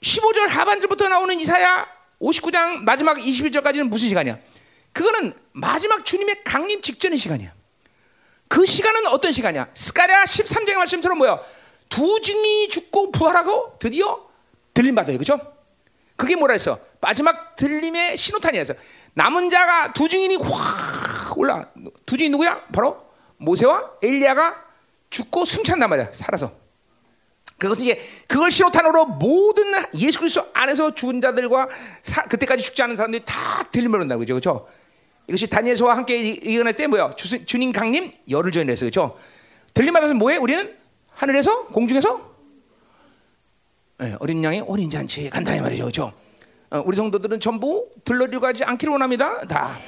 15절 0.00 0.48
하반절부터 0.48 1.08
나오는 1.08 1.38
이사야 1.38 1.86
59장 2.20 2.78
마지막 2.78 3.18
21절까지는 3.18 3.88
무슨 3.88 4.08
시간이야? 4.08 4.38
그거는 4.92 5.32
마지막 5.52 6.04
주님의 6.04 6.44
강림 6.44 6.80
직전의 6.80 7.18
시간이야. 7.18 7.52
그 8.48 8.66
시간은 8.66 9.06
어떤 9.06 9.32
시간이야? 9.32 9.68
스가랴 9.74 10.24
13장의 10.24 10.74
말씀처럼 10.74 11.18
뭐야? 11.18 11.40
두 11.88 12.20
증인이 12.20 12.68
죽고 12.68 13.10
부활하고 13.12 13.76
드디어 13.78 14.26
들림 14.74 14.94
받아요. 14.94 15.18
그죠? 15.18 15.38
그게 16.16 16.36
뭐라 16.36 16.52
했어? 16.52 16.78
마지막 17.00 17.56
들림의 17.56 18.16
신호탄이었어. 18.16 18.74
남은 19.14 19.50
자가 19.50 19.92
두 19.92 20.08
증인이 20.08 20.36
확 20.36 21.36
올라. 21.38 21.68
두 22.06 22.16
증인 22.16 22.32
누구야? 22.32 22.66
바로 22.72 23.04
모세와 23.38 23.92
엘리야가 24.02 24.64
죽고 25.10 25.44
승천단 25.44 25.88
말이야. 25.90 26.10
살아서. 26.12 26.52
그것은 27.58 27.84
이제 27.84 28.00
그걸 28.26 28.50
신호탄으로 28.50 29.06
모든 29.06 29.72
예수 29.94 30.18
그리스도 30.18 30.48
안에서 30.52 30.94
죽은 30.94 31.20
자들과 31.20 31.68
사, 32.02 32.24
그때까지 32.24 32.62
죽지 32.64 32.82
않은 32.82 32.96
사람들이 32.96 33.22
다 33.24 33.62
들림을 33.70 34.00
얻는다 34.00 34.16
그죠? 34.16 34.34
그죠? 34.34 34.68
이것이 35.28 35.46
다니엘서와 35.46 35.96
함께 35.96 36.40
예언할 36.42 36.74
때 36.74 36.86
뭐야? 36.86 37.12
주, 37.16 37.44
주님 37.44 37.72
강림 37.72 38.12
열흘 38.30 38.52
전에 38.52 38.72
했어. 38.72 38.84
그죠? 38.84 39.16
들림 39.74 39.92
받아서 39.94 40.14
뭐해? 40.14 40.36
우리는 40.36 40.76
하늘에서 41.10 41.66
공중에서 41.66 42.32
네, 43.98 44.16
어린 44.18 44.42
양의 44.42 44.64
어린 44.66 44.90
잔치에 44.90 45.26
이 45.34 45.60
말이죠. 45.60 45.84
그죠? 45.84 46.12
어, 46.70 46.82
우리 46.84 46.96
성도들은 46.96 47.38
전부 47.40 47.88
들러리로 48.04 48.40
가지 48.40 48.64
않기를 48.64 48.90
원합니다. 48.90 49.40
다. 49.42 49.78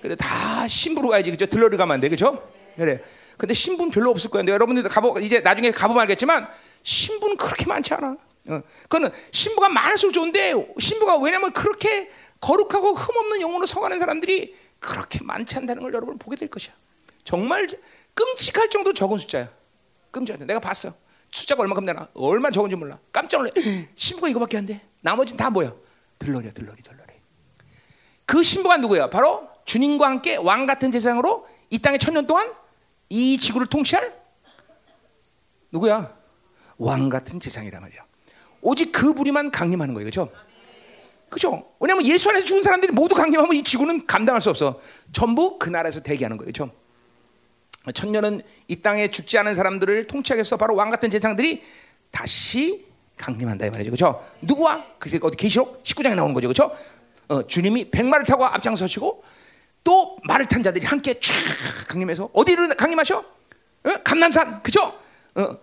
그래 0.00 0.14
다 0.16 0.66
신부로 0.66 1.08
가야지. 1.08 1.30
그죠? 1.30 1.46
들러리 1.46 1.76
가면 1.76 1.94
안 1.94 2.00
돼. 2.00 2.08
그죠? 2.08 2.42
그래. 2.76 3.02
근데 3.36 3.52
신분 3.54 3.90
별로 3.90 4.10
없을 4.10 4.30
거예요. 4.30 4.46
여러분들 4.50 4.82
가보 4.84 5.18
이제 5.20 5.40
나중에 5.40 5.70
가보면 5.70 6.02
알겠지만 6.02 6.48
신부는 6.82 7.36
그렇게 7.36 7.66
많지 7.66 7.94
않아. 7.94 8.16
어. 8.48 8.62
그거는 8.84 9.10
신부가 9.30 9.68
많을수록 9.68 10.12
좋은데 10.12 10.54
신부가 10.78 11.16
왜냐면 11.18 11.52
그렇게 11.52 12.10
거룩하고 12.40 12.94
흠없는 12.94 13.40
영혼으로 13.40 13.66
성하는 13.66 13.98
사람들이 13.98 14.54
그렇게 14.80 15.20
많지 15.22 15.56
않다는 15.58 15.82
걸 15.82 15.92
여러분 15.94 16.18
보게 16.18 16.36
될 16.36 16.48
것이야. 16.48 16.72
정말 17.22 17.68
끔찍할 18.14 18.68
정도 18.70 18.92
적은 18.92 19.18
숫자야. 19.18 19.48
끔찍해. 20.10 20.38
내가 20.46 20.58
봤어. 20.58 20.92
숫자가 21.30 21.62
얼마큼 21.62 21.86
되나? 21.86 22.08
얼마 22.14 22.50
적은지 22.50 22.74
몰라. 22.74 22.98
깜짝 23.12 23.38
놀래. 23.38 23.52
신부가 23.94 24.28
이거밖에 24.28 24.56
안 24.58 24.66
돼. 24.66 24.80
나머지는 25.02 25.36
다 25.36 25.48
뭐야? 25.50 25.72
들러리야, 26.18 26.50
들러리, 26.52 26.82
들러리. 26.82 27.12
그 28.26 28.42
신부가 28.42 28.78
누구야? 28.78 29.10
바로 29.10 29.48
주님과 29.64 30.06
함께 30.06 30.36
왕 30.36 30.66
같은 30.66 30.90
세상으로 30.90 31.46
이 31.70 31.78
땅에 31.78 31.98
천년 31.98 32.26
동안 32.26 32.52
이 33.08 33.38
지구를 33.38 33.66
통치할 33.68 34.18
누구야? 35.70 36.16
왕 36.78 37.08
같은 37.08 37.38
세상이란 37.40 37.82
말이야. 37.82 38.04
오직 38.62 38.90
그 38.92 39.12
부리만 39.12 39.50
강림하는 39.50 39.94
거예요. 39.94 40.10
그렇죠? 40.10 40.32
그죠? 41.30 41.64
왜냐면 41.78 42.04
예수 42.04 42.28
안에서 42.28 42.44
죽은 42.44 42.62
사람들이 42.62 42.92
모두 42.92 43.14
강림하면 43.14 43.54
이 43.54 43.62
지구는 43.62 44.06
감당할 44.06 44.42
수 44.42 44.50
없어. 44.50 44.80
전부 45.12 45.58
그 45.58 45.70
나라에서 45.70 46.00
대기하는 46.00 46.36
거예요. 46.36 46.46
그죠? 46.46 46.70
천년은 47.94 48.42
이 48.68 48.82
땅에 48.82 49.08
죽지 49.08 49.38
않은 49.38 49.54
사람들을 49.54 50.08
위해서 50.34 50.56
바로 50.56 50.74
왕 50.74 50.90
같은 50.90 51.08
재상들이 51.08 51.62
다시 52.10 52.84
강림한다 53.16 53.66
이 53.66 53.70
말이죠. 53.70 53.90
그죠? 53.90 54.22
누구와? 54.42 54.84
그게 54.98 55.18
어디 55.22 55.36
계시록 55.36 55.82
19장에 55.84 56.14
나오는 56.14 56.34
거죠. 56.34 56.48
그죠? 56.48 56.76
어, 57.28 57.46
주님이 57.46 57.90
백마를 57.90 58.26
타고 58.26 58.44
앞장서시고 58.44 59.22
또 59.84 60.18
말을 60.24 60.46
탄 60.46 60.62
자들이 60.62 60.84
함께 60.84 61.18
쫙 61.20 61.32
강림해서 61.88 62.30
어디를 62.32 62.74
강림하셔? 62.74 63.18
어? 63.18 63.90
감남산. 64.04 64.62
그죠? 64.62 64.98
어, 65.36 65.56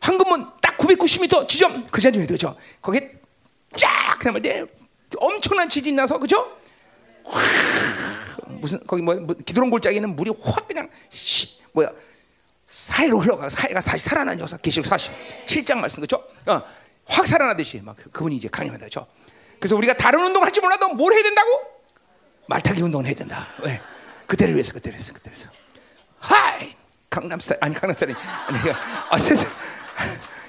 황금문 0.00 0.46
딱 0.60 0.76
990m 0.76 1.48
지점 1.48 1.86
그 1.90 2.00
자리에 2.00 2.26
그죠? 2.26 2.56
거기에 2.82 3.10
쫙 3.76 4.18
그냥 4.18 4.40
때 4.40 4.64
엄청난 5.18 5.68
지진 5.68 5.96
나서 5.96 6.18
그죠? 6.18 6.56
무슨 8.46 8.80
거기 8.86 9.02
뭐, 9.02 9.14
뭐 9.14 9.34
기드론 9.44 9.70
골짜기는 9.70 10.16
물이 10.16 10.32
확 10.42 10.66
그냥 10.68 10.88
시, 11.10 11.58
뭐야 11.72 11.90
사이로 12.66 13.20
흘러가 13.20 13.48
사이가 13.48 13.80
다시 13.80 14.04
살아나녀서 14.08 14.58
계시록 14.58 14.86
47장 14.86 15.76
말씀 15.76 16.00
그죠? 16.00 16.22
어, 16.46 16.62
확 17.06 17.26
살아나듯이 17.26 17.80
막 17.82 17.96
그, 17.96 18.10
그분이 18.10 18.36
이제 18.36 18.48
강림한다 18.48 18.88
죠 18.88 19.06
그래서 19.58 19.76
우리가 19.76 19.94
다른 19.94 20.20
운동 20.24 20.42
할지 20.42 20.60
몰라도 20.60 20.88
뭘 20.90 21.12
해야 21.14 21.22
된다고? 21.22 21.48
말타기 22.46 22.82
운동을 22.82 23.06
해야 23.06 23.14
된다. 23.14 23.48
왜? 23.62 23.80
그때를 24.26 24.54
위해서 24.54 24.72
그때를 24.72 24.98
위해서 24.98 25.12
그때를 25.12 25.36
위해서. 25.36 25.50
하이 26.18 26.74
강남 27.08 27.40
스타일 27.40 27.58
아니 27.62 27.74
강남 27.74 27.94
스타일이 27.94 28.14
아니 28.46 28.58
아 29.10 29.18
세상 29.18 29.48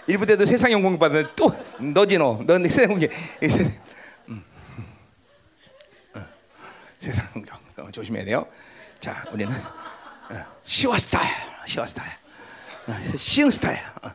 일부대도 0.07 0.45
세상 0.45 0.71
영광 0.71 0.97
받는 0.99 1.27
또 1.35 1.51
너지 1.79 2.17
너. 2.17 2.41
넌 2.45 2.63
세상 2.63 2.91
영광 2.91 3.07
세상 7.05 7.27
어, 7.77 7.91
조심해야 7.91 8.25
돼요. 8.25 8.47
자, 8.99 9.23
우리는 9.31 9.51
어, 9.53 10.45
시와 10.63 10.97
스타일, 10.97 11.29
시와 11.67 11.85
스타일, 11.85 12.09
어, 12.87 13.17
시흥 13.17 13.51
스타일. 13.51 13.79
어. 14.01 14.11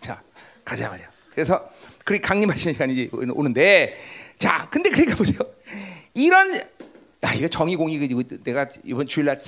자, 0.00 0.22
가자 0.64 0.88
말이야. 0.88 1.06
그래서 1.32 1.68
그렇게 2.04 2.26
강림하시는 2.26 2.72
시간이 2.72 3.10
오는데, 3.12 3.98
자, 4.38 4.66
근데 4.70 4.88
그러니까 4.88 5.16
보세요. 5.16 5.38
이런 6.14 6.54
야, 7.24 7.32
이거 7.34 7.46
정의공이 7.48 7.94
이거 7.96 8.22
내가 8.42 8.66
이번 8.84 9.06
주일날 9.06 9.38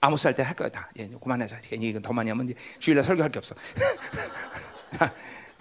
아무스 0.00 0.28
할 0.28 0.34
때 0.36 0.42
할 0.44 0.54
거야 0.54 0.68
다. 0.68 0.88
예, 0.98 1.08
그만하자. 1.08 1.58
괜히 1.64 1.88
이건 1.88 2.02
더 2.02 2.12
많이 2.12 2.30
하면 2.30 2.48
이제 2.48 2.54
주일날 2.78 3.02
설교할 3.04 3.30
게 3.32 3.38
없어. 3.38 3.54
자, 4.98 5.12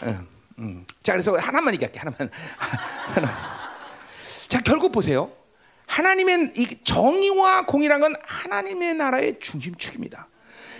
음, 0.03 0.28
음. 0.59 0.86
자, 1.01 1.13
그래서 1.13 1.36
하나만 1.38 1.74
얘기할게. 1.76 1.99
하나만. 1.99 2.30
하나. 3.15 3.72
자, 4.47 4.61
결국 4.61 4.91
보세요. 4.91 5.32
하나님의 5.92 6.52
이 6.56 6.78
정의와 6.86 7.66
공의란 7.66 8.00
건 8.00 8.16
하나님의 8.24 8.96
나라의 8.96 9.39
중심축입니다. 9.39 10.28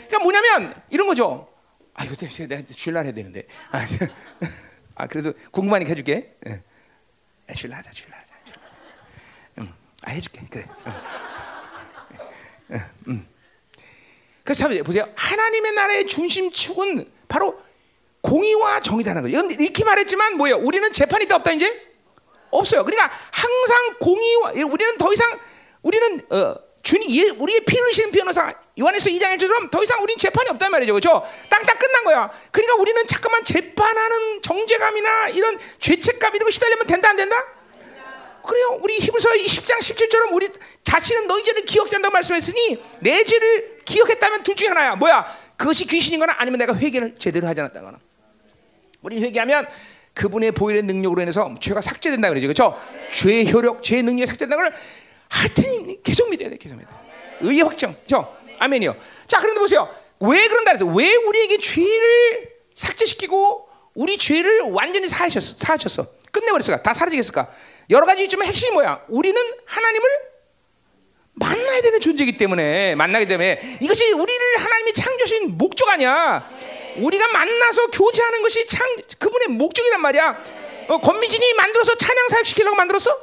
그러니까 0.08 0.20
뭐냐면 0.20 0.82
이런 0.90 1.06
거죠. 1.06 1.50
아 1.94 2.06
이거 2.06 2.16
내가 2.16 2.62
주일날 2.64 3.04
해야 3.04 3.14
되는데. 3.14 3.46
아, 3.72 3.86
아 4.96 5.08
그래도 5.08 5.34
궁금하니까 5.52 5.90
해줄게. 5.90 6.38
예. 6.48 6.64
주일날 7.54 7.80
하자, 7.80 7.92
주일날 7.92 8.20
하자. 8.22 8.34
주일날. 8.46 8.70
응. 9.60 9.74
아 10.04 10.12
해줄게. 10.12 10.42
그래. 10.50 10.66
응. 12.72 12.80
응. 13.10 13.28
그래서 14.46 14.70
보세요. 14.86 15.12
하나님의 15.18 15.74
나라의 15.74 16.08
중심축은 16.08 17.12
바로 17.28 17.62
공의와 18.22 18.80
정의다는 18.80 19.24
거예요. 19.24 19.42
이렇게 19.60 19.84
말했지만 19.84 20.38
뭐예요? 20.38 20.56
우리는 20.56 20.90
재판이 20.94 21.28
더 21.28 21.36
없다 21.36 21.52
이제. 21.52 21.91
없어요. 22.52 22.84
그러니까 22.84 23.12
항상 23.32 23.96
공의와 24.00 24.52
우리는 24.52 24.98
더 24.98 25.12
이상 25.14 25.40
우리는 25.82 26.22
어, 26.30 26.56
주님 26.84 27.10
예, 27.12 27.30
우리의 27.30 27.62
피 27.62 27.78
흘리시는 27.78 28.12
변호사 28.12 28.54
요한에서 28.80 29.10
2장 29.10 29.38
1절처럼 29.38 29.70
더 29.70 29.84
이상 29.84 30.02
우리는 30.02 30.18
재판이 30.18 30.50
없단 30.50 30.72
말이죠. 30.72 30.94
그렇죠? 30.94 31.24
땅딱 31.50 31.80
끝난 31.80 32.04
거야. 32.04 32.32
그러니까 32.52 32.76
우리는 32.76 33.08
잠깐만 33.08 33.44
재판하는 33.44 34.42
정죄감이나 34.42 35.30
이런 35.30 35.60
죄책감 35.80 36.36
이런 36.36 36.46
거 36.46 36.52
시달리면 36.52 36.88
된다 36.88 37.10
안 37.10 37.16
된다? 37.16 37.36
그래요. 38.46 38.80
우리 38.82 38.98
히브리서 38.98 39.30
10장 39.30 39.78
17절은 39.78 40.34
우리 40.34 40.50
다시는 40.84 41.28
너희 41.28 41.44
죄를 41.44 41.64
기억지 41.64 41.96
않는다고 41.96 42.14
말씀했으니 42.14 42.84
내 43.00 43.24
죄를 43.24 43.82
기억했다면 43.86 44.44
둘 44.44 44.56
중에 44.56 44.70
하나야. 44.70 44.96
뭐야? 44.96 45.26
그것이 45.58 45.86
귀신인 45.86 46.20
거나 46.20 46.36
아니면 46.38 46.58
내가 46.58 46.76
회개를 46.76 47.16
제대로 47.20 47.48
하지 47.48 47.62
않았다거나. 47.62 48.00
우리는 49.04 49.24
회개하면 49.24 49.68
그분의 50.14 50.52
보일의 50.52 50.84
능력으로 50.84 51.22
인해서 51.22 51.54
죄가 51.60 51.82
삭제된다 51.82 52.30
그러죠. 52.30 52.48
그렇죠? 52.48 52.78
죄의 53.12 53.52
효력, 53.52 53.82
죄의 53.84 54.04
능력이 54.04 54.28
삭제된다는 54.28 54.64
걸 54.66 54.74
하여튼 55.30 56.02
계속 56.04 56.30
믿어야 56.30 56.50
돼. 56.50 56.58
계속 56.58 56.78
믿어야 56.78 56.94
돼. 56.94 57.38
의의 57.42 57.62
확정. 57.62 57.94
그렇죠? 58.06 58.36
아멘이요. 58.60 58.96
자, 59.28 59.40
그런데 59.40 59.60
보세요. 59.60 59.90
왜 60.20 60.48
그런다 60.48 60.74
그래서 60.74 60.86
왜 60.86 61.16
우리에게 61.16 61.58
죄를 61.58 62.52
삭제시키고 62.76 63.70
우리 63.96 64.18
죄를 64.18 64.62
완전히 64.72 65.08
사하셨어. 65.10 65.56
사하셨어. 65.58 66.08
끝내버렸을까? 66.32 66.84
다 66.84 66.94
사라지겠을까? 66.94 67.50
여러 67.90 68.06
가지 68.06 68.24
있지만 68.24 68.48
핵심이 68.48 68.72
뭐야? 68.72 69.04
우리는 69.10 69.42
하나님을 69.66 70.10
만나야 71.34 71.82
되는 71.82 72.00
존재이기 72.00 72.38
때문에 72.38 72.96
만나기 72.96 73.26
때문에 73.28 73.78
이것이 73.82 74.12
우리를 74.12 74.58
하나님이 74.58 74.94
창조신 74.94 75.58
목적 75.58 75.88
아니야. 75.90 76.50
우리가 77.02 77.28
만나서 77.28 77.88
교제하는 77.88 78.42
것이 78.42 78.66
창 78.68 78.88
그분의 79.20 79.50
목적이란 79.50 80.02
말이야. 80.02 80.44
어, 80.90 80.98
권미진이 81.00 81.54
만들어서 81.54 81.96
찬양 81.96 82.28
사역 82.30 82.46
시키려고 82.46 82.76
만들었어? 82.76 83.18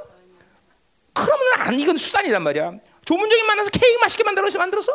그러면 1.13 1.47
안 1.59 1.79
이건 1.79 1.97
수단이란 1.97 2.43
말이야. 2.43 2.75
조문정이 3.05 3.43
만나서 3.43 3.71
케이크 3.71 3.99
맛있게 4.01 4.25
만들어서 4.25 4.59
만들었어? 4.59 4.93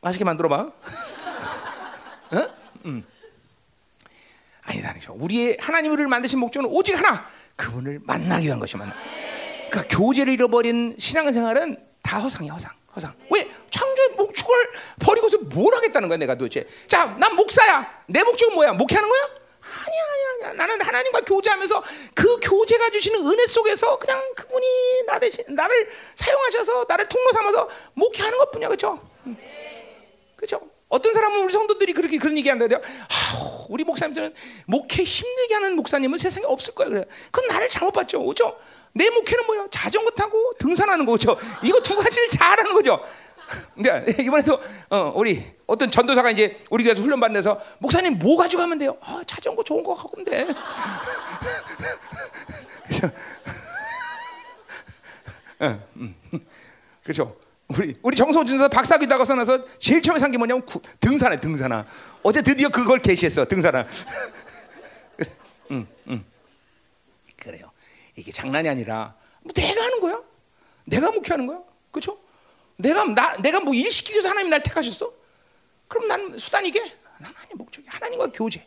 맛있게 0.00 0.24
만들어봐. 0.24 0.56
어? 2.32 2.48
음. 2.86 3.04
아니다, 4.62 4.90
아니죠. 4.90 5.14
우리의 5.18 5.58
하나님을 5.60 6.06
만드신 6.06 6.38
목적은 6.38 6.68
오직 6.70 6.96
하나, 6.96 7.26
그분을 7.56 8.00
만나기 8.02 8.46
위한 8.46 8.58
것이만. 8.58 8.92
그러니까 9.70 9.96
교제를 9.96 10.32
잃어버린 10.32 10.96
신앙생활은 10.98 11.78
다 12.02 12.20
허상이야, 12.20 12.52
허상. 12.52 12.72
허상. 12.94 13.14
왜 13.30 13.50
창조의 14.02 14.08
목적을 14.16 14.70
버리고서 15.00 15.38
뭘 15.38 15.74
하겠다는 15.74 16.08
거야, 16.08 16.18
내가 16.18 16.34
도대체? 16.34 16.66
자, 16.86 17.06
난 17.18 17.34
목사야. 17.36 18.04
내 18.06 18.22
목적은 18.22 18.54
뭐야? 18.54 18.72
목회하는 18.72 19.08
거야? 19.08 19.22
아니야, 19.22 20.02
아니야, 20.12 20.48
아니야. 20.48 20.52
나는 20.54 20.80
하나님과 20.80 21.20
교제하면서 21.20 21.82
그 22.14 22.40
교제가 22.40 22.90
주시는 22.90 23.26
은혜 23.26 23.46
속에서 23.46 23.98
그냥 23.98 24.20
그분이 24.34 24.66
나 25.06 25.18
대신 25.18 25.44
나를 25.48 25.88
사용하셔서 26.14 26.86
나를 26.88 27.08
통로 27.08 27.32
삼아서 27.32 27.68
목회하는 27.94 28.38
것뿐이야, 28.38 28.68
그렇죠? 28.68 29.00
그렇죠? 30.36 30.60
어떤 30.88 31.14
사람은 31.14 31.44
우리 31.44 31.52
성도들이 31.52 31.92
그렇게 31.94 32.18
그런 32.18 32.36
얘기 32.36 32.48
한다요. 32.48 32.68
아, 32.78 33.66
우리 33.70 33.82
목사님들은 33.84 34.34
목회 34.66 35.04
힘들게 35.04 35.54
하는 35.54 35.74
목사님은 35.76 36.18
세상에 36.18 36.44
없을 36.44 36.74
거야. 36.74 36.88
그래. 36.88 37.04
그건 37.30 37.48
나를 37.48 37.68
잘못 37.68 37.92
봤죠, 37.92 38.22
그렇죠? 38.22 38.58
내 38.92 39.08
목회는 39.08 39.46
뭐야? 39.46 39.68
자전거 39.70 40.10
타고 40.10 40.50
등산하는 40.58 41.06
거죠. 41.06 41.38
이거 41.62 41.80
두 41.80 41.96
가지를 41.96 42.28
잘하는 42.28 42.74
거죠. 42.74 43.00
그러니까 43.74 44.12
이번에도 44.22 44.60
어, 44.90 45.12
우리 45.14 45.42
어떤 45.66 45.90
전도사가 45.90 46.30
이제 46.30 46.62
우리 46.70 46.84
교회에서 46.84 47.02
훈련 47.02 47.20
받는서 47.20 47.60
목사님 47.78 48.18
뭐 48.18 48.36
가지고 48.36 48.62
가면 48.62 48.78
돼요? 48.78 48.96
아, 49.00 49.22
자전거 49.26 49.62
좋은 49.62 49.82
거 49.82 49.94
갖고 49.94 50.22
돼. 50.24 50.46
그렇죠? 52.88 53.10
어, 55.60 55.80
음. 55.96 56.14
그렇죠. 57.02 57.36
우리 57.68 57.96
우리 58.02 58.16
준사 58.16 58.68
박사학위 58.68 59.06
나가서 59.06 59.34
나서 59.34 59.64
제일 59.78 60.02
처음에 60.02 60.18
산 60.18 60.30
게 60.30 60.36
뭐냐면 60.38 60.64
구, 60.66 60.80
등산해 61.00 61.40
등산화. 61.40 61.86
어제 62.22 62.42
드디어 62.42 62.68
그걸 62.68 63.00
개시했어 63.00 63.44
등산화. 63.46 63.86
음, 65.70 65.86
음. 66.08 66.24
그래요. 67.36 67.70
이게 68.16 68.30
장난이 68.30 68.68
아니라 68.68 69.14
뭐 69.42 69.52
내가 69.54 69.82
하는 69.84 70.00
거야. 70.00 70.20
내가 70.84 71.10
목회하는 71.10 71.46
거야. 71.46 71.60
그렇죠? 71.90 72.18
내가 72.82 73.04
나 73.06 73.36
내가 73.38 73.60
뭐 73.60 73.74
일 73.74 73.90
시키기 73.90 74.14
위해서 74.14 74.28
하나님 74.28 74.50
날 74.50 74.62
택하셨어? 74.62 75.12
그럼 75.88 76.08
난 76.08 76.38
수단 76.38 76.64
이게 76.66 76.80
하나님 77.18 77.56
목적이 77.56 77.86
하나님과 77.88 78.32
교제. 78.32 78.66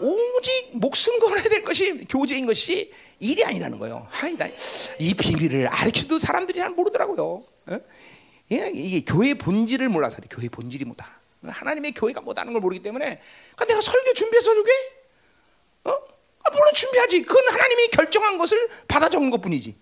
오직 0.00 0.70
목숨 0.72 1.18
걸어야 1.20 1.42
될 1.44 1.62
것이 1.62 2.04
교제인 2.08 2.46
것이 2.46 2.92
일이 3.20 3.44
아니라는 3.44 3.78
거예요. 3.78 4.06
하이다. 4.10 4.46
이 4.98 5.14
비밀을 5.14 5.68
알려도 5.68 6.18
사람들이 6.18 6.58
잘 6.58 6.70
모르더라고요. 6.70 7.44
어? 7.66 7.80
이게 8.48 9.00
교회 9.04 9.34
본질을 9.34 9.88
몰라서 9.88 10.16
그래. 10.16 10.26
교회 10.30 10.48
본질이 10.48 10.84
뭐다. 10.86 11.20
하나님의 11.44 11.92
교회가 11.92 12.20
뭐다는 12.20 12.52
걸 12.52 12.60
모르기 12.60 12.82
때문에 12.82 13.20
그러니까 13.54 13.64
내가 13.66 13.80
설교 13.80 14.12
준비해서 14.14 14.52
설교 14.54 14.70
어? 15.84 15.90
아, 16.44 16.50
물론 16.50 16.72
준비하지. 16.74 17.22
그건 17.22 17.48
하나님이 17.48 17.88
결정한 17.88 18.38
것을 18.38 18.68
받아 18.88 19.08
적은 19.08 19.30
것뿐이지. 19.30 19.76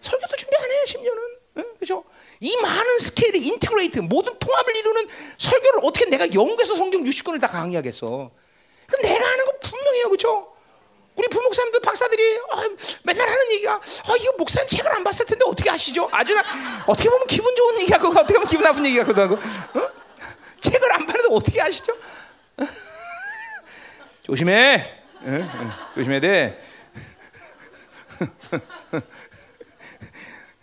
설교도 0.00 0.36
준비 0.36 0.56
안 0.56 0.62
해. 0.70 0.86
심지어는 0.86 1.22
어? 1.22 1.33
그렇죠? 1.54 2.04
이 2.40 2.56
많은 2.60 2.98
스케일의 2.98 3.42
integrate 3.42 4.00
모든 4.00 4.36
통합을 4.38 4.76
이루는 4.76 5.08
설교를 5.38 5.80
어떻게 5.82 6.06
내가 6.06 6.32
영국에서 6.32 6.74
성경 6.74 7.04
60권을 7.04 7.40
다 7.40 7.46
강의하겠어? 7.46 8.30
그 8.86 8.96
내가 9.02 9.24
하는 9.24 9.44
거 9.44 9.52
분명해요, 9.62 10.08
그렇죠? 10.08 10.54
우리 11.16 11.28
부목사님들 11.28 11.80
박사들이 11.80 12.36
어, 12.38 12.62
맨날 13.04 13.28
하는 13.28 13.52
얘기가 13.52 13.76
어, 13.76 14.16
이거 14.16 14.32
목사님 14.36 14.68
책을 14.68 14.92
안 14.92 15.04
봤을 15.04 15.24
텐데 15.24 15.44
어떻게 15.46 15.70
아시죠? 15.70 16.08
아주 16.10 16.36
어떻게 16.86 17.08
보면 17.08 17.26
기분 17.28 17.54
좋은 17.54 17.80
얘기 17.80 17.90
같고 17.92 18.08
어떻게 18.08 18.34
보면 18.34 18.48
기분 18.48 18.64
나쁜 18.64 18.84
얘기 18.84 18.96
같기도 18.98 19.22
하고 19.22 19.34
어? 19.34 19.90
책을 20.60 20.92
안 20.92 21.06
봤는데 21.06 21.28
어떻게 21.30 21.60
아시죠? 21.60 21.96
조심해, 24.22 24.90
조심해야 25.94 26.20
돼. 26.20 26.58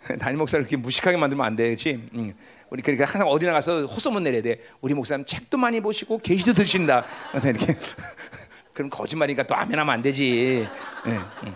담임 0.18 0.38
목사를 0.38 0.64
그렇게 0.64 0.76
무식하게 0.76 1.16
만들면 1.16 1.46
안 1.46 1.56
돼, 1.56 1.66
그렇지? 1.68 2.08
응. 2.14 2.34
우리 2.70 2.82
그러니까 2.82 3.04
항상 3.04 3.28
어디 3.28 3.44
나가서 3.46 3.86
호소문 3.86 4.22
내려야 4.22 4.42
돼. 4.42 4.60
우리 4.80 4.94
목사님 4.94 5.26
책도 5.26 5.58
많이 5.58 5.80
보시고 5.80 6.18
계시도 6.18 6.54
드신다. 6.54 7.04
이렇게 7.44 7.76
그럼 8.72 8.88
거짓말이니까 8.88 9.42
또 9.44 9.54
아멘하면 9.54 9.92
안 9.92 10.00
되지. 10.00 10.66
네, 11.04 11.12
네. 11.44 11.52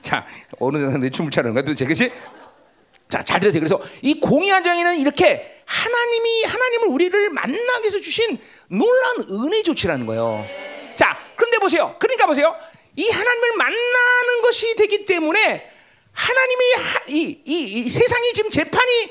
자, 0.00 0.24
어느 0.58 0.78
사람들이 0.78 1.10
춤을 1.10 1.30
추는 1.30 1.52
거야 1.52 1.62
도대체 1.64 1.84
그렇지? 1.84 2.12
자, 3.08 3.22
잘 3.22 3.40
들으세요. 3.40 3.60
그래서 3.60 3.80
이 4.00 4.20
공의한 4.20 4.62
정의는 4.62 4.98
이렇게 4.98 5.62
하나님이 5.66 6.44
하나님을 6.44 6.88
우리를 6.88 7.30
만나기 7.30 7.82
위해서 7.82 8.00
주신 8.00 8.38
놀라운 8.68 9.44
은혜 9.46 9.62
조치라는 9.62 10.06
거예요. 10.06 10.46
자, 10.96 11.18
그런데 11.36 11.58
보세요. 11.58 11.96
그러니까 11.98 12.26
보세요. 12.26 12.54
이 12.96 13.08
하나님을 13.08 13.56
만나는 13.56 14.42
것이 14.42 14.76
되기 14.76 15.04
때문에 15.06 15.68
하나님이 16.12 16.64
이, 17.08 17.42
이, 17.44 17.62
이 17.84 17.88
세상이 17.88 18.32
지금 18.32 18.50
재판이 18.50 19.10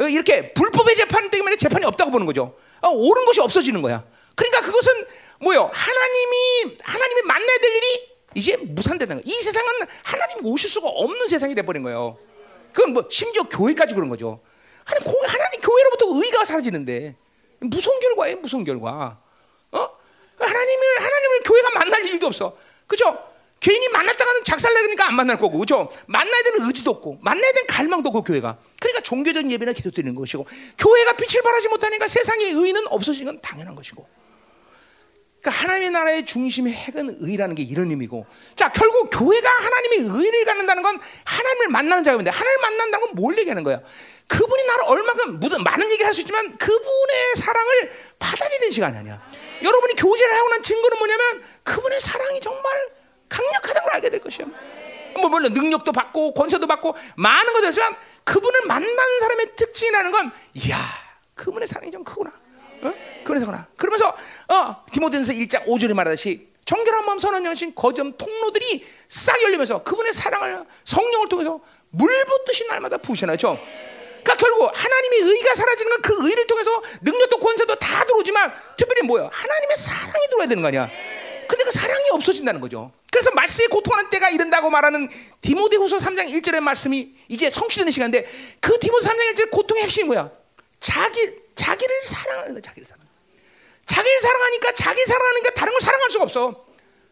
어, 0.00 0.04
이렇게 0.04 0.52
불법의 0.52 0.94
재판 0.94 1.30
때문에 1.30 1.56
재판이 1.56 1.84
없다고 1.86 2.10
보는 2.10 2.26
거죠. 2.26 2.56
어, 2.80 2.88
옳은 2.88 3.24
것이 3.24 3.40
없어지는 3.40 3.82
거야. 3.82 4.04
그러니까 4.34 4.60
그것은 4.60 5.06
뭐요? 5.40 5.70
하나님이 5.72 6.78
하나님이 6.82 7.22
만나야 7.22 7.58
될 7.58 7.74
일이 7.74 8.12
이제 8.34 8.56
무산되는 8.56 9.16
거예요. 9.16 9.22
이 9.24 9.42
세상은 9.42 9.70
하나님이 10.02 10.40
오실 10.44 10.70
수가 10.70 10.88
없는 10.88 11.26
세상이 11.28 11.54
돼 11.54 11.62
버린 11.62 11.82
거예요. 11.82 12.16
그건 12.72 12.94
뭐 12.94 13.06
심지어 13.10 13.42
교회까지 13.42 13.94
그런 13.94 14.08
거죠. 14.08 14.40
하나님, 14.84 15.12
하나님 15.26 15.60
교회로부터 15.60 16.06
의가 16.08 16.44
사라지는데 16.44 17.16
무서운 17.60 18.00
결과예요. 18.00 18.36
무서운 18.38 18.64
결과. 18.64 19.20
어? 19.72 19.88
하나님을 20.38 20.98
하나님을 20.98 21.40
교회가 21.44 21.70
만날 21.78 22.04
일도 22.06 22.26
없어. 22.26 22.56
그죠? 22.86 23.31
괜히 23.62 23.88
만났다가는 23.90 24.42
작살내니까 24.42 25.06
안 25.06 25.14
만날 25.14 25.38
거고, 25.38 25.58
그죠? 25.60 25.88
만나야 26.08 26.42
되는 26.42 26.66
의지도 26.66 26.90
없고, 26.90 27.18
만나야 27.22 27.52
되는 27.52 27.66
갈망도 27.68 28.08
없고, 28.08 28.24
교회가. 28.24 28.58
그러니까 28.80 29.00
종교적인 29.02 29.52
예배나 29.52 29.72
기도 29.72 29.92
드리는 29.92 30.16
것이고, 30.16 30.44
교회가 30.78 31.12
빛을 31.12 31.42
발하지 31.42 31.68
못하니까 31.68 32.08
세상의 32.08 32.50
의는 32.50 32.82
없어지는 32.88 33.34
건 33.34 33.40
당연한 33.40 33.76
것이고. 33.76 34.04
그러니까 35.40 35.62
하나님의 35.62 35.90
나라의 35.90 36.26
중심의 36.26 36.72
핵은 36.72 37.18
의라는 37.20 37.54
게 37.54 37.62
이런 37.62 37.88
의미고, 37.90 38.26
자 38.56 38.68
결국 38.72 39.10
교회가 39.10 39.48
하나님의 39.48 39.98
의를 40.10 40.44
갖는다는 40.44 40.82
건 40.82 41.00
하나님을 41.24 41.68
만나는 41.68 42.02
작업인데, 42.02 42.30
하나님을 42.32 42.60
만난다는 42.62 43.06
건 43.06 43.14
뭘 43.14 43.38
얘기하는 43.38 43.62
거야? 43.62 43.80
그분이 44.26 44.64
나를 44.64 44.84
얼마큼 44.86 45.38
무슨 45.38 45.62
많은 45.62 45.86
얘기를 45.90 46.06
할 46.06 46.14
수 46.14 46.20
있지만 46.22 46.56
그분의 46.58 47.36
사랑을 47.36 47.92
받아들이는 48.18 48.70
시간이 48.70 48.96
아니야. 48.98 49.22
여러분이 49.62 49.94
교제를 49.94 50.34
하고 50.36 50.48
난 50.48 50.62
증거는 50.62 50.98
뭐냐면 50.98 51.42
그분의 51.62 52.00
사랑이 52.00 52.40
정말 52.40 53.01
강력하다는 53.32 53.82
걸 53.86 53.94
알게 53.94 54.10
될 54.10 54.20
것이야. 54.20 54.46
뭐 55.16 55.28
물론 55.28 55.52
능력도 55.52 55.92
받고 55.92 56.34
권세도 56.34 56.66
받고 56.66 56.94
많은 57.16 57.52
것도 57.52 57.68
있지만 57.68 57.96
그분을 58.24 58.66
만나는 58.66 59.20
사람의 59.20 59.56
특징이라는 59.56 60.10
건 60.10 60.32
이야 60.54 60.76
그분의 61.34 61.66
사랑이 61.66 61.90
좀 61.90 62.04
크구나. 62.04 62.32
어? 62.82 62.92
그래서구나. 63.24 63.66
그러면서 63.76 64.08
어, 64.48 64.84
디모데전서 64.92 65.32
1장 65.32 65.66
5절에 65.66 65.94
말하듯이 65.94 66.48
정결한 66.64 67.04
마음 67.04 67.18
선한 67.18 67.44
영신 67.44 67.74
거점 67.74 68.16
통로들이 68.16 68.86
싹 69.08 69.40
열리면서 69.42 69.82
그분의 69.82 70.12
사랑을 70.12 70.64
성령을 70.84 71.28
통해서 71.28 71.60
물 71.90 72.24
붓듯이 72.24 72.66
날마다 72.68 72.96
부으시나죠. 72.98 73.58
그러니까 74.22 74.34
결국 74.36 74.70
하나님의 74.72 75.18
의가 75.20 75.54
사라지는 75.54 75.90
건 75.90 76.02
그 76.02 76.28
의를 76.28 76.46
통해서 76.46 76.82
능력도 77.02 77.38
권세도 77.38 77.74
다 77.76 78.04
들어오지만 78.04 78.52
특별히 78.76 79.02
뭐예요? 79.02 79.30
하나님의 79.32 79.76
사랑이 79.76 80.26
들어야 80.30 80.46
되는 80.46 80.62
거 80.62 80.68
아니야. 80.68 80.88
근데 81.48 81.64
그 81.64 81.70
사랑이 81.72 82.10
없어진다는 82.12 82.60
거죠. 82.60 82.92
그래서 83.12 83.30
말씀에 83.32 83.66
고통하는 83.66 84.08
때가 84.08 84.30
이른다고 84.30 84.70
말하는 84.70 85.06
디모데후서 85.42 85.98
3장 85.98 86.32
1절의 86.32 86.60
말씀이 86.60 87.14
이제 87.28 87.50
성취되는 87.50 87.92
시간인데 87.92 88.26
그 88.58 88.78
디모데 88.78 89.06
3장 89.06 89.34
1절 89.34 89.50
고통의 89.50 89.82
핵심이 89.82 90.06
뭐야? 90.06 90.30
자기 90.80 91.42
자기를 91.54 91.94
사랑하는 92.06 92.54
거야. 92.54 92.62
자기를 92.62 92.86
사랑. 92.86 93.06
자기를 93.84 94.20
사랑하니까 94.20 94.72
자기 94.72 95.04
사랑하니까 95.04 95.50
다른 95.50 95.72
걸 95.74 95.80
사랑할 95.82 96.10
수가 96.10 96.24
없어. 96.24 96.64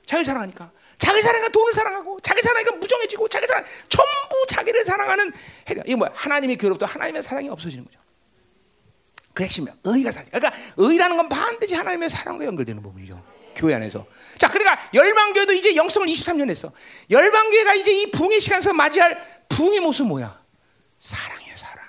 자기를 0.06 0.24
사랑하니까. 0.24 0.72
자기 0.96 1.20
사랑하니까 1.20 1.52
돈을 1.52 1.72
사랑하고, 1.74 2.20
자기 2.20 2.40
사랑하니까 2.40 2.76
무정해지고, 2.76 3.28
자기 3.28 3.46
사랑 3.46 3.64
전부 3.90 4.46
자기를 4.48 4.84
사랑하는 4.84 5.32
해가 5.68 5.82
이거 5.86 5.98
뭐야? 5.98 6.12
하나님의 6.14 6.56
교로부터 6.56 6.86
하나님의 6.86 7.22
사랑이 7.22 7.50
없어지는 7.50 7.84
거죠. 7.84 7.98
그 9.34 9.42
핵심이야. 9.42 9.74
의가 9.84 10.10
사실. 10.10 10.32
그러니까 10.32 10.58
의라는 10.78 11.18
건 11.18 11.28
반드시 11.28 11.74
하나님의 11.74 12.08
사랑과 12.08 12.46
연결되는 12.46 12.82
부분이죠. 12.82 13.22
교회 13.54 13.74
안에서. 13.74 14.06
자, 14.38 14.48
그러니까 14.48 14.78
열방교회도 14.94 15.52
이제 15.52 15.76
영성을 15.76 16.06
23년 16.06 16.48
했어. 16.50 16.72
열방교회가 17.10 17.74
이제 17.74 17.92
이 17.92 18.10
붕의 18.10 18.40
시간에서 18.40 18.72
맞이할 18.72 19.44
붕의 19.48 19.80
모습 19.80 20.06
뭐야? 20.06 20.40
사랑이에요, 20.98 21.56
사랑. 21.56 21.84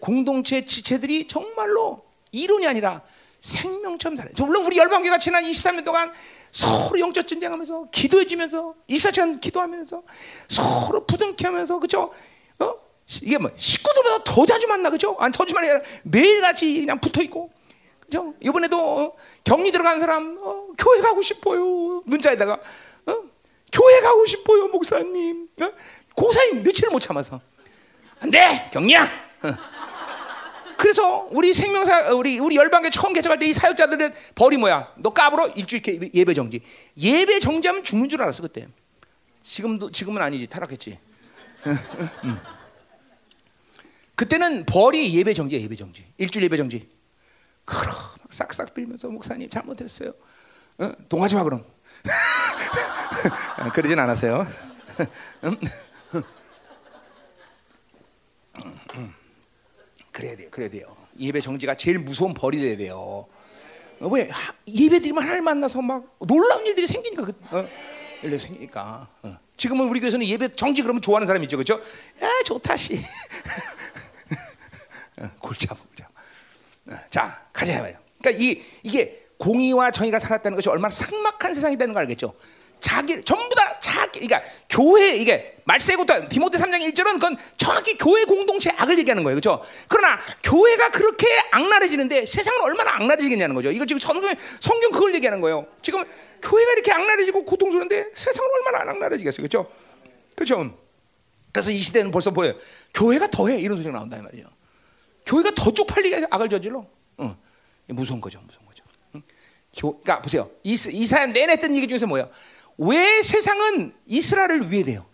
공동체 0.00 0.64
지체들이 0.64 1.26
정말로 1.26 2.04
이론이 2.32 2.66
아니라 2.66 3.02
생명처럼 3.40 4.16
살아요. 4.16 4.32
물론 4.38 4.66
우리 4.66 4.76
열방교가 4.76 5.18
지난 5.18 5.44
23년 5.44 5.84
동안 5.84 6.12
서로 6.50 6.98
영적 6.98 7.26
전쟁하면서 7.26 7.88
기도해 7.90 8.26
주면서 8.26 8.74
24시간 8.88 9.40
기도하면서 9.40 10.02
서로 10.48 11.04
부둥켜 11.06 11.48
하면서 11.48 11.78
그죠? 11.78 12.12
어? 12.58 12.74
이게 13.22 13.38
뭐 13.38 13.50
식구들보다 13.54 14.24
더 14.24 14.46
자주 14.46 14.66
만나 14.66 14.90
그죠? 14.90 15.16
아니 15.20 15.32
더 15.32 15.44
자주 15.44 15.54
만나 15.54 15.80
매일 16.02 16.40
같이 16.40 16.80
그냥 16.80 16.98
붙어 17.00 17.22
있고 17.22 17.52
그죠? 18.06 18.34
이번에도 18.40 18.78
어, 18.80 19.16
격리 19.44 19.70
들어간 19.72 20.00
사람 20.00 20.38
어, 20.40 20.68
교회 20.78 21.00
가고 21.00 21.22
싶어요 21.22 22.02
문자에다가 22.06 22.54
어? 23.06 23.14
교회 23.72 24.00
가고 24.00 24.24
싶어요 24.26 24.68
목사님 24.68 25.48
어? 25.60 25.72
고사님 26.14 26.62
며칠을 26.62 26.90
못 26.90 27.00
참아서 27.00 27.40
안 28.20 28.30
돼 28.30 28.70
격리야 28.72 29.04
어. 29.04 29.76
그래서 30.78 31.26
우리 31.30 31.52
생명사 31.54 32.12
우리 32.12 32.38
우리 32.38 32.56
열방교 32.56 32.90
처음 32.90 33.12
개척할 33.12 33.38
때 33.38 33.46
이 33.46 33.52
사역자들은 33.52 34.12
벌이 34.34 34.56
뭐야? 34.58 34.92
너 34.98 35.10
까불어 35.10 35.48
일주일 35.48 35.82
예배 36.14 36.34
정지. 36.34 36.60
예배 36.98 37.40
정지하면 37.40 37.82
죽는 37.82 38.10
줄 38.10 38.20
알았어 38.22 38.42
그때. 38.42 38.68
지금도 39.42 39.90
지금은 39.90 40.20
아니지 40.20 40.46
타락했지. 40.48 40.98
음. 42.24 42.38
그때는 44.14 44.66
벌이 44.66 45.14
예배 45.16 45.32
정지야 45.32 45.60
예배 45.60 45.76
정지. 45.76 46.04
일주일 46.18 46.44
예배 46.44 46.58
정지. 46.58 46.86
그럼 47.66 47.94
싹싹 48.30 48.72
빌면서 48.72 49.08
목사님 49.08 49.50
잘못했어요. 49.50 50.12
어? 50.78 50.92
동하지 51.08 51.34
마 51.34 51.44
그럼. 51.44 51.64
그러진 53.74 53.98
않았어요. 53.98 54.46
음? 55.44 55.56
그래야 60.12 60.36
돼요. 60.36 60.48
그래야 60.50 60.70
돼요. 60.70 60.96
예배 61.18 61.40
정지가 61.40 61.74
제일 61.74 61.98
무서운 61.98 62.32
벌이 62.32 62.58
돼야 62.58 62.76
돼요. 62.76 63.26
어, 64.00 64.08
왜 64.08 64.30
예배 64.66 65.00
드리면 65.00 65.22
하나님 65.22 65.44
만나서 65.44 65.82
막 65.82 66.16
놀라운 66.20 66.64
일들이 66.66 66.86
생기니까 66.86 67.24
그, 67.24 67.32
어, 67.50 67.68
일이 68.22 68.38
생기니까. 68.38 69.08
어. 69.22 69.38
지금은 69.56 69.88
우리 69.88 70.00
교회에서는 70.00 70.26
예배 70.26 70.52
정지 70.52 70.82
그러면 70.82 71.02
좋아하는 71.02 71.26
사람이 71.26 71.44
있죠, 71.46 71.56
그렇죠? 71.56 71.80
야 72.22 72.28
좋다 72.44 72.76
씨. 72.76 73.00
어, 75.18 75.30
골치. 75.40 75.66
어, 75.70 75.76
자 77.10 77.46
가자 77.52 77.80
말이야. 77.80 77.98
그러니까 78.20 78.42
이 78.42 78.62
이게 78.82 79.26
공의와 79.38 79.90
정의가 79.90 80.18
살았다는 80.18 80.56
것이 80.56 80.68
얼마나 80.68 80.90
삭막한 80.90 81.54
세상이 81.54 81.76
되는 81.76 81.92
걸 81.92 82.02
알겠죠? 82.02 82.34
자기 82.80 83.22
전부 83.22 83.54
다 83.54 83.78
자기 83.80 84.26
그러니까 84.26 84.42
교회 84.68 85.16
이게 85.16 85.56
말세고다 85.64 86.28
디모데 86.28 86.58
3장 86.58 86.80
1절은 86.92 87.14
그건 87.14 87.36
정확히 87.56 87.96
교회 87.96 88.24
공동체 88.24 88.70
악을 88.70 88.98
얘기하는 89.00 89.24
거예요. 89.24 89.34
그렇죠? 89.34 89.62
그러나 89.88 90.18
교회가 90.42 90.90
그렇게 90.90 91.26
악랄해지는데 91.50 92.26
세상은 92.26 92.60
얼마나 92.62 92.94
악랄해지겠냐는 92.96 93.54
거죠. 93.54 93.70
이거 93.70 93.84
지금 93.86 93.98
성경 93.98 94.34
성경 94.60 94.90
그걸 94.90 95.14
얘기하는 95.16 95.40
거예요. 95.40 95.66
지금 95.82 96.04
교회가 96.42 96.72
이렇게 96.72 96.92
악랄해지고 96.92 97.44
고통스러운데 97.44 98.10
세상은 98.14 98.48
얼마나 98.58 98.82
안 98.82 98.88
악랄해지겠어요. 98.90 99.48
그렇죠? 99.48 99.70
그렇죠? 100.34 100.76
그래서 101.50 101.70
이 101.70 101.78
시대는 101.78 102.10
벌써 102.10 102.30
보여요. 102.30 102.54
교회가 102.94 103.28
더해 103.28 103.58
이런 103.58 103.78
소리가 103.78 103.92
나온다 103.98 104.18
이 104.18 104.20
말이죠. 104.20 104.48
교회가 105.26 105.52
더 105.54 105.72
쪽팔리게 105.72 106.28
악을 106.30 106.48
저질러. 106.48 106.86
어. 107.18 107.36
무서운 107.88 108.20
거죠. 108.20 108.40
무서운 108.40 108.64
거죠. 108.66 108.84
응? 109.14 109.22
교, 109.76 110.00
그러니까 110.00 110.22
보세요. 110.22 110.50
이사야 110.62 111.26
내내 111.26 111.52
했던 111.54 111.76
얘기 111.76 111.86
중에서 111.88 112.06
뭐야? 112.06 112.28
왜 112.78 113.22
세상은 113.22 113.94
이스라엘을 114.06 114.70
위해 114.70 114.82
돼요? 114.84 115.06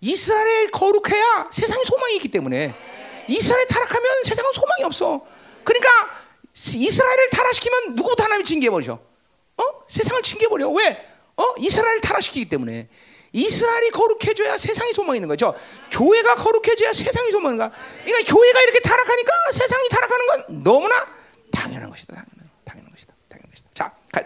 이스라엘 0.00 0.70
거룩해야 0.70 1.48
세상에 1.52 1.84
소망이 1.84 2.16
있기 2.16 2.28
때문에 2.28 2.74
이스라엘 3.28 3.66
타락하면 3.68 4.24
세상은 4.24 4.52
소망이 4.52 4.82
없어. 4.84 5.24
그러니까 5.62 5.88
이스라엘을 6.54 7.30
타락시키면 7.30 7.94
누구부터 7.94 8.24
하나님이 8.24 8.44
징계해버리죠. 8.44 8.94
어? 9.56 9.62
세상을 9.88 10.22
징계해버려. 10.22 10.68
왜? 10.70 11.06
어? 11.36 11.54
이스라엘을 11.58 12.00
타락시키기 12.00 12.48
때문에. 12.48 12.88
이스라엘이 13.32 13.90
거룩해져야 13.90 14.56
세상이 14.56 14.92
소망이 14.92 15.16
있는 15.18 15.28
거죠. 15.28 15.54
교회가 15.90 16.34
거룩해져야 16.34 16.92
세상이 16.92 17.30
소망인 17.30 17.58
거야. 17.58 17.70
그러니까 18.04 18.32
교회가 18.32 18.60
이렇게 18.62 18.80
타락하니까 18.80 19.32
세상이 19.52 19.88
타락하는 19.88 20.26
건 20.26 20.62
너무나 20.62 21.06
당연한 21.50 21.90
것이다. 21.90 22.14
당연한. 22.14 22.42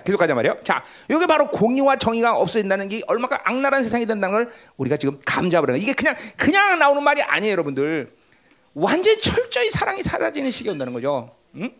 계속 0.05 0.19
가자 0.19 0.35
말이요. 0.35 0.59
자, 0.65 0.85
이게 1.09 1.27
바로 1.27 1.49
공의와 1.49 1.97
정의가 1.97 2.37
없어진다는 2.37 2.89
게 2.89 3.03
얼마나 3.07 3.41
악랄한 3.45 3.85
세상이 3.85 4.07
된다는 4.07 4.33
걸 4.37 4.53
우리가 4.77 4.97
지금 4.97 5.21
감잡으려. 5.25 5.77
이게 5.77 5.93
그냥 5.93 6.17
그냥 6.37 6.79
나오는 6.79 7.03
말이 7.03 7.23
아니에요, 7.23 7.53
여러분들. 7.53 8.13
완전 8.75 9.19
철저히 9.21 9.71
사랑이 9.71 10.03
사라지는 10.03 10.51
시기 10.51 10.71
온다는 10.71 10.93
거죠. 10.93 11.35
응? 11.55 11.71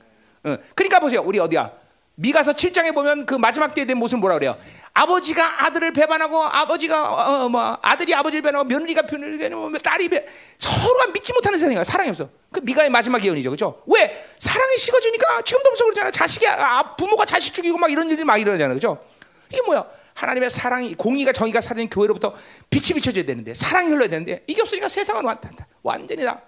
응. 0.47 0.59
그러니까 0.75 1.01
보세요. 1.01 1.23
우리 1.25 1.39
어디야? 1.39 1.73
미가서 2.19 2.53
7장에 2.53 2.95
보면 2.95 3.27
그 3.27 3.35
마지막 3.35 3.75
때에 3.75 3.85
대한 3.85 3.99
모습 3.99 4.19
뭐라 4.19 4.37
그래요? 4.37 4.57
아버지가 4.95 5.67
아들을 5.67 5.93
배반하고 5.93 6.43
아버지가 6.43 7.13
어, 7.13 7.45
어, 7.45 7.49
뭐 7.51 7.79
아들이 7.83 8.15
아버지를 8.15 8.41
배반하고 8.43 8.67
며느리가 8.67 9.03
며느리를 9.03 9.39
배반하고 9.39 9.79
딸이 9.79 10.09
배 10.09 10.25
서로가 10.59 11.09
믿지 11.09 11.35
못하는 11.35 11.59
세상이야. 11.59 11.85
사랑이 11.85 12.09
없어. 12.09 12.31
그 12.51 12.61
미가의 12.61 12.89
마지막 12.89 13.23
예언이죠. 13.23 13.51
그렇죠? 13.51 13.83
왜? 13.87 14.19
사랑이 14.39 14.79
식어지니까 14.79 15.43
지금도 15.43 15.71
무서 15.71 15.85
그러잖아. 15.85 16.11
자식이 16.11 16.49
아, 16.49 16.97
부모가 16.97 17.27
자식 17.27 17.53
죽이고 17.53 17.77
막 17.77 17.91
이런 17.91 18.09
일들이 18.09 18.25
막 18.25 18.39
일어나잖아. 18.39 18.71
그렇죠? 18.73 19.05
이게 19.53 19.61
뭐야? 19.67 19.85
하나님의 20.15 20.49
사랑이 20.49 20.95
공의가 20.95 21.33
정의가 21.33 21.61
사라진 21.61 21.91
교회로부터 21.91 22.33
빛이 22.71 22.95
비춰져야 22.95 23.27
되는데 23.27 23.53
사랑이 23.53 23.91
흘러야 23.91 24.09
되는데 24.09 24.43
이게 24.47 24.63
없으니까 24.63 24.89
세상은 24.89 25.23
완, 25.27 25.39
완전히 25.83 26.25
다 26.25 26.41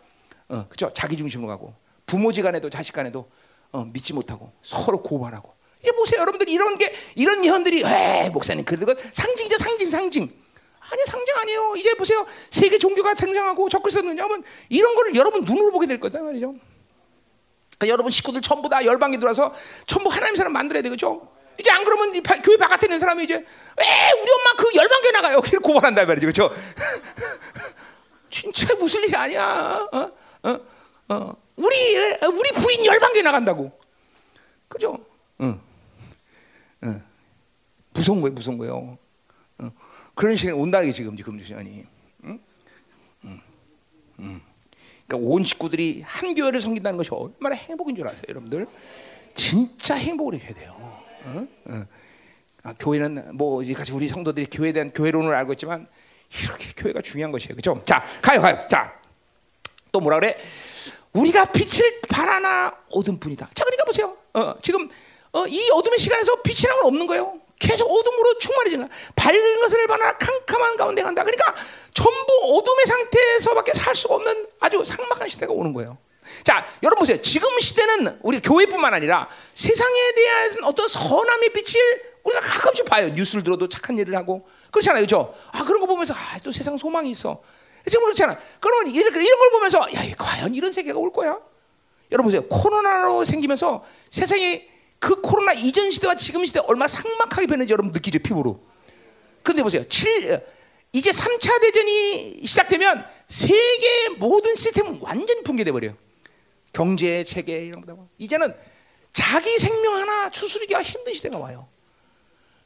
어, 0.49 0.65
그렇죠? 0.67 0.91
자기 0.95 1.19
중심으로 1.19 1.49
가고 1.49 1.75
부모지간에도 2.07 2.71
자식간에도 2.71 3.31
어, 3.73 3.85
믿지 3.85 4.15
못하고 4.15 4.53
서로 4.63 5.03
고발하고 5.03 5.58
이게 5.89 5.97
보세요, 5.97 6.21
여러분들 6.21 6.51
이런 6.51 6.77
게 6.77 6.95
이런 7.15 7.43
예언들이 7.45 7.83
에 7.83 8.29
목사님 8.29 8.65
그래도 8.65 8.95
상징이죠, 9.13 9.57
상징, 9.57 9.89
상징. 9.89 10.31
아니 10.91 11.03
상징 11.07 11.35
아니에요. 11.37 11.75
이제 11.77 11.95
보세요, 11.95 12.27
세계 12.51 12.77
종교가 12.79 13.15
등장하고 13.15 13.69
적그리스도 13.71 14.07
등장하면 14.07 14.45
이런 14.69 14.95
거를 14.95 15.15
여러분 15.15 15.43
눈으로 15.43 15.71
보게 15.73 15.87
될 15.87 15.99
거다 15.99 16.21
말이죠. 16.21 16.55
그러니까 17.79 17.93
여러분 17.93 18.11
식구들 18.11 18.43
전부 18.43 18.69
다 18.69 18.85
열방에 18.85 19.19
들어와서 19.19 19.55
전부 19.87 20.11
하나님 20.11 20.37
사람 20.37 20.53
만들어야 20.53 20.83
되겠죠. 20.83 21.27
이제 21.59 21.71
안 21.71 21.85
그러면 21.85 22.15
이 22.15 22.21
교회 22.21 22.57
바깥에 22.57 22.87
있는 22.87 22.99
사람이 22.99 23.25
이제 23.25 23.35
에 23.35 23.41
우리 23.41 24.31
엄마 24.31 24.53
그 24.57 24.71
열방교 24.75 25.11
나가요. 25.11 25.39
이렇게 25.39 25.59
고발한다 25.59 26.05
말이죠, 26.05 26.27
그렇죠? 26.27 26.55
진짜 28.31 28.75
무슨 28.75 29.03
일이 29.05 29.17
아니야. 29.17 29.89
어? 29.91 30.11
어? 30.43 30.61
어. 31.09 31.37
우리 31.57 31.97
우리 32.27 32.53
부인 32.53 32.85
열방교 32.85 33.23
나간다고, 33.23 33.73
그죠? 34.69 34.99
응. 35.41 35.68
어. 36.83 37.03
무서운 37.93 38.21
거예요, 38.21 38.35
무서운 38.35 38.59
거예요. 38.59 38.99
어. 39.59 39.73
그런 40.15 40.37
시간이 40.37 40.59
온다는 40.59 40.87
게 40.87 40.93
지금 40.93 41.17
지금 41.17 41.43
시간이. 41.43 41.85
그러니까 45.09 45.27
온 45.27 45.43
식구들이 45.43 46.03
한 46.05 46.35
교회를 46.35 46.61
섬긴다는 46.61 46.99
것이 46.99 47.11
얼마나 47.13 47.57
행복인 47.57 47.97
줄 47.97 48.07
아세요, 48.07 48.23
여러분들? 48.29 48.67
진짜 49.35 49.95
행복을 49.95 50.39
해야 50.39 50.53
돼요. 50.53 50.75
어? 51.25 51.47
어. 51.65 51.87
아, 52.63 52.75
교회는 52.79 53.37
뭐 53.37 53.65
같이 53.75 53.93
우리 53.93 54.09
성도들이 54.09 54.49
교회에 54.51 54.73
대한 54.73 54.91
교회론을 54.93 55.35
알고 55.35 55.53
있지만 55.53 55.87
이렇게 56.43 56.73
교회가 56.77 57.01
중요한 57.01 57.33
것이에요, 57.33 57.55
그렇죠? 57.55 57.83
자, 57.87 58.05
가요, 58.21 58.43
가요. 58.43 58.69
자, 58.69 59.01
또 59.91 60.01
뭐라 60.01 60.21
그래? 60.21 60.37
우리가 61.15 61.47
빛을 61.53 62.03
바라나 62.09 62.71
어둠뿐이다. 62.91 63.49
자, 63.55 63.65
그러니까 63.65 63.85
보세요. 63.85 64.17
어, 64.35 64.55
지금 64.61 64.91
어, 65.33 65.47
이 65.47 65.71
어둠의 65.71 65.99
시간에서 65.99 66.37
빛이라는 66.43 66.81
건 66.81 66.87
없는 66.89 67.07
거예요. 67.07 67.41
계속 67.59 67.91
어둠으로 67.91 68.39
거야. 68.39 68.89
밝은 69.17 69.61
것을 69.61 69.87
바라 69.89 70.17
캄캄한 70.17 70.77
가운데 70.77 71.03
간다. 71.03 71.25
그러니까 71.25 71.55
전부 71.93 72.57
어둠의 72.57 72.87
상태에서밖에 72.87 73.73
살 73.75 73.95
수가 73.97 74.15
없는 74.15 74.47
아주 74.61 74.83
삭막한 74.85 75.29
시대가 75.29 75.53
오는 75.53 75.73
거예요. 75.75 75.99
자, 76.45 76.67
여러분 76.83 77.01
보세요. 77.01 77.21
지금 77.21 77.59
시대는 77.59 78.21
우리 78.23 78.41
교회뿐만 78.41 78.95
아니라 78.95 79.29
세상에 79.55 80.13
대한 80.15 80.65
어떤 80.65 80.87
선함의 80.87 81.51
빛을 81.51 82.09
우리가 82.23 82.41
가끔씩 82.41 82.85
봐요. 82.85 83.09
뉴스를 83.09 83.43
들어도 83.43 83.69
착한 83.69 83.99
일을 83.99 84.15
하고 84.15 84.47
그렇잖아요, 84.71 85.01
그렇죠? 85.07 85.35
아 85.53 85.65
그런 85.65 85.81
거 85.81 85.87
보면서 85.87 86.15
아, 86.15 86.39
또 86.45 86.53
세상 86.53 86.77
소망이 86.77 87.11
있어. 87.11 87.43
지금 87.87 88.05
그렇잖아. 88.05 88.39
그러면 88.61 88.93
이런 88.93 89.39
걸 89.39 89.51
보면서 89.51 89.81
야, 89.81 90.15
과연 90.17 90.55
이런 90.55 90.71
세계가 90.71 90.99
올 90.99 91.13
거야? 91.13 91.39
여러분 92.13 92.31
보세요. 92.31 92.47
코로나로 92.49 93.25
생기면서 93.25 93.83
세상이 94.11 94.69
그 94.99 95.21
코로나 95.21 95.53
이전 95.53 95.91
시대와 95.91 96.15
지금 96.17 96.45
시대 96.45 96.61
얼마나 96.61 96.89
삭막하게 96.89 97.47
변했는지 97.47 97.73
여러분 97.73 97.93
느끼죠 97.93 98.19
피부로. 98.19 98.67
그런데 99.43 99.63
보세요. 99.63 99.85
7, 99.85 100.45
이제 100.93 101.11
3차 101.11 101.61
대전이 101.61 102.41
시작되면 102.45 103.07
세계 103.29 104.09
모든 104.19 104.55
시스템은 104.55 104.99
완전히 105.01 105.43
붕괴돼 105.43 105.73
버려요. 105.73 105.97
경제 106.73 107.25
체계 107.25 107.65
이런 107.65 107.85
거 107.85 108.09
이제는 108.19 108.55
자기 109.13 109.59
생명 109.59 109.95
하나 109.95 110.31
추스르기가 110.31 110.83
힘든 110.83 111.15
시대가 111.15 111.39
와요. 111.39 111.69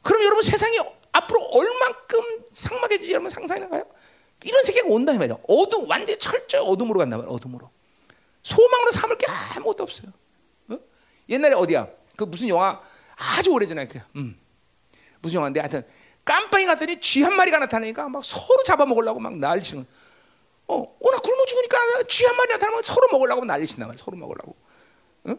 그럼 0.01 0.23
여러분 0.23 0.41
세상이 0.41 0.77
앞으로 1.11 1.41
얼만큼 1.41 2.45
삭막해질지 2.51 3.11
여러분 3.11 3.29
상상해 3.29 3.61
나가요? 3.61 3.85
이런 4.43 4.63
세계가 4.63 4.87
온다 4.89 5.13
말이에요. 5.13 5.39
어둠 5.47 5.89
완전 5.89 6.17
철저히 6.19 6.61
어둠으로 6.65 6.99
간다 6.99 7.17
말이에요. 7.17 7.33
어둠으로. 7.33 7.69
소망으로 8.41 8.91
삼을 8.91 9.17
게 9.17 9.25
아무것도 9.27 9.83
없어요. 9.83 10.11
어? 10.69 10.77
옛날에 11.29 11.55
어디야? 11.55 11.87
그 12.15 12.25
무슨 12.25 12.49
영화 12.49 12.79
아주 13.15 13.51
오래전에 13.51 13.87
그 13.87 13.99
음. 14.15 14.39
무슨 15.21 15.37
영화인데 15.37 15.59
하여튼 15.59 15.85
깜빵이 16.25 16.65
갔더니 16.65 16.99
쥐 16.99 17.23
한 17.23 17.33
마리가 17.33 17.59
나타나니까 17.59 18.07
막 18.09 18.23
서로 18.23 18.61
잡아먹으려고 18.65 19.19
막 19.19 19.37
난리치는 19.37 19.85
어, 20.67 20.75
어, 20.75 21.11
나 21.11 21.17
굶어 21.19 21.45
죽으니까 21.45 21.77
쥐 22.07 22.25
한 22.25 22.35
마리 22.35 22.51
나타나면 22.53 22.83
서로 22.83 23.07
먹으려고 23.11 23.45
난리친단 23.45 23.87
말이야. 23.87 24.01
서로 24.01 24.17
먹으려고. 24.17 24.55
어? 25.25 25.35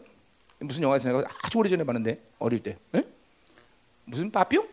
무슨 0.59 0.83
영화에서 0.83 1.07
내가 1.07 1.23
아주 1.41 1.57
오래전에 1.57 1.83
봤는데 1.83 2.21
어릴 2.39 2.61
때. 2.61 2.77
에? 2.95 3.03
무슨 4.05 4.31
빠뿅? 4.31 4.67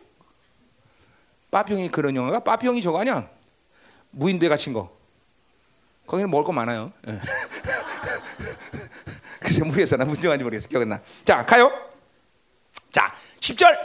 빠뿅이 1.49 1.89
그런 1.89 2.15
영화가 2.15 2.41
빠뿅이 2.41 2.81
저거 2.81 2.99
아니야? 2.99 3.29
무인도에 4.11 4.49
갇힌 4.49 4.73
거. 4.73 4.95
거기는 6.05 6.29
먹을 6.29 6.45
거 6.45 6.51
많아요. 6.51 6.91
예. 7.07 7.19
글쎄 9.39 9.63
모르겠어. 9.63 9.97
나 9.97 10.05
무슨 10.05 10.25
영화인지 10.25 10.43
모르겠어. 10.43 10.67
기억나. 10.67 11.01
자, 11.23 11.43
가요. 11.43 11.71
자, 12.93 13.13
10절. 13.41 13.77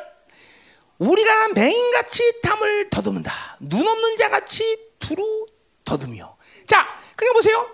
우리가 0.98 1.48
맹인같이 1.54 2.40
탐을 2.42 2.90
더듬는다. 2.90 3.56
눈 3.60 3.86
없는 3.86 4.16
자같이 4.16 4.90
두루 5.00 5.46
더듬이요. 5.84 6.36
자, 6.66 6.86
그러니까 7.16 7.38
보세요. 7.38 7.70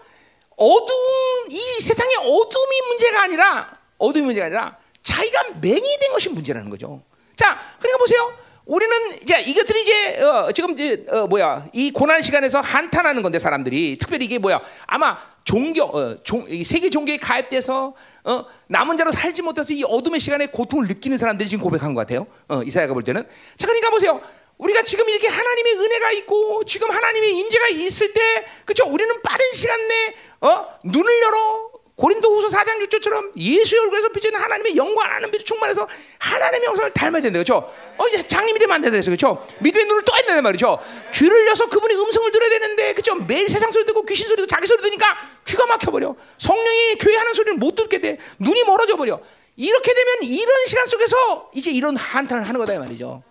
어두움, 0.57 1.51
이 1.51 1.59
세상의 1.81 2.17
어둠이 2.19 2.81
문제가 2.89 3.23
아니라, 3.23 3.79
어둠이 3.99 4.27
문제가 4.27 4.47
아니라, 4.47 4.79
자기가 5.03 5.55
맹이 5.61 5.99
된 5.99 6.13
것이 6.13 6.29
문제라는 6.29 6.71
거죠. 6.71 7.03
자, 7.37 7.61
그러니까 7.81 7.99
보세요. 7.99 8.44
우리는 8.67 9.19
이제 9.23 9.39
이것들이 9.41 9.83
이제 9.83 10.23
어, 10.23 10.51
지금 10.53 10.73
이제 10.73 11.05
어, 11.11 11.27
뭐야 11.27 11.69
이 11.73 11.91
고난 11.91 12.23
시간에서 12.23 12.61
한탄하는 12.61 13.23
건데 13.23 13.39
사람들이 13.39 13.99
특별히 13.99 14.25
이게 14.25 14.39
뭐야 14.39 14.61
아마 14.87 15.19
종교 15.45 15.85
어, 15.85 16.23
종, 16.23 16.47
세계 16.65 16.89
종교에 16.89 17.19
가입돼서 17.19 17.95
어, 18.25 18.45
남은 18.69 18.97
자로 18.97 19.13
살지 19.13 19.43
못해서 19.43 19.75
이 19.75 19.85
어둠의 19.85 20.19
시간에 20.19 20.47
고통을 20.47 20.87
느끼는 20.89 21.19
사람들이 21.19 21.49
지금 21.49 21.63
고백한 21.63 21.93
것 21.93 22.01
같아요. 22.01 22.27
어, 22.49 22.63
이사야가 22.63 22.95
볼 22.95 23.05
때는 23.05 23.27
자 23.59 23.67
그러니까 23.67 23.91
보세요. 23.91 24.21
우리가 24.57 24.83
지금 24.83 25.09
이렇게 25.09 25.29
하나님의 25.29 25.75
은혜가 25.75 26.13
있고 26.13 26.65
지금 26.65 26.91
하나님의 26.91 27.37
임재가 27.37 27.69
있을 27.69 28.13
때 28.13 28.47
그렇죠 28.65 28.89
우리는 28.89 29.21
빠른 29.21 29.45
시간 29.53 29.79
내에 29.89 30.15
어, 30.41 30.79
눈을 30.85 31.23
열어 31.23 31.71
고린도후서 31.97 32.49
4장 32.49 32.85
6절처럼 32.89 33.33
예수의 33.39 33.81
얼굴에서 33.83 34.09
비치는 34.09 34.39
하나님의 34.41 34.77
영광 34.77 35.07
하나님 35.07 35.31
빛 35.31 35.45
충만해서 35.47 35.87
하나님의 36.19 36.67
영상을 36.67 36.93
닮아야 36.93 37.23
된다 37.23 37.39
그렇죠? 37.39 37.73
어 37.97 38.09
이제 38.09 38.21
장님이 38.27 38.59
되면 38.59 38.75
안 38.75 38.81
된다 38.81 38.95
그래서 38.95 39.11
그렇죠? 39.11 39.47
믿음의 39.61 39.87
눈을 39.87 40.03
떠야 40.05 40.19
된단 40.23 40.43
말이죠. 40.43 40.79
귀를 41.13 41.41
열어서 41.47 41.67
그분의 41.67 41.97
음성을 41.97 42.33
들어야 42.33 42.51
되는데 42.51 42.95
그렇죠? 42.95 43.15
매일 43.15 43.49
세상 43.49 43.71
소리 43.71 43.87
듣고 43.87 44.03
귀신 44.07 44.27
소리 44.27 44.37
듣고 44.39 44.49
자기 44.49 44.67
소리 44.67 44.83
들으니까 44.83 45.17
귀가 45.47 45.67
막혀 45.67 45.93
버려. 45.93 46.17
성령이 46.39 46.97
교회 46.97 47.17
하는 47.17 47.33
소리를 47.33 47.55
못 47.59 47.77
듣게 47.77 48.01
돼. 48.01 48.19
눈이 48.41 48.65
멀어져 48.65 48.97
버려. 48.97 49.21
이렇게 49.57 49.95
되면 49.95 50.17
이런 50.25 50.67
시간 50.67 50.89
속에서 50.89 51.51
이제 51.55 51.71
이런 51.71 51.97
한탄을 51.97 52.43
하는 52.49 52.59
거다 52.59 52.77
말이죠. 52.77 53.23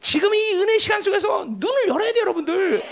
지금 0.00 0.34
이 0.34 0.54
은혜 0.54 0.78
시간 0.78 1.02
속에서 1.02 1.44
눈을 1.46 1.88
열어야 1.88 2.12
돼요, 2.12 2.22
여러분들. 2.22 2.82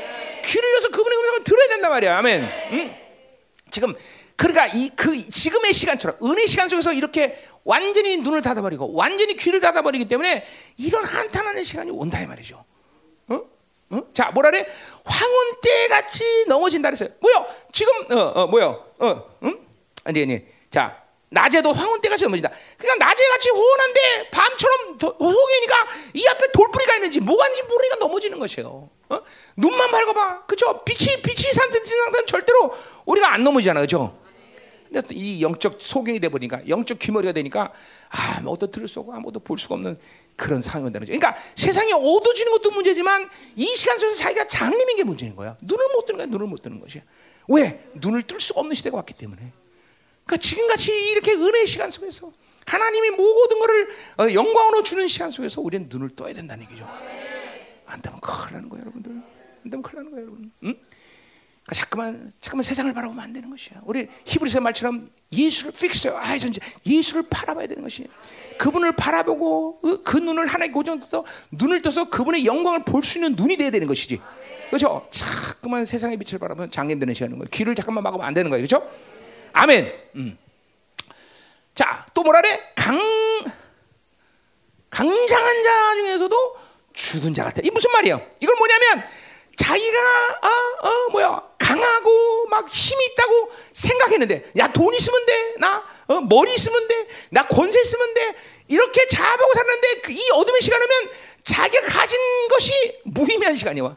귀를 0.45 0.71
열어서 0.73 0.89
그분의 0.89 1.19
음성을 1.19 1.45
들어야 1.45 1.69
된단 1.69 1.91
말이야. 1.91 2.19
아멘. 2.19 2.51
응? 2.73 2.95
지금 3.71 3.95
그러니까 4.37 4.67
이 4.67 4.91
그 5.07 5.31
지금의 5.31 5.73
시간처럼 5.73 6.19
은혜 6.25 6.47
시간 6.47 6.69
속에서 6.69 6.93
이렇게 6.93 7.43
완전히 7.65 8.17
눈을 8.19 8.43
닫아버리고 8.43 8.93
완전히 8.95 9.37
귀를 9.37 9.61
닫아버리기 9.61 10.09
때문에 10.09 10.45
이런 10.79 11.05
한탄하는 11.05 11.63
시간이 11.65 11.91
온다 11.91 12.21
이 12.21 12.27
말이죠. 12.27 12.65
어? 13.29 13.41
어? 13.91 14.01
자, 14.13 14.31
뭐라래? 14.31 14.67
황혼 15.05 15.53
때 15.63 15.89
같이 15.89 16.45
넘어진다 16.49 16.91
그랬어요. 16.91 17.11
뭐요? 17.21 17.47
지금 17.73 17.93
어, 18.11 18.33
어 18.35 18.47
뭐요? 18.47 18.85
어, 18.99 19.37
응? 19.45 19.59
아니 20.05 20.23
아니. 20.23 20.43
자, 20.71 21.03
낮에도 21.29 21.73
황혼 21.73 22.01
때 22.01 22.09
같이 22.09 22.25
넘어진다. 22.25 22.51
그러니까 22.77 23.05
낮에 23.05 23.25
같이 23.29 23.51
호원한데 23.51 24.31
밤처럼 24.31 24.99
호기니까 25.01 25.87
이 26.15 26.27
앞에 26.29 26.53
돌뿌리가 26.53 26.95
있는지 26.97 27.21
뭐가 27.21 27.47
있는지 27.47 27.63
모르니까 27.69 27.97
넘어지는 27.97 28.39
것이에요. 28.39 28.89
어? 29.09 29.21
눈만 29.57 29.91
밝아봐. 29.91 30.47
그죠? 30.47 30.83
빛이 30.85 31.21
빛이 31.23 31.53
산든 31.53 31.85
상태는 31.85 32.27
절대로 32.27 32.75
우리가 33.05 33.33
안 33.33 33.45
넘어지잖아. 33.45 33.81
그죠? 33.81 34.26
근데 34.93 35.15
이 35.15 35.43
영적 35.43 35.77
소경이 35.81 36.21
돼 36.21 36.29
버리니까 36.29 36.69
영적 36.69 36.99
귀머리가 36.99 37.33
되니까 37.33 37.73
아무것도 38.09 38.71
들을 38.71 38.89
수 38.89 39.01
없고 39.01 39.13
아무것도 39.15 39.41
볼 39.41 39.59
수가 39.59 39.75
없는 39.77 39.99
그런 40.37 40.63
상황이 40.63 40.87
온다는 40.87 41.07
거죠. 41.07 41.19
그러니까 41.19 41.41
세상이 41.55 41.93
어두워지는 41.93 42.53
것도 42.53 42.71
문제지만 42.71 43.29
이 43.57 43.65
시간 43.65 43.99
속에서 43.99 44.17
자기가 44.17 44.47
장님인 44.47 44.97
게 44.97 45.05
문제인 45.05 45.35
거야. 45.35 45.57
눈을 45.63 45.87
못 45.95 46.07
뜨는 46.07 46.19
거야. 46.19 46.27
눈을 46.27 46.47
못 46.47 46.63
뜨는 46.63 46.81
것이야. 46.81 47.03
왜? 47.49 47.91
눈을 47.95 48.23
뜰 48.23 48.41
수가 48.41 48.61
없는 48.61 48.75
시대가 48.75 48.97
왔기 48.99 49.15
때문에. 49.15 49.53
그러니까 50.25 50.37
지금같이 50.39 51.11
이렇게 51.13 51.33
은혜의 51.33 51.67
시간 51.67 51.91
속에서 51.91 52.33
하나님이 52.67 53.11
모든 53.11 53.59
것을 53.61 53.89
어, 54.19 54.33
영광으로 54.33 54.83
주는 54.83 55.07
시간 55.09 55.31
속에서 55.31 55.61
우리는 55.61 55.89
눈을 55.89 56.11
떠야 56.17 56.35
된다는 56.35 56.65
얘기죠. 56.65 56.87
안 57.87 58.03
되면 58.03 58.21
큰일 58.21 58.55
나는 58.55 58.69
거예요, 58.69 58.83
여러분들. 58.83 59.13
안 59.13 59.71
되면 59.71 59.83
큰일 59.83 59.97
나는 59.97 60.11
거예요, 60.11 60.27
여러분. 60.27 60.53
응? 60.65 60.77
그러니까 61.67 61.75
자꾸만 61.75 62.33
자꾸만 62.41 62.63
세상을 62.63 62.93
바라보면 62.93 63.23
안 63.25 63.33
되는 63.33 63.51
것이야. 63.51 63.81
우리 63.85 64.09
히브리서 64.25 64.61
말처럼 64.61 65.11
예수를 65.33 65.73
fix 65.73 66.39
eyes 66.39 66.47
on 66.47 66.51
Jesus 66.51 66.61
예수를 66.87 67.25
바라봐야 67.29 67.67
되는 67.67 67.83
것이야. 67.83 68.07
그분을 68.59 68.93
바라보고 68.93 69.81
그, 69.81 70.03
그 70.05 70.17
눈을 70.17 70.47
하나의 70.47 70.71
고정부터 70.73 71.25
눈을 71.51 71.83
떠서 71.83 72.09
그분의 72.09 72.47
영광을 72.47 72.85
볼 72.85 73.03
수 73.03 73.19
있는 73.19 73.35
눈이 73.37 73.57
돼야 73.57 73.71
되는 73.71 73.87
것이지. 73.89 74.21
그렇죠? 74.71 75.07
자꾸만 75.11 75.85
세상의 75.85 76.17
빛을 76.19 76.39
바라보면 76.39 76.71
장애되는 76.71 77.15
시간인 77.15 77.39
거예요. 77.39 77.49
귀를 77.51 77.75
잠깐만 77.75 78.05
막으면 78.05 78.25
안 78.27 78.33
되는 78.35 78.51
거예요. 78.51 78.65
그렇죠? 78.67 78.89
아멘. 79.53 79.93
음. 80.17 80.39
자, 81.75 82.07
또 82.15 82.23
뭐라래? 82.23 82.61
강 82.75 82.99
강장한 84.91 85.63
자 85.63 85.95
중에서도 85.95 86.57
죽은 86.93 87.35
자 87.35 87.45
같아. 87.45 87.61
이 87.63 87.71
무슨 87.71 87.91
말이에요? 87.93 88.21
이걸 88.41 88.55
뭐냐면 88.57 89.05
자기가 89.57 89.99
어, 90.43 90.89
어 90.89 91.11
뭐야 91.11 91.43
강하고 91.67 92.47
막 92.49 92.69
힘이 92.69 93.05
있다고 93.13 93.51
생각했는데 93.73 94.53
야 94.59 94.73
돈 94.73 94.95
있으면 94.95 95.27
돼 95.27 95.55
나? 95.59 95.83
어, 96.07 96.21
머리 96.21 96.55
있으면 96.55 96.87
돼 96.89 97.07
나 97.31 97.47
권세 97.47 97.81
있으면 97.81 98.15
돼. 98.15 98.35
이렇게 98.69 99.07
자보고 99.07 99.53
살았는데 99.55 100.01
그, 100.01 100.13
이 100.13 100.31
어둠의 100.33 100.61
시간이면 100.61 101.11
자기가 101.45 101.87
가진 101.87 102.19
것이 102.49 102.73
무의미한 103.05 103.55
시간이 103.55 103.81
와. 103.81 103.97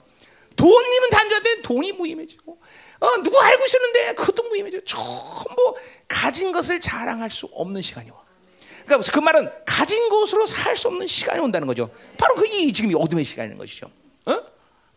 돈이면 0.56 1.10
단조한데 1.12 1.62
돈이 1.62 1.92
무의미해지고. 1.94 2.60
어, 3.02 3.24
누구 3.24 3.40
알고 3.40 3.66
있었는데 3.66 4.14
그것도 4.16 4.44
무의미해져. 4.50 4.84
전부 4.86 5.76
가진 6.08 6.52
것을 6.52 6.80
자랑할 6.82 7.30
수 7.30 7.48
없는 7.54 7.82
시간이 7.82 8.10
와. 8.10 8.18
그러니까 8.86 9.12
그 9.12 9.20
말은 9.20 9.50
가진 9.66 10.10
것으로 10.10 10.46
살 10.46 10.76
수 10.76 10.88
없는 10.88 11.08
시간이 11.08 11.40
온다는 11.40 11.68
거죠. 11.68 11.90
바로 12.18 12.36
그이 12.36 12.74
지금 12.74 12.94
어둠의 12.96 13.24
시간인 13.26 13.58
것이죠. 13.58 13.90
어? 14.26 14.42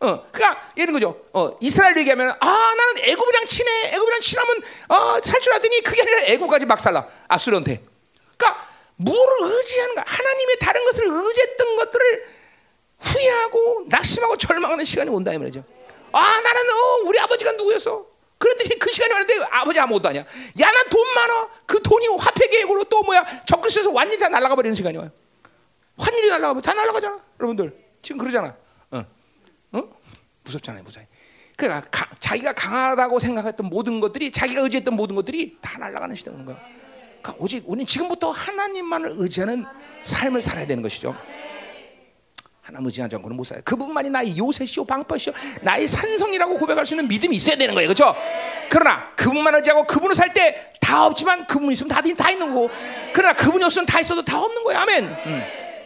어, 0.03 0.27
그러니까 0.31 0.61
이런 0.75 0.91
거죠. 0.93 1.21
어, 1.31 1.57
이스라엘 1.61 1.95
얘기하면 1.97 2.35
아 2.39 2.45
나는 2.45 3.03
애굽이랑 3.09 3.45
친해. 3.45 3.93
애굽이랑 3.93 4.19
친하면 4.19 4.61
어, 4.89 5.19
살줄 5.21 5.53
알더니 5.53 5.81
그게 5.81 6.01
아니라 6.01 6.21
애굽까지 6.23 6.65
막 6.65 6.79
살라. 6.79 7.07
아수르한테. 7.29 7.81
그러니까 8.37 8.67
뭐를 8.97 9.33
의지하는 9.57 9.95
가 9.95 10.03
하나님의 10.05 10.57
다른 10.59 10.83
것을 10.85 11.05
의지했던 11.09 11.75
것들을 11.77 12.25
후회하고 12.99 13.85
낙심하고 13.87 14.37
절망하는 14.37 14.83
시간이 14.85 15.09
온다 15.09 15.31
이 15.33 15.37
말이죠. 15.37 15.63
아 16.11 16.41
나는 16.41 16.69
어, 16.69 16.97
우리 17.05 17.17
아버지가 17.19 17.53
누구였어? 17.53 18.05
그랬더니 18.37 18.77
그 18.77 18.91
시간이 18.91 19.13
왔는데 19.13 19.45
아버지 19.51 19.79
아무것도 19.79 20.09
아니야. 20.09 20.25
야 20.59 20.71
나 20.71 20.83
돈 20.89 21.13
많아. 21.15 21.49
그 21.65 21.81
돈이 21.81 22.07
화폐 22.19 22.47
계획으로 22.49 22.83
또 22.85 23.01
뭐야 23.03 23.25
적글에서 23.47 23.89
완전히 23.91 24.19
다 24.19 24.27
날아가 24.27 24.53
버리는 24.55 24.75
시간이 24.75 24.97
와요. 24.97 25.09
환율이 25.97 26.29
날아가면 26.29 26.61
다 26.61 26.73
날아가잖아. 26.73 27.19
여러분들 27.39 27.73
지금 28.01 28.17
그러잖아. 28.19 28.55
무섭잖아요, 30.43 30.83
무서워. 30.83 31.05
그러니까 31.55 31.87
가, 31.91 32.07
자기가 32.19 32.53
강하다고 32.53 33.19
생각했던 33.19 33.67
모든 33.67 33.99
것들이 33.99 34.31
자기가 34.31 34.61
의지했던 34.61 34.93
모든 34.95 35.15
것들이 35.15 35.57
다 35.61 35.77
날아가는 35.77 36.15
시대가 36.15 36.37
거야. 36.43 36.57
그러니까 37.21 37.35
오직 37.43 37.63
우리는 37.67 37.85
지금부터 37.85 38.31
하나님만을 38.31 39.13
의지하는 39.17 39.65
삶을 40.01 40.41
살아야 40.41 40.65
되는 40.65 40.81
것이죠. 40.81 41.15
하나님 42.61 42.87
의지하지 42.87 43.15
않고는 43.17 43.35
못 43.37 43.43
살아요. 43.43 43.61
그분만이 43.65 44.09
나의 44.09 44.37
요새시오 44.37 44.85
방파시오 44.85 45.33
나의 45.61 45.87
산성이라고 45.87 46.57
고백할 46.57 46.85
수 46.85 46.93
있는 46.93 47.07
믿음이 47.07 47.35
있어야 47.35 47.55
되는 47.55 47.75
거예요. 47.75 47.89
그렇죠? 47.89 48.15
그러나 48.69 49.13
그분만 49.15 49.53
의지하고 49.55 49.85
그분을 49.85 50.15
살 50.15 50.33
때 50.33 50.73
다 50.93 51.07
없지만 51.07 51.47
그분 51.47 51.71
있으면 51.71 51.89
다, 51.89 52.01
다 52.15 52.29
있는 52.29 52.53
거고 52.53 52.69
그러나 53.13 53.33
그분이 53.33 53.63
없으면 53.63 53.85
다 53.87 53.99
있어도 53.99 54.23
다 54.23 54.39
없는 54.39 54.63
거예요. 54.63 54.79
아멘. 54.79 55.05
음. 55.05 55.43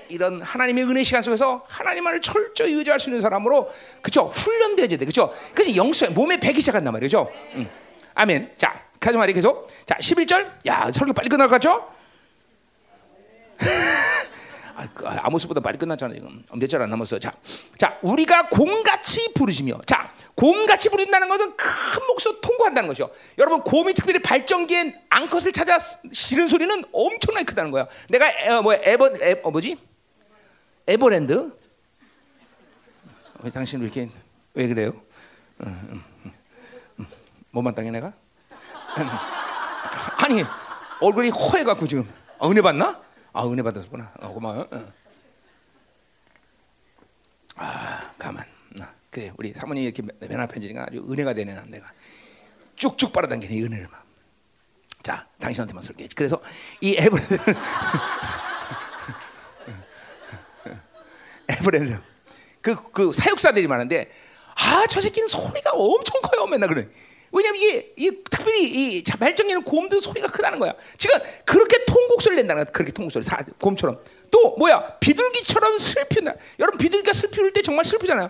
이런 0.09 0.41
하나님의 0.41 0.83
은혜 0.85 1.03
시간 1.03 1.21
속에서 1.21 1.63
하나님만을 1.67 2.21
철저히 2.21 2.73
의지할 2.73 2.99
수 2.99 3.09
있는 3.09 3.21
사람으로 3.21 3.69
그죠 4.01 4.25
훈련돼야 4.27 4.87
돼 4.87 4.97
그죠 4.97 5.33
그래서 5.53 5.75
영성 5.75 6.13
몸에 6.13 6.37
배기 6.39 6.61
시작한단 6.61 6.93
말이죠. 6.93 7.29
음. 7.55 7.69
아멘. 8.15 8.53
자 8.57 8.83
가자 8.99 9.17
말이 9.17 9.33
계속. 9.33 9.67
자 9.85 9.95
11절. 9.97 10.65
야 10.67 10.89
설교 10.91 11.13
빨리 11.13 11.29
끝날 11.29 11.47
것 11.47 11.53
같죠? 11.53 11.87
아, 14.79 14.87
그, 14.93 15.07
아모스보다 15.07 15.59
빨리 15.61 15.77
끝났잖아 15.79 16.13
지금. 16.13 16.43
몇 16.53 16.67
절 16.67 16.81
안 16.81 16.89
남았어. 16.91 17.17
자, 17.19 17.31
자 17.79 17.97
우리가 18.03 18.49
공같이 18.49 19.33
부르시며 19.33 19.79
자 19.87 20.11
곰같이 20.35 20.89
부린다는 20.89 21.27
것은 21.29 21.55
큰 21.57 22.07
목소리 22.07 22.39
통과한다는 22.41 22.87
것이죠. 22.87 23.09
여러분 23.39 23.61
곰이 23.61 23.93
특별히 23.95 24.19
발전기에 24.19 25.01
앙컷을 25.09 25.51
찾아 25.51 25.79
실은 26.11 26.47
소리는 26.47 26.83
엄청나게 26.91 27.45
크다는 27.45 27.71
거야. 27.71 27.87
내가 28.09 28.27
에, 28.29 28.49
어, 28.49 28.61
뭐 28.61 28.73
에버 28.75 29.09
에, 29.19 29.41
어, 29.43 29.49
뭐지? 29.49 29.77
에버랜드. 30.87 31.53
왜 33.41 33.51
당신 33.51 33.81
이렇게 33.81 34.09
왜 34.53 34.67
그래요? 34.67 34.91
응, 35.65 35.79
응, 35.91 36.03
응. 36.99 37.05
뭐만 37.51 37.75
땅에 37.75 37.91
내가? 37.91 38.13
아니 40.17 40.43
얼굴이 41.01 41.29
허해갖고 41.29 41.87
지금 41.87 42.11
아, 42.39 42.47
은혜 42.47 42.61
받나? 42.61 43.01
아 43.33 43.45
은혜 43.45 43.61
받았구나. 43.61 44.13
어, 44.19 44.29
고마워. 44.33 44.61
어. 44.71 44.93
아 47.57 48.13
가만. 48.17 48.45
아, 48.81 48.91
그래 49.11 49.31
우리 49.37 49.53
사모님 49.53 49.83
이렇게 49.83 50.01
면합해지니까 50.25 50.85
아주 50.87 51.05
은혜가 51.07 51.33
되네 51.33 51.53
난 51.53 51.69
내가 51.69 51.91
쭉쭉 52.75 53.11
빨아당기는 53.11 53.65
은혜를 53.65 53.87
막. 53.89 54.05
자 55.03 55.27
당신한테만 55.39 55.83
설계. 55.83 56.07
그래서 56.15 56.41
이 56.81 56.95
에브랜 56.97 57.27
드 57.27 57.37
에브랜드 61.49 61.99
그, 62.61 62.75
그 62.91 63.13
사육사들이 63.13 63.67
많은데 63.67 64.09
아 64.55 64.87
저 64.87 65.01
새끼는 65.01 65.27
소리가 65.27 65.71
엄청 65.71 66.21
커요 66.21 66.47
맨날 66.47 66.69
그래. 66.69 66.87
왜냐면 67.31 67.61
이게, 67.61 67.93
이 67.97 68.23
특별히 68.29 68.63
이 68.97 69.03
발정기는 69.03 69.63
곰들 69.63 70.01
소리가 70.01 70.27
크다는 70.29 70.59
거야. 70.59 70.73
지금 70.97 71.19
그렇게 71.45 71.83
통곡 71.85 72.21
소리를 72.21 72.41
낸다는 72.41 72.63
거야. 72.63 72.71
그렇게 72.71 72.91
통곡 72.91 73.11
소리, 73.11 73.23
사, 73.23 73.37
곰처럼. 73.59 73.99
또 74.31 74.55
뭐야? 74.57 74.97
비둘기처럼 74.99 75.77
슬픈다. 75.77 76.33
여러분 76.59 76.77
비둘기가 76.77 77.13
슬플 77.13 77.51
때 77.53 77.61
정말 77.61 77.85
슬프잖아요. 77.85 78.29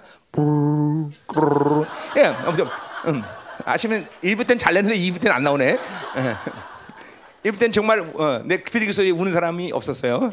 예, 2.18 2.26
아무튼 2.26 2.66
음. 3.08 3.24
아시면 3.66 4.08
1부 4.24 4.48
때는 4.48 4.58
잘 4.58 4.74
냈는데 4.74 4.98
2부 4.98 5.22
때는 5.22 5.36
안 5.36 5.44
나오네. 5.44 5.66
예. 5.68 6.36
1부 7.50 7.60
때는 7.60 7.72
정말 7.72 8.00
어, 8.00 8.42
내 8.46 8.64
비둘기 8.64 8.94
소리 8.94 9.12
우는 9.12 9.32
사람이 9.32 9.72
없었어요. 9.72 10.32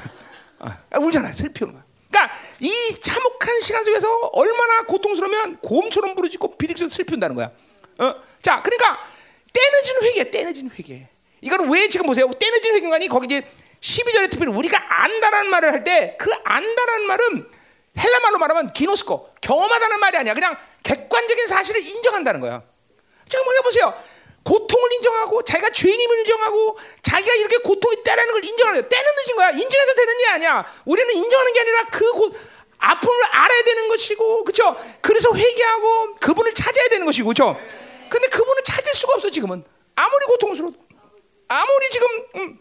아, 0.60 0.98
울잖아. 0.98 1.32
슬피는 1.32 1.72
거야. 1.72 1.83
그러니까 2.14 2.30
이 2.60 3.00
참혹한 3.00 3.60
시간 3.60 3.84
속에서 3.84 4.08
얼마나 4.32 4.82
고통스러우면 4.84 5.58
곰처럼 5.58 6.14
부르짖고 6.14 6.56
비둘기처럼 6.56 6.88
슬픈다는 6.90 7.34
거야. 7.34 7.50
어? 7.98 8.14
자, 8.40 8.62
그러니까 8.62 9.00
때늦은 9.52 10.02
회개, 10.02 10.30
때늦은 10.30 10.70
회개. 10.78 11.08
이거는 11.40 11.70
왜 11.72 11.88
지금 11.88 12.06
보세요. 12.06 12.30
때늦은 12.30 12.76
회개가니 12.76 13.08
거기 13.08 13.26
이제 13.26 13.42
12절에 13.80 14.30
특별히 14.30 14.52
우리가 14.52 14.78
안다라는 15.02 15.50
말을 15.50 15.72
할 15.72 15.84
때 15.84 16.16
그 16.18 16.30
안다라는 16.44 17.06
말은 17.06 17.50
헬라 17.98 18.20
말로 18.20 18.38
말하면 18.38 18.72
기노스코 18.72 19.34
경험하다는 19.40 20.00
말이 20.00 20.16
아니야. 20.18 20.34
그냥 20.34 20.56
객관적인 20.84 21.46
사실을 21.48 21.82
인정한다는 21.84 22.40
거야. 22.40 22.62
지금 23.28 23.44
뭐냐 23.44 23.60
보세요. 23.62 23.94
고통을 24.44 24.92
인정하고 24.92 25.42
자기가 25.42 25.70
죄인임을 25.70 26.18
인정하고 26.20 26.78
자기가 27.02 27.34
이렇게 27.34 27.56
고통이 27.58 27.96
있다라는 28.00 28.32
걸 28.32 28.44
인정하는 28.44 28.80
거야. 28.82 28.88
때는 28.88 29.04
늦은 29.26 29.36
거야. 29.36 29.50
인정해서 29.50 29.94
되는 29.94 30.18
게 30.18 30.26
아니야. 30.26 30.66
우리는 30.84 31.14
인정하는 31.14 31.52
게 31.52 31.60
아니라 31.60 31.84
그 31.90 32.12
고, 32.12 32.30
아픔을 32.78 33.24
알아야 33.24 33.62
되는 33.64 33.88
것이고, 33.88 34.44
그렇죠? 34.44 34.76
그래서 35.00 35.34
회개하고 35.34 36.12
그분을 36.20 36.52
찾아야 36.52 36.88
되는 36.88 37.06
것이고, 37.06 37.28
그렇죠? 37.28 37.58
근데 38.10 38.28
그분을 38.28 38.62
찾을 38.62 38.92
수가 38.94 39.14
없어 39.14 39.30
지금은. 39.30 39.64
아무리 39.96 40.26
고통스러워도, 40.26 40.78
아무리 41.48 41.90
지금 41.90 42.08
음, 42.36 42.58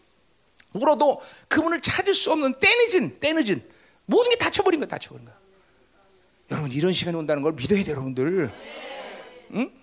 울어도 0.73 1.21
그분을 1.49 1.81
찾을 1.81 2.13
수 2.13 2.31
없는 2.31 2.59
때늦은 2.59 3.19
때늦은 3.19 3.69
모든 4.05 4.29
게 4.29 4.37
닫혀버린 4.37 4.79
거야, 4.79 4.87
닫혀버린 4.87 5.25
거야. 5.25 5.35
여러분 6.51 6.71
이런 6.71 6.93
시간이 6.93 7.17
온다는 7.17 7.43
걸 7.43 7.53
믿어야 7.53 7.83
돼, 7.83 7.91
여러분들. 7.91 8.51
응? 9.55 9.82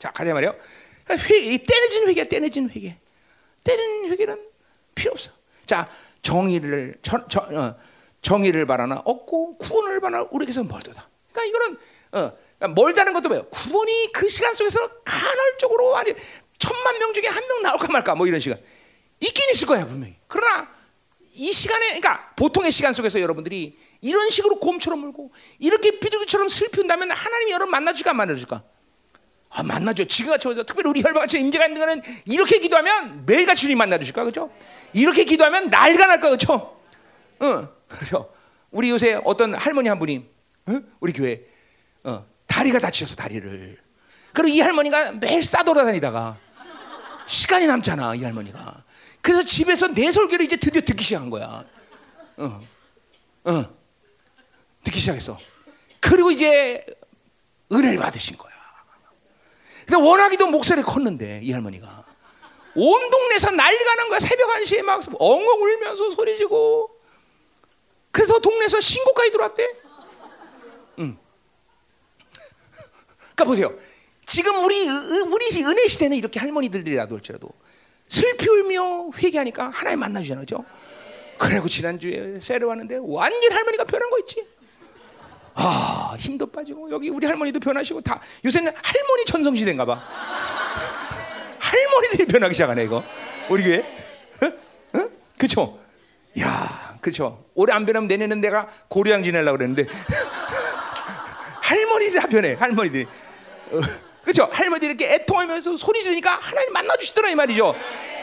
응? 0.00 0.02
자 0.02 0.10
가자 0.12 0.32
말이요. 0.32 0.56
그러니까 1.04 1.28
회, 1.28 1.56
때늦은 1.58 2.08
회개, 2.08 2.28
때늦은 2.28 2.70
회개, 2.70 2.96
때늦은 3.64 4.10
회개는 4.10 4.40
필요 4.94 5.12
없어. 5.12 5.30
자 5.66 5.88
정의를 6.22 6.96
저, 7.02 7.26
저, 7.28 7.40
어, 7.40 7.76
정의를 8.22 8.66
바라나 8.66 9.02
얻고 9.04 9.58
구원을 9.58 10.00
바라나 10.00 10.26
우리에게서 10.30 10.64
멀다. 10.64 11.08
그러니까 11.32 11.44
이거는 11.44 11.78
어, 12.12 12.36
그러니까 12.58 12.80
멀다는 12.80 13.12
것도 13.12 13.28
뭐예요? 13.28 13.48
구원이 13.50 14.12
그 14.12 14.28
시간 14.28 14.54
속에서 14.54 14.88
간헐적으로 15.04 15.96
아니 15.96 16.14
천만 16.58 16.98
명 16.98 17.12
중에 17.12 17.26
한 17.26 17.42
명 17.48 17.62
나올까 17.62 17.88
말까 17.88 18.14
뭐 18.14 18.26
이런 18.26 18.40
시간 18.40 18.58
있긴 19.20 19.50
있을 19.52 19.66
거야 19.66 19.86
분명히. 19.86 20.16
그러나 20.26 20.68
이 21.32 21.52
시간에 21.52 21.86
그러니까 21.98 22.34
보통의 22.36 22.72
시간 22.72 22.92
속에서 22.92 23.20
여러분들이 23.20 23.78
이런 24.00 24.30
식으로 24.30 24.58
곰처럼 24.58 24.98
물고 24.98 25.30
이렇게 25.58 25.98
비둘기처럼 25.98 26.48
슬픈다면 26.48 27.10
하나님이 27.10 27.52
여러분 27.52 27.70
만나줄까 27.70 28.10
안 28.10 28.16
만나줄까? 28.16 28.62
아 29.50 29.62
만나죠. 29.64 30.04
지금같이 30.04 30.46
특별히 30.66 30.90
우리 30.90 31.02
혈방같이 31.02 31.38
임재가 31.38 31.66
있는 31.66 31.80
거는 31.80 32.02
이렇게 32.24 32.60
기도하면 32.60 33.26
매일같이 33.26 33.62
주님 33.62 33.78
만나 33.78 33.98
주실까 33.98 34.24
그죠? 34.24 34.50
이렇게 34.92 35.24
기도하면 35.24 35.70
날가 35.70 36.06
날까 36.06 36.30
그죠? 36.30 36.80
응. 37.42 37.68
그렇죠. 37.88 38.32
우리 38.70 38.90
요새 38.90 39.20
어떤 39.24 39.54
할머니 39.54 39.88
한 39.88 39.98
분이 39.98 40.24
응? 40.68 40.92
우리 41.00 41.12
교회 41.12 41.42
어, 42.04 42.24
다리가 42.46 42.78
다치셔서 42.78 43.16
다리를 43.16 43.76
그리고 44.32 44.48
이 44.48 44.60
할머니가 44.60 45.12
매일 45.12 45.42
싸돌아다니다가 45.42 46.38
시간이 47.26 47.66
남잖아 47.66 48.14
이 48.14 48.22
할머니가 48.22 48.84
그래서 49.20 49.42
집에서 49.42 49.88
내 49.88 50.12
설교를 50.12 50.44
이제 50.44 50.56
드디어 50.56 50.80
듣기 50.80 51.02
시작한 51.02 51.28
거야 51.30 51.64
어, 52.36 52.60
어, 53.44 53.64
듣기 54.84 55.00
시작했어 55.00 55.36
그리고 55.98 56.30
이제 56.30 56.84
은혜를 57.72 57.98
받으신 57.98 58.38
거야 58.38 58.49
근데 59.90 60.06
워낙이도 60.06 60.46
목소리 60.46 60.82
컸는데 60.82 61.40
이 61.42 61.50
할머니가 61.50 62.04
온 62.76 63.10
동네에서 63.10 63.50
난리가 63.50 63.94
난 63.96 64.08
거야 64.08 64.20
새벽 64.20 64.48
1시에 64.48 64.82
막 64.82 65.02
엉엉 65.18 65.62
울면서 65.62 66.12
소리지고 66.12 66.96
그래서 68.12 68.38
동네에서 68.38 68.80
신고까지 68.80 69.32
들어왔대. 69.32 69.68
응. 71.00 71.18
그러니까 73.34 73.44
보세요. 73.44 73.76
지금 74.26 74.64
우리 74.64 74.88
우리 74.88 75.64
은혜 75.64 75.88
시대는 75.88 76.16
이렇게 76.16 76.38
할머니들이라도 76.38 77.16
할지라도 77.16 77.48
슬피 78.06 78.48
울며 78.48 79.10
회개하니까 79.16 79.70
하나님 79.70 79.98
만나주잖아요, 79.98 80.42
그죠? 80.42 80.64
그리고 81.36 81.68
지난주에 81.68 82.38
세례 82.40 82.64
왔는데 82.64 82.98
완전 83.02 83.52
할머니가 83.52 83.84
변한 83.84 84.08
거 84.08 84.20
있지. 84.20 84.46
아 85.54 86.14
힘도 86.18 86.46
빠지고 86.46 86.90
여기 86.90 87.08
우리 87.08 87.26
할머니도 87.26 87.60
변하시고 87.60 88.00
다 88.02 88.20
요새는 88.44 88.72
할머니 88.82 89.24
전성 89.26 89.54
시대인가 89.56 89.84
봐. 89.84 90.02
할머니들이 91.58 92.26
변하기 92.26 92.54
시작하네 92.54 92.84
이거 92.84 93.02
우리 93.48 93.64
교회. 93.64 93.84
응? 94.94 95.10
그렇죠? 95.38 95.78
야, 96.40 96.96
그렇죠. 97.00 97.44
올해 97.54 97.72
안 97.72 97.86
변하면 97.86 98.08
내년은 98.08 98.40
내가 98.40 98.68
고려양 98.88 99.22
지내려고 99.22 99.58
그랬는데 99.58 99.86
할머니들 101.62 102.20
다 102.20 102.26
변해. 102.28 102.54
할머니들이. 102.54 103.04
어, 103.04 103.80
그렇죠. 104.22 104.48
할머니들 104.52 104.88
이렇게 104.88 105.14
애통하면서 105.14 105.76
소리 105.76 106.02
지르니까 106.02 106.38
하나님 106.40 106.72
만나 106.72 106.94
주시더라 106.96 107.30
이 107.30 107.34
말이죠. 107.34 107.74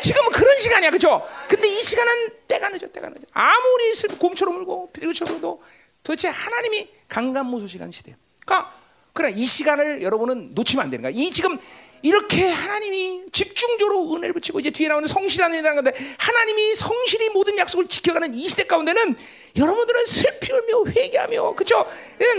지금은 0.02 0.32
그런 0.32 0.60
시간이야, 0.60 0.90
그렇죠? 0.92 1.26
근데 1.48 1.68
이 1.68 1.84
시간은 1.84 2.30
때가 2.48 2.70
늦어, 2.70 2.88
때가 2.92 3.10
늦어. 3.10 3.22
아무리 3.34 3.96
슬 3.96 4.10
곰처럼 4.18 4.58
울고 4.62 4.92
비둘기처럼 4.92 5.36
울도 5.36 5.62
도대체 6.08 6.30
하나님이 6.30 6.88
강간무소 7.10 7.68
시간 7.68 7.92
시대. 7.92 8.16
그러니까 8.46 8.74
그래 9.12 9.30
이 9.30 9.46
시간을 9.46 10.02
여러분은 10.02 10.54
놓치면 10.54 10.86
안 10.86 10.90
되는 10.90 11.04
거야. 11.04 11.12
이 11.14 11.30
지금 11.32 11.60
이렇게 12.02 12.50
하나님이 12.50 13.26
집중적으로 13.34 14.16
은혜를 14.16 14.32
붙이고 14.32 14.62
이제 14.62 14.72
뒤에 14.72 14.88
나오는 14.88 15.06
성실한이라는 15.06 15.76
건데 15.76 15.92
하나님이 16.18 16.76
성실히 16.76 17.28
모든 17.32 17.58
약속을 17.58 17.90
지켜가는 17.90 18.34
이 18.36 18.48
시대 18.48 18.64
가운데는 18.64 19.18
여러분들은 19.58 20.06
슬피 20.06 20.54
울며 20.54 20.90
회개하며 20.92 21.56
그죠? 21.56 21.86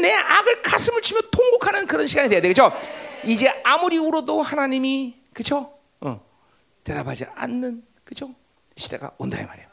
내 0.01 0.15
악을 0.15 0.63
가슴을 0.63 1.03
치며 1.03 1.21
통곡하는 1.31 1.87
그런 1.87 2.07
시간이 2.07 2.31
돼야 2.31 2.41
되겠죠? 2.41 2.73
이제 3.23 3.51
아무리 3.65 3.99
울어도 3.99 4.41
하나님이 4.41 5.15
그죠? 5.35 5.79
어, 6.01 6.25
대답하지 6.85 7.27
않는 7.35 7.85
그죠? 8.05 8.35
시대가 8.79 9.13
온다 9.19 9.39
이 9.39 9.45
말이야. 9.45 9.69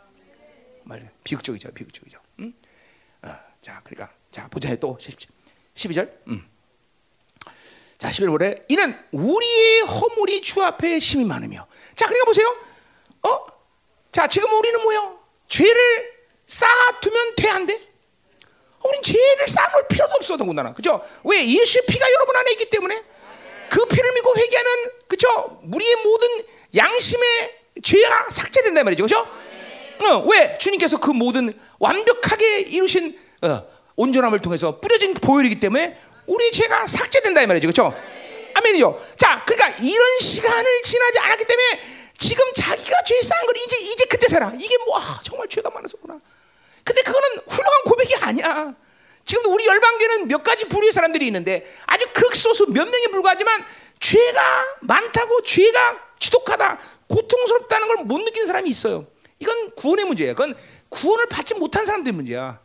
말 0.83 1.09
비극적이죠, 1.23 1.71
비극적이죠. 1.71 2.24
자, 3.65 3.81
그러니까 3.83 4.15
자 4.31 4.47
보자 4.47 4.75
또 4.75 4.95
12절. 5.73 6.11
음. 6.27 6.47
자, 7.97 8.11
11월에 8.11 8.63
이는 8.69 8.95
우리의 9.11 9.81
허물이 9.81 10.43
주 10.43 10.61
앞에 10.61 10.99
심이 10.99 11.25
많으며. 11.25 11.65
자, 11.95 12.05
그러니까 12.05 12.25
보세요. 12.25 12.55
어? 13.23 13.41
자, 14.11 14.27
지금 14.27 14.53
우리는 14.53 14.79
뭐요? 14.83 15.19
죄를 15.47 16.13
쌓아두면 16.45 17.35
돼, 17.37 17.49
안 17.49 17.65
돼? 17.65 17.81
우린 18.83 19.01
죄를 19.01 19.47
쌓아놓을 19.47 19.87
필요도 19.87 20.13
없어, 20.13 20.37
더군다나. 20.37 20.71
그죠? 20.71 21.01
왜? 21.23 21.43
예수의 21.43 21.87
피가 21.87 22.05
여러분 22.11 22.35
안에 22.35 22.51
있기 22.51 22.69
때문에 22.69 23.03
그 23.71 23.83
피를 23.87 24.13
믿고 24.13 24.37
회개하면, 24.37 24.91
그죠? 25.07 25.59
우리의 25.63 25.95
모든 26.03 26.45
양심의 26.75 27.61
죄가 27.81 28.29
삭제된다 28.29 28.83
말이죠. 28.83 29.05
그죠? 29.05 29.27
어, 30.03 30.23
왜? 30.27 30.55
주님께서 30.59 30.99
그 30.99 31.09
모든 31.09 31.59
완벽하게 31.79 32.59
이루신 32.59 33.17
어, 33.17 33.24
온전함을 33.95 34.39
통해서 34.39 34.79
뿌려진 34.79 35.13
보혈이기 35.13 35.59
때문에 35.59 35.97
우리 36.25 36.51
죄가 36.51 36.87
삭제된다 36.87 37.41
이 37.41 37.47
말이죠, 37.47 37.67
그렇죠? 37.67 37.93
아멘이죠. 38.55 39.05
자, 39.17 39.43
그러니까 39.45 39.69
이런 39.81 40.19
시간을 40.19 40.81
지나지 40.83 41.19
않았기 41.19 41.45
때문에 41.45 41.81
지금 42.17 42.45
자기가 42.53 43.03
죄 43.03 43.21
쌓은 43.21 43.45
걸 43.45 43.57
이제 43.57 43.77
이제 43.77 44.05
그때 44.05 44.27
살아. 44.27 44.51
이게 44.57 44.77
뭐 44.85 44.97
아, 44.99 45.19
정말 45.23 45.47
죄가 45.49 45.69
많았었구나. 45.69 46.19
근데 46.83 47.01
그거는 47.01 47.39
훌륭한 47.47 47.83
고백이 47.85 48.15
아니야. 48.21 48.73
지금도 49.25 49.51
우리 49.51 49.65
열방교는 49.65 50.27
몇 50.27 50.43
가지 50.43 50.65
부류의 50.67 50.93
사람들이 50.93 51.25
있는데 51.27 51.65
아주 51.85 52.05
극소수 52.13 52.67
몇 52.69 52.87
명에 52.87 53.07
불과하지만 53.07 53.65
죄가 53.99 54.65
많다고 54.81 55.41
죄가 55.41 55.99
지독하다, 56.19 56.79
고통스럽다는 57.07 57.87
걸 57.87 57.97
못 58.05 58.19
느끼는 58.21 58.47
사람이 58.47 58.69
있어요. 58.69 59.05
이건 59.39 59.71
구원의 59.75 60.05
문제예요. 60.05 60.33
그건 60.35 60.55
구원을 60.89 61.27
받지 61.27 61.53
못한 61.55 61.85
사람들의 61.85 62.13
문제야. 62.13 62.59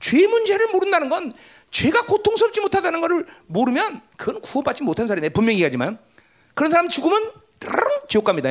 죄 0.00 0.26
문제를 0.26 0.68
모른다는 0.68 1.08
건 1.08 1.32
죄가 1.70 2.06
고통스럽지 2.06 2.60
못하다는 2.60 3.00
것을 3.00 3.26
모르면 3.46 4.00
그건 4.16 4.40
구원받지 4.40 4.82
못한 4.82 5.06
사람이네. 5.06 5.30
분명히 5.30 5.56
얘기하지만 5.56 5.98
그런 6.54 6.70
사람 6.70 6.88
죽으면 6.88 7.32
지옥 8.08 8.24
갑니다. 8.24 8.50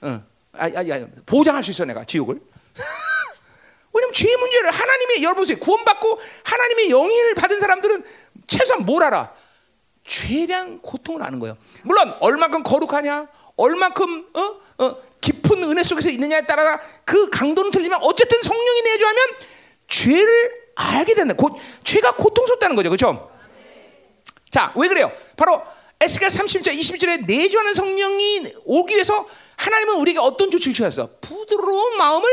어. 0.00 0.22
아, 0.52 0.66
아, 0.66 0.66
아, 0.66 1.06
보장할 1.26 1.62
수 1.62 1.70
있어 1.70 1.84
내가 1.84 2.04
지옥을. 2.04 2.40
왜냐면 3.92 4.12
죄 4.12 4.36
문제를 4.36 4.70
하나님의 4.70 5.22
여러분 5.22 5.42
보세요. 5.42 5.58
구원받고 5.58 6.18
하나님의 6.44 6.90
영예를 6.90 7.34
받은 7.34 7.60
사람들은 7.60 8.04
최소한 8.46 8.84
뭘 8.84 9.02
알아? 9.04 9.32
죄에 10.04 10.46
대한 10.46 10.80
고통을 10.80 11.22
아는 11.22 11.38
거예요. 11.38 11.56
물론 11.82 12.14
얼마큼 12.20 12.62
거룩하냐, 12.62 13.28
얼마큼 13.56 14.26
어? 14.34 14.84
어, 14.84 14.96
깊은 15.20 15.62
은혜 15.62 15.82
속에서 15.82 16.10
있느냐에 16.10 16.44
따라 16.44 16.80
그 17.04 17.30
강도는 17.30 17.70
틀리면 17.70 18.00
어쨌든 18.02 18.42
성령이 18.42 18.82
내주하면 18.82 19.24
죄를 19.88 20.52
알게 20.74 21.14
된다. 21.14 21.34
고, 21.34 21.58
죄가 21.84 22.16
고통스럽다는 22.16 22.76
거죠, 22.76 22.90
그렇죠? 22.90 23.30
자, 24.50 24.72
왜 24.76 24.88
그래요? 24.88 25.12
바로 25.36 25.62
에스겔 26.00 26.28
30절, 26.28 26.78
20절에 26.78 27.26
내주하는 27.26 27.74
성령이 27.74 28.54
오기 28.64 28.94
위해서 28.94 29.26
하나님은 29.56 29.96
우리에게 29.96 30.18
어떤 30.20 30.50
조치를 30.50 30.74
취하셨어? 30.74 31.10
부드러운 31.20 31.96
마음을 31.96 32.28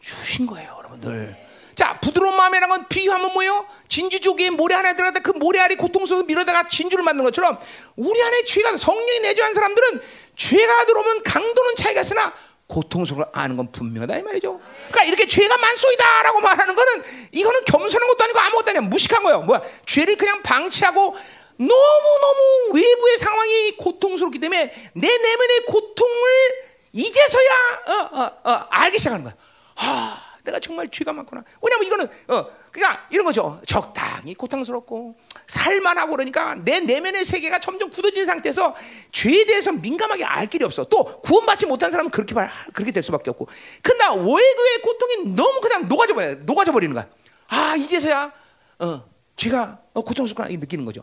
주신 0.00 0.46
거예요, 0.46 0.74
여러분들. 0.78 1.48
자, 1.74 1.98
부드러운 2.00 2.34
마음이라는 2.36 2.68
건 2.68 2.88
비유하면 2.88 3.32
뭐예요? 3.32 3.66
진주 3.88 4.20
조개에 4.20 4.50
모래 4.50 4.74
하나 4.74 4.94
들어갔다 4.94 5.20
그 5.20 5.30
모래 5.30 5.60
알이 5.60 5.76
고통스러워서 5.76 6.26
밀어다가 6.26 6.66
진주를 6.66 7.04
만든 7.04 7.24
것처럼 7.24 7.58
우리 7.94 8.20
안에 8.20 8.44
죄가 8.44 8.76
성령이 8.76 9.20
내주한 9.20 9.54
사람들은 9.54 10.02
죄가 10.34 10.86
들어오면 10.86 11.22
강도는 11.22 11.74
차이가 11.76 12.00
있으나 12.00 12.32
고통스러워 12.66 13.26
아는 13.32 13.56
건 13.56 13.70
분명하다 13.70 14.18
이 14.18 14.22
말이죠. 14.22 14.60
그러니까 14.90 15.04
이렇게 15.04 15.26
죄가 15.26 15.56
만소이다라고 15.56 16.40
말하는 16.40 16.74
거는 16.74 17.04
이거는 17.32 17.60
겸손한 17.64 18.08
것도 18.08 18.24
아니고 18.24 18.38
아무것도 18.40 18.70
아니야 18.70 18.80
무식한 18.82 19.22
거예요. 19.22 19.42
뭐야? 19.42 19.62
죄를 19.86 20.16
그냥 20.16 20.42
방치하고 20.42 21.16
너무 21.56 22.18
너무 22.20 22.78
외부의 22.78 23.18
상황이 23.18 23.76
고통스럽기 23.76 24.38
때문에 24.38 24.72
내 24.94 25.08
내면의 25.08 25.64
고통을 25.66 26.28
이제서야 26.92 27.80
어, 27.86 27.92
어, 27.92 28.50
어, 28.50 28.66
알기 28.70 28.98
시작하는 28.98 29.24
거야. 29.24 29.34
하, 29.74 30.16
내가 30.44 30.58
정말 30.60 30.88
죄가 30.90 31.12
많구나. 31.12 31.42
왜냐면 31.60 31.86
이거는 31.86 32.08
어, 32.28 32.46
그냥 32.78 32.98
이런 33.10 33.24
거죠. 33.24 33.60
적당히 33.66 34.34
고통스럽고 34.34 35.16
살만하고 35.46 36.12
그러니까 36.12 36.54
내 36.54 36.80
내면의 36.80 37.24
세계가 37.24 37.58
점점 37.58 37.90
굳어지는 37.90 38.24
상태에서 38.24 38.74
죄에 39.12 39.44
대해서 39.44 39.72
민감하게 39.72 40.24
알 40.24 40.46
길이 40.46 40.64
없어. 40.64 40.84
또 40.84 41.04
구원받지 41.22 41.66
못한 41.66 41.90
사람은 41.90 42.10
그렇게 42.10 42.34
말 42.34 42.50
그렇게 42.72 42.92
될 42.92 43.02
수밖에 43.02 43.30
없고. 43.30 43.48
그러나 43.82 44.14
외교의 44.14 44.82
고통이 44.82 45.34
너무 45.34 45.60
그냥 45.60 45.88
녹아져 45.88 46.14
버려 46.14 46.34
녹아져 46.36 46.72
버리는 46.72 46.94
거야. 46.94 47.08
아 47.48 47.74
이제서야 47.76 48.32
어, 48.78 49.04
죄가 49.36 49.80
어, 49.92 50.02
고통스럽구나 50.02 50.48
느끼는 50.48 50.84
거죠. 50.84 51.02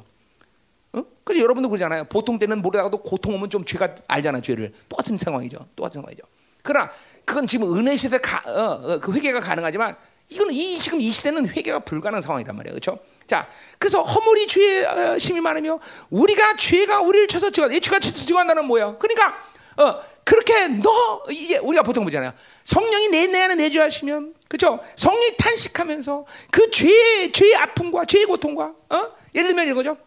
어? 0.93 1.03
그래서 1.23 1.43
여러분도 1.43 1.69
그러잖아요. 1.69 2.05
보통 2.05 2.39
때는 2.39 2.61
모르다가도 2.61 2.99
고통 2.99 3.35
오면 3.35 3.49
좀 3.49 3.65
죄가 3.65 3.95
알잖아 4.07 4.41
죄를. 4.41 4.73
똑같은 4.87 5.17
상황이죠. 5.17 5.67
똑같은 5.75 6.01
상황이죠. 6.01 6.23
그러나 6.61 6.89
그건 7.25 7.45
지금 7.45 7.77
은혜 7.77 7.95
시대 7.95 8.17
가, 8.17 8.41
어, 8.45 8.93
어, 8.93 8.99
그 8.99 9.13
회개가 9.13 9.39
가능하지만 9.39 9.95
이거는 10.29 10.53
이 10.53 10.79
지금 10.79 10.99
이 11.01 11.11
시대는 11.11 11.49
회개가 11.49 11.79
불가능한 11.79 12.21
상황이란 12.21 12.55
말이에요. 12.55 12.73
그렇죠? 12.73 12.99
자, 13.27 13.47
그래서 13.79 14.01
허물이 14.01 14.47
죄의 14.47 14.85
어, 14.85 15.19
심이 15.19 15.39
많으며 15.41 15.79
우리가 16.09 16.55
죄가 16.55 17.01
우리를 17.01 17.27
쳐서 17.27 17.49
증한, 17.49 17.71
이 17.71 17.79
죄가 17.79 17.99
쳐서 17.99 18.25
증한다는 18.25 18.65
뭐야? 18.65 18.97
그러니까 18.97 19.37
어, 19.77 20.01
그렇게 20.23 20.67
너 20.67 21.23
이게 21.29 21.57
우리가 21.57 21.83
보통 21.83 22.03
보잖아요. 22.03 22.33
성령이 22.63 23.09
내 23.09 23.27
내 23.27 23.41
안에 23.41 23.55
내주하시면 23.55 24.35
그렇죠? 24.47 24.79
성령이 24.95 25.37
탄식하면서 25.37 26.25
그 26.51 26.71
죄의 26.71 27.31
죄의 27.31 27.55
아픔과 27.55 28.05
죄의 28.05 28.25
고통과 28.25 28.73
어? 28.89 29.11
예를 29.35 29.49
들면 29.49 29.67
이거죠. 29.69 29.97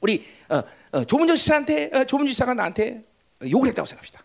우리 0.00 0.24
어, 0.48 0.62
어, 0.92 1.04
조문정 1.04 1.36
씨한테 1.36 1.90
어, 1.92 2.04
조문정 2.04 2.32
씨가 2.32 2.54
나한테 2.54 3.04
욕을 3.50 3.68
했다고 3.68 3.84
생각합시다. 3.86 4.24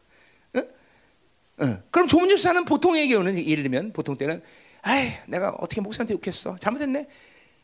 어. 0.56 1.78
그럼 1.92 2.08
조문정 2.08 2.38
씨는 2.38 2.64
보통의 2.66 3.10
경우는 3.10 3.46
예를 3.46 3.64
들면 3.64 3.92
보통 3.92 4.18
때는 4.18 4.42
아이 4.82 5.14
내가 5.28 5.50
어떻게 5.60 5.82
목사한테 5.82 6.14
욕했어 6.14 6.56
잘못했네. 6.60 7.08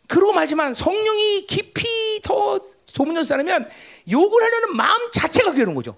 그러고 0.07 0.33
말지만 0.33 0.73
성령이 0.73 1.47
깊이 1.47 2.21
더 2.21 2.59
조문정 2.85 3.23
씨면 3.23 3.69
욕을 4.11 4.43
하려는 4.43 4.75
마음 4.75 5.11
자체가 5.11 5.53
괴로운 5.53 5.75
거죠. 5.75 5.97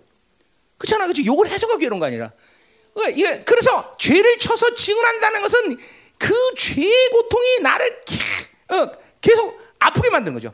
그렇잖아, 0.78 1.06
그렇지? 1.06 1.26
욕을 1.26 1.50
해서가 1.50 1.78
괴로운 1.78 2.00
거 2.00 2.06
아니라. 2.06 2.32
이게 3.12 3.44
그래서 3.44 3.96
죄를 3.98 4.40
쳐서 4.40 4.74
증언한다는 4.74 5.42
것은 5.42 5.78
그 6.18 6.34
죄의 6.58 7.10
고통이 7.12 7.60
나를 7.62 8.04
어, 8.70 8.92
계속 9.22 9.60
아프게 9.80 10.10
만드는 10.10 10.34
거죠. 10.34 10.54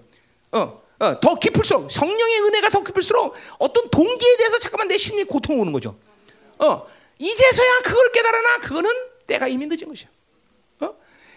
어, 0.51 0.81
어, 0.99 1.19
더 1.19 1.35
깊을수록 1.35 1.89
성령의 1.89 2.41
은혜가 2.41 2.69
더 2.69 2.83
깊을수록 2.83 3.33
어떤 3.59 3.89
동기에 3.89 4.37
대해서 4.37 4.59
잠깐만 4.59 4.87
내 4.87 4.97
심리 4.97 5.23
고통 5.23 5.59
오는 5.59 5.71
거죠. 5.71 5.97
어, 6.59 6.85
이제서야 7.17 7.79
그걸 7.83 8.11
깨달아나 8.11 8.59
그거는 8.59 8.91
때가 9.27 9.47
이미 9.47 9.65
늦은 9.65 9.87
것이야. 9.87 10.09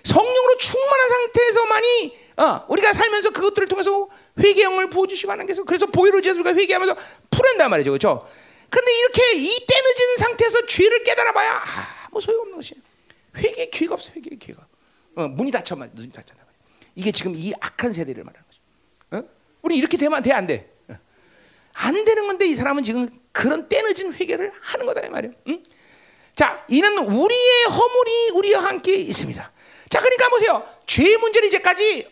어? 0.07 0.15
성령으로 0.15 0.57
충만한 0.59 1.09
상태에서만이 1.09 2.19
어, 2.39 2.65
우리가 2.69 2.93
살면서 2.93 3.31
그것들을 3.31 3.66
통해서 3.69 4.09
회개형을 4.39 4.91
부어주시고 4.91 5.33
하나님께서 5.33 5.65
그래서 5.65 5.87
보혈로 5.87 6.20
제수가 6.20 6.55
회개하면서 6.55 6.97
풀어낸단 7.31 7.70
말이죠, 7.70 7.91
그렇죠? 7.91 8.28
근데 8.69 8.93
이렇게 8.93 9.33
이 9.37 9.66
때 9.66 9.74
늦은 9.81 10.16
상태에서 10.19 10.66
죄를 10.66 11.03
깨달아봐야 11.05 11.62
아무 12.09 12.20
소용없는 12.20 12.57
것이 12.57 12.74
회개 13.37 13.66
기회가 13.66 13.95
없어, 13.95 14.11
회개 14.15 14.37
기회가. 14.37 14.66
어, 15.16 15.28
문이 15.28 15.51
닫혀만 15.51 15.91
눈이 15.95 16.12
닫잖아. 16.12 16.41
이게 16.95 17.11
지금 17.12 17.35
이 17.35 17.53
악한 17.61 17.93
세대를 17.93 18.24
말하는 18.24 18.45
거죠. 18.47 18.61
어? 19.27 19.31
우리 19.62 19.77
이렇게 19.77 19.97
되면 19.97 20.23
돼, 20.23 20.33
안 20.33 20.47
돼? 20.47 20.70
어. 20.89 20.95
안 21.74 22.05
되는 22.05 22.27
건데 22.27 22.47
이 22.47 22.55
사람은 22.55 22.83
지금 22.83 23.09
그런 23.33 23.69
때 23.69 23.83
늦은 23.83 24.15
회개를 24.15 24.53
하는 24.61 24.87
거다 24.87 25.07
이 25.07 25.11
말이야. 25.11 25.33
응? 25.49 25.62
자, 26.35 26.65
이는 26.69 26.99
우리의 26.99 27.65
허물이 27.65 28.31
우리와 28.35 28.65
함께 28.65 28.95
있습니다. 28.95 29.53
자, 29.89 30.01
그러니까 30.01 30.29
보세요. 30.31 30.67
죄 30.87 31.17
문제를 31.17 31.49
이제까지 31.49 32.09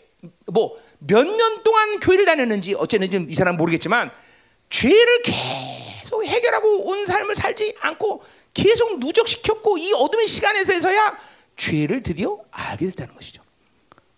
뭐 0.46 0.76
몇 1.06 1.26
년 1.26 1.62
동안 1.62 2.00
교회를 2.00 2.24
다녔는지 2.24 2.74
어쨌는지 2.74 3.26
이 3.28 3.34
사람 3.34 3.56
모르겠지만 3.58 4.10
죄를 4.70 5.20
계속 5.22 6.24
해결하고 6.24 6.88
온 6.88 7.04
삶을 7.04 7.34
살지 7.34 7.76
않고 7.80 8.22
계속 8.54 8.98
누적시켰고 9.00 9.76
이 9.76 9.92
어둠의 9.92 10.26
시간에서야 10.26 11.18
죄를 11.56 12.02
드디어 12.02 12.38
알게 12.50 12.86
됐다는 12.86 13.14
것이죠. 13.14 13.42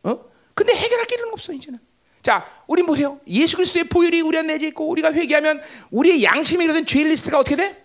어? 0.05 0.21
근데 0.55 0.75
해결할 0.75 1.07
길은 1.07 1.33
없어 1.33 1.53
이제는. 1.53 1.81
자, 2.23 2.47
우리 2.69 2.83
보세요. 2.85 3.21
예수 3.27 3.57
그리스도의 3.57 3.85
보혈이 3.85 4.21
우리 4.21 4.39
안에 4.39 4.55
내재 4.55 4.69
있고 4.69 4.89
우리가 4.89 5.13
회개하면 5.13 5.61
우리의 5.91 6.23
양심이 6.23 6.65
이르던 6.65 6.87
죄 6.87 7.03
리스트가 7.03 7.39
어떻게 7.41 7.57
돼? 7.57 7.85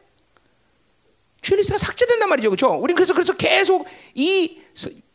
죄 1.41 1.55
리스트가 1.55 1.77
삭제된단 1.79 2.29
말이죠, 2.29 2.49
그렇죠? 2.49 2.73
우리 2.79 2.93
그래서 2.93 3.13
그래서 3.13 3.33
계속 3.33 3.87
이 4.13 4.59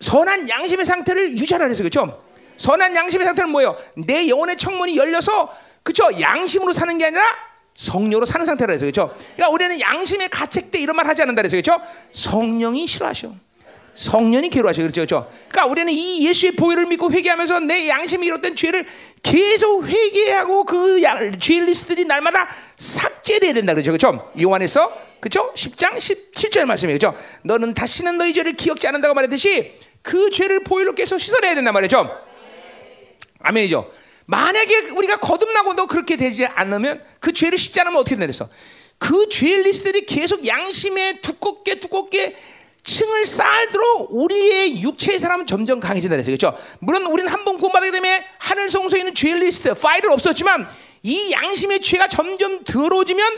선한 0.01 0.49
양심의 0.49 0.85
상태를 0.85 1.33
유지하라 1.39 1.67
그래서 1.67 1.83
그렇죠? 1.83 2.23
선한 2.57 2.97
양심의 2.97 3.25
상태는 3.27 3.51
뭐예요? 3.51 3.77
내 4.07 4.29
영혼의 4.29 4.57
창문이 4.57 4.97
열려서 4.97 5.53
그렇죠? 5.83 6.09
양심으로 6.21 6.73
사는 6.73 6.97
게 6.99 7.07
아니라 7.07 7.23
성령으로 7.77 8.25
사는 8.27 8.45
상태라 8.45 8.73
해서 8.73 8.87
그렇죠? 8.87 9.15
그러니까 9.35 9.51
우리는 9.51 9.79
양심의 9.81 10.29
가책돼 10.31 10.79
이런 10.81 10.97
말 10.97 11.07
하지 11.07 11.23
않는다 11.23 11.43
그래서 11.43 11.57
그렇죠? 11.57 11.81
성령이 12.13 12.87
싫어하셔. 12.87 13.33
성령이 13.95 14.51
괴로워하셔. 14.51 14.83
그렇죠, 14.83 15.01
그렇죠? 15.03 15.31
그러니까 15.49 15.67
우리는 15.71 15.91
이 15.93 16.27
예수의 16.27 16.53
보혈을 16.53 16.87
믿고 16.87 17.11
회개하면서 17.13 17.61
내 17.61 17.89
양심이 17.89 18.27
이뤘던 18.27 18.55
죄를 18.57 18.87
계속 19.23 19.87
회개하고 19.87 20.65
그 20.65 21.01
죄 21.39 21.61
리스트들이 21.61 22.05
날마다 22.05 22.49
삭제돼야 22.77 23.53
된다 23.55 23.73
그렇죠, 23.75 23.93
그렇죠? 23.93 24.33
요한에서 24.41 24.93
그렇죠? 25.21 25.53
10장 25.55 25.97
17절 25.97 26.65
말씀이에요, 26.65 26.99
그렇죠? 26.99 27.19
너는 27.43 27.75
다시는 27.75 28.19
너희 28.19 28.33
죄를 28.33 28.55
기억지 28.55 28.87
않는다고 28.87 29.15
말했듯이 29.15 29.73
그 30.03 30.31
죄를 30.31 30.63
보혈로 30.63 30.95
계속 30.95 31.19
씻어내야 31.19 31.55
된단 31.55 31.75
말이죠. 31.75 32.09
아멘이죠. 33.41 33.91
만약에 34.27 34.91
우리가 34.91 35.17
거듭나고도 35.19 35.87
그렇게 35.87 36.17
되지 36.17 36.47
않으면 36.47 37.03
그 37.21 37.33
죄를 37.33 37.59
씻지 37.59 37.81
않으면 37.81 38.01
어떻게 38.01 38.17
되겠어? 38.17 38.49
그 38.99 39.29
죄 39.29 39.59
리스트들이 39.59 40.07
계속 40.07 40.47
양심에 40.47 41.21
두껍게 41.21 41.81
두껍게 41.81 42.37
층을 42.83 43.27
쌓을수록 43.27 44.09
우리의 44.13 44.81
육체의 44.81 45.19
사람은 45.19 45.47
점점 45.47 45.81
강해진다 45.81 46.15
그랬어요. 46.17 46.37
그렇죠? 46.37 46.57
물론 46.81 47.07
우리는 47.07 47.31
한 47.31 47.45
번 47.45 47.59
구원받게 47.59 47.91
되면 47.93 48.23
하늘 48.39 48.69
성소에 48.69 49.01
있는 49.01 49.15
죄 49.15 49.35
리스트, 49.35 49.75
파일은 49.75 50.11
없었지만 50.13 50.69
이 51.03 51.31
양심의 51.33 51.81
죄가 51.81 52.09
점점 52.09 52.65
더러워지면 52.65 53.33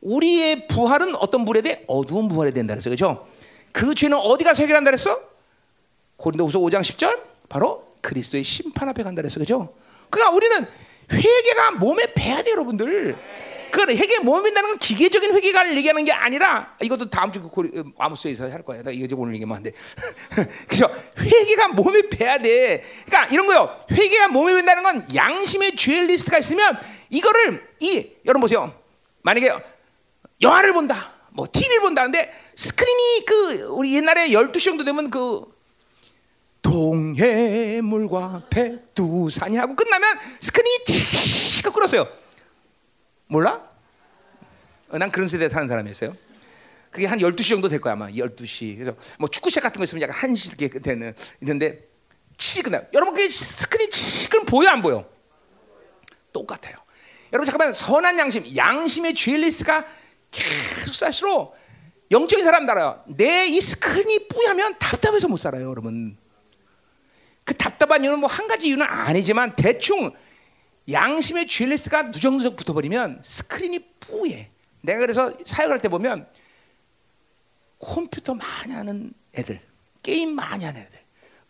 우리의 0.00 0.68
부활은 0.68 1.16
어떤 1.16 1.44
부활이 1.44 1.60
돼? 1.60 1.84
어두운 1.86 2.28
부활이 2.28 2.50
된다 2.50 2.74
그랬어요. 2.74 2.94
그렇죠? 2.94 3.28
그 3.72 3.94
죄는 3.94 4.16
어디 4.16 4.44
가서 4.44 4.62
해결한다 4.62 4.90
그랬어? 4.90 5.20
고린도후서 6.16 6.58
5장 6.60 6.80
10절 6.80 7.20
바로 7.48 7.84
그리스도의 8.00 8.44
심판 8.44 8.88
앞에 8.88 9.02
간다 9.02 9.22
그랬어요. 9.22 9.44
그렇죠? 9.44 9.74
그러니까 10.10 10.34
우리는 10.34 10.66
회개가 11.12 11.72
몸에 11.72 12.12
배야 12.14 12.42
돼 12.42 12.50
여러분들. 12.52 13.16
그래 13.70 13.96
회개 13.96 14.20
몸에 14.20 14.44
밴다는 14.44 14.70
건 14.70 14.78
기계적인 14.78 15.34
회개가를 15.34 15.76
얘기하는 15.76 16.04
게 16.04 16.12
아니라 16.12 16.74
이것도 16.80 17.10
다음 17.10 17.30
주 17.30 17.42
고리, 17.42 17.70
음, 17.74 17.92
아모스에서 17.98 18.50
할 18.50 18.62
거야. 18.62 18.82
나 18.82 18.90
이거 18.90 19.14
오늘 19.16 19.38
안 19.52 19.62
돼. 19.62 19.72
그죠? 20.66 20.88
회개가 21.18 21.68
몸에 21.68 22.08
배야 22.08 22.38
돼. 22.38 22.82
그러니까 23.06 23.32
이런 23.32 23.46
거요. 23.46 23.78
회개가 23.90 24.28
몸에 24.28 24.54
밴다는 24.54 24.82
건 24.82 25.06
양심의 25.14 25.76
죄 25.76 26.00
리스트가 26.02 26.38
있으면 26.38 26.78
이거를 27.10 27.68
이 27.80 28.10
여러분 28.24 28.40
보세요. 28.40 28.72
만약에 29.22 29.52
영화를 30.40 30.72
본다. 30.72 31.12
뭐 31.30 31.46
TV를 31.50 31.80
본다는데 31.80 32.32
스크린이 32.56 33.24
그 33.26 33.62
우리 33.70 33.94
옛날에 33.94 34.28
12시 34.28 34.64
정도 34.64 34.84
되면 34.84 35.10
그 35.10 35.44
동해물과 36.62 38.42
백두산이 38.50 39.56
하고 39.56 39.74
끝나면 39.74 40.18
스크린이 40.40 40.84
틱 40.84 41.72
끌었어요. 41.72 42.08
몰라? 43.26 43.62
어, 44.90 44.98
난 44.98 45.10
그런 45.10 45.28
세대에 45.28 45.48
사는 45.48 45.68
사람이었어요. 45.68 46.16
그게 46.90 47.06
한 47.06 47.18
12시 47.18 47.48
정도 47.50 47.68
될 47.68 47.80
거야, 47.80 47.92
아마. 47.92 48.08
12시. 48.08 48.74
그래서 48.74 48.94
뭐 49.18 49.28
축구 49.28 49.50
시작 49.50 49.62
같은 49.62 49.78
거 49.78 49.84
있으면 49.84 50.02
약간 50.02 50.32
1시 50.32 50.60
이렇게 50.60 50.78
되는 50.78 51.14
있는데 51.42 51.86
치 52.36 52.62
끝나. 52.62 52.82
여러분 52.94 53.14
그 53.14 53.28
스크린 53.28 53.90
치그 53.90 54.44
보여 54.44 54.70
안 54.70 54.80
보여? 54.80 55.08
똑같아요. 56.32 56.76
여러분 57.32 57.44
잠깐만 57.44 57.72
선한 57.72 58.18
양심, 58.18 58.56
양심의 58.56 59.14
죄 59.14 59.31
리스트가 59.31 59.86
계속 60.30 60.94
쌓일수록 60.94 61.56
영적인 62.10 62.44
사람 62.44 62.66
다 62.66 62.75
알아요. 62.75 63.02
내 63.06 63.46
이 63.48 63.60
스크린이 63.60 64.28
뿌야면 64.28 64.78
답답해서 64.78 65.28
못 65.28 65.36
살아요, 65.36 65.68
여러분. 65.70 66.16
그 67.44 67.54
답답한 67.56 68.02
이유는 68.02 68.18
뭐 68.20 68.28
한 68.28 68.46
가지 68.46 68.68
이유는 68.68 68.86
아니지만 68.86 69.56
대충 69.56 70.10
양심의 70.90 71.46
죄 71.46 71.59
리스트가 71.59 72.04
누정누적 72.04 72.56
붙어버리면 72.56 73.20
스크린이 73.22 73.78
뿌예. 74.00 74.50
내가 74.80 75.00
그래서 75.00 75.34
사역할 75.44 75.80
때 75.80 75.88
보면 75.88 76.26
컴퓨터 77.78 78.34
많이 78.34 78.72
하는 78.72 79.12
애들, 79.34 79.60
게임 80.02 80.34
많이 80.34 80.64
하는 80.64 80.80
애들, 80.80 80.98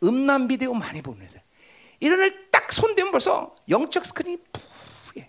음란 0.05 0.49
비디오 0.49 0.75
많이 0.75 1.03
보는 1.03 1.25
애들, 1.25 1.41
이런 2.01 2.21
애들 2.21 2.51
딱 2.51 2.73
손대면 2.73 3.13
벌써 3.13 3.55
영적 3.69 4.05
스크린이 4.07 4.39
뿌예, 4.53 5.29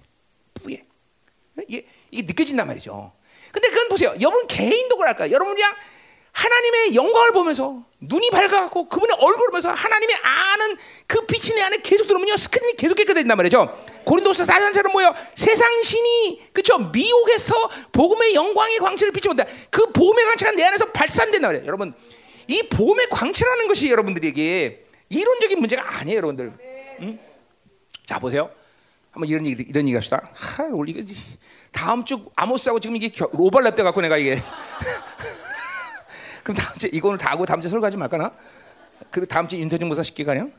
뿌예. 0.55 0.85
이게, 1.67 1.87
이게 2.11 2.21
느껴진단 2.25 2.67
말이죠. 2.67 3.11
근데 3.51 3.69
그건 3.69 3.89
보세요. 3.89 4.13
여러분 4.19 4.47
개인도 4.47 4.97
그럴까요? 4.97 5.31
여러분 5.31 5.55
그냥 5.55 5.73
하나님의 6.31 6.95
영광을 6.95 7.31
보면서 7.31 7.83
눈이 7.99 8.29
밝아갖고 8.29 8.87
그분의 8.87 9.17
얼굴을 9.19 9.47
보면서 9.49 9.71
하나님의 9.71 10.15
아는 10.21 10.77
그 11.07 11.25
빛이 11.25 11.55
내 11.55 11.63
안에 11.63 11.77
계속 11.77 12.07
들어오면요 12.07 12.37
스크린이 12.37 12.75
계속 12.77 12.95
깨끗해진단 12.95 13.35
말이죠. 13.35 13.77
고린도서 14.05 14.43
4장처럼 14.43 14.91
뭐요 14.91 15.13
세상 15.35 15.83
신이 15.83 16.49
그쵸 16.53 16.77
미혹해서 16.77 17.55
복음의 17.91 18.35
영광의 18.35 18.77
광채를 18.77 19.11
비추다. 19.11 19.45
그 19.69 19.91
복음의 19.91 20.25
광채가 20.25 20.51
내 20.51 20.63
안에서 20.63 20.85
발산된단 20.91 21.41
말이에요. 21.49 21.65
여러분 21.65 21.93
이 22.47 22.63
복음의 22.69 23.07
광채라는 23.09 23.67
것이 23.67 23.89
여러분들에게 23.89 24.85
이론적인 25.09 25.59
문제가 25.59 25.97
아니에요, 25.97 26.17
여러분들. 26.17 26.53
응? 27.01 27.19
자 28.05 28.19
보세요. 28.19 28.49
한번 29.19 29.27
이런 29.27 29.45
얘기 29.45 29.63
이런 29.63 29.85
얘기 29.85 29.95
합시다. 29.95 30.29
하, 30.33 30.63
우리 30.67 30.93
이게 30.93 31.13
다음 31.73 32.05
주 32.05 32.31
아모스하고 32.35 32.79
지금 32.79 32.95
이게 32.95 33.09
오버랩 33.09 33.75
돼 33.75 33.83
갖고 33.83 33.99
내가 33.99 34.15
이게 34.17 34.41
그럼 36.43 36.55
다음 36.55 36.77
주에 36.77 36.89
이거 36.93 37.09
오늘 37.09 37.17
다 37.17 37.31
하고 37.31 37.45
다음 37.45 37.59
주에 37.59 37.69
설교하지 37.69 37.97
말까나? 37.97 38.31
그리고 39.11 39.27
다음 39.27 39.49
주에 39.49 39.59
윤태중 39.59 39.89
모사 39.89 40.03
시키가 40.03 40.33
그냥? 40.33 40.53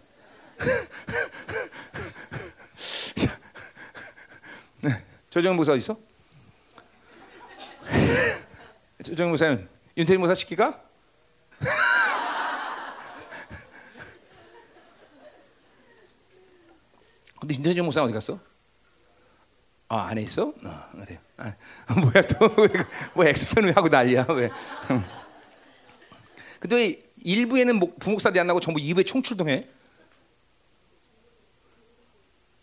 네. 4.82 4.90
조정 5.30 5.56
모사 5.56 5.72
어디 5.72 5.78
있어? 5.78 5.96
조정 9.02 9.30
모사님 9.30 9.66
윤태중 9.96 10.20
모사 10.20 10.34
시키가? 10.34 10.82
근데 17.40 17.54
윤태중 17.54 17.86
모사 17.86 18.02
어디 18.02 18.12
갔어? 18.12 18.49
아 19.92 20.06
안에 20.06 20.22
있어? 20.22 20.44
어, 20.44 20.90
그래. 20.92 21.18
아, 21.36 21.52
뭐야 22.00 22.22
또뭐 22.22 23.26
엑스펜 23.26 23.74
하고 23.74 23.88
난리야 23.88 24.24
왜? 24.28 24.48
근데 26.60 26.76
왜 26.76 27.02
일부에는 27.24 27.80
부목사들이 27.98 28.38
안 28.38 28.46
나고 28.46 28.60
전부 28.60 28.78
2부에 28.78 29.04
총출동해? 29.04 29.66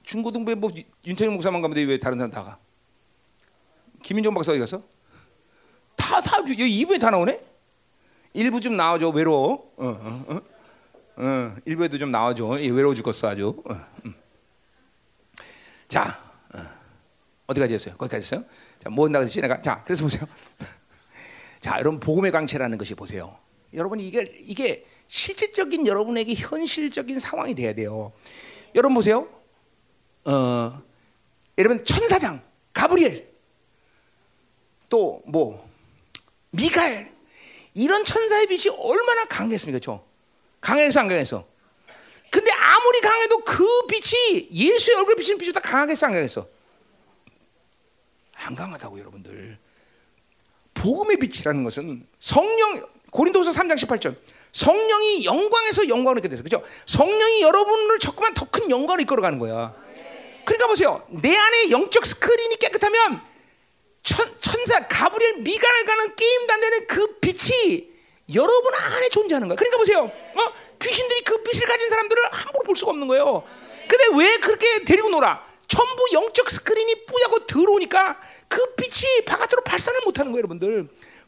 중고등부에 0.03 0.55
뭐 0.55 0.71
윤태영 1.05 1.33
목사만 1.33 1.61
가면 1.61 1.77
왜 1.77 1.99
다른 1.99 2.17
사람 2.17 2.31
다 2.31 2.43
가? 2.43 2.57
김인종 4.01 4.33
박사 4.33 4.53
어디 4.53 4.61
갔어? 4.61 4.81
다, 5.97 6.21
다, 6.21 6.37
여기 6.37 6.85
2부에 6.85 6.97
다 6.97 7.09
나오네? 7.09 7.41
일부 8.35 8.61
좀 8.61 8.77
나와줘, 8.77 9.09
외로워. 9.09 9.73
어, 9.75 9.85
어, 9.85 10.25
어. 10.29 10.41
어, 11.17 11.55
일부에도 11.65 11.97
좀 11.97 12.11
나와줘. 12.11 12.45
외로워 12.45 12.93
죽겠어, 12.95 13.29
아주. 13.29 13.61
어, 13.65 13.73
음. 14.05 14.15
자, 15.89 16.26
어. 17.47 17.51
어디까지 17.51 17.73
했어요? 17.73 17.95
거기까지 17.97 18.25
했어요? 18.25 18.45
자, 18.79 18.89
뭐 18.89 19.07
나가지 19.07 19.39
내가? 19.41 19.61
자, 19.61 19.81
그래서 19.85 20.03
보세요. 20.03 20.23
자, 21.61 21.79
여러분, 21.79 21.99
복음의 21.99 22.31
강체라는 22.31 22.77
것이 22.77 22.93
보세요. 22.93 23.37
여러분 23.73 23.99
이게 23.99 24.21
이게 24.45 24.85
실질적인 25.07 25.87
여러분에게 25.87 26.33
현실적인 26.35 27.19
상황이 27.19 27.53
돼야 27.53 27.73
돼요. 27.73 28.13
여러분 28.75 28.95
보세요. 28.95 29.27
어, 30.23 30.81
여러분 31.57 31.83
천사장 31.83 32.41
가브리엘 32.73 33.27
또 34.89 35.21
뭐 35.25 35.69
미카엘 36.51 37.11
이런 37.73 38.03
천사의 38.05 38.47
빛이 38.47 38.73
얼마나 38.75 39.25
강했습니까, 39.25 39.79
저? 39.83 40.03
강해서 40.61 41.01
안 41.01 41.09
강해서? 41.09 41.45
근데 42.31 42.49
아무리 42.51 43.01
강해도 43.01 43.43
그 43.43 43.65
빛이 43.87 44.47
예수의 44.49 44.95
얼굴 44.97 45.15
비치는 45.17 45.37
빛보다 45.39 45.59
강하겠어 45.59 46.07
안 46.07 46.13
강했어? 46.13 46.47
안 48.47 48.55
강하다고 48.55 48.99
여러분들. 48.99 49.57
복음의 50.73 51.17
빛이라는 51.17 51.63
것은 51.65 52.07
성령 52.19 52.87
고린도서 53.11 53.51
3장 53.51 53.75
18절. 53.75 54.15
성령이 54.53 55.25
영광에서 55.25 55.87
영광으로 55.89 56.13
이렇게 56.19 56.29
돼서 56.29 56.43
그죠? 56.43 56.63
성령이 56.85 57.41
여러분을 57.41 57.99
자꾸만 57.99 58.33
더 58.33 58.45
큰 58.49 58.71
영광으로 58.71 59.01
이끌어가는 59.01 59.37
거야. 59.39 59.75
그러니까 60.45 60.67
보세요. 60.67 61.05
내 61.09 61.35
안에 61.35 61.69
영적 61.71 62.05
스크린이 62.05 62.55
깨끗하면 62.55 63.21
천, 64.01 64.33
천사 64.39 64.87
가브리엘 64.87 65.39
미가를 65.39 65.85
가는 65.85 66.15
게임도 66.15 66.53
안 66.53 66.61
되는 66.61 66.87
그 66.87 67.19
빛이 67.19 67.89
여러분 68.33 68.73
안에 68.75 69.09
존재하는 69.09 69.49
거야. 69.49 69.57
그러니까 69.57 69.77
보세요. 69.77 70.03
어? 70.05 70.53
귀신들이 70.79 71.21
그 71.25 71.43
빛을 71.43 71.65
가진 71.67 71.89
사람들을 71.89 72.23
함부로 72.31 72.63
볼 72.65 72.75
수가 72.77 72.91
없는 72.91 73.07
거예요. 73.09 73.43
근데 73.89 74.05
왜 74.17 74.37
그렇게 74.37 74.85
데리고 74.85 75.09
놀아? 75.09 75.45
전부 75.67 76.05
영적 76.13 76.49
스크린이 76.49 77.05
뿌옇고 77.05 77.45
들어오니까 77.47 78.19
그 78.47 78.73
빛이 78.75 79.25
바깥으로 79.25 79.63
발산을 79.63 80.01
못하는 80.05 80.31
거예요, 80.31 80.39
여러분들. 80.39 80.87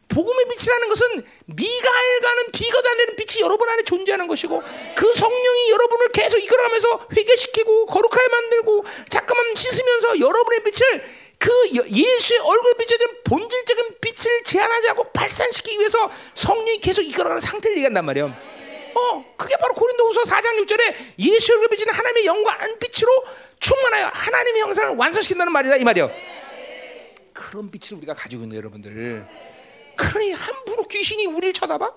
복음의 0.10 0.46
빛이라는 0.50 0.90
것은 0.90 1.24
미가엘과는 1.46 2.52
비교도 2.52 2.90
안 2.90 2.98
되는 2.98 3.16
빛이 3.16 3.42
여러분 3.44 3.70
안에 3.70 3.84
존재하는 3.84 4.28
것이고 4.28 4.62
그 4.96 5.14
성령이 5.14 5.70
여러분을 5.70 6.10
계속 6.10 6.40
이끌어가면서 6.40 7.08
회개시키고 7.16 7.86
거룩하게 7.86 8.28
만들고 8.28 8.86
자꾸만 9.08 9.54
씻으면서 9.54 10.20
여러분의 10.20 10.64
빛을 10.64 11.04
그 11.38 11.52
예수의 11.72 12.40
얼굴 12.40 12.74
빛에 12.74 12.98
대 12.98 13.06
본질적인 13.24 13.98
빛을 14.02 14.44
제한하지 14.44 14.90
않고 14.90 15.12
발산시키기 15.14 15.80
위해서 15.80 16.12
성령이 16.34 16.80
계속 16.80 17.04
이끌어가는 17.04 17.40
상태를 17.40 17.78
얘기한단 17.78 18.04
말이에요. 18.04 18.59
어, 18.96 19.36
그게 19.38 19.56
바로 19.58 19.74
고린도후서 19.74 20.22
4장 20.24 20.64
6절에 20.64 20.96
예수의 21.20 21.58
얼굴 21.58 21.70
빛은 21.70 21.90
하나님의 21.94 22.26
영과 22.26 22.62
안 22.62 22.80
빛으로 22.80 23.10
충만하여 23.60 24.08
하나님의 24.14 24.62
형상을 24.62 24.96
완성시킨다는 24.96 25.52
말이다 25.52 25.76
이 25.78 25.84
말이요. 25.84 26.10
그런 27.34 27.72
빛을 27.72 27.98
우리가 27.98 28.14
가지고 28.14 28.44
있는 28.44 28.58
여러분들. 28.58 29.28
그러니 29.96 30.32
함부로 30.34 30.84
귀신이 30.88 31.26
우리를 31.26 31.54
쳐다봐? 31.54 31.92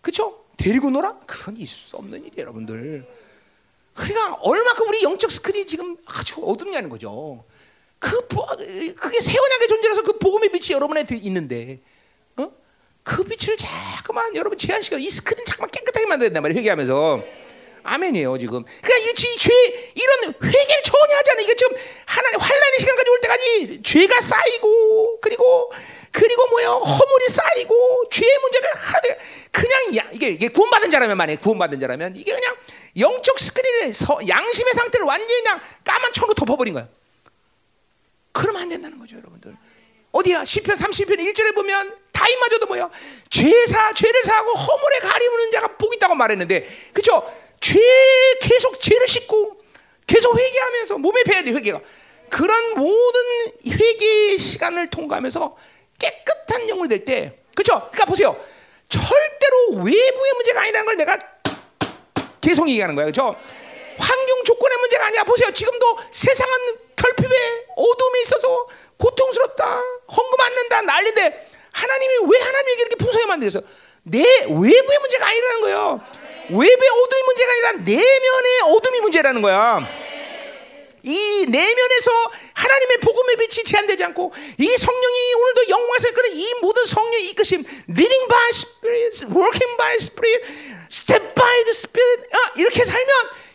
그쵸? 0.00 0.44
데리고 0.56 0.90
놀아? 0.90 1.18
그건 1.26 1.56
있을 1.56 1.76
수 1.76 1.96
없는 1.96 2.24
일이에요, 2.24 2.42
여러분들. 2.42 3.06
그러니까 3.94 4.34
얼마큼 4.34 4.86
우리 4.88 5.02
영적 5.02 5.30
스크린이 5.30 5.66
지금 5.66 5.96
아주 6.06 6.40
어둡냐는 6.44 6.88
거죠. 6.88 7.44
그 7.98 8.28
그게 8.94 9.20
세원하게 9.20 9.66
존재라서 9.66 10.02
그 10.02 10.18
복음의 10.18 10.50
빛이 10.50 10.74
여러분에 10.74 11.04
있는데, 11.10 11.80
어? 11.82 11.97
그 13.08 13.24
빛을 13.24 13.56
자꾸만 13.56 14.36
여러분 14.36 14.58
제한 14.58 14.82
시간 14.82 15.00
이 15.00 15.08
스크린 15.08 15.42
자꾸만 15.46 15.70
깨끗하게 15.70 16.04
만들어야 16.04 16.42
말이에요. 16.42 16.58
회개하면서. 16.58 17.24
아멘이에요 17.82 18.36
지금. 18.36 18.62
그러니까 18.82 19.10
이죄 19.10 19.92
이런 19.94 20.34
회개를 20.34 20.82
전혀 20.84 21.16
하지 21.16 21.30
않아. 21.30 21.40
이게 21.40 21.56
지금 21.56 21.74
하나님 22.04 22.38
환란의 22.38 22.78
시간까지 22.80 23.10
올 23.10 23.20
때까지 23.22 23.82
죄가 23.82 24.20
쌓이고 24.20 25.20
그리고 25.22 25.72
그리고 26.12 26.46
뭐요 26.48 26.72
허물이 26.72 27.28
쌓이고 27.30 28.08
죄의 28.10 28.38
문제를 28.42 28.68
하되 28.74 29.18
그냥 29.52 29.96
야, 29.96 30.10
이게 30.12 30.28
이게 30.28 30.48
구원받은 30.48 30.90
자라면 30.90 31.16
만에 31.16 31.36
구원받은 31.36 31.80
자라면 31.80 32.14
이게 32.14 32.34
그냥 32.34 32.56
영적 32.98 33.40
스크린에 33.40 33.92
서, 33.94 34.18
양심의 34.28 34.74
상태를 34.74 35.06
완전히 35.06 35.42
그냥 35.42 35.60
까만 35.82 36.12
천으로 36.12 36.34
덮어버린 36.34 36.74
거야. 36.74 36.86
그러면 38.32 38.62
안 38.62 38.68
된다는 38.68 38.98
거죠, 38.98 39.16
여러분들. 39.16 39.56
어디야? 40.12 40.44
시편 40.44 40.74
30편 40.74 41.18
1절에 41.18 41.54
보면 41.54 41.96
다윗마저도 42.12 42.66
뭐야? 42.66 42.90
죄사 43.30 43.92
죄를 43.92 44.24
사하고 44.24 44.52
허물에 44.52 44.98
가리우는 45.00 45.50
자가 45.52 45.76
복 45.76 45.94
있다고 45.94 46.14
말했는데, 46.14 46.68
그죠? 46.92 47.22
죄 47.60 47.78
계속 48.40 48.80
죄를 48.80 49.06
씻고 49.06 49.60
계속 50.06 50.38
회개하면서 50.38 50.98
몸에 50.98 51.22
배야 51.24 51.42
돼 51.42 51.52
회개가. 51.52 51.80
그런 52.30 52.74
모든 52.74 53.20
회개 53.66 54.36
시간을 54.38 54.90
통과하면서 54.90 55.56
깨끗한 55.98 56.68
영혼이 56.68 56.88
될 56.88 57.04
때, 57.04 57.38
그죠? 57.54 57.74
그러니까 57.92 58.04
보세요. 58.06 58.36
절대로 58.88 59.84
외부의 59.84 60.32
문제가 60.34 60.62
아니라는 60.62 60.86
걸 60.86 60.96
내가 60.96 61.18
계속 62.40 62.68
얘기하는 62.68 62.94
거예요, 62.94 63.08
그죠? 63.08 63.36
환경 63.98 64.44
조건의 64.44 64.78
문제가 64.78 65.06
아니야. 65.06 65.24
보세요. 65.24 65.50
지금도 65.52 65.98
세상은 66.12 66.54
결핍에 66.96 67.66
어둠에 67.76 68.20
있어서 68.22 68.66
고통스럽다. 68.98 69.64
헌금 70.08 70.40
안 70.40 70.54
낸다. 70.54 70.82
난리인데 70.82 71.50
하나님이 71.72 72.14
왜 72.30 72.38
하나님에게 72.40 72.80
이렇게 72.82 72.96
풍성하게 72.96 73.26
만들었어? 73.26 73.62
내 74.02 74.20
외부의 74.20 74.98
문제가 75.00 75.26
아니라는 75.26 75.60
거예요. 75.60 76.00
외부의 76.50 76.90
어둠이 76.90 77.22
문제가 77.22 77.52
아니라 77.52 77.72
내면의 77.84 78.60
어둠이 78.64 79.00
문제라는 79.00 79.42
거야. 79.42 80.08
이 81.04 81.46
내면에서 81.48 82.10
하나님의 82.54 82.98
복음의 82.98 83.36
빛이 83.36 83.64
제한되지 83.64 84.04
않고 84.04 84.32
이 84.58 84.66
성령이 84.66 85.34
오늘도 85.34 85.68
영광에서 85.68 86.10
그런 86.12 86.32
이 86.32 86.54
모든 86.60 86.84
성령의 86.84 87.28
이끄심 87.28 87.64
leading 87.88 88.28
by 88.28 88.48
spirit, 88.50 89.24
working 89.26 89.76
by 89.76 89.94
spirit, 89.94 90.46
step 90.90 91.34
by 91.34 91.64
the 91.64 91.70
spirit 91.70 92.24
아, 92.32 92.52
이렇게 92.56 92.84
살면 92.84 93.08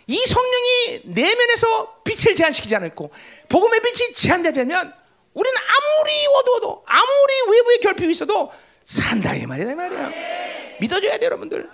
이 0.08 0.18
성령이 0.26 1.02
내면에서 1.06 2.02
빛을 2.04 2.36
제한시키지 2.36 2.76
않고 2.76 3.12
복음의 3.50 3.82
빛이 3.82 4.14
제한되지 4.14 4.62
않으면 4.62 5.03
우리는 5.34 5.58
아무리 5.58 6.12
어두워도 6.40 6.84
아무리 6.86 7.58
외부의 7.58 7.80
결핍이 7.80 8.12
있어도 8.12 8.52
산다 8.86 9.36
이 9.36 9.46
말이야 9.46 9.72
이 9.72 9.76
말이야 9.76 10.12
믿어줘야 10.80 11.18
돼 11.18 11.26
여러분들 11.26 11.70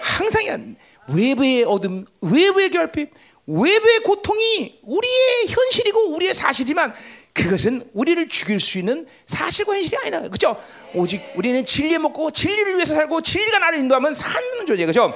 항상 0.00 0.76
외부의 1.08 1.64
어둠 1.64 2.06
외부의 2.20 2.70
결핍 2.70 3.12
외부의 3.46 4.00
고통이 4.00 4.80
우리의 4.82 5.46
현실이고 5.48 6.14
우리의 6.14 6.34
사실이지만 6.34 6.94
그것은 7.32 7.88
우리를 7.94 8.28
죽일 8.28 8.60
수 8.60 8.78
있는 8.78 9.06
사실과 9.26 9.74
현실이 9.74 9.96
아니다. 9.96 10.20
그죠? 10.28 10.56
오직 10.94 11.22
우리는 11.36 11.64
진리에 11.64 11.98
먹고 11.98 12.30
진리를 12.30 12.76
위해서 12.76 12.94
살고 12.94 13.22
진리가 13.22 13.58
나를 13.58 13.78
인도하면 13.78 14.14
사는 14.14 14.66
존재. 14.66 14.84
그죠? 14.86 15.14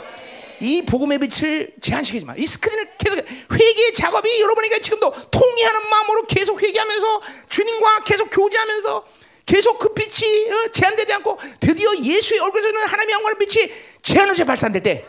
이 0.60 0.82
복음의 0.82 1.18
빛을 1.18 1.72
제한시키지 1.80 2.24
마. 2.24 2.34
이 2.36 2.46
스크린을 2.46 2.88
계속 2.98 3.18
회개 3.52 3.92
작업이 3.92 4.40
여러분에게 4.40 4.80
지금도 4.80 5.12
통의하는 5.30 5.88
마음으로 5.88 6.22
계속 6.26 6.62
회개하면서 6.62 7.22
주님과 7.48 8.04
계속 8.04 8.30
교제하면서 8.30 9.04
계속 9.46 9.78
그 9.78 9.92
빛이 9.92 10.50
어, 10.50 10.68
제한되지 10.72 11.12
않고 11.14 11.38
드디어 11.60 11.90
예수의 11.96 12.40
얼굴에서는 12.40 12.80
하나님의 12.86 13.12
영광의 13.14 13.38
빛이 13.38 13.70
제한없이 14.00 14.44
발산될 14.44 14.82
때 14.82 15.04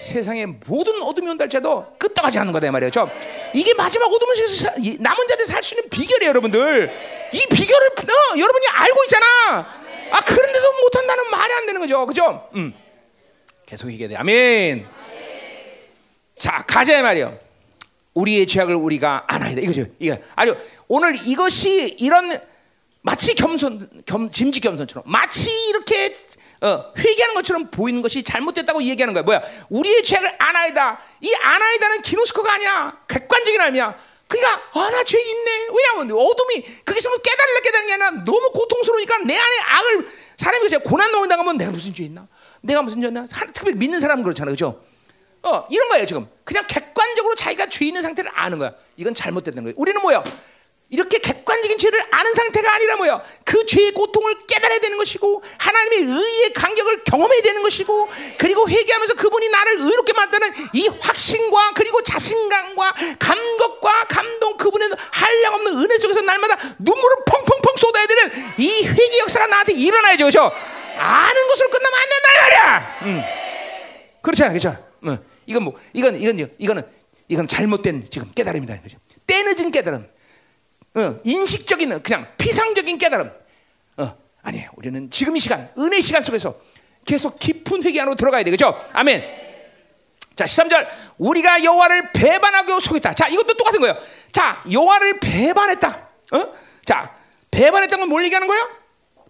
세상의 0.00 0.46
모든 0.66 1.00
어둠이 1.02 1.30
온달지라도 1.30 1.94
끄떡하지 1.98 2.38
않는 2.40 2.52
거다 2.52 2.70
말이죠. 2.70 3.08
이게 3.54 3.72
마지막 3.74 4.06
어둠을 4.12 4.48
사, 4.48 4.72
남은 4.98 5.28
자들 5.28 5.46
살 5.46 5.62
수 5.62 5.74
있는 5.74 5.88
비결이에요, 5.90 6.28
여러분들. 6.30 6.92
이 7.32 7.46
비결을 7.48 7.88
어, 7.88 8.38
여러분이 8.38 8.66
알고 8.68 9.04
있잖아. 9.04 9.26
아 10.10 10.20
그런데도 10.20 10.72
못한다는 10.82 11.30
말이 11.30 11.52
안 11.54 11.66
되는 11.66 11.80
거죠, 11.80 12.04
그죠? 12.06 12.48
음. 12.56 12.74
계속 13.72 13.90
얘기해야 13.90 14.10
돼. 14.10 14.16
아멘. 14.16 14.86
자 16.38 16.62
가자 16.68 17.00
말이요. 17.00 17.38
우리의 18.12 18.46
죄악을 18.46 18.74
우리가 18.74 19.24
안아야 19.26 19.54
돼. 19.54 19.62
이거죠. 19.62 19.86
이거 19.98 20.18
아주 20.36 20.54
오늘 20.88 21.16
이것이 21.26 21.96
이런 21.98 22.38
마치 23.00 23.34
겸손, 23.34 24.02
겸, 24.04 24.30
짐지 24.30 24.60
겸손처럼 24.60 25.04
마치 25.06 25.50
이렇게 25.70 26.12
어, 26.60 26.92
회개하는 26.98 27.34
것처럼 27.34 27.70
보이는 27.70 28.02
것이 28.02 28.22
잘못됐다고 28.22 28.82
얘기하는 28.82 29.14
거야. 29.14 29.22
뭐야? 29.22 29.42
우리의 29.70 30.02
죄를 30.02 30.36
안아야다. 30.38 31.00
이 31.22 31.34
안아야다는 31.34 32.02
기노스코가 32.02 32.52
아니야. 32.52 32.98
객관적인 33.08 33.58
의미야. 33.58 33.98
그러니까 34.28 34.62
아나 34.74 35.02
죄 35.02 35.18
있네. 35.18 35.68
왜냐하면 35.74 36.10
어둠이 36.12 36.62
그게 36.84 37.00
뭐 37.08 37.16
깨달으려 37.16 37.60
깨달은 37.62 37.86
게 37.86 37.92
아니라 37.94 38.10
너무 38.10 38.50
고통스러우니까 38.52 39.18
내 39.20 39.38
안에 39.38 39.60
악을 39.60 40.08
사람이 40.36 40.68
그래 40.68 40.78
고난 40.78 41.10
먹는다면 41.10 41.56
내가 41.56 41.70
무슨 41.70 41.94
죄 41.94 42.02
있나? 42.04 42.28
내가 42.62 42.82
무슨 42.82 43.00
죄 43.00 43.08
있나? 43.08 43.26
특별히 43.26 43.76
믿는 43.76 44.00
사람은 44.00 44.24
그렇잖아, 44.24 44.50
그죠? 44.50 44.82
어 45.42 45.66
이런 45.68 45.88
거예요 45.88 46.06
지금. 46.06 46.28
그냥 46.44 46.64
객관적으로 46.68 47.34
자기가 47.34 47.68
죄 47.68 47.84
있는 47.84 48.00
상태를 48.02 48.30
아는 48.32 48.58
거야. 48.58 48.72
이건 48.96 49.12
잘못됐다는 49.12 49.64
거예요. 49.64 49.74
우리는 49.76 50.00
뭐야? 50.00 50.22
이렇게 50.88 51.18
객관적인 51.18 51.78
죄를 51.78 52.04
아는 52.10 52.34
상태가 52.34 52.74
아니라 52.74 52.96
뭐야? 52.96 53.22
그 53.44 53.64
죄의 53.64 53.92
고통을 53.92 54.46
깨달아야 54.46 54.78
되는 54.78 54.98
것이고 54.98 55.42
하나님의 55.58 55.98
의의 56.00 56.52
간격을 56.52 57.04
경험해야 57.04 57.40
되는 57.40 57.62
것이고 57.62 58.10
그리고 58.38 58.68
회개하면서 58.68 59.14
그분이 59.14 59.48
나를 59.48 59.80
의롭게 59.80 60.12
만드는 60.12 60.50
이 60.74 60.88
확신과 60.88 61.72
그리고 61.74 62.02
자신감과 62.02 62.94
감격과 63.18 64.04
감동 64.08 64.58
그분의 64.58 64.90
한량 65.10 65.54
없는 65.54 65.82
은혜 65.82 65.98
속에서 65.98 66.20
날마다 66.20 66.58
눈물을 66.78 67.16
펑펑펑 67.24 67.76
쏟아야 67.78 68.06
되는 68.06 68.30
이 68.58 68.86
회개 68.86 69.18
역사가 69.20 69.46
나한테 69.46 69.72
일어나야죠, 69.72 70.26
그렇죠? 70.26 70.52
아는 70.98 71.48
것으로 71.48 71.70
끝나면 71.70 71.98
안 71.98 72.08
된다 72.08 72.28
말이야. 72.42 72.98
음. 73.02 73.22
그렇잖아, 74.22 74.50
그렇죠? 74.50 74.76
음. 75.04 75.18
이건 75.46 75.62
뭐 75.64 75.78
이건 75.92 76.16
이건 76.16 76.54
이거는 76.58 76.82
이건 77.28 77.46
잘못된 77.48 78.06
지금 78.10 78.30
깨달음이다, 78.34 78.80
그죠? 78.80 78.98
때늦은 79.26 79.70
깨달음. 79.70 80.08
어, 80.94 81.20
인식적인 81.24 82.02
그냥 82.02 82.28
피상적인 82.38 82.98
깨달음. 82.98 83.30
어, 83.96 84.16
아니에요. 84.42 84.70
우리는 84.76 85.10
지금 85.10 85.36
이 85.36 85.40
시간, 85.40 85.70
은혜 85.78 86.00
시간 86.00 86.22
속에서 86.22 86.54
계속 87.04 87.38
깊은 87.38 87.82
회개 87.82 87.98
안으로 88.00 88.14
들어가야 88.14 88.44
되겠죠? 88.44 88.78
아멘. 88.92 89.24
자, 90.36 90.44
13절. 90.44 90.86
우리가 91.18 91.62
여호와를 91.64 92.12
배반하고 92.12 92.80
속였다. 92.80 93.12
자, 93.14 93.28
이것도 93.28 93.54
똑같은 93.54 93.80
거예요. 93.80 93.96
자, 94.32 94.62
여호와를 94.70 95.20
배반했다. 95.20 96.08
어? 96.32 96.52
자, 96.84 97.14
배반했다는 97.50 98.00
건 98.02 98.08
뭘 98.08 98.24
얘기하는 98.24 98.46
거예요? 98.48 98.68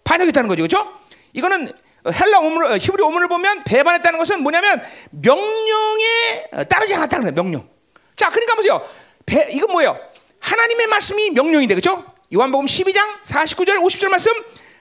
반역했다는 0.03 0.47
거죠. 0.49 0.63
그렇죠? 0.63 0.93
이거는 1.33 1.71
헬라 2.11 2.39
오문 2.39 2.71
어, 2.71 2.77
히브리 2.77 3.01
오문을 3.01 3.27
보면 3.27 3.63
배반했다는 3.63 4.19
것은 4.19 4.41
뭐냐면 4.41 4.81
명령에 5.11 6.49
따르지 6.69 6.93
않았다는 6.95 7.23
거예요. 7.25 7.33
명령. 7.33 7.69
자, 8.15 8.29
그러니까 8.29 8.55
보세요. 8.55 8.85
배, 9.25 9.49
이건 9.51 9.71
뭐예요? 9.71 9.97
하나님의 10.39 10.87
말씀이 10.87 11.31
명령인데 11.31 11.75
그죠? 11.75 12.05
요한복음 12.33 12.65
12장 12.65 13.21
49절 13.21 13.77
50절 13.77 14.09
말씀 14.09 14.31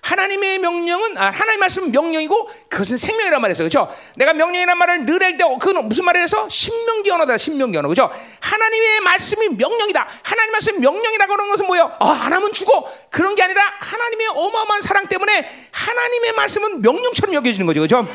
하나님의 0.02 0.58
명령은 0.58 1.16
아, 1.16 1.26
하나님의 1.30 1.58
말씀은 1.58 1.92
명령이고 1.92 2.50
그것은 2.68 2.96
생명이란 2.96 3.40
말이었어요. 3.40 3.66
그죠? 3.66 3.88
내가 4.16 4.32
명령이란 4.34 4.76
말을 4.76 5.06
늘 5.06 5.22
할 5.22 5.36
때 5.38 5.44
그건 5.60 5.88
무슨 5.88 6.04
말이라서 6.04 6.48
신명기 6.48 7.10
언어다. 7.10 7.38
신명기 7.38 7.78
언어. 7.78 7.88
그죠? 7.88 8.10
하나님의 8.40 9.00
말씀이 9.00 9.48
명령이다. 9.50 10.08
하나님의 10.22 10.52
말씀이 10.52 10.78
명령이라고 10.80 11.32
하는 11.32 11.48
것은 11.48 11.66
뭐예요? 11.66 11.96
아, 12.00 12.10
안 12.24 12.32
하면 12.32 12.52
죽어. 12.52 12.84
그런 13.10 13.34
게 13.36 13.42
아니라 13.44 13.62
하나님의 13.80 14.26
어마어마한 14.28 14.82
사랑 14.82 15.06
때문에 15.06 15.48
하나님의 15.70 16.32
말씀은 16.32 16.82
명령처럼 16.82 17.34
여겨지는 17.36 17.66
거죠. 17.66 17.80
그죠? 17.80 18.06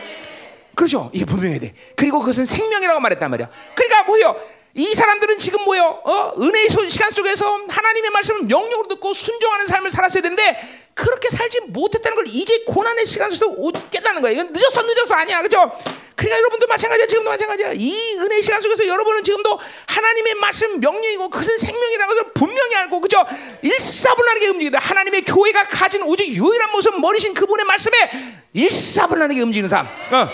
그렇죠. 0.76 1.10
이게 1.12 1.26
분명해야 1.26 1.60
돼. 1.60 1.74
그리고 1.96 2.20
그것은 2.20 2.46
생명이라고 2.46 3.00
말했단 3.00 3.32
말이야. 3.32 3.50
그러니까 3.74 4.04
뭐예요? 4.04 4.36
이 4.78 4.86
사람들은 4.94 5.40
지금 5.40 5.64
뭐요? 5.64 6.02
어? 6.04 6.34
은혜의 6.40 6.68
시간 6.88 7.10
속에서 7.10 7.46
하나님의 7.68 8.12
말씀을 8.12 8.42
명령으로 8.44 8.88
듣고 8.88 9.12
순종하는 9.12 9.66
삶을 9.66 9.90
살았어야 9.90 10.22
되는데 10.22 10.56
그렇게 10.94 11.30
살지 11.30 11.62
못했다는 11.70 12.16
걸 12.16 12.26
이제 12.28 12.64
고난의 12.68 13.08
시간 13.08 13.32
속에서 13.32 13.72
깨닫는 13.90 14.22
거야. 14.22 14.32
이건 14.34 14.54
늦었어, 14.54 14.84
늦었어 14.84 15.16
아니야, 15.16 15.42
그죠? 15.42 15.72
그러니까 16.16 16.38
여러분도 16.38 16.68
마찬가지야, 16.68 17.08
지금도 17.08 17.30
마찬가지야. 17.30 17.72
이 17.74 18.18
은혜의 18.18 18.44
시간 18.44 18.62
속에서 18.62 18.88
여러분은 18.88 19.24
지금도 19.24 19.60
하나님의 19.88 20.36
말씀 20.36 20.80
명령이고 20.80 21.30
그것은 21.30 21.58
생명이라는 21.58 22.08
것을 22.08 22.32
분명히 22.34 22.76
알고, 22.76 23.02
그죠? 23.02 23.24
일사분란하게 23.62 24.48
움직이다. 24.48 24.80
하나님의 24.80 25.24
교회가 25.24 25.68
가진 25.68 26.04
오직 26.04 26.28
유일한 26.30 26.72
모습, 26.72 27.00
머리신 27.00 27.34
그분의 27.34 27.66
말씀에 27.66 28.10
일사분란하게 28.54 29.42
움직이는 29.42 29.70
삶. 29.70 29.86
어. 29.86 30.30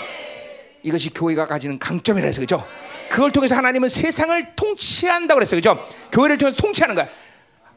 이것이 0.82 1.10
교회가 1.10 1.46
가지는 1.46 1.78
강점이라 1.78 2.26
해서 2.26 2.40
그죠? 2.40 2.66
그걸 3.14 3.30
통해서 3.30 3.54
하나님은 3.54 3.88
세상을 3.88 4.56
통치한다고 4.56 5.38
그랬어요. 5.38 5.58
그죠? 5.58 5.86
교회를 6.10 6.36
통해서 6.36 6.56
통치하는 6.56 6.96
거야. 6.96 7.06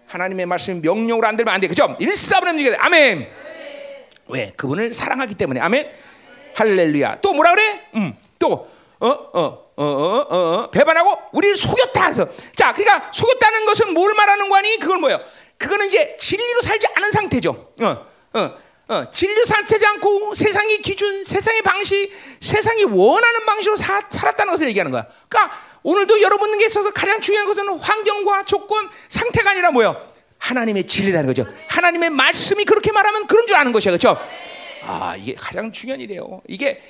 하나님의 0.07 0.47
말씀 0.47 0.81
명령으로 0.81 1.27
안 1.27 1.35
들면 1.35 1.53
안 1.53 1.61
돼. 1.61 1.67
그죠? 1.67 1.95
일사분란 1.99 2.59
얘기 2.59 2.75
아멘. 2.75 3.29
왜? 4.29 4.51
그분을 4.57 4.95
사랑하기 4.95 5.35
때문에. 5.35 5.59
아멘. 5.59 5.91
할렐루야. 6.55 7.19
또 7.21 7.33
뭐라 7.33 7.51
그래? 7.51 7.87
음. 7.93 8.17
또 8.39 8.67
어, 8.99 9.07
어, 9.07 9.71
어, 9.75 9.83
어, 9.83 9.83
어, 9.85 10.35
어, 10.35 10.71
배반하고 10.71 11.15
우리를 11.33 11.55
속였다 11.55 12.07
해서. 12.07 12.27
자, 12.55 12.73
그러니까 12.73 13.11
속였다는 13.13 13.65
것은 13.67 13.93
뭘 13.93 14.15
말하는 14.15 14.49
거니? 14.49 14.79
그건 14.79 15.01
뭐예요? 15.01 15.21
그거는 15.59 15.85
이제 15.85 16.17
진리로 16.17 16.63
살지 16.63 16.87
않은 16.95 17.11
상태죠. 17.11 17.73
어, 17.83 18.05
어, 18.33 18.57
어, 18.87 19.09
진리로 19.11 19.45
살지 19.45 19.85
않고 19.85 20.33
세상의 20.33 20.81
기준, 20.81 21.23
세상의 21.23 21.61
방식, 21.61 22.09
세상이 22.39 22.85
원하는 22.85 23.45
방식으로 23.45 23.75
사, 23.75 24.01
살았다는 24.09 24.51
것을 24.51 24.69
얘기하는 24.69 24.91
거야. 24.91 25.05
그러니까 25.27 25.57
오늘도 25.83 26.21
여러분에게 26.21 26.65
있어서 26.67 26.91
가장 26.91 27.19
중요한 27.19 27.47
것은 27.47 27.67
환경과 27.79 28.45
조건, 28.45 28.89
상태가 29.09 29.51
아니라 29.51 29.71
뭐예요? 29.71 30.01
하나님의 30.39 30.87
진리라는 30.87 31.27
거죠. 31.27 31.45
하나님의 31.67 32.11
말씀이 32.11 32.63
그렇게 32.63 32.91
말하면 32.91 33.27
그런 33.27 33.47
줄 33.47 33.57
아는 33.57 33.71
것이야, 33.73 33.91
그렇죠? 33.91 34.17
아, 34.83 35.15
이게 35.17 35.33
가장 35.35 35.71
중요한 35.71 35.99
일이에요. 35.99 36.41
이게 36.47 36.81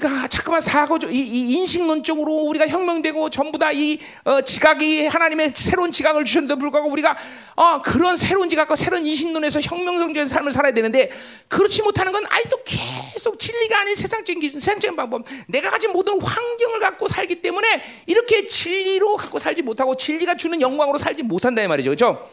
그러니까 0.00 0.26
잠깐만 0.28 0.62
사고적 0.62 1.12
이, 1.12 1.18
이 1.18 1.52
인식론적으로 1.58 2.32
우리가 2.32 2.66
혁명되고 2.66 3.28
전부 3.28 3.58
다이 3.58 4.00
어, 4.24 4.40
지각이 4.40 5.06
하나님의 5.06 5.50
새로운 5.50 5.92
지각을 5.92 6.24
주셨는데 6.24 6.58
불구하고 6.58 6.90
우리가 6.90 7.16
어, 7.54 7.82
그런 7.82 8.16
새로운 8.16 8.48
지각과 8.48 8.76
새로운 8.76 9.06
인식론에서 9.06 9.60
혁명성적인 9.60 10.26
삶을 10.26 10.52
살아야 10.52 10.72
되는데 10.72 11.10
그렇지 11.48 11.82
못하는 11.82 12.12
건 12.12 12.24
아직도 12.30 12.60
계속 12.64 13.38
진리가 13.38 13.80
아닌 13.80 13.94
세상적인 13.94 14.40
기준, 14.40 14.58
세상적인 14.58 14.96
방법, 14.96 15.24
내가 15.46 15.68
가진 15.68 15.92
모든 15.92 16.18
환경을 16.20 16.80
갖고 16.80 17.06
살기 17.06 17.42
때문에 17.42 17.82
이렇게 18.06 18.46
진리로 18.46 19.16
갖고 19.16 19.38
살지 19.38 19.60
못하고 19.60 19.96
진리가 19.96 20.36
주는 20.36 20.60
영광으로 20.60 20.96
살지 20.96 21.22
못한다 21.24 21.62
이 21.62 21.68
말이죠, 21.68 21.90
그렇죠? 21.90 22.26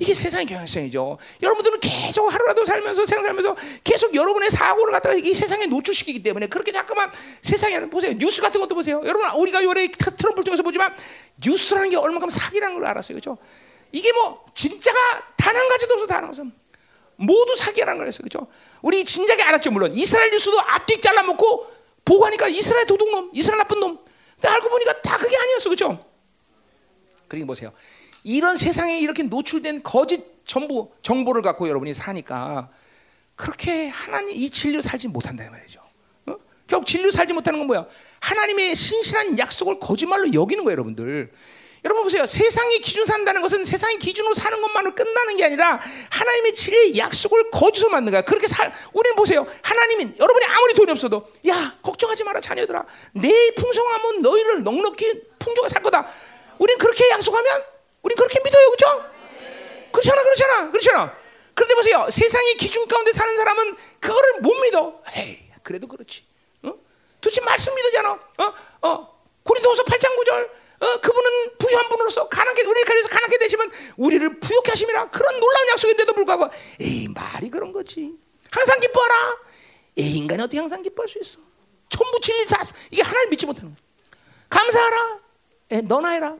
이게 0.00 0.14
세상의 0.14 0.46
경향성이죠. 0.46 1.18
여러분들은 1.42 1.78
계속 1.80 2.26
하루라도 2.32 2.64
살면서 2.64 3.04
생활 3.04 3.26
살면서 3.26 3.54
계속 3.84 4.14
여러분의 4.14 4.50
사고를 4.50 4.92
갖다가 4.94 5.14
이 5.14 5.34
세상에 5.34 5.66
노출시키기 5.66 6.22
때문에 6.22 6.46
그렇게 6.46 6.72
자꾸만 6.72 7.12
세상에 7.42 7.78
보세요. 7.90 8.14
뉴스 8.16 8.40
같은 8.40 8.60
것도 8.62 8.74
보세요. 8.74 9.02
여러분 9.04 9.28
우리가 9.32 9.62
요래 9.62 9.88
트럼프를 9.88 10.44
통해서 10.44 10.62
보지만 10.62 10.96
뉴스라는 11.44 11.90
게 11.90 11.96
얼마큼 11.98 12.30
사기라는 12.30 12.76
걸 12.80 12.86
알았어요. 12.88 13.18
그렇죠? 13.18 13.36
이게 13.92 14.10
뭐 14.12 14.44
진짜가 14.54 14.98
단 15.36 15.54
한 15.54 15.68
가지도 15.68 15.94
없어 15.94 16.06
단 16.06 16.24
없어. 16.24 16.44
모두 17.16 17.54
사기라는 17.54 17.98
거랬어요. 17.98 18.26
그렇죠? 18.26 18.46
우리 18.80 19.04
진작에 19.04 19.42
알았죠. 19.42 19.70
물론 19.70 19.92
이스라엘 19.92 20.30
뉴스도 20.30 20.58
앞뒤 20.60 20.98
잘라먹고 21.02 21.66
보고 22.06 22.24
하니까 22.24 22.48
이스라엘 22.48 22.86
도둑놈, 22.86 23.32
이스라엘 23.34 23.58
나쁜 23.58 23.78
놈. 23.80 23.98
근데 24.34 24.48
알고 24.48 24.70
보니까 24.70 25.02
다 25.02 25.18
그게 25.18 25.36
아니었어. 25.36 25.68
그렇죠? 25.68 26.06
그리고 27.28 27.48
보세요. 27.48 27.72
이런 28.24 28.56
세상에 28.56 28.98
이렇게 28.98 29.22
노출된 29.22 29.82
거짓 29.82 30.24
전부 30.44 30.90
정보를 31.02 31.42
갖고 31.42 31.68
여러분이 31.68 31.94
사니까 31.94 32.70
그렇게 33.36 33.88
하나님 33.88 34.36
이 34.36 34.50
진료 34.50 34.82
살지 34.82 35.08
못한다 35.08 35.44
이 35.44 35.48
말이죠. 35.48 35.80
어? 36.26 36.36
결국 36.66 36.86
진료 36.86 37.10
살지 37.10 37.32
못하는 37.32 37.58
건 37.58 37.66
뭐야? 37.66 37.86
하나님의 38.20 38.74
신실한 38.74 39.38
약속을 39.38 39.80
거짓말로 39.80 40.32
여기는 40.32 40.62
거예요, 40.64 40.72
여러분들. 40.72 41.30
여러분 41.82 42.02
보세요. 42.04 42.26
세상의 42.26 42.80
기준 42.80 43.06
산다는 43.06 43.40
것은 43.40 43.64
세상의 43.64 43.98
기준으로 43.98 44.34
사는 44.34 44.60
것만으로 44.60 44.94
끝나는 44.94 45.36
게 45.36 45.44
아니라 45.46 45.80
하나님의 46.10 46.52
진리의 46.54 46.98
약속을 46.98 47.50
거짓으로 47.50 47.90
만든 47.90 48.10
거야. 48.12 48.20
그렇게 48.20 48.46
살 48.46 48.70
우리는 48.92 49.16
보세요. 49.16 49.46
하나님이 49.62 50.12
여러분이 50.18 50.44
아무리 50.44 50.74
돈이 50.74 50.90
없어도 50.90 51.26
야 51.48 51.78
걱정하지 51.80 52.24
마라 52.24 52.40
자녀들아. 52.42 52.84
내 53.14 53.54
풍성함은 53.54 54.20
너희를 54.20 54.62
넉넉히 54.62 55.22
풍조가 55.38 55.68
살 55.68 55.82
거다. 55.82 56.06
우리는 56.58 56.78
그렇게 56.78 57.08
약속하면 57.08 57.62
우린 58.02 58.16
그렇게 58.16 58.40
믿어요, 58.42 58.70
그죠? 58.70 59.10
그렇잖아, 59.92 60.22
그렇잖아, 60.22 60.70
그렇잖아. 60.70 61.18
그런데 61.54 61.74
보세요, 61.74 62.06
세상의 62.10 62.56
기준 62.56 62.86
가운데 62.88 63.12
사는 63.12 63.36
사람은 63.36 63.76
그거를 64.00 64.40
못 64.40 64.54
믿어. 64.54 65.02
에이, 65.14 65.38
그래도 65.62 65.86
그렇지. 65.86 66.24
어? 66.62 66.72
도대체 67.20 67.40
말씀 67.42 67.74
믿으잖아. 67.74 68.12
어? 68.12 68.88
어? 68.88 69.20
고린도서 69.42 69.84
8장 69.84 70.16
9절. 70.16 70.50
어, 70.80 71.00
그분은 71.02 71.58
부유한 71.58 71.88
분으로서 71.90 72.26
가난하게 72.28 72.62
은혜를 72.62 72.84
가려서 72.84 73.08
가난하게 73.08 73.38
되시면 73.38 73.70
우리를 73.98 74.40
부욕케 74.40 74.70
하심이라 74.70 75.10
그런 75.10 75.38
놀라운 75.38 75.68
약속인데도 75.68 76.14
불구하고 76.14 76.48
에이 76.80 77.06
말이 77.08 77.50
그런 77.50 77.70
거지 77.70 78.14
항상 78.50 78.80
기뻐하라 78.80 79.36
에이 79.98 80.16
인간이 80.16 80.42
어떻게 80.42 80.56
항상 80.56 80.80
기뻐할 80.80 81.06
수 81.06 81.18
있어 81.18 81.38
전부 81.90 82.18
진리 82.20 82.46
다 82.46 82.62
이게 82.90 83.02
하나님 83.02 83.28
믿지 83.28 83.44
못하는 83.44 83.74
거야 83.74 83.78
감사하라 84.48 85.18
에, 85.72 85.80
너나 85.82 86.12
해라 86.12 86.36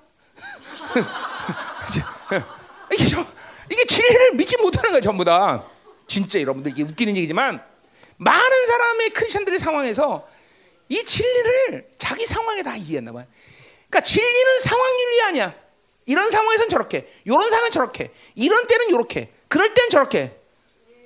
이게 2.92 3.06
저, 3.06 3.24
이게 3.70 3.84
진리를 3.84 4.34
믿지 4.34 4.56
못하는 4.56 4.90
거예요, 4.90 5.00
전부 5.00 5.24
다. 5.24 5.64
진짜 6.06 6.40
여러분들 6.40 6.72
이게 6.72 6.82
웃기는 6.82 7.16
얘기지만 7.16 7.62
많은 8.16 8.66
사람의 8.66 9.10
크리스천들의 9.10 9.58
상황에서 9.58 10.28
이 10.88 11.04
진리를 11.04 11.94
자기 11.98 12.26
상황에 12.26 12.62
다 12.62 12.76
이해했나 12.76 13.12
봐요. 13.12 13.26
그러니까 13.88 14.00
진리는 14.00 14.60
상황 14.60 15.00
윤리 15.00 15.22
아니야. 15.22 15.54
이런 16.06 16.30
상황에선 16.30 16.68
저렇게, 16.68 17.08
이런 17.24 17.48
상황은 17.48 17.70
저렇게, 17.70 18.12
이런 18.34 18.66
때는 18.66 18.88
이렇게, 18.88 19.32
그럴 19.48 19.72
땐 19.74 19.88
저렇게. 19.90 20.36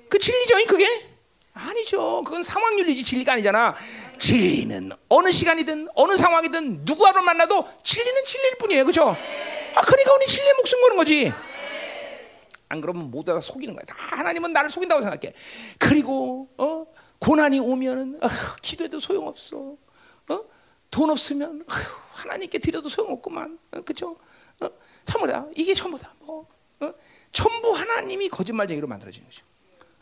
그 0.08 0.18
진리죠, 0.18 0.56
그게? 0.66 1.13
아니죠. 1.54 2.22
그건 2.24 2.42
상황윤리지 2.42 3.04
진리가 3.04 3.34
아니잖아. 3.34 3.74
진리는 4.18 4.90
어느 5.08 5.30
시간이든 5.30 5.88
어느 5.94 6.16
상황이든 6.16 6.80
누구와를 6.84 7.22
만나도 7.22 7.66
진리는 7.82 8.24
진리일 8.24 8.58
뿐이에요. 8.58 8.84
그죠? 8.84 9.10
아, 9.10 9.80
그러니까 9.80 10.14
우리 10.14 10.26
진리에 10.26 10.52
목숨 10.54 10.80
거는 10.82 10.96
거지. 10.96 11.32
안 12.68 12.80
그러면 12.80 13.10
모두가 13.10 13.40
속이는 13.40 13.74
거야. 13.74 13.84
다 13.84 13.94
하나님은 14.16 14.52
나를 14.52 14.68
속인다고 14.68 15.02
생각해. 15.02 15.32
그리고 15.78 16.48
어? 16.58 16.86
고난이 17.20 17.60
오면은 17.60 18.18
어, 18.20 18.28
기도해도 18.60 18.98
소용없어. 18.98 19.76
어? 20.28 20.40
돈 20.90 21.10
없으면 21.10 21.62
어, 21.62 21.74
하나님께 22.12 22.58
드려도 22.58 22.88
소용없구만. 22.88 23.58
어, 23.72 23.80
그죠? 23.82 24.16
어? 24.60 24.68
전부 25.04 25.26
다 25.28 25.46
이게 25.54 25.72
전부 25.72 25.96
다 25.98 26.12
뭐, 26.20 26.48
어? 26.80 26.92
전부 27.30 27.70
하나님이 27.72 28.28
거짓말쟁이로 28.28 28.88
만들어지는 28.88 29.28
거죠. 29.28 29.44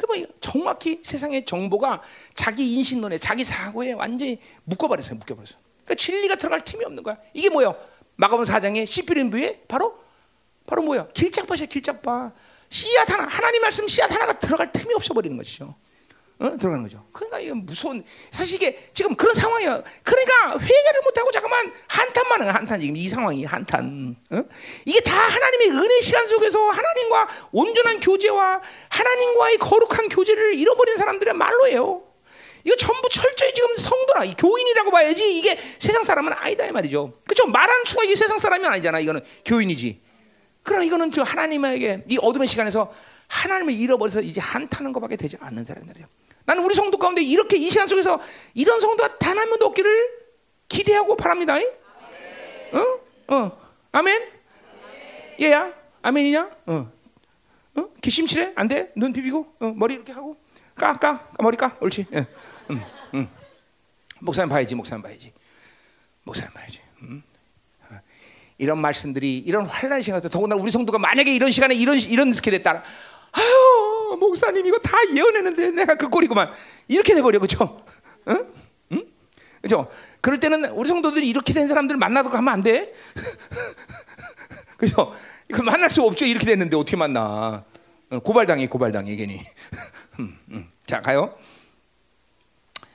그뭐 0.07 0.27
정확히 0.41 1.01
세상의 1.03 1.45
정보가 1.45 2.03
자기 2.35 2.75
인식론에 2.75 3.19
자기 3.19 3.45
사고에 3.45 3.93
완전히 3.93 4.39
묶어버렸어요. 4.65 5.17
묶여버렸어. 5.17 5.57
그러니까 5.85 5.95
진리가 5.95 6.37
들어갈 6.37 6.65
틈이 6.65 6.85
없는 6.85 7.03
거야. 7.03 7.17
이게 7.33 7.49
뭐예요? 7.49 7.77
마가복 8.17 8.45
4장의 8.47 8.87
시피린부에 8.87 9.63
바로 9.69 9.99
바로 10.67 10.83
뭐야? 10.83 11.09
길짝밭이야 11.09 11.67
길짝밭. 11.67 12.33
씨앗 12.69 13.11
하나 13.11 13.27
하나님 13.27 13.61
말씀 13.61 13.87
씨앗 13.87 14.11
하나가 14.11 14.39
들어갈 14.39 14.73
틈이 14.73 14.95
없어 14.95 15.13
버리는 15.15 15.37
것이죠. 15.37 15.75
어? 16.43 16.57
들어가는 16.57 16.83
거죠. 16.83 17.05
그러니까 17.13 17.39
이게 17.39 17.53
무서운 17.53 18.03
사실 18.33 18.57
이게 18.57 18.89
지금 18.93 19.15
그런 19.15 19.33
상황이야. 19.33 19.83
그러니까 20.03 20.59
회개를 20.59 21.01
못 21.05 21.17
하고 21.17 21.31
잠깐만 21.31 21.73
한탄만 21.87 22.43
하 22.43 22.53
한탄 22.53 22.81
지금 22.81 22.97
이 22.97 23.09
상황이 23.09 23.45
한탄. 23.45 24.17
어? 24.31 24.43
이게 24.85 25.01
다 25.01 25.17
하나님의 25.17 25.71
은혜 25.71 26.01
시간 26.01 26.27
속에서 26.27 26.59
하나님과 26.69 27.29
온전한 27.53 28.01
교제와 28.01 28.61
하나님과의 28.89 29.59
거룩한 29.59 30.09
교제를 30.09 30.57
잃어버린 30.57 30.97
사람들의 30.97 31.33
말로예요. 31.35 32.03
이거 32.65 32.77
전부 32.77 33.09
철저히 33.09 33.55
지금 33.55 33.77
성도나 33.77 34.25
교인이라고 34.35 34.91
봐야지 34.91 35.37
이게 35.37 35.59
세상 35.79 36.03
사람은 36.03 36.33
아니다 36.33 36.67
이 36.67 36.73
말이죠. 36.73 37.13
그렇죠? 37.25 37.47
말하는 37.47 37.85
추가 37.85 38.03
이게 38.03 38.17
세상 38.17 38.39
사람이 38.39 38.67
아니잖아. 38.67 38.99
이거는 38.99 39.21
교인이지. 39.45 40.01
그러나 40.65 40.85
이거는 40.85 41.11
저 41.13 41.23
하나님에게 41.23 42.05
이 42.09 42.19
어둠의 42.21 42.49
시간에서 42.49 42.93
하나님을 43.33 43.75
잃어버려서 43.75 44.21
이제 44.21 44.41
한타는 44.41 44.93
것밖에 44.93 45.17
되지 45.17 45.37
않는 45.41 45.65
사람들이죠. 45.65 46.07
나는 46.45 46.65
우리 46.65 46.75
성도 46.75 46.99
가운데 46.99 47.23
이렇게 47.23 47.57
이 47.57 47.71
시간 47.71 47.87
속에서 47.87 48.21
이런 48.55 48.81
성도가 48.81 49.19
단 49.19 49.39
한 49.39 49.49
명도 49.49 49.67
없기를 49.67 50.09
기대하고 50.69 51.17
바랍니다. 51.17 51.57
어? 52.73 53.35
어? 53.35 53.61
아멘? 53.93 54.23
얘야? 55.41 55.73
아멘이냐? 56.03 56.51
어? 56.67 56.93
어? 57.77 57.89
기심칠해? 58.01 58.53
안 58.55 58.69
돼? 58.69 58.93
눈 58.95 59.13
비비고? 59.13 59.55
어? 59.61 59.73
머리 59.75 59.95
이렇게 59.95 60.13
하고? 60.13 60.37
까, 60.75 60.95
까, 60.99 61.29
머리 61.41 61.57
까? 61.57 61.77
옳지. 61.81 62.07
예. 62.15 62.27
음, 62.71 62.83
음. 63.15 63.29
목사님 64.21 64.49
봐야지, 64.49 64.75
목사님 64.75 65.03
봐야지. 65.03 65.33
목사님 66.25 66.53
봐야지. 66.53 66.81
음. 67.03 67.23
어. 67.91 67.95
이런 68.59 68.79
말씀들이 68.79 69.39
이런 69.39 69.67
환란 69.67 70.03
시간에 70.03 70.23
더구나 70.29 70.57
우리 70.57 70.71
성도가 70.71 70.99
만약에 70.99 71.35
이런 71.35 71.51
시간에 71.51 71.75
이런 71.75 71.99
이런 71.99 72.31
게 72.31 72.51
됐다. 72.51 72.83
아유 73.33 73.82
목사님 74.17 74.67
이거 74.67 74.79
다 74.79 74.97
예언했는데 75.15 75.71
내가 75.71 75.95
그 75.95 76.09
꼴이구만 76.09 76.51
이렇게 76.89 77.15
돼버려 77.15 77.39
그죠? 77.39 77.85
응? 78.29 78.47
응? 78.93 79.07
그죠? 79.61 79.89
그럴 80.21 80.39
때는 80.39 80.67
우리 80.71 80.89
성도들이 80.89 81.29
이렇게 81.29 81.53
된 81.53 81.69
사람들 81.69 81.97
만나도 81.97 82.31
가면 82.31 82.53
안 82.53 82.63
돼. 82.63 82.93
그죠? 84.77 85.15
그 85.53 85.63
만날 85.63 85.91
수 85.91 86.03
없죠. 86.03 86.25
이렇게 86.25 86.47
됐는데 86.47 86.77
어떻게 86.77 86.97
만나? 86.97 87.65
어, 88.11 88.19
고발당해 88.19 88.67
고발당해 88.67 89.15
괜히. 89.17 89.41
음, 90.21 90.39
음. 90.51 90.71
자 90.87 91.01
가요. 91.01 91.37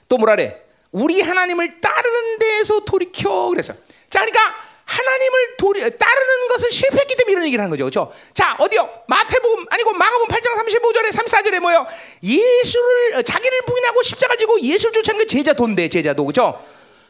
또 0.09 0.17
뭐라래? 0.17 0.61
우리 0.91 1.21
하나님을 1.21 1.81
따르는 1.81 2.37
데에서 2.39 2.79
돌이켜 2.85 3.49
그래서 3.49 3.73
자 4.09 4.19
그러니까 4.19 4.66
하나님을 4.87 5.57
도리, 5.57 5.79
따르는 5.97 6.47
것을 6.47 6.71
실패했기 6.71 7.15
때문에 7.17 7.31
이런 7.33 7.45
얘기를 7.45 7.61
하는 7.61 7.69
거죠. 7.69 7.83
그렇죠? 7.83 8.13
자, 8.33 8.55
어디요? 8.57 8.89
마태복음 9.07 9.65
아니고 9.69 9.91
마가복음 9.93 10.27
8장 10.29 10.55
35절에 10.55 11.11
34절에 11.11 11.59
뭐요? 11.59 11.85
예수를 12.23 13.15
어, 13.15 13.21
자기를 13.21 13.61
부인하고 13.63 14.01
십자가를 14.01 14.37
지고 14.37 14.59
예수를 14.59 14.93
쫓아가는 14.93 15.25
게 15.25 15.27
제자 15.27 15.53
돈데 15.53 15.89
제자도 15.89 16.23
그렇죠? 16.23 16.63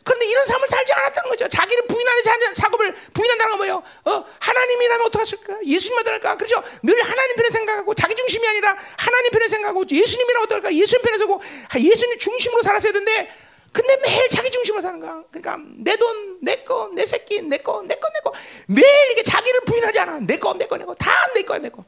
그런데 0.03 0.25
이런 0.25 0.45
삶을 0.45 0.67
살지 0.67 0.93
않았다는 0.93 1.29
거죠. 1.29 1.47
자기를 1.49 1.85
부인하는 1.85 2.23
자, 2.23 2.33
작업을 2.55 2.95
부인한다는 3.13 3.51
건 3.51 3.57
뭐예요? 3.57 3.83
어, 4.05 4.25
하나님이라면 4.39 5.05
어떡하실까? 5.07 5.59
예수님 5.65 5.99
어떨까? 5.99 6.35
그렇죠? 6.37 6.63
늘 6.81 6.99
하나님 7.03 7.35
편에 7.35 7.49
생각하고 7.49 7.93
자기 7.93 8.15
중심이 8.15 8.47
아니라 8.47 8.75
하나님 8.97 9.31
편에 9.31 9.47
생각하고 9.49 9.83
예수님이라면 9.91 10.43
어떨까? 10.45 10.73
예수님 10.73 11.03
편에 11.03 11.17
서고 11.19 11.41
예수님 11.75 12.17
중심으로 12.17 12.63
살았어야 12.63 12.93
되는데 12.93 13.29
근데 13.71 13.95
매일 13.97 14.27
자기 14.29 14.49
중심으로 14.49 14.81
사는 14.81 14.99
거야. 14.99 15.23
그러니까 15.31 15.57
내 15.77 15.95
돈, 15.97 16.39
내 16.41 16.63
거, 16.63 16.89
내 16.93 17.05
새끼, 17.05 17.41
내 17.41 17.57
거, 17.57 17.81
내 17.83 17.95
거, 17.95 18.09
내 18.13 18.19
거. 18.21 18.33
매일 18.67 19.11
이게 19.11 19.23
자기를 19.23 19.61
부인하지 19.61 19.99
않아. 19.99 20.19
내 20.21 20.37
거, 20.37 20.53
내 20.53 20.65
거, 20.67 20.77
내 20.77 20.85
거. 20.85 20.93
다 20.95 21.11
내 21.35 21.43
거야, 21.43 21.59
내 21.59 21.69
거. 21.69 21.83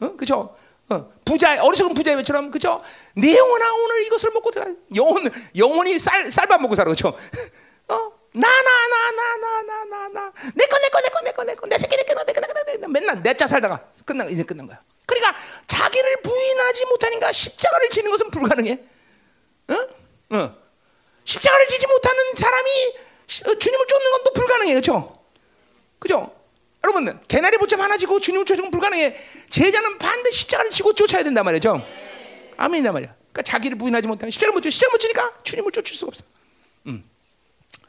어? 0.00 0.16
그죠? 0.16 0.56
어, 0.90 1.12
부자, 1.24 1.62
어리석은 1.62 1.94
부자처럼, 1.94 2.50
그죠? 2.50 2.82
내 3.14 3.36
영혼아, 3.36 3.72
오늘 3.72 4.04
이것을 4.06 4.30
먹고. 4.32 4.50
영혼, 4.96 5.30
영혼이 5.56 5.98
쌀, 5.98 6.30
쌀밥 6.30 6.60
먹고 6.60 6.74
살아, 6.74 6.90
그죠? 6.90 7.08
어? 7.08 8.12
나, 8.34 8.48
나, 8.48 8.88
나, 8.88 9.10
나, 9.12 9.36
나, 9.36 9.62
나, 9.62 9.84
나, 9.84 10.08
나. 10.08 10.32
내 10.54 10.66
거, 10.66 10.78
내 10.78 10.88
거, 10.88 11.00
내 11.00 11.08
거, 11.08 11.20
내 11.22 11.32
거, 11.32 11.44
내 11.44 11.54
거. 11.54 11.66
내 11.68 11.78
새끼, 11.78 11.96
내 11.96 12.02
거, 12.02 12.24
내 12.24 12.32
거, 12.32 12.40
내 12.40 12.46
거, 12.48 12.52
내 12.64 12.76
거. 12.78 12.88
맨날 12.88 13.22
내자 13.22 13.46
살다가 13.46 13.84
끝난, 14.04 14.28
이제 14.30 14.42
끝난 14.42 14.66
거야. 14.66 14.80
그러니까 15.06 15.36
자기를 15.68 16.16
부인하지 16.22 16.86
못하니까 16.86 17.30
십자가를 17.32 17.88
지는 17.90 18.10
것은 18.10 18.30
불가능해. 18.30 18.78
어? 19.68 20.36
어. 20.36 20.63
십자가를 21.24 21.66
지지 21.66 21.86
못하는 21.86 22.34
사람이 22.34 22.70
주님을 23.26 23.86
쫓는 23.86 24.10
건 24.10 24.24
또 24.24 24.32
불가능해요. 24.32 24.74
그렇죠? 24.74 25.18
그죠? 25.98 26.34
여러분, 26.82 27.18
개나리 27.28 27.56
보참 27.56 27.80
하나 27.80 27.96
지고 27.96 28.20
주님을 28.20 28.44
쫓는 28.44 28.64
건 28.64 28.70
불가능해. 28.70 29.16
제자는 29.50 29.98
반드시 29.98 30.40
십자가를 30.40 30.70
지고 30.70 30.92
쫓아야 30.92 31.22
된단 31.24 31.44
말이죠. 31.44 31.80
아멘이란 32.56 32.92
말이야. 32.92 33.14
그러니까 33.32 33.42
자기를 33.42 33.78
부인하지 33.78 34.06
못하는 34.06 34.30
십자가를 34.30 34.52
못 34.52 34.60
쫓, 34.60 34.70
십자가를 34.70 34.92
못 34.92 34.98
쫓으니까 34.98 35.32
주님을 35.42 35.72
쫓을 35.72 35.96
수가 35.96 36.08
없어. 36.10 36.24
음. 36.86 37.04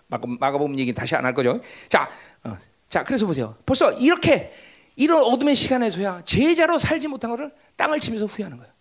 마가, 0.08 0.24
마가복음 0.28 0.78
얘기 0.80 0.94
다시 0.94 1.16
안 1.16 1.26
할 1.26 1.34
거죠. 1.34 1.60
자, 1.90 2.10
어, 2.44 2.58
자, 2.90 3.04
그래서 3.04 3.26
보세요. 3.26 3.58
벌써 3.66 3.92
이렇게 3.94 4.54
이런 4.96 5.22
어둠의 5.24 5.56
시간에서야 5.56 6.22
제자로 6.24 6.78
살지 6.78 7.08
못한 7.10 7.32
것을 7.32 7.52
땅을 7.76 8.00
치면서 8.00 8.26
후회하는 8.26 8.58
거예요. 8.58 8.72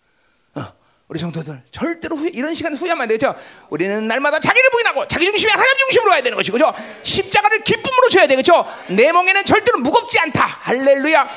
우리 1.07 1.19
성도들 1.19 1.63
절대로 1.71 2.17
후회, 2.17 2.31
이런 2.33 2.55
시간 2.55 2.75
후회하면 2.75 3.03
안 3.03 3.09
되죠. 3.09 3.35
우리는 3.69 4.09
날마다 4.09 4.41
자기를 4.41 4.71
부인하고 4.71 5.07
자기 5.07 5.27
중심이 5.27 5.51
하나님 5.51 5.77
중심으로 5.77 6.11
와야 6.11 6.23
되는 6.23 6.37
것이죠. 6.37 6.73
십자가를 7.03 7.63
기쁨으로 7.63 8.09
줘야 8.09 8.27
되겠죠. 8.27 8.67
내 8.91 9.13
멍에는 9.13 9.45
절대로 9.45 9.79
무겁지 9.79 10.19
않다. 10.19 10.45
할렐루야. 10.45 11.29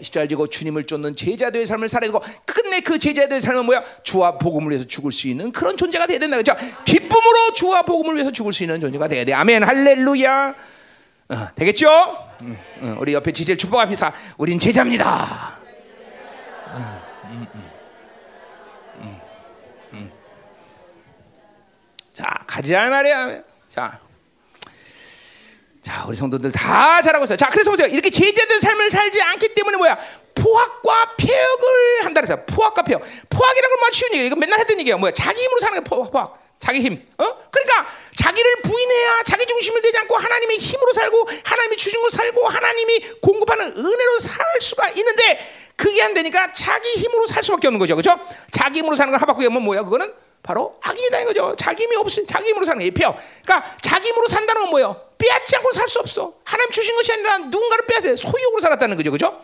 십자가를 0.00 0.28
지고 0.28 0.48
주님을 0.48 0.84
쫓는 0.84 1.14
제자들의 1.14 1.66
삶을 1.66 1.88
살아야 1.88 2.10
되고 2.10 2.24
끝내 2.44 2.80
그 2.80 2.98
제자들의 2.98 3.40
삶은 3.40 3.64
뭐야? 3.66 3.84
주와 4.02 4.38
복음을 4.38 4.70
위해서 4.70 4.86
죽을 4.86 5.12
수 5.12 5.28
있는 5.28 5.52
그런 5.52 5.76
존재가 5.76 6.06
돼야 6.08 6.18
된다. 6.18 6.36
그죠? 6.36 6.56
기쁨으로 6.84 7.52
주와 7.54 7.82
복음을 7.82 8.14
위해서 8.14 8.32
죽을 8.32 8.52
수 8.52 8.64
있는 8.64 8.80
존재가 8.80 9.06
돼야 9.06 9.24
돼. 9.24 9.34
아멘. 9.34 9.62
할렐루야. 9.62 10.54
어, 11.28 11.48
되겠죠? 11.54 11.88
응, 12.42 12.58
응, 12.82 12.96
우리 13.00 13.12
옆에 13.12 13.32
지젤 13.32 13.56
축복합시다. 13.58 14.12
우린 14.38 14.58
제자입니다. 14.58 15.58
응, 16.74 17.46
자, 22.12 22.24
가자 22.46 22.88
말이야. 22.88 23.42
자. 23.68 24.00
자, 25.82 26.04
우리 26.08 26.16
성도들 26.16 26.50
다 26.50 27.00
잘하고 27.02 27.24
있어요. 27.26 27.36
자, 27.36 27.48
그래서 27.50 27.70
보세요. 27.70 27.86
이렇게 27.86 28.08
제자들 28.10 28.58
삶을 28.58 28.90
살지 28.90 29.20
않기 29.20 29.54
때문에 29.54 29.76
뭐야? 29.76 29.98
포악과 30.34 31.14
폐역을 31.16 32.04
한다 32.04 32.20
그래서 32.22 32.42
포악과 32.44 32.82
폐역. 32.82 33.02
포악이라는 33.28 33.76
건뭐 33.76 33.90
쉬운 33.92 34.12
얘기야. 34.14 34.26
이거 34.26 34.36
맨날 34.36 34.58
했던 34.58 34.80
얘기야. 34.80 34.96
뭐야? 34.96 35.12
자기 35.12 35.42
힘으로 35.42 35.60
사는 35.60 35.78
게 35.78 35.84
포악. 35.84 36.10
포악. 36.10 36.45
자기 36.58 36.80
힘. 36.80 36.94
어? 37.18 37.24
그러니까 37.50 37.86
자기를 38.16 38.56
부인해야 38.62 39.22
자기 39.24 39.46
중심을 39.46 39.82
되지 39.82 39.98
않고 39.98 40.16
하나님의 40.16 40.58
힘으로 40.58 40.92
살고 40.92 41.28
하나님이 41.44 41.76
주신 41.76 42.02
거 42.02 42.10
살고 42.10 42.48
하나님이 42.48 43.00
공급하는 43.20 43.66
은혜로 43.76 44.18
살 44.18 44.44
수가 44.60 44.88
있는데 44.90 45.46
그게 45.76 46.02
안 46.02 46.14
되니까 46.14 46.52
자기 46.52 46.88
힘으로 46.94 47.26
살 47.26 47.42
수밖에 47.44 47.66
없는 47.68 47.78
거죠. 47.78 47.94
그렇죠? 47.96 48.18
자기 48.50 48.80
힘으로 48.80 48.96
사는 48.96 49.10
걸 49.10 49.20
하박국이 49.20 49.46
하면 49.46 49.62
뭐야? 49.62 49.82
그거는 49.82 50.12
바로 50.42 50.78
악인이다 50.80 51.20
이거죠. 51.22 51.54
자기 51.58 51.84
힘이 51.84 51.96
없이 51.96 52.24
자기 52.24 52.48
힘으로 52.48 52.64
사는 52.64 52.78
게 52.82 52.90
폐업. 52.90 53.18
그러니까 53.44 53.76
자기 53.82 54.08
힘으로 54.08 54.28
산다는 54.28 54.62
건 54.62 54.70
뭐예요? 54.70 55.00
빼앗지 55.18 55.56
않고 55.56 55.72
살 55.72 55.88
수 55.88 55.98
없어. 55.98 56.34
하나님 56.44 56.70
주신 56.70 56.94
것이 56.96 57.12
아니라 57.12 57.38
누군가를 57.38 57.86
빼앗아 57.86 58.16
소유욕으로 58.16 58.60
살았다는 58.60 58.96
거죠, 58.96 59.10
그죠? 59.10 59.40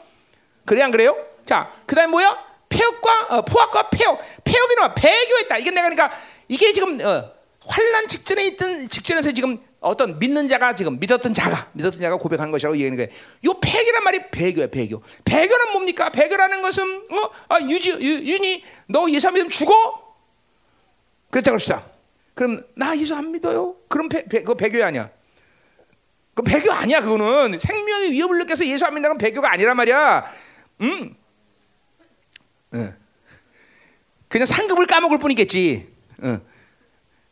그래 0.65 0.83
안 0.83 0.91
그래요? 0.91 1.17
자, 1.45 1.73
그다음 1.87 2.11
뭐야? 2.13 2.53
폐역과 2.69 3.27
어, 3.31 3.43
포악과 3.43 3.91
폐역. 3.91 4.19
폐역이나 4.45 4.95
배교했다. 4.95 5.59
이게 5.59 5.71
내가 5.71 5.91
그러니까 5.91 6.17
이게 6.53 6.71
지금 6.75 7.01
어, 7.01 7.33
환란 7.61 8.09
직전에 8.09 8.47
있던 8.49 8.87
직전에서 8.87 9.33
지금 9.33 9.59
어떤 9.81 10.19
믿는 10.19 10.49
자가 10.49 10.75
지금 10.75 11.01
믿었던 11.01 11.33
자가 11.33 11.71
믿었던 11.73 11.99
자가 11.99 12.19
고백한 12.19 12.51
것이라고 12.51 12.77
얘기하는 12.77 12.99
거예요. 12.99 13.11
요 13.47 13.59
폐기란 13.59 14.05
말이 14.05 14.31
배교야, 14.31 14.67
배교. 14.67 15.03
배교는 15.25 15.73
뭡니까? 15.73 16.11
배교라는 16.11 16.61
것은 16.61 17.07
어, 17.11 17.31
아, 17.49 17.61
유지 17.63 17.89
유, 17.89 17.97
윤이 17.97 18.63
너 18.87 19.11
예수 19.11 19.31
믿으면 19.31 19.49
죽어? 19.49 20.15
그랬다 21.31 21.53
그럽시다. 21.53 21.87
그럼 22.35 22.67
나 22.75 22.95
예수 22.99 23.17
안 23.17 23.33
믿어요? 23.33 23.77
그럼 23.89 24.11
배, 24.11 24.23
배, 24.25 24.41
그거 24.41 24.53
배교 24.53 24.85
아니야. 24.85 25.11
그 26.35 26.43
배교 26.43 26.71
아니야. 26.71 27.01
그거는 27.01 27.59
생명의 27.59 28.13
위협을 28.13 28.37
느껴서 28.41 28.67
예수 28.67 28.85
안 28.85 28.93
믿는 28.93 29.09
건 29.09 29.17
배교가 29.17 29.51
아니란 29.51 29.75
말이야. 29.75 30.31
음. 30.83 31.17
응. 32.75 32.97
그냥 34.29 34.45
상급을 34.45 34.87
까먹을 34.87 35.17
뿐이겠지. 35.19 35.92
응. 36.23 36.47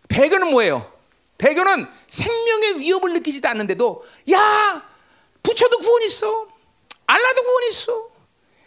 배교는 0.08 0.50
뭐예요? 0.50 0.92
배교는 1.38 1.86
생명의 2.08 2.80
위협을 2.80 3.12
느끼지도 3.14 3.48
않는데도 3.48 4.04
야 4.32 4.82
부처도 5.42 5.78
구원 5.78 6.02
있어, 6.02 6.46
알라도 7.06 7.42
구원 7.42 7.62
있어, 7.70 8.08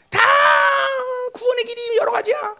다 0.09 0.19
구원의 1.33 1.65
길이 1.65 1.97
여러 1.97 2.11
가지야. 2.11 2.55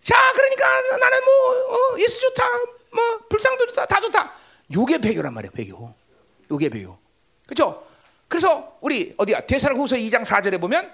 자, 0.00 0.32
그러니까 0.34 0.66
나는 0.98 1.24
뭐 1.24 1.94
어, 1.94 1.98
예수 1.98 2.20
좋다, 2.22 2.48
뭐 2.92 3.20
불상도 3.28 3.66
좋다, 3.66 3.86
다 3.86 4.00
좋다. 4.00 4.32
요게 4.74 4.98
배교란 4.98 5.32
말이야, 5.34 5.52
배교. 5.52 5.94
요게 6.50 6.68
배교. 6.70 6.98
그렇죠? 7.46 7.86
그래서 8.26 8.76
우리 8.80 9.14
어디야? 9.16 9.42
대사로후서 9.42 9.96
2장 9.96 10.24
4절에 10.24 10.60
보면 10.60 10.90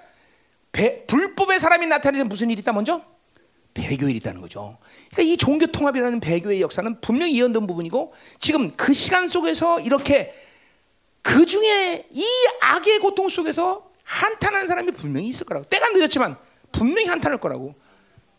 배, 0.73 1.07
불법의 1.07 1.59
사람이 1.61 1.86
나타내는 1.86 2.28
무슨 2.28 2.51
일이 2.51 2.61
있다 2.61 2.73
먼저? 2.73 3.03
배교일이 3.79 4.17
있다는 4.19 4.41
거죠. 4.41 4.79
그러니까 5.13 5.33
이 5.33 5.37
종교 5.37 5.67
통합이라는 5.67 6.21
배교의 6.21 6.61
역사는 6.61 7.01
분명히 7.01 7.33
이어던 7.33 7.67
부분이고 7.67 8.13
지금 8.39 8.71
그 8.77 8.93
시간 8.93 9.29
속에서 9.29 9.81
이렇게 9.81 10.35
그 11.23 11.47
중에 11.47 12.07
이 12.11 12.25
악의 12.61 12.99
고통 12.99 13.29
속에서 13.29 13.89
한탄하는 14.05 14.67
사람이 14.67 14.93
분명히 14.93 15.29
있을 15.29 15.47
거라고. 15.47 15.67
때가 15.69 15.91
늦었지만 15.91 16.37
분명히 16.73 17.09
한탄할 17.09 17.39
거라고. 17.39 17.75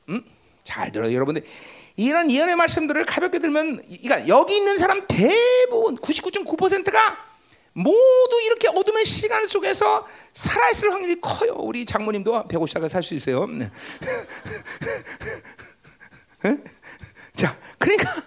음? 0.10 0.24
잘 0.64 0.91
들어요, 0.91 1.14
여러분들. 1.14 1.44
이런 1.95 2.32
예언의 2.32 2.56
말씀들을 2.56 3.06
가볍게 3.06 3.40
들면, 3.40 3.84
그러니까 4.02 4.28
여기 4.28 4.56
있는 4.56 4.78
사람 4.78 5.06
대부분 5.07 5.98
99.9%가 5.98 7.28
모두 7.81 8.41
이렇게 8.43 8.68
어둠의 8.68 9.06
시간 9.06 9.47
속에서 9.47 10.06
살아있을 10.34 10.91
확률이 10.91 11.22
커요. 11.22 11.53
우리 11.53 11.85
장모님도 11.85 12.47
150살까지 12.49 12.89
살 12.89 13.03
수 13.03 13.14
있어요. 13.14 13.47
네. 13.47 13.72
자, 17.35 17.57
그러니까, 17.77 18.23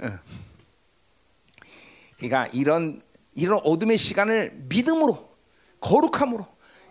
어. 0.00 0.18
그러니까 2.18 2.46
이런 2.52 3.02
이런 3.34 3.60
어둠의 3.64 3.96
시간을 3.96 4.52
믿음으로 4.68 5.34
거룩함으로 5.80 6.46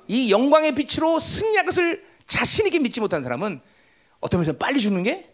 이 0.08 0.32
영광의 0.32 0.74
빛으로 0.74 1.20
승리할 1.20 1.66
것을 1.66 2.04
자신 2.26 2.66
있게 2.66 2.80
믿지 2.80 3.00
못한 3.00 3.22
사람은 3.24 3.62
어떤 4.20 4.42
면에서 4.42 4.58
빨리 4.58 4.80
죽는 4.80 5.04
게 5.04 5.32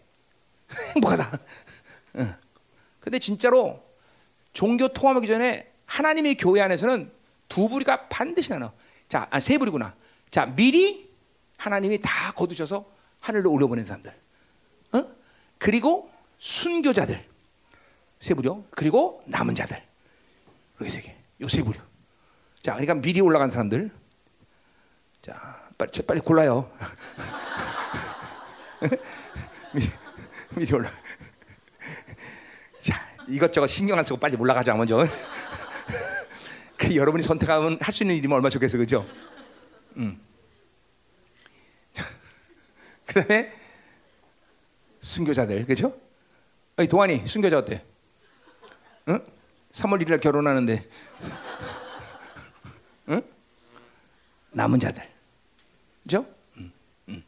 행복하다. 0.95 1.39
근데 2.99 3.17
진짜로 3.19 3.81
종교 4.53 4.87
통합하기 4.89 5.25
전에 5.27 5.68
하나님의 5.89 6.35
교회 6.35 6.61
안에서는 6.61 7.11
두 7.49 7.67
부리가 7.67 8.07
반드시 8.07 8.51
나눠. 8.51 8.71
자, 9.09 9.27
아, 9.31 9.39
세 9.39 9.57
부리구나. 9.57 9.95
자, 10.29 10.45
미리 10.45 11.09
하나님이 11.57 11.99
다 12.01 12.31
거두셔서 12.33 12.85
하늘로 13.19 13.51
올려보낸 13.51 13.85
사람들. 13.85 14.15
어? 14.93 15.05
그리고 15.57 16.11
순교자들. 16.37 17.27
세 18.19 18.33
부려. 18.35 18.63
그리고 18.69 19.23
남은 19.25 19.55
자들. 19.55 19.81
이렇게 20.77 20.91
세 20.91 21.01
개. 21.01 21.15
요세 21.41 21.63
부려. 21.63 21.79
자, 22.61 22.73
그러니까 22.73 22.93
미리 22.93 23.19
올라간 23.19 23.49
사람들. 23.49 23.89
자, 25.21 25.67
빨리, 25.77 25.91
빨리 26.05 26.19
골라요. 26.19 26.71
미리, 29.73 29.89
미리 30.55 30.73
올라. 30.73 30.89
자, 32.81 33.09
이것저것 33.27 33.67
신경 33.67 33.97
안 33.97 34.05
쓰고 34.05 34.19
빨리 34.19 34.37
올라가자 34.37 34.75
먼저. 34.75 35.03
여러분이 36.95 37.23
선택하면 37.23 37.77
할 37.81 37.93
수 37.93 38.03
있는 38.03 38.15
일이면 38.15 38.35
얼마나 38.35 38.49
좋겠어, 38.49 38.77
그죠? 38.77 39.05
음. 39.97 40.19
그다음에 43.05 43.53
순교자들, 45.01 45.65
그죠? 45.65 45.99
어이 46.77 46.87
동환이 46.87 47.25
순교자 47.27 47.59
어때? 47.59 47.83
응? 49.09 49.19
3월 49.71 50.01
1일 50.03 50.21
결혼하는데, 50.21 50.83
응? 53.09 53.21
남은 54.51 54.79
자들, 54.79 55.03
그죠? 56.03 56.25
음, 56.57 56.71
음. 57.09 57.23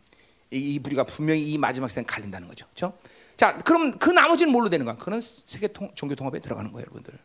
이, 0.52 0.76
이 0.76 0.80
부리가 0.80 1.04
분명히 1.04 1.52
이 1.52 1.58
마지막 1.58 1.90
시대에 1.90 2.04
갈린다는 2.04 2.48
거죠, 2.48 2.66
그죠? 2.70 2.98
자, 3.38 3.58
그럼 3.60 3.92
그 3.98 4.10
나머지는 4.10 4.52
뭘로 4.52 4.70
되는 4.70 4.86
거야? 4.86 4.96
그는 4.98 5.20
세계 5.22 5.68
통, 5.68 5.92
종교 5.96 6.16
통합에 6.16 6.40
들어가는 6.40 6.72
거예요, 6.72 6.84
여러분들. 6.84 7.18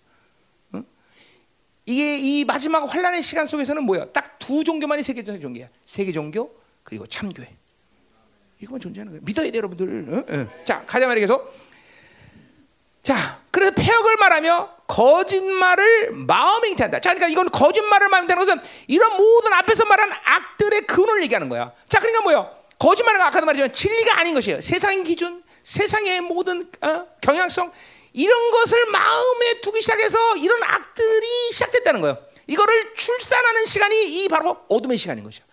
응? 1.89 1.93
이게 1.93 2.19
이 2.19 2.45
마지막 2.45 2.85
환란의 2.93 3.23
시간 3.23 3.47
속에서는 3.47 3.83
뭐야? 3.85 4.07
딱 4.13 4.37
두 4.47 4.63
종교만이 4.63 5.03
세계 5.03 5.25
종교야. 5.25 5.67
세계 5.85 6.13
종교 6.13 6.55
그리고 6.85 7.05
참교회. 7.05 7.49
이거만 8.61 8.81
존재하는 8.81 9.11
거예요. 9.13 9.23
믿어야 9.25 9.51
돼, 9.51 9.59
여러분들. 9.59 9.89
응? 9.89 10.25
응. 10.29 10.49
자, 10.63 10.85
가자 10.87 11.05
말이겠서. 11.09 11.45
자, 13.03 13.41
그래서 13.51 13.73
폐역을 13.75 14.17
말하며 14.19 14.71
거짓말을 14.87 16.13
마음에 16.13 16.69
잉태한다. 16.71 17.01
자, 17.01 17.11
그러니까 17.13 17.27
이건 17.27 17.51
거짓말을 17.51 18.09
말한다는 18.09 18.45
것은 18.45 18.61
이런 18.87 19.17
모든 19.17 19.53
앞에서 19.53 19.85
말한 19.85 20.13
악들의 20.13 20.87
근원을 20.87 21.25
얘기하는 21.25 21.49
거야. 21.49 21.73
자, 21.89 21.99
그러니까 21.99 22.23
뭐요? 22.23 22.57
거짓말은 22.79 23.21
아까도 23.23 23.47
말했지만 23.47 23.73
진리가 23.73 24.21
아닌 24.21 24.33
것이에요. 24.35 24.61
세상의 24.61 25.03
기준, 25.03 25.43
세상의 25.65 26.21
모든 26.21 26.71
어, 26.83 27.07
경향성 27.21 27.73
이런 28.17 28.51
것을 28.51 28.87
마음에 28.87 29.61
두기 29.61 29.83
시작해서 29.83 30.37
이런 30.37 30.63
악들이 30.63 31.53
시작됐다는 31.53 32.01
거예요. 32.01 32.17
이거를 32.47 32.95
출산하는 32.95 33.67
시간이 33.67 34.25
이 34.25 34.29
바로 34.29 34.57
어둠의 34.69 34.97
시간인 34.97 35.23
것이죠. 35.23 35.45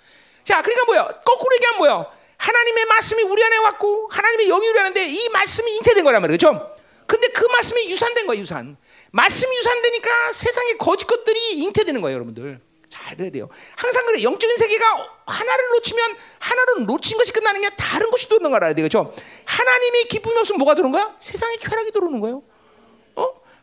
자, 0.45 0.61
그러니까 0.61 0.85
뭐야? 0.85 1.07
거꾸로 1.26 1.56
얘기하면 1.57 1.77
뭐야? 1.80 2.06
하나님의 2.38 2.85
말씀이 2.85 3.22
우리 3.23 3.44
안에 3.44 3.57
왔고 3.57 4.07
하나님의 4.10 4.48
영이 4.48 4.68
우리 4.68 4.80
안에 4.80 5.10
이 5.10 5.30
말씀이 5.30 5.76
잉태된 5.76 6.06
거란 6.06 6.22
말이죠. 6.22 6.52
그렇죠? 6.52 6.76
근데 7.06 7.27
그 7.30 7.45
말씀이 7.45 7.90
유산된 7.91 8.27
거예요, 8.27 8.41
유산. 8.41 8.77
말씀이 9.11 9.56
유산되니까 9.57 10.31
세상의 10.31 10.77
거짓 10.77 11.06
것들이 11.06 11.60
잉태되는 11.64 12.02
거예요, 12.02 12.15
여러분들. 12.15 12.61
잘 12.90 13.18
그래야 13.18 13.31
돼요. 13.31 13.49
항상 13.76 14.06
그래. 14.06 14.23
영적인 14.23 14.56
세계가 14.56 14.85
하나를 15.26 15.69
놓치면 15.72 16.15
하나를 16.40 16.85
놓친 16.85 17.18
것이 17.18 17.34
끝나는 17.34 17.60
게 17.61 17.69
다른 17.76 18.10
것이 18.10 18.27
들어오는 18.27 18.52
걸 18.52 18.64
알아야 18.64 18.73
되겠죠. 18.76 19.14
하나님의 19.45 20.06
기쁨이 20.06 20.38
없으면 20.38 20.60
뭐가 20.60 20.76
들어오는 20.76 20.98
거야? 20.98 21.14
세상의 21.19 21.57
쾌락이 21.57 21.91
들어오는 21.91 22.19
거예요. 22.22 22.44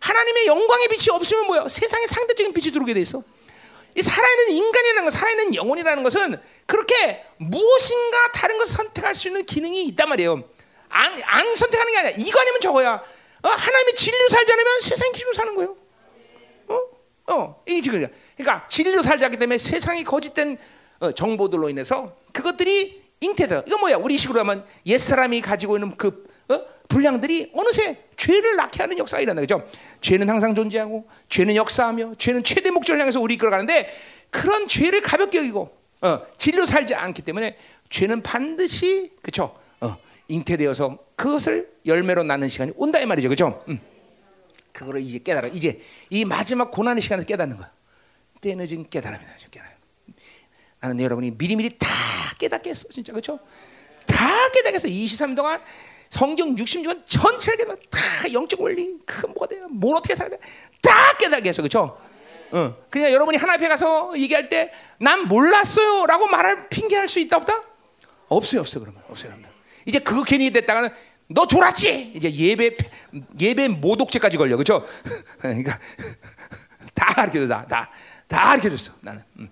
어? 0.00 0.06
하나님의 0.10 0.46
영광의 0.46 0.88
빛이 0.88 1.06
없으면 1.10 1.46
뭐야? 1.46 1.68
세상에 1.68 2.06
상대적인 2.06 2.52
빛이 2.52 2.72
들어오게 2.72 2.94
돼 2.94 3.00
있어. 3.00 3.22
이 3.94 4.02
살아있는 4.02 4.50
인간이라는 4.50 5.04
것, 5.04 5.10
살아있는 5.10 5.54
영혼이라는 5.54 6.02
것은 6.02 6.40
그렇게 6.66 7.24
무엇인가 7.38 8.32
다른 8.32 8.58
것을 8.58 8.76
선택할 8.76 9.14
수 9.14 9.28
있는 9.28 9.44
기능이 9.44 9.84
있단 9.86 10.08
말이에요. 10.08 10.44
안, 10.88 11.22
안 11.24 11.54
선택하는 11.54 11.92
게 11.92 11.98
아니라 11.98 12.14
이거 12.18 12.40
아니면 12.40 12.60
저거야. 12.60 12.94
어? 13.42 13.48
하나님의 13.48 13.94
진리로 13.94 14.28
살지 14.28 14.52
않으면 14.52 14.80
세상 14.80 15.12
기준으로 15.12 15.34
사는 15.34 15.54
거예요. 15.54 15.76
어? 16.68 17.32
어, 17.32 17.62
이게 17.66 17.80
지금 17.80 18.06
그러니까 18.36 18.66
진리로 18.68 19.02
살자기 19.02 19.36
때문에 19.36 19.58
세상이 19.58 20.04
거짓된 20.04 20.56
어, 21.00 21.12
정보들로 21.12 21.68
인해서 21.68 22.16
그것들이 22.32 23.02
잉태돼. 23.20 23.62
이거 23.66 23.78
뭐야? 23.78 23.96
우리 23.96 24.16
식으로 24.16 24.40
하면 24.40 24.66
옛 24.86 24.98
사람이 24.98 25.40
가지고 25.40 25.76
있는 25.76 25.96
그 25.96 26.29
어? 26.90 26.94
분량들이 26.94 27.52
어느새 27.54 28.02
죄를 28.16 28.56
낳게 28.56 28.82
하는 28.82 28.98
역사가 28.98 29.20
일어나 29.20 29.40
그죠? 29.40 29.66
죄는 30.00 30.28
항상 30.28 30.54
존재하고 30.54 31.08
죄는 31.28 31.54
역사하며 31.54 32.16
죄는 32.18 32.42
최대 32.44 32.70
목적을 32.70 33.00
향해서 33.00 33.20
우리 33.20 33.34
이끌어가는데 33.34 33.88
그런 34.30 34.66
죄를 34.68 35.00
가볍게 35.00 35.38
여기고 35.38 35.76
어, 36.02 36.20
진리로 36.36 36.66
살지 36.66 36.94
않기 36.94 37.22
때문에 37.22 37.56
죄는 37.88 38.22
반드시 38.22 39.12
그죠? 39.22 39.56
어, 39.80 39.96
잉태되어서 40.28 40.98
그것을 41.16 41.70
열매로 41.86 42.24
낳는 42.24 42.48
시간이 42.48 42.72
온다 42.76 42.98
이 42.98 43.06
말이죠, 43.06 43.28
그죠? 43.28 43.62
음. 43.68 43.78
그거를 44.72 45.00
이제 45.02 45.18
깨달아. 45.18 45.48
이제 45.48 45.80
이 46.08 46.24
마지막 46.24 46.70
고난의 46.70 47.02
시간을 47.02 47.26
깨닫는 47.26 47.56
거야. 47.56 47.70
지금 48.66 48.88
깨달음이다. 48.88 49.32
깨달음. 49.50 49.72
나는 50.80 51.00
여러분이 51.00 51.32
미리미리 51.32 51.76
다 51.78 51.88
깨닫겠어, 52.38 52.88
진짜 52.88 53.12
그렇죠? 53.12 53.38
다 54.06 54.48
깨닫겠어. 54.52 54.88
23년 54.88 55.36
동안 55.36 55.60
성경 56.10 56.54
66권 56.56 57.06
전체를 57.06 57.58
깨닫 57.58 57.78
다 57.90 58.00
영적 58.32 58.60
원리, 58.60 58.98
그 59.06 59.26
뭐가 59.26 59.46
돼요? 59.46 59.66
뭘 59.70 59.96
어떻게 59.96 60.14
살아야 60.14 60.30
돼? 60.36 60.38
다 60.82 61.16
깨닫겠어, 61.18 61.62
그렇죠? 61.62 61.98
어. 62.52 62.74
그냥 62.90 63.12
여러분이 63.12 63.36
하나 63.38 63.54
앞에 63.54 63.68
가서 63.68 64.12
얘기할 64.18 64.48
때 64.48 64.72
난 64.98 65.28
몰랐어요라고 65.28 66.26
말할 66.26 66.68
핑계할 66.68 67.08
수 67.08 67.20
있다 67.20 67.38
없다? 67.38 67.62
없어요, 68.28 68.60
없어 68.60 68.78
그러면 68.80 69.02
없어요, 69.08 69.30
여러분. 69.32 69.48
이제 69.86 69.98
그거 69.98 70.22
괜히 70.22 70.50
됐다가는 70.50 70.90
너 71.28 71.46
졸았지? 71.46 72.12
이제 72.14 72.30
예배 72.30 72.76
예배 73.40 73.68
모독죄까지 73.68 74.36
걸려, 74.36 74.56
그렇죠? 74.56 74.86
그러니까 75.40 75.78
다 76.92 77.14
가르쳐줘, 77.14 77.46
다, 77.48 77.64
다, 77.66 77.90
다 78.28 78.44
가르쳐줬어, 78.48 78.92
나는. 79.00 79.22
음. 79.38 79.48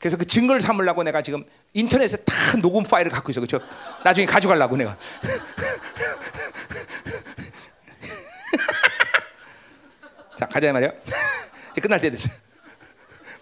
그래서 0.00 0.16
그 0.16 0.26
증거를 0.26 0.60
삼으려고 0.62 1.02
내가 1.02 1.20
지금 1.20 1.44
인터넷에 1.74 2.16
다 2.16 2.32
녹음 2.62 2.82
파일을 2.82 3.12
갖고 3.12 3.30
있어, 3.30 3.40
그렇죠? 3.40 3.60
나중에 4.02 4.26
가져가려고 4.26 4.78
내가. 4.78 4.96
자, 10.36 10.46
가자 10.46 10.72
말이야. 10.72 10.90
이제 11.72 11.80
끝날 11.82 12.00
때 12.00 12.10
됐어. 12.10 12.30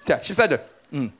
자, 0.05 0.21
14절. 0.21 0.65
음. 0.95 1.13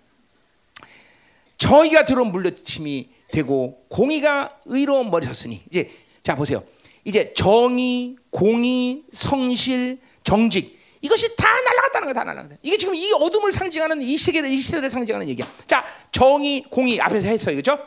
저희가 1.57 2.05
들어온 2.05 2.33
물려침이 2.33 3.09
되고 3.31 3.85
공의가 3.89 4.59
의로운 4.65 5.09
머리 5.09 5.25
섰으니 5.25 5.63
이제 5.71 5.89
자 6.25 6.35
보세요. 6.35 6.65
이제 7.05 7.33
정의, 7.35 8.17
공의, 8.31 9.05
성실, 9.13 10.01
정직 10.25 10.78
이것이 11.01 11.37
다 11.37 11.49
날아갔다는 11.49 12.07
거야, 12.07 12.15
다 12.15 12.25
날아갔다. 12.25 12.57
이게 12.63 12.77
지금 12.77 12.95
이 12.95 13.13
어둠을 13.13 13.53
상징하는 13.53 14.03
이 14.03 14.17
시대를 14.17 14.49
이 14.49 14.61
시대를 14.61 14.89
상징하는 14.91 15.29
얘기야. 15.29 15.47
자, 15.67 15.85
정의, 16.11 16.65
공의 16.71 17.01
앞에서 17.01 17.29
했어요, 17.29 17.55
그렇죠? 17.55 17.79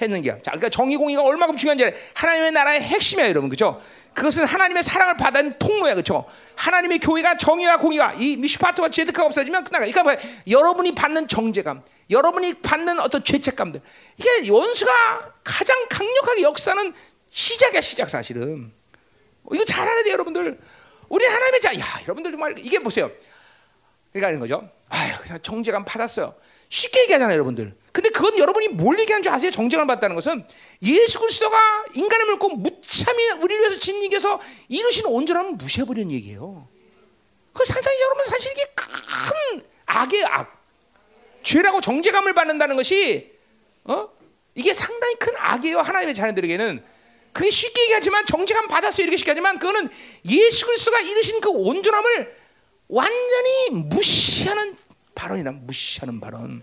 했는 0.00 0.22
게. 0.22 0.30
자, 0.42 0.50
그러니까 0.52 0.68
정의, 0.70 0.96
공의가 0.96 1.22
얼마큼 1.22 1.56
중요한지 1.56 1.92
하나님의 2.14 2.52
나라의 2.52 2.80
핵심이야, 2.80 3.28
여러분, 3.28 3.48
그렇죠? 3.48 3.80
그것은 4.14 4.44
하나님의 4.44 4.82
사랑을 4.82 5.16
받은 5.16 5.58
통로야, 5.58 5.94
그렇죠? 5.94 6.24
하나님의 6.56 7.00
교회가 7.00 7.36
정의와 7.36 7.78
공의가 7.78 8.12
이 8.14 8.36
미슈파트와 8.36 8.88
제드카가 8.88 9.26
없어지면 9.26 9.64
끝나가. 9.64 9.84
그러니까 9.84 10.02
뭐, 10.02 10.16
여러분이 10.48 10.94
받는 10.94 11.28
정죄감, 11.28 11.82
여러분이 12.10 12.62
받는 12.62 13.00
어떤 13.00 13.24
죄책감들, 13.24 13.80
이게 14.18 14.50
원수가 14.50 15.32
가장 15.44 15.86
강력하게 15.88 16.42
역사는 16.42 16.92
시작이야 17.30 17.80
시작 17.80 18.08
사실은. 18.10 18.72
이거 19.52 19.64
잘 19.64 19.86
알아야 19.86 20.04
돼 20.04 20.10
여러분들. 20.12 20.58
우리 21.14 21.24
하나님의 21.26 21.60
자, 21.60 21.72
야 21.78 21.84
여러분들 22.02 22.32
정말 22.32 22.58
이게 22.58 22.80
보세요. 22.80 23.08
그러니까 24.10 24.30
이런 24.30 24.40
거죠. 24.40 24.68
아유 24.88 25.12
그냥 25.22 25.40
정죄감 25.40 25.84
받았어요. 25.84 26.34
쉽게 26.68 27.02
얘기하잖아요 27.02 27.34
여러분들. 27.34 27.76
근데 27.92 28.08
그건 28.08 28.36
여러분이 28.36 28.68
뭘 28.68 28.98
얘기하는 28.98 29.22
줄 29.22 29.32
아세요? 29.32 29.52
정죄감 29.52 29.86
받다는 29.86 30.16
것은 30.16 30.44
예수 30.82 31.20
그리스도가 31.20 31.84
인간을 31.94 32.26
물고 32.26 32.48
무참히 32.48 33.30
우리를 33.30 33.60
위해서 33.60 33.78
진리에서 33.78 34.40
이루신 34.68 35.06
온전함을 35.06 35.52
무시해버리는 35.52 36.10
얘기예요. 36.10 36.66
그 37.52 37.64
상당히 37.64 38.00
여러분 38.00 38.24
사실 38.24 38.50
이게 38.50 38.64
큰 38.74 39.64
악의 39.86 40.24
악. 40.24 40.64
죄라고 41.44 41.80
정죄감을 41.80 42.34
받는다는 42.34 42.74
것이 42.74 43.32
어? 43.84 44.08
이게 44.56 44.74
상당히 44.74 45.14
큰 45.14 45.32
악이에요. 45.36 45.78
하나님의 45.78 46.14
자녀들에게는 46.14 46.84
그게 47.34 47.50
쉽게 47.50 47.82
얘기하지만 47.82 48.24
정직함 48.24 48.68
받았어요 48.68 49.04
이렇게 49.04 49.16
쉽게 49.16 49.32
하지만 49.32 49.58
그거는 49.58 49.90
예수 50.30 50.66
그리스도가 50.66 51.00
이루신 51.00 51.40
그 51.40 51.50
온전함을 51.50 52.34
완전히 52.88 53.70
무시하는 53.70 54.76
발언이나 55.16 55.50
무시하는 55.50 56.20
발언. 56.20 56.62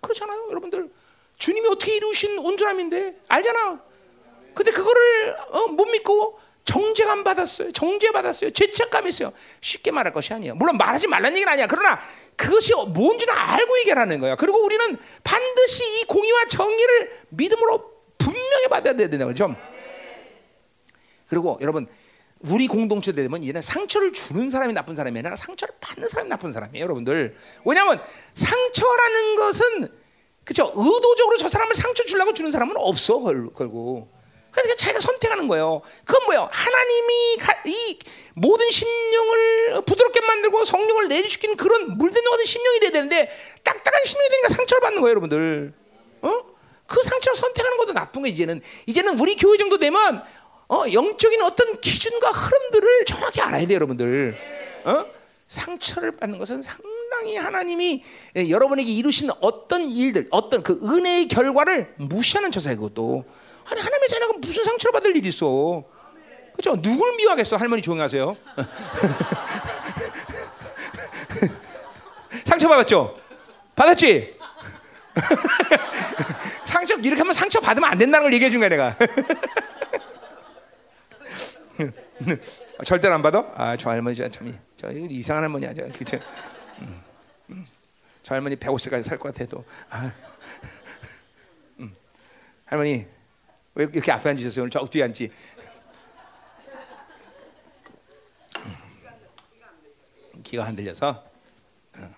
그렇잖아요 0.00 0.46
여러분들. 0.48 0.90
주님이 1.38 1.68
어떻게 1.68 1.96
이루신 1.96 2.38
온전함인데? 2.38 3.20
알잖아. 3.28 3.80
근데 4.54 4.70
그거를 4.70 5.36
어, 5.50 5.66
못 5.66 5.84
믿고 5.84 6.40
정죄감 6.64 7.22
받았어요. 7.22 7.72
정죄 7.72 8.10
받았어요. 8.10 8.50
죄책감 8.50 9.06
있어요. 9.08 9.34
쉽게 9.60 9.90
말할 9.90 10.14
것이 10.14 10.32
아니에요. 10.32 10.54
물론 10.54 10.78
말하지 10.78 11.08
말라는 11.08 11.36
얘기는 11.36 11.52
아니야. 11.52 11.66
그러나 11.66 12.00
그것이 12.36 12.72
뭔지는 12.88 13.34
알고 13.34 13.78
얘기하는 13.80 14.18
거야. 14.18 14.34
그리고 14.34 14.64
우리는 14.64 14.96
반드시 15.22 16.00
이 16.00 16.04
공의와 16.06 16.46
정의를 16.46 17.20
믿음으로 17.28 17.92
분명히 18.16 18.66
받아야 18.68 18.96
된다. 18.96 19.26
그죠 19.26 19.54
그리고 21.28 21.58
여러분 21.60 21.86
우리 22.40 22.68
공동체 22.68 23.12
되면 23.12 23.44
얘는 23.44 23.62
상처를 23.62 24.12
주는 24.12 24.50
사람이 24.50 24.72
나쁜 24.74 24.94
사람이 24.94 25.18
아니라 25.18 25.36
상처를 25.36 25.74
받는 25.80 26.08
사람이 26.08 26.28
나쁜 26.28 26.52
사람이에요, 26.52 26.84
여러분들. 26.84 27.36
왜냐하면 27.64 28.02
상처라는 28.34 29.36
것은 29.36 29.88
그죠 30.44 30.72
의도적으로 30.76 31.36
저 31.38 31.48
사람을 31.48 31.74
상처 31.74 32.04
주려고 32.04 32.32
주는 32.32 32.52
사람은 32.52 32.76
없어 32.76 33.18
걸, 33.20 33.52
걸고 33.52 34.08
그러니까 34.52 34.76
자기가 34.76 35.00
선택하는 35.00 35.48
거예요. 35.48 35.82
그건 36.04 36.24
뭐예요? 36.26 36.48
하나님이 36.50 37.36
가, 37.38 37.62
이 37.66 37.98
모든 38.34 38.70
심령을 38.70 39.82
부드럽게 39.86 40.20
만들고 40.20 40.64
성령을 40.64 41.08
내주시키는 41.08 41.56
그런 41.56 41.98
물든 41.98 42.22
것 42.22 42.30
같은 42.30 42.44
심령이 42.44 42.80
돼야 42.80 42.90
되는데 42.90 43.30
딱딱한 43.64 44.04
심령이 44.04 44.28
되니까 44.30 44.48
상처를 44.50 44.80
받는 44.80 45.00
거예요, 45.02 45.10
여러분들. 45.10 45.74
어? 46.22 46.42
그 46.86 47.02
상처를 47.02 47.36
선택하는 47.36 47.76
것도 47.78 47.92
나쁜 47.92 48.22
거 48.22 48.28
이제는 48.28 48.62
이제는 48.86 49.18
우리 49.18 49.36
교회 49.36 49.58
정도 49.58 49.78
되면 49.78 50.22
어, 50.68 50.82
영적인 50.92 51.40
어떤 51.42 51.80
기준과 51.80 52.30
흐름들을 52.30 53.04
정확히 53.04 53.40
알아야 53.40 53.64
돼요, 53.66 53.76
여러분들. 53.76 54.36
어? 54.84 55.06
상처를 55.46 56.16
받는 56.16 56.38
것은 56.38 56.60
상당히 56.60 57.36
하나님이 57.36 58.02
예, 58.36 58.50
여러분에게 58.50 58.90
이루신 58.90 59.30
어떤 59.40 59.88
일들, 59.88 60.26
어떤 60.30 60.64
그 60.64 60.78
은혜의 60.82 61.28
결과를 61.28 61.94
무시하는 61.98 62.50
처사예요, 62.50 62.78
그것도. 62.78 63.24
아니 63.64 63.80
하나님의 63.80 64.08
자녀가 64.08 64.32
무슨 64.38 64.64
상처를 64.64 64.92
받을 64.92 65.16
일이 65.16 65.28
있어? 65.28 65.84
그죠? 66.54 66.80
누굴 66.80 67.14
미워하겠어? 67.16 67.56
할머니 67.56 67.82
조용히 67.82 68.02
하세요. 68.02 68.36
상처 72.44 72.68
받았죠? 72.68 73.16
받았지? 73.76 74.36
상처 76.66 76.94
이렇게 76.96 77.20
하면 77.20 77.32
상처 77.32 77.60
받으면 77.60 77.90
안 77.90 77.98
된다는 77.98 78.24
걸 78.24 78.32
얘기해 78.34 78.50
준 78.50 78.58
거야 78.60 78.68
내가. 78.68 78.96
절대로 82.84 83.14
안 83.14 83.22
받아? 83.22 83.52
아, 83.54 83.76
저 83.76 83.90
할머니 83.90 84.16
참, 84.16 84.58
저 84.76 84.90
이상한 84.90 85.44
할머니야, 85.44 85.74
저 85.74 85.86
그죠? 85.92 86.18
음, 86.80 87.02
음. 87.50 87.66
저 88.22 88.34
할머니 88.34 88.56
150까지 88.56 89.02
살 89.02 89.18
것 89.18 89.32
같아도. 89.34 89.64
아, 89.90 90.10
음. 91.80 91.94
할머니 92.64 93.06
왜 93.74 93.84
이렇게 93.92 94.10
앞에 94.12 94.30
앉으셨어요? 94.30 94.62
오늘 94.62 94.70
저 94.70 94.84
뒤에 94.84 95.04
앉지. 95.04 95.30
귀가 100.42 100.64
흔들려서. 100.64 101.24
어. 101.98 102.10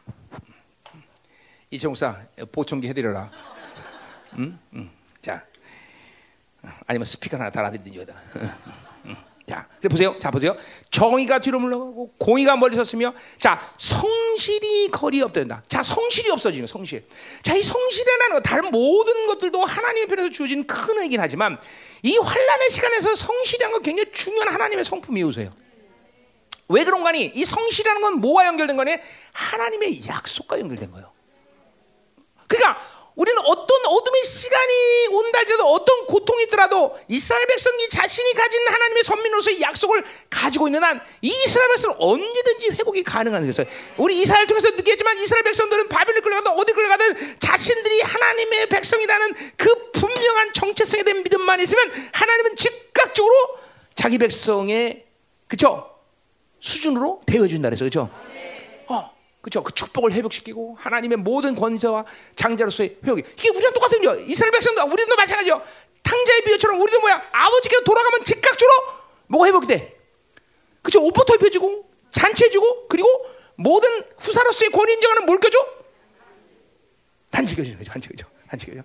이청사 1.71 2.27
보청기 2.53 2.89
해드려라. 2.89 3.31
음? 4.35 4.59
음. 4.75 4.91
자, 5.21 5.45
아니면 6.87 7.05
스피커 7.05 7.37
하나 7.37 7.51
달아드리든지 7.51 7.99
여기다. 7.99 8.19
자, 9.49 9.67
보세요. 9.89 10.17
자, 10.19 10.31
보세요. 10.31 10.57
정의가 10.91 11.39
뒤로 11.39 11.59
물러가고 11.59 12.13
공의가 12.19 12.57
멀리 12.57 12.77
섰으며, 12.77 13.15
자, 13.41 13.73
성실이 13.79 14.89
거리 14.93 15.23
없된다. 15.23 15.63
자, 15.69 15.83
성실이 15.83 16.31
없어지는 16.31 16.67
성실. 16.67 17.07
자, 17.43 17.55
이 17.57 17.63
성실이라는 17.63 18.35
거 18.35 18.41
다른 18.41 18.71
모든 18.71 19.27
것들도 19.27 19.65
하나님의 19.65 20.07
편에서 20.09 20.31
주어진 20.31 20.67
큰 20.67 20.99
의긴 20.99 21.21
하지만 21.21 21.59
이 22.03 22.17
환란의 22.19 22.71
시간에서 22.71 23.17
성실이라는 23.17 23.73
건 23.73 23.83
굉장히 23.83 24.13
중요한 24.13 24.53
하나님의 24.53 24.85
성품이 24.85 25.21
요소예요. 25.23 25.53
왜 26.69 26.85
그런가니? 26.85 27.33
이 27.35 27.45
성실이라는 27.47 28.03
건 28.03 28.15
뭐와 28.21 28.47
연결된 28.47 28.77
거니? 28.77 28.97
하나님의 29.33 30.07
약속과 30.07 30.61
연결된 30.61 30.93
거예요. 30.93 31.11
그러니까 32.47 32.81
우리는 33.19 33.43
어떤 33.47 33.85
어둠의 33.85 34.25
시간이 34.25 35.09
온다 35.11 35.41
할지라도 35.41 35.65
어떤 35.65 36.07
고통이 36.07 36.45
있더라도 36.45 36.97
이스라엘 37.09 37.49
백성이 37.49 37.89
자신이 37.89 38.33
가진 38.33 38.61
하나님의 38.69 39.03
선민으로서의 39.03 39.61
약속을 39.61 40.05
가지고 40.31 40.69
있는 40.69 40.85
한 40.85 41.01
이스라엘 41.21 41.69
백성은 41.71 41.97
언제든지 41.99 42.71
회복이 42.79 43.03
가능한 43.03 43.45
것이요 43.45 43.67
우리 43.97 44.21
이스라엘 44.21 44.47
통해서 44.47 44.71
느끼지만 44.71 45.19
이스라엘 45.19 45.43
백성들은 45.43 45.89
바벨을 45.89 46.23
끌려가든 46.23 46.53
어디 46.53 46.73
끌려가든 46.73 47.41
자신들이 47.41 48.03
하나님의 48.03 48.69
백성이라는 48.69 49.35
그 49.57 49.91
분명한 49.91 50.53
정체성에 50.53 51.03
대한 51.03 51.25
믿음만 51.25 51.61
있으면 51.61 51.91
하나님은 52.13 52.55
즉각적으로 52.55 53.35
자기 53.97 54.19
백성의 54.19 55.07
그쵸 55.49 55.91
수준으로 56.61 57.23
대해 57.27 57.49
준다 57.49 57.69
그래서 57.69 57.85
그죠? 57.85 58.09
어. 58.87 59.18
그렇죠. 59.49 59.63
그 59.63 59.73
축복을 59.73 60.13
회복시키고 60.13 60.77
하나님의 60.79 61.19
모든 61.19 61.55
권세와 61.55 62.05
장자로서의 62.37 62.99
회복이 63.03 63.23
이게 63.39 63.49
우리랑 63.49 63.73
똑같은 63.73 64.01
거죠. 64.03 64.21
이스라엘 64.21 64.53
백성도 64.53 64.85
우리도 64.85 65.17
마찬가지죠. 65.17 65.63
탕자의 66.03 66.43
비유처럼 66.43 66.81
우리도 66.81 67.01
뭐야 67.01 67.23
아버지께로 67.33 67.83
돌아가면 67.85 68.25
즉각적으로 68.25 68.77
뭐가 69.29 69.47
회복이 69.47 69.67
돼. 69.67 69.97
그렇죠. 70.83 71.03
옷부터 71.03 71.35
입혀주고 71.37 71.89
잔치해주고 72.11 72.89
그리고 72.89 73.09
모든 73.57 74.03
후사로서의 74.19 74.71
권위 74.71 74.93
인정하는 74.95 75.25
뭘 75.25 75.41
껴줘? 75.41 75.59
반지겨주는 77.31 77.79
거죠. 77.79 77.91
반지겨줘. 77.91 78.27
반지겨줘. 78.49 78.83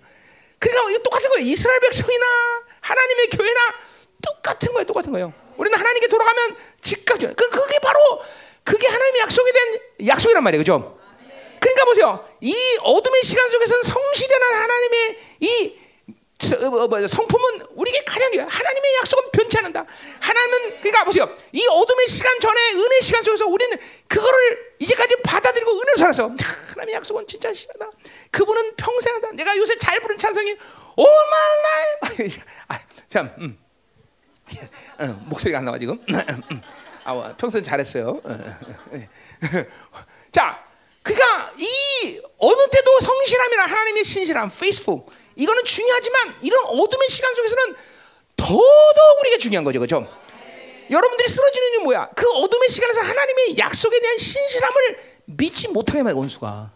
그러니까 0.58 0.90
이거 0.90 1.02
똑같은 1.02 1.28
거예요. 1.30 1.46
이스라엘 1.46 1.80
백성이나 1.80 2.26
하나님의 2.80 3.28
교회나 3.28 3.60
똑같은 4.22 4.72
거예요. 4.72 4.86
똑같은 4.86 5.12
거예요. 5.12 5.32
우리는 5.56 5.78
하나님께 5.78 6.08
돌아가면 6.08 6.56
즉각적으로 6.80 7.34
그 7.36 7.50
그게 7.50 7.78
바로 7.78 8.22
그게 8.64 8.86
하나님의 8.88 9.20
약속에 9.20 9.52
대한 9.52 9.78
약속이란 10.06 10.42
말이에요. 10.42 10.60
그죠? 10.60 10.98
그러니까 11.60 11.84
보세요. 11.84 12.28
이 12.40 12.54
어둠의 12.82 13.22
시간 13.22 13.48
속에서는 13.50 13.82
성실한 13.82 14.54
하나님의 14.54 15.18
이 15.40 15.78
어, 16.52 16.88
뭐, 16.88 17.06
성품은 17.06 17.62
우리에게 17.70 18.04
가장 18.04 18.30
중요해. 18.32 18.48
하나님의 18.50 18.94
약속은 19.00 19.30
변치 19.32 19.56
않는다. 19.58 19.86
하나님은 20.20 20.80
그러니까 20.80 21.04
보세요. 21.04 21.34
이 21.52 21.66
어둠의 21.66 22.08
시간 22.08 22.38
전에 22.38 22.72
은혜 22.72 23.00
시간 23.00 23.22
속에서 23.22 23.46
우리는 23.46 23.76
그거를 24.08 24.74
이제까지 24.78 25.16
받아들이고 25.22 25.70
은혜로 25.70 25.96
살아서 25.96 26.34
하나님의 26.70 26.94
약속은 26.96 27.26
진짜 27.26 27.52
실하다. 27.52 27.90
그분은 28.30 28.76
평생 28.76 29.14
하다. 29.14 29.32
내가 29.32 29.56
요새 29.56 29.76
잘 29.78 30.00
부른 30.00 30.18
찬성이 30.18 30.54
life. 30.98 32.28
아, 32.68 32.78
참, 33.08 33.32
음. 33.38 33.58
어, 34.98 35.06
목소리가 35.26 35.58
안 35.58 35.64
나와 35.64 35.78
지금. 35.78 35.98
음. 37.06 37.20
아, 37.20 37.34
평소에 37.36 37.62
잘했어요. 37.62 38.20
자, 40.32 40.64
그러니까 41.02 41.52
이 41.58 42.20
어느 42.38 42.68
때도 42.70 43.00
성실함이나 43.00 43.64
하나님의 43.64 44.04
신실함, 44.04 44.50
faithful 44.52 45.02
이거는 45.36 45.64
중요하지만 45.64 46.36
이런 46.42 46.64
어둠의 46.66 47.08
시간 47.08 47.34
속에서는 47.34 47.74
더더욱 48.36 49.20
우리가 49.20 49.38
중요한 49.38 49.64
거죠, 49.64 49.78
그렇죠? 49.78 50.06
여러분들이 50.90 51.28
쓰러지는 51.28 51.72
이유 51.72 51.80
뭐야? 51.80 52.10
그 52.14 52.30
어둠의 52.30 52.68
시간에서 52.68 53.00
하나님의 53.00 53.58
약속에 53.58 54.00
대한 54.00 54.18
신실함을 54.18 54.98
믿지 55.26 55.68
못하게 55.68 56.02
만든 56.02 56.18
원수가. 56.18 56.70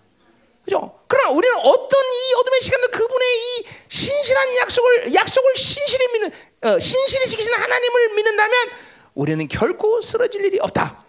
그죠? 0.65 0.99
그러나 1.07 1.31
우리는 1.31 1.57
어떤 1.59 2.05
이 2.05 2.35
어둠의 2.35 2.61
시간도 2.61 2.89
그분의 2.89 3.39
이 3.39 3.67
신실한 3.89 4.57
약속을 4.59 5.15
약속을 5.15 5.57
신실히 5.57 6.09
믿는 6.13 6.33
어, 6.63 6.79
신실히 6.79 7.27
지키시는 7.27 7.59
하나님을 7.59 8.15
믿는다면 8.15 8.71
우리는 9.19 9.49
결코 9.49 10.01
쓰러질 10.01 10.45
일이 10.45 10.61
없다. 10.61 11.05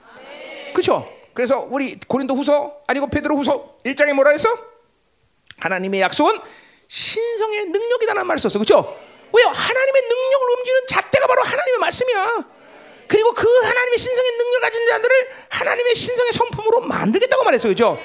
그렇죠? 0.74 1.08
그래서 1.36 1.68
우리 1.70 2.00
고린도 2.00 2.34
후서 2.34 2.82
아니고 2.88 3.08
베드로 3.08 3.38
후서 3.38 3.78
1장에 3.86 4.14
뭐라 4.14 4.32
했어? 4.32 4.50
하나님의 5.60 6.02
약속은 6.02 6.40
신성의 6.88 7.66
능력이다라는 7.68 8.26
말을 8.26 8.40
썼어. 8.40 8.54
그렇죠? 8.54 8.98
왜요? 9.32 9.48
하나님의 9.48 10.02
능력을 10.02 10.50
움직이는 10.58 10.82
잣대가 10.90 11.28
바로 11.28 11.44
하나님의 11.44 11.78
말씀이야. 11.78 12.46
그리고 13.08 13.32
그 13.32 13.48
하나님의 13.48 13.98
신성의 14.00 14.32
능력을 14.32 14.60
가진 14.62 14.88
자들을 14.88 15.30
하나님의 15.50 15.96
신성의 15.96 16.32
성품으로 16.34 16.82
만들겠다고 16.82 17.44
말했어. 17.44 17.68
그렇죠? 17.68 18.00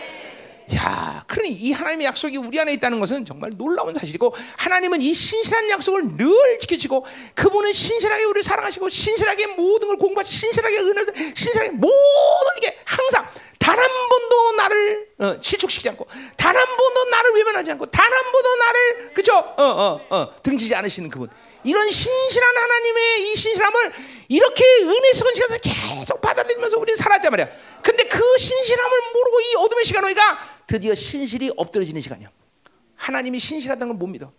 야, 0.74 1.24
그러니 1.26 1.50
이 1.50 1.72
하나님의 1.72 2.06
약속이 2.06 2.38
우리 2.38 2.58
안에 2.58 2.72
있다는 2.74 2.98
것은 3.00 3.24
정말 3.24 3.50
놀라운 3.54 3.92
사실이고 3.92 4.34
하나님은 4.56 5.02
이 5.02 5.12
신실한 5.12 5.68
약속을 5.70 6.16
늘 6.16 6.58
지키시고 6.60 7.04
그분은 7.34 7.72
신실하게 7.72 8.24
우리를 8.24 8.42
사랑하시고 8.42 8.88
신실하게 8.88 9.48
모든 9.48 9.88
걸 9.88 9.98
공부하시 9.98 10.32
신실하게 10.32 10.78
은혜를 10.78 11.14
신실하게 11.34 11.70
모든 11.70 12.60
게 12.62 12.78
항상 12.84 13.26
단 13.58 13.78
한 13.78 13.88
번도 14.08 14.52
나를 14.52 15.08
어, 15.20 15.36
실축시키지 15.40 15.88
않고 15.90 16.06
단 16.36 16.54
한 16.54 16.66
번도 16.76 17.04
나를 17.10 17.32
외면하지 17.34 17.70
않고 17.72 17.86
단 17.86 18.12
한 18.12 18.32
번도 18.32 18.56
나를 18.56 19.14
그죠? 19.14 19.36
어, 19.36 19.62
어, 19.62 20.00
어, 20.10 20.42
등지지 20.42 20.74
않으시는 20.74 21.08
그분. 21.08 21.28
이런 21.64 21.90
신실한 21.90 22.56
하나님의 22.56 23.22
이 23.22 23.36
신실함을 23.36 23.92
이렇게 24.28 24.64
은혜 24.82 25.12
속은 25.14 25.34
시간에서 25.34 25.58
계속 25.62 26.20
받아들이면서 26.20 26.78
우리는 26.78 26.94
살았단 26.96 27.30
말이야. 27.30 27.48
근데 27.82 28.04
그 28.04 28.20
신실함을 28.38 28.98
모르고 29.14 29.40
이 29.40 29.54
어둠의 29.56 29.84
시간 29.86 30.04
오니까 30.04 30.38
드디어 30.66 30.94
신실이 30.94 31.52
엎드려지는 31.56 32.00
시간이야. 32.00 32.28
하나님이 32.96 33.38
신실하다는 33.38 33.94
걸 33.94 33.98
못 33.98 34.06
믿어. 34.06 34.32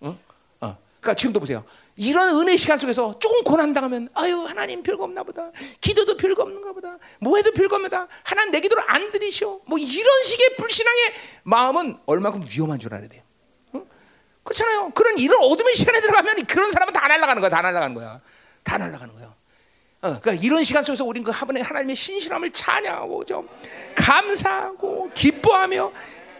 어? 0.00 0.18
어. 0.60 0.78
그러니까 1.00 1.14
지금도 1.14 1.40
보세요. 1.40 1.64
이런 1.96 2.36
은혜 2.40 2.56
시간 2.56 2.78
속에서 2.78 3.18
조금 3.18 3.42
고난 3.44 3.72
당하면 3.72 4.08
아유 4.14 4.38
하나님 4.44 4.82
별거 4.82 5.04
없나 5.04 5.22
보다. 5.22 5.50
기도도 5.80 6.16
별거 6.16 6.42
없는가 6.42 6.72
보다. 6.72 6.98
뭐 7.20 7.36
해도 7.36 7.52
별거 7.52 7.76
없다. 7.76 8.08
하나님 8.22 8.52
내 8.52 8.60
기도를 8.60 8.82
안 8.86 9.10
들으셔. 9.12 9.60
뭐 9.66 9.78
이런 9.78 10.22
식의 10.24 10.56
불신앙의 10.56 11.00
마음은 11.44 11.98
얼마큼 12.06 12.46
위험한 12.50 12.78
줄 12.78 12.94
알아야 12.94 13.08
돼요. 13.08 13.22
어? 13.72 13.86
그렇잖아요. 14.42 14.90
그런 14.90 15.18
이런 15.18 15.40
어둠의 15.42 15.74
시간에 15.76 16.00
들어가면 16.00 16.46
그런 16.46 16.70
사람은 16.70 16.92
다 16.92 17.06
날아가는 17.08 17.40
거야. 17.40 17.50
다 17.50 17.62
날아가는 17.62 17.94
거야. 17.94 18.20
다 18.62 18.78
날아가는 18.78 19.14
거야. 19.14 19.34
어, 20.02 20.18
그러니까 20.18 20.32
이런 20.32 20.64
시간 20.64 20.82
속에서 20.82 21.04
우리는 21.04 21.24
그 21.24 21.30
하나님의 21.30 21.94
신실함을 21.94 22.52
찬양하고 22.52 23.24
좀 23.24 23.48
감사하고 23.94 25.10
기뻐하며 25.12 25.92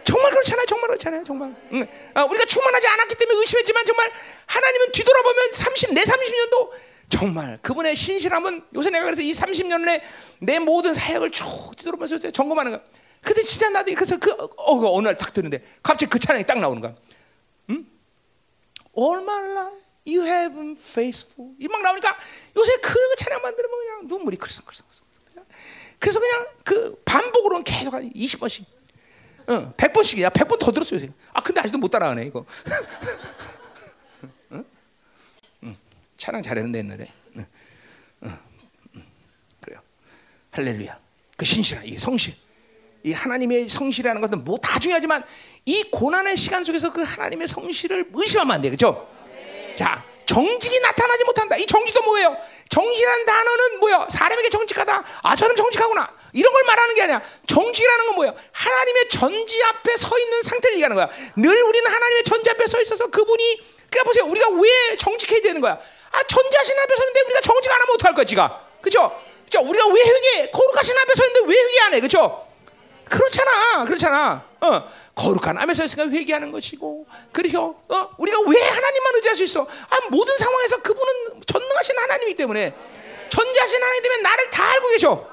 정말 0.03 0.31
그렇잖아요. 0.31 0.65
정말 0.65 0.87
그렇잖아요. 0.87 1.23
정말. 1.23 1.55
응. 1.73 1.87
아, 2.15 2.23
우리가 2.23 2.45
충만하지 2.45 2.87
않았기 2.87 3.15
때문에 3.15 3.39
의심했지만 3.39 3.85
정말 3.85 4.11
하나님은 4.47 4.91
뒤돌아보면 4.91 5.51
30, 5.51 5.93
내 5.93 6.01
30년도 6.01 6.71
정말 7.09 7.59
그분의 7.61 7.95
신실함은 7.95 8.63
요새 8.73 8.89
내가 8.89 9.05
그래서 9.05 9.21
이 9.21 9.31
30년에 9.31 10.01
내 10.39 10.57
모든 10.57 10.93
사역을 10.93 11.29
쭉 11.29 11.45
뒤돌아보면서 11.77 12.31
점검하는 12.31 12.71
거야. 12.71 12.81
근데 13.21 13.43
진짜 13.43 13.69
나도 13.69 13.93
그래서 13.93 14.17
그 14.17 14.31
어, 14.31 14.49
어, 14.57 14.95
어느 14.97 15.07
날딱 15.07 15.33
듣는데 15.33 15.63
갑자기 15.83 16.09
그 16.09 16.17
찬양이 16.17 16.43
딱 16.45 16.57
나오는 16.59 16.81
거야. 16.81 16.95
응? 17.69 17.85
All 18.97 19.21
my 19.21 19.51
life 19.51 19.80
you 20.07 20.23
have 20.25 20.53
been 20.55 20.75
faithful. 20.77 21.53
이 21.59 21.67
막 21.67 21.81
나오니까 21.81 22.17
요새 22.57 22.77
그 22.77 22.93
찬양 23.17 23.41
만 23.41 23.55
들으면 23.55 23.79
그냥 23.79 24.07
눈물이 24.07 24.37
글썽글썽. 24.37 24.85
그래서 25.99 26.19
그냥 26.19 26.47
그 26.63 26.95
반복으로는 27.05 27.63
계속 27.63 27.93
한 27.93 28.11
20번씩. 28.11 28.65
어, 29.47 29.73
100번씩이야. 29.77 30.31
100번 30.33 30.57
더 30.59 30.71
들었어요. 30.71 30.95
요새. 30.99 31.11
아, 31.31 31.41
근데 31.43 31.59
아직도 31.61 31.77
못 31.77 31.89
따라가네, 31.89 32.25
이거. 32.25 32.43
응? 34.51 34.65
응. 35.63 35.75
찬양 36.17 36.41
잘했는데, 36.41 36.79
옛날에. 36.79 37.07
응. 37.35 37.45
응. 38.23 38.37
그래요. 39.59 39.79
할렐루야. 40.51 40.99
그 41.37 41.45
신실한, 41.45 41.85
이 41.85 41.97
성실. 41.99 42.33
이 43.03 43.13
하나님의 43.13 43.69
성실이라는 43.69 44.21
것은 44.21 44.43
뭐 44.43 44.57
다 44.57 44.79
중요하지만 44.79 45.23
이 45.65 45.83
고난의 45.91 46.37
시간 46.37 46.63
속에서 46.63 46.91
그 46.93 47.01
하나님의 47.03 47.47
성실을 47.47 48.09
의심하면 48.13 48.55
안 48.55 48.61
돼. 48.61 48.69
그죠? 48.71 49.07
자, 49.75 50.03
정직이 50.25 50.79
나타나지 50.79 51.23
못한다. 51.25 51.57
이 51.57 51.65
정직도 51.65 52.01
뭐예요? 52.03 52.37
정직이라는 52.69 53.25
단어는 53.25 53.79
뭐야? 53.79 54.07
사람에게 54.09 54.49
정직하다. 54.49 55.03
아, 55.23 55.35
저는 55.35 55.55
정직하구나. 55.55 56.09
이런 56.33 56.53
걸 56.53 56.63
말하는 56.63 56.95
게 56.95 57.01
아니야. 57.03 57.21
정직이라는 57.47 58.05
건 58.05 58.15
뭐야? 58.15 58.33
하나님의 58.51 59.09
전지 59.09 59.61
앞에 59.63 59.97
서 59.97 60.17
있는 60.17 60.41
상태를 60.41 60.75
얘기하는 60.75 60.95
거야. 60.95 61.09
늘 61.35 61.61
우리는 61.63 61.91
하나님의 61.91 62.23
전지 62.23 62.49
앞에 62.49 62.65
서 62.67 62.81
있어서 62.81 63.07
그분이 63.07 63.61
그러니까 63.89 64.03
보세요. 64.05 64.25
우리가 64.25 64.47
왜 64.49 64.95
정직해야 64.95 65.41
되는 65.41 65.59
거야? 65.59 65.77
아, 66.11 66.23
전지하신 66.23 66.79
앞에 66.79 66.95
서는데 66.95 67.21
우리가 67.21 67.41
정직 67.41 67.71
안 67.71 67.81
하면 67.81 67.93
어떡할 67.95 68.13
거야, 68.13 68.25
지가? 68.25 68.67
그죠? 68.81 69.21
그죠? 69.43 69.59
우리가 69.61 69.87
왜 69.87 70.01
회개? 70.01 70.51
거룩하신 70.51 70.97
앞에 70.97 71.13
서 71.15 71.25
있는데 71.25 71.53
왜 71.53 71.61
회개 71.61 71.79
안 71.81 71.93
해? 71.95 71.99
그죠? 71.99 72.47
그렇잖아. 73.11 73.85
그렇잖아. 73.85 74.43
어. 74.61 74.83
거룩한 75.13 75.57
암에서 75.57 75.83
있으니까 75.83 76.09
회개하는 76.09 76.51
것이고 76.51 77.05
그리고 77.31 77.81
어? 77.89 78.09
우리가 78.17 78.39
왜 78.47 78.61
하나님만 78.61 79.15
의지할 79.15 79.35
수 79.35 79.43
있어? 79.43 79.61
아, 79.61 79.99
모든 80.09 80.35
상황에서 80.37 80.81
그분은 80.81 81.41
전능하신 81.45 81.97
하나님이기 81.99 82.37
때문에 82.37 82.73
전지하신 83.29 83.83
하나님 83.83 84.03
때문에 84.03 84.21
나를 84.21 84.49
다 84.49 84.71
알고 84.71 84.89
계셔. 84.89 85.29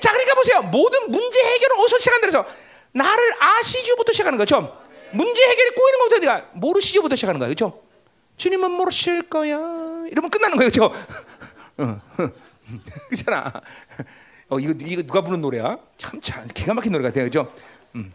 자, 0.00 0.10
그러니까 0.10 0.34
보세요. 0.34 0.62
모든 0.62 1.10
문제 1.10 1.42
해결은 1.42 1.80
어디서 1.80 1.98
시작한다 1.98 2.26
그래서 2.26 2.46
나를 2.92 3.32
아시죠부터 3.42 4.12
시작하는 4.12 4.38
거죠. 4.38 4.76
문제 5.12 5.42
해결이 5.42 5.70
꼬이는 5.70 5.98
것부터 6.00 6.18
내가 6.20 6.46
모르시죠부터 6.52 7.16
시작하는 7.16 7.38
거야, 7.38 7.48
그렇죠? 7.48 7.80
주님은 8.36 8.70
모르실 8.72 9.22
거야. 9.22 9.56
이러면 10.10 10.30
끝나는 10.30 10.56
거예요, 10.56 10.70
그렇죠? 10.70 10.92
그렇잖아. 13.08 13.52
어, 14.48 14.58
이거 14.58 14.72
이거 14.80 15.02
누가 15.02 15.22
부른 15.22 15.40
노래야? 15.40 15.78
참, 15.96 16.20
참 16.20 16.46
기가 16.48 16.74
막힌 16.74 16.92
노래 16.92 17.02
같아요, 17.04 17.28
그렇죠? 17.28 17.52
음. 17.94 18.12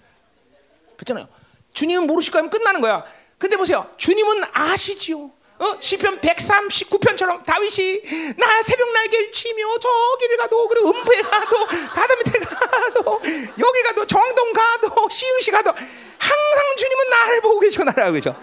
그렇잖아요. 0.95 1.27
주님은 1.73 2.07
모르실 2.07 2.31
거면 2.31 2.49
끝나는 2.49 2.81
거야. 2.81 3.03
근데 3.37 3.55
보세요. 3.57 3.89
주님은 3.97 4.43
아시지요. 4.51 5.31
어? 5.59 5.77
시편 5.79 6.21
139편처럼 6.21 7.43
다윗이 7.45 8.35
나 8.37 8.61
새벽 8.61 8.91
날개를 8.93 9.31
치며 9.31 9.65
저기를 9.77 10.37
가도 10.37 10.67
그리고 10.69 10.89
음부에 10.91 11.21
가도 11.21 11.65
가다 11.65 12.15
밑에 12.15 12.39
가도 12.39 13.21
여기 13.59 13.83
가도 13.83 14.07
정동 14.07 14.53
가도 14.53 15.09
시흥시 15.09 15.51
가도 15.51 15.71
항상 15.71 16.75
주님은 16.77 17.09
나를 17.09 17.41
보고 17.41 17.61
알고 18.01 18.13
계셔. 18.13 18.35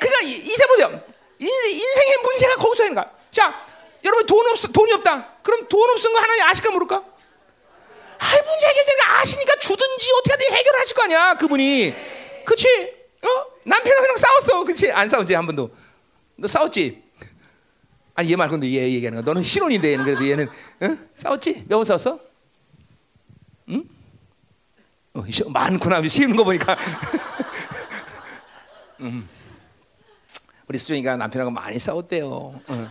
그러니까 0.00 0.20
이제 0.22 0.66
보세요. 0.66 1.00
인생의 1.38 2.18
문제가 2.22 2.56
거기서 2.56 2.84
있는 2.84 2.94
거야. 2.96 3.10
자, 3.30 3.66
여러분 4.04 4.26
돈 4.26 4.46
없 4.48 4.72
돈이 4.72 4.92
없다. 4.94 5.36
그럼 5.42 5.66
돈 5.68 5.88
없은 5.90 6.12
거 6.12 6.18
하나님 6.18 6.44
아실까 6.44 6.70
모를까? 6.70 7.09
아, 8.20 8.36
문제 8.46 8.66
해결되는 8.66 8.98
거 8.98 9.04
아시니까 9.18 9.54
주든지 9.56 10.12
어떻게 10.18 10.32
하든 10.32 10.56
해결하실 10.56 10.96
거 10.96 11.02
아니야, 11.04 11.34
그분이. 11.34 11.94
그치? 12.44 12.68
어? 13.22 13.28
남편이랑 13.64 14.16
싸웠어. 14.16 14.64
그치? 14.64 14.90
안 14.90 15.08
싸웠지, 15.08 15.34
한 15.34 15.46
번도. 15.46 15.70
너 16.36 16.46
싸웠지? 16.46 17.02
아니, 18.14 18.30
얘 18.30 18.36
말고 18.36 18.62
얘 18.66 18.90
얘기하는 18.92 19.18
거. 19.18 19.22
너는 19.22 19.42
신혼인데, 19.42 19.92
얘는 19.92 20.04
그래도 20.04 20.28
얘는, 20.28 20.48
어? 20.48 20.96
싸웠지? 21.14 21.64
몇 21.68 21.78
번 21.78 21.84
싸웠어? 21.84 22.18
응? 23.70 23.84
어, 25.14 25.24
많구나. 25.48 26.06
쉬는 26.06 26.36
거 26.36 26.44
보니까. 26.44 26.76
음. 29.00 29.28
우리 30.68 30.78
수정이가 30.78 31.16
남편하고 31.16 31.50
많이 31.50 31.78
싸웠대요. 31.78 32.28
어. 32.28 32.90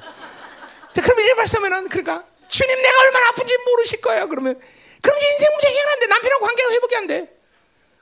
자, 0.94 1.02
그러면 1.02 1.26
이런 1.26 1.38
말씀하면 1.38 1.88
그러니까 1.88 2.26
주님 2.48 2.76
내가 2.76 3.02
얼마나 3.04 3.30
아픈지 3.30 3.58
모르실 3.66 4.02
거야. 4.02 4.26
그러면 4.26 4.60
그럼 5.02 5.18
인생 5.18 5.50
문제 5.52 5.68
해결 5.68 5.90
안 5.90 6.00
돼. 6.00 6.08
남편하고 6.08 6.46
관계가 6.46 6.72
회복이 6.72 6.96
안 6.96 7.08
돼. 7.08 7.40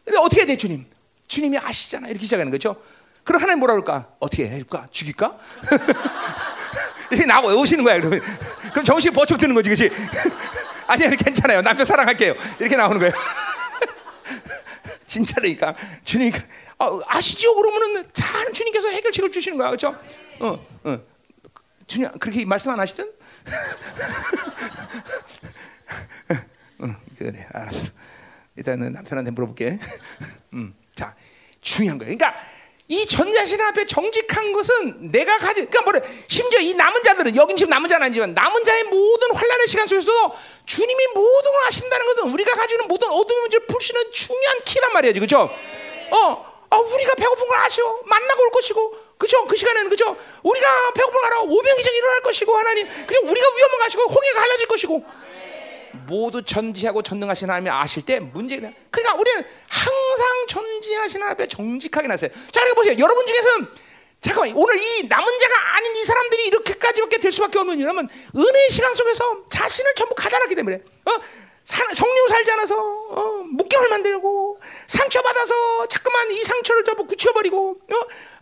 근데 0.04 0.18
어떻게 0.20 0.42
해야 0.42 0.48
돼, 0.48 0.58
주님? 0.58 0.86
주님이 1.28 1.58
아시잖아. 1.58 2.08
이렇게 2.08 2.24
시작하는 2.24 2.52
거죠. 2.52 2.82
그럼 3.24 3.42
하나님 3.42 3.60
뭐라 3.60 3.74
그럴까? 3.74 4.14
어떻게 4.20 4.48
해줄까? 4.48 4.88
죽일까? 4.90 5.38
이렇게 7.12 7.26
나와 7.26 7.54
오시는 7.54 7.84
거야. 7.84 8.00
그러면 8.00 8.22
그럼 8.72 8.86
정신 8.86 9.12
버쩍 9.12 9.38
드는 9.38 9.54
거지, 9.54 9.70
그렇지? 9.70 9.90
아니요, 10.88 11.10
괜찮아요. 11.10 11.62
남편 11.62 11.86
사랑할게요. 11.86 12.36
이렇게 12.60 12.76
나오는 12.76 12.98
거예요. 13.00 13.12
진짜니까 15.08 15.76
주님 16.04 16.32
아, 16.80 17.00
아시죠? 17.08 17.56
그러면은 17.56 18.10
다 18.14 18.50
주님께서 18.52 18.90
해결책을 18.90 19.32
주시는 19.32 19.58
거야, 19.58 19.70
그렇죠? 19.70 19.98
어, 20.40 20.66
어. 20.84 21.00
주님 21.86 22.10
그렇게 22.20 22.46
말씀 22.46 22.72
안 22.72 22.80
하시든? 22.80 23.12
응, 27.22 27.32
그래, 27.32 27.48
알았어. 27.52 27.92
일단은 28.56 28.94
남편한테 28.94 29.32
물어볼게. 29.32 29.80
음, 30.54 30.76
자, 30.96 31.16
중요한 31.62 31.98
거야. 31.98 32.08
그러니까 32.08 32.36
이 32.90 33.06
전자신 33.06 33.60
앞에 33.62 33.86
정직한 33.86 34.54
것은 34.54 35.12
내가 35.12 35.38
가진, 35.38 35.70
그러니까 35.70 35.82
뭐래? 35.82 36.02
심지어 36.28 36.60
이 36.60 36.74
남은 36.74 37.04
자들은 37.04 37.36
여긴 37.36 37.58
지금 37.58 37.70
남은 37.70 37.90
자는 37.90 38.06
아니지만 38.06 38.34
남은 38.34 38.64
자의 38.64 38.84
모든 38.86 39.34
환란의 39.36 39.68
시간 39.68 39.86
속에서도 39.88 40.34
주님이 40.66 41.08
모든 41.14 41.52
걸 41.52 41.64
하신다는 41.64 42.06
것은 42.06 42.34
우리가 42.34 42.54
가지고 42.54 42.82
있는 42.82 42.88
모든 42.88 43.10
어둠 43.10 43.40
문제를 43.42 43.68
풀시는 43.68 44.12
중요한 44.12 44.64
키란 44.64 44.94
말이야지, 44.94 45.20
그죠? 45.20 45.50
어, 46.12 46.64
어, 46.70 46.78
우리가 46.78 47.16
배고픈 47.16 47.48
걸 47.48 47.58
아셔. 47.58 47.82
만나고 48.06 48.44
올 48.44 48.52
것이고, 48.52 48.98
그죠? 49.18 49.46
그 49.48 49.56
시간에는 49.58 49.90
그죠? 49.90 50.16
우리가 50.44 50.94
배고픈 50.94 51.20
걸 51.20 51.26
알아. 51.26 51.42
오병이적 51.42 51.94
일어날 51.94 52.22
것이고 52.22 52.58
하나님, 52.58 52.88
그죠? 52.88 53.20
우리가 53.22 53.48
위험을 53.58 53.78
가시고 53.80 54.04
홍해가 54.04 54.40
갈라질 54.40 54.68
것이고. 54.68 55.27
모두 56.08 56.42
전지하고 56.42 57.02
전능하신 57.02 57.50
하나님이 57.50 57.70
아실 57.70 58.06
때 58.06 58.20
문제가 58.20 58.72
그러니까 58.90 59.16
우리는 59.16 59.44
항상 59.68 60.48
전지하신 60.48 61.22
하나님에 61.22 61.48
정직하게 61.48 62.08
나세요. 62.08 62.32
자, 62.52 62.62
그리고 62.62 62.76
보세요. 62.78 62.96
여러분 62.98 63.28
중에서는 63.28 63.68
잠깐만 64.20 64.56
오늘 64.56 64.78
이 64.78 65.08
남은 65.08 65.40
자가 65.40 65.76
아닌 65.76 65.96
이 65.96 66.04
사람들이 66.04 66.48
이렇게까지밖에 66.48 67.18
될 67.20 67.32
수밖에 67.32 67.60
없는 67.60 67.78
이유는 67.80 68.10
은혜의 68.36 68.70
시간 68.72 68.94
속에서 68.96 69.46
자신을 69.50 69.94
전부 69.96 70.16
가다놨기 70.16 70.56
때문에 70.56 70.82
어? 71.06 71.12
성령 71.68 72.28
살지 72.30 72.52
않아서 72.52 72.76
어, 72.78 73.44
목경을 73.52 73.90
만들고 73.90 74.60
상처 74.88 75.22
받아서 75.22 75.86
자꾸만 75.88 76.32
이 76.32 76.42
상처를 76.44 76.86
전부 76.86 77.06
굳혀버리고 77.06 77.72
어? 77.92 77.96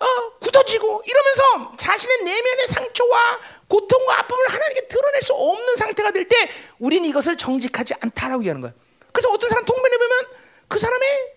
어, 0.06 0.39
굳어지고 0.39 1.02
이러면서 1.06 1.76
자신의 1.76 2.18
내면의 2.23 2.68
상처와 2.68 3.39
고통과 3.68 4.19
아픔을 4.19 4.47
하나님께 4.47 4.88
드러낼 4.88 5.22
수 5.23 5.34
없는 5.34 5.76
상태가 5.76 6.11
될 6.11 6.26
때 6.27 6.49
우리는 6.80 7.07
이것을 7.10 7.35
정직하지 7.38 7.95
않다라고 7.99 8.41
얘기하는 8.43 8.61
거야. 8.61 8.73
그래서 9.11 9.30
어떤 9.30 9.49
사람 9.49 9.65
통변해 9.65 9.97
보면 9.97 10.26
그 10.68 10.77
사람의 10.80 11.34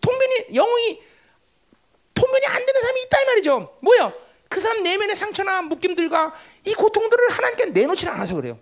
통변이 0.00 0.46
영웅이 0.54 1.02
통변이 2.14 2.46
안 2.46 2.66
되는 2.66 2.80
사람이 2.80 3.02
있다 3.02 3.20
이 3.20 3.24
말이죠. 3.26 3.76
뭐야? 3.82 4.12
그 4.48 4.58
사람 4.58 4.82
내면의 4.82 5.14
상처나 5.14 5.62
묶임들과 5.62 6.34
이 6.64 6.74
고통들을 6.74 7.28
하나님께 7.30 7.66
내놓지 7.66 8.08
않아서 8.08 8.34
그래요. 8.34 8.58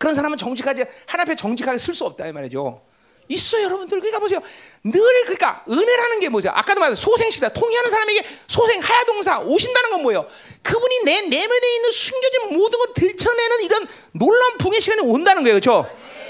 그런 0.00 0.14
사람은 0.14 0.38
정직하지 0.38 0.82
하나님 1.04 1.30
앞에 1.30 1.36
정직하게 1.36 1.76
쓸 1.76 1.92
수 1.92 2.06
없다 2.06 2.26
이 2.26 2.32
말이죠. 2.32 2.80
있어요, 3.28 3.64
여러분들. 3.64 4.00
그러니까 4.00 4.18
보세요. 4.18 4.40
늘 4.82 4.92
그러니까 5.24 5.62
은혜라는 5.68 6.20
게 6.20 6.30
뭐죠? 6.30 6.48
아까도 6.48 6.80
말했 6.80 6.96
소생시다. 6.96 7.50
통일하는 7.50 7.90
사람에게 7.90 8.26
소생 8.46 8.80
하야 8.80 9.04
동사 9.04 9.38
오신다는 9.40 9.90
건 9.90 10.02
뭐예요? 10.02 10.26
그분이 10.62 11.04
내 11.04 11.20
내면에 11.20 11.74
있는 11.76 11.92
숨겨진 11.92 12.54
모든 12.54 12.78
걸 12.78 12.94
들춰내는 12.94 13.62
이런 13.62 13.86
놀라운 14.12 14.56
붕의 14.56 14.80
시간이 14.80 15.02
온다는 15.02 15.42
거예요, 15.42 15.60
그렇죠? 15.60 15.86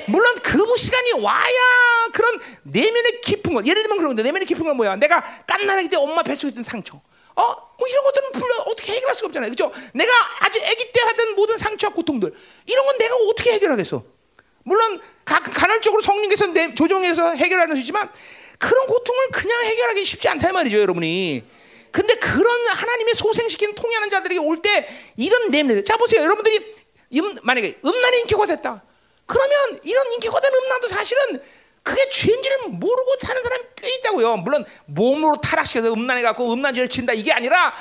물론 0.09 0.35
그 0.43 0.77
시간이 0.77 1.13
와야 1.23 2.09
그런 2.13 2.41
내면의 2.65 3.21
깊은 3.21 3.55
것. 3.55 3.65
예를 3.65 3.85
들면 3.85 3.99
그런 3.99 4.09
건데 4.11 4.25
내면의 4.25 4.47
깊은 4.47 4.65
건 4.65 4.77
뭐야? 4.77 4.97
내가 4.97 5.25
깐난하기 5.47 5.89
때 5.89 5.97
엄마 5.97 6.25
뱃속에 6.25 6.51
있던 6.51 6.65
상처. 6.65 7.01
어? 7.41 7.71
뭐 7.79 7.89
이런 7.89 8.05
것들은 8.05 8.33
불러 8.33 8.57
어떻게 8.67 8.93
해결할 8.93 9.15
수가 9.15 9.29
없잖아요. 9.29 9.51
그죠? 9.51 9.73
내가 9.95 10.13
아주 10.41 10.61
아기 10.65 10.93
때 10.93 11.01
하던 11.01 11.35
모든 11.35 11.57
상처와 11.57 11.93
고통들. 11.95 12.35
이런 12.67 12.87
건 12.87 12.99
내가 12.99 13.17
어떻게 13.17 13.53
해결하겠어? 13.53 14.03
물론 14.65 15.01
가, 15.25 15.41
간헐적으로 15.41 16.03
성령께서 16.03 16.47
내, 16.49 16.75
조정해서 16.75 17.33
해결하는 17.35 17.77
수지만 17.77 18.11
그런 18.59 18.87
고통을 18.87 19.29
그냥 19.33 19.65
해결하기 19.65 20.05
쉽지 20.05 20.29
않단 20.29 20.53
말이죠, 20.53 20.79
여러분이. 20.81 21.43
근데 21.91 22.15
그런 22.17 22.67
하나님의 22.69 23.15
소생시키는 23.15 23.75
통하는 23.75 24.11
자들에게 24.11 24.39
올 24.41 24.59
때 24.61 24.87
이런 25.17 25.51
냄새. 25.51 25.83
자 25.83 25.97
보세요, 25.97 26.23
여러분들이 26.23 26.77
음, 27.15 27.37
만약에 27.43 27.79
음란의 27.85 28.21
인격화 28.21 28.47
됐다. 28.47 28.85
그러면 29.27 29.81
이런 29.83 30.13
인격화 30.13 30.41
된 30.41 30.53
음란도 30.55 30.89
사실은 30.89 31.43
그게 31.83 32.09
죄인지를 32.11 32.69
모르고 32.69 33.17
사는 33.21 33.43
사람이 33.43 33.65
꽤 33.77 33.95
있다고요. 33.97 34.37
물론 34.39 34.65
몸으로 34.87 35.37
타락시켜서 35.37 35.93
음란해 35.93 36.23
갖고 36.23 36.53
음란죄를 36.53 36.89
친다 36.89 37.13
이게 37.13 37.33
아니라 37.33 37.75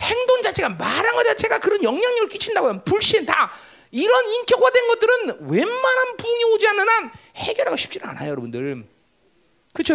행동 0.00 0.42
자체가 0.42 0.70
말한 0.70 1.14
것 1.14 1.24
자체가 1.24 1.60
그런 1.60 1.82
영향력을 1.82 2.28
끼친다고요. 2.28 2.82
불신 2.84 3.24
다 3.26 3.52
이런 3.90 4.26
인격화된 4.26 4.88
것들은 4.88 5.48
웬만한 5.48 6.16
부흥이 6.16 6.44
오지 6.54 6.66
않는 6.68 6.88
한 6.88 7.10
해결하기 7.36 7.80
쉽지 7.80 8.00
않아요, 8.02 8.30
여러분들. 8.30 8.84
그렇죠? 9.72 9.94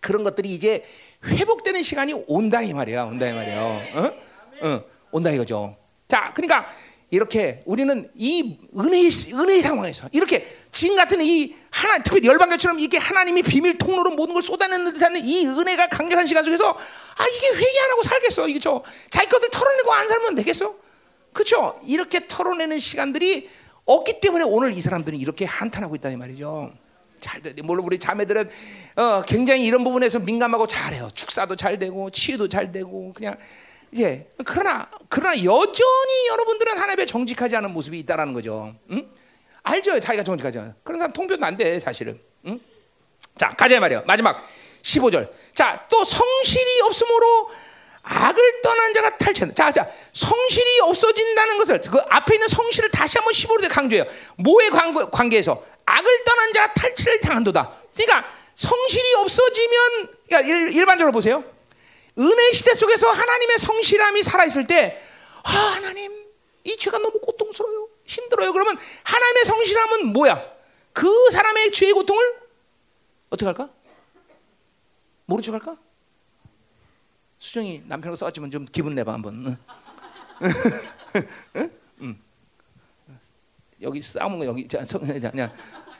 그런 0.00 0.22
것들이 0.22 0.50
이제 0.54 0.84
회복되는 1.24 1.82
시간이 1.82 2.24
온다 2.26 2.60
이 2.60 2.74
말이야, 2.74 3.04
온다 3.04 3.26
이 3.28 3.32
말이야. 3.32 3.62
어? 3.62 4.12
어, 4.60 4.84
온다 5.10 5.30
이거죠. 5.30 5.76
자, 6.06 6.32
그러니까 6.34 6.70
이렇게 7.10 7.62
우리는 7.66 8.10
이 8.14 8.58
은혜의 8.76 9.10
은혜의 9.32 9.62
상황에서 9.62 10.08
이렇게 10.12 10.46
지금 10.72 10.96
같은 10.96 11.20
이 11.20 11.54
하나 11.70 12.02
특별히 12.02 12.26
열방교처럼 12.26 12.80
이게 12.80 12.98
하나님이 12.98 13.42
비밀 13.42 13.78
통로로 13.78 14.10
모든 14.10 14.34
걸 14.34 14.42
쏟아내는 14.42 14.92
듯한 14.92 15.16
이 15.16 15.46
은혜가 15.46 15.88
강력한 15.88 16.26
시간 16.26 16.42
속에서 16.42 16.70
아 16.70 17.26
이게 17.28 17.48
회개 17.48 17.80
안 17.84 17.90
하고 17.92 18.02
살겠어. 18.02 18.48
이거죠 18.48 18.82
자기 19.08 19.28
것들 19.28 19.50
털어내고 19.50 19.92
안 19.92 20.08
살면 20.08 20.34
되겠어? 20.34 20.74
그렇죠 21.32 21.78
이렇게 21.86 22.26
털어내는 22.26 22.78
시간들이 22.80 23.48
없기 23.84 24.20
때문에 24.20 24.44
오늘 24.44 24.72
이 24.72 24.80
사람들은 24.80 25.16
이렇게 25.18 25.44
한탄하고 25.44 25.94
있다는 25.94 26.18
말이죠. 26.18 26.72
잘 27.20 27.40
돼. 27.40 27.54
물론 27.62 27.84
우리 27.84 27.98
자매들은 27.98 28.50
어, 28.96 29.22
굉장히 29.26 29.64
이런 29.64 29.84
부분에서 29.84 30.18
민감하고 30.18 30.66
잘해요. 30.66 31.08
축사도 31.14 31.54
잘 31.56 31.78
되고 31.78 32.10
치유도 32.10 32.48
잘 32.48 32.72
되고 32.72 33.12
그냥 33.12 33.36
예. 33.98 34.28
그러나 34.44 34.88
그러나 35.08 35.36
여전히 35.44 36.28
여러분들은 36.30 36.78
하나님의 36.78 37.06
정직하지 37.06 37.56
않은 37.56 37.70
모습이 37.72 37.98
있다라는 38.00 38.32
거죠. 38.32 38.74
응? 38.90 39.08
알죠? 39.62 39.98
자기가 39.98 40.22
정직하지 40.22 40.58
않아. 40.58 40.74
그런 40.82 40.98
사람 40.98 41.12
통변도 41.12 41.44
안 41.44 41.56
돼, 41.56 41.80
사실은. 41.80 42.20
응? 42.46 42.60
자, 43.36 43.50
가자 43.50 43.80
말이요. 43.80 44.04
마지막 44.06 44.42
15절. 44.82 45.28
자, 45.54 45.86
또 45.88 46.04
성실이 46.04 46.80
없으므로 46.82 47.50
악을 48.02 48.62
떠난 48.62 48.94
자가 48.94 49.18
탈취한다. 49.18 49.54
자, 49.54 49.72
자, 49.72 49.90
성실이 50.12 50.80
없어진다는 50.82 51.58
것을 51.58 51.80
그 51.80 51.98
앞에 52.08 52.36
있는 52.36 52.46
성실을 52.46 52.90
다시 52.90 53.18
한번 53.18 53.32
15절에 53.32 53.68
강조해요. 53.68 54.06
뭐의 54.36 54.70
관계 55.10 55.38
에서 55.38 55.64
악을 55.84 56.24
떠난 56.24 56.52
자가 56.52 56.74
탈취를 56.74 57.20
당한도다. 57.20 57.72
그러니까 57.94 58.28
성실이 58.54 59.14
없어지면 59.14 60.08
그러니까 60.28 60.70
일, 60.70 60.86
반적으로 60.86 61.12
보세요. 61.12 61.42
은혜 62.18 62.52
시대 62.52 62.74
속에서 62.74 63.10
하나님의 63.10 63.58
성실함이 63.58 64.22
살아있을 64.22 64.66
때, 64.66 65.02
아, 65.42 65.50
하나님, 65.50 66.26
이 66.64 66.76
죄가 66.76 66.98
너무 66.98 67.20
고통스러워요. 67.20 67.88
힘들어요. 68.04 68.52
그러면 68.52 68.76
하나님의 69.02 69.44
성실함은 69.44 70.06
뭐야? 70.12 70.42
그 70.92 71.30
사람의 71.30 71.72
죄의 71.72 71.92
고통을 71.92 72.40
어떻게 73.28 73.46
할까? 73.46 73.68
모른 75.26 75.42
척 75.42 75.52
할까? 75.52 75.76
수정이 77.38 77.82
남편과 77.86 78.16
싸웠지만 78.16 78.50
좀 78.50 78.64
기분 78.64 78.94
내봐 78.94 79.12
한번. 79.12 79.46
응? 79.46 79.56
응? 82.00 82.22
여기 83.82 84.00
싸우는 84.00 84.38
거 84.38 84.46
여기 84.46 84.66
아니야. 84.74 85.52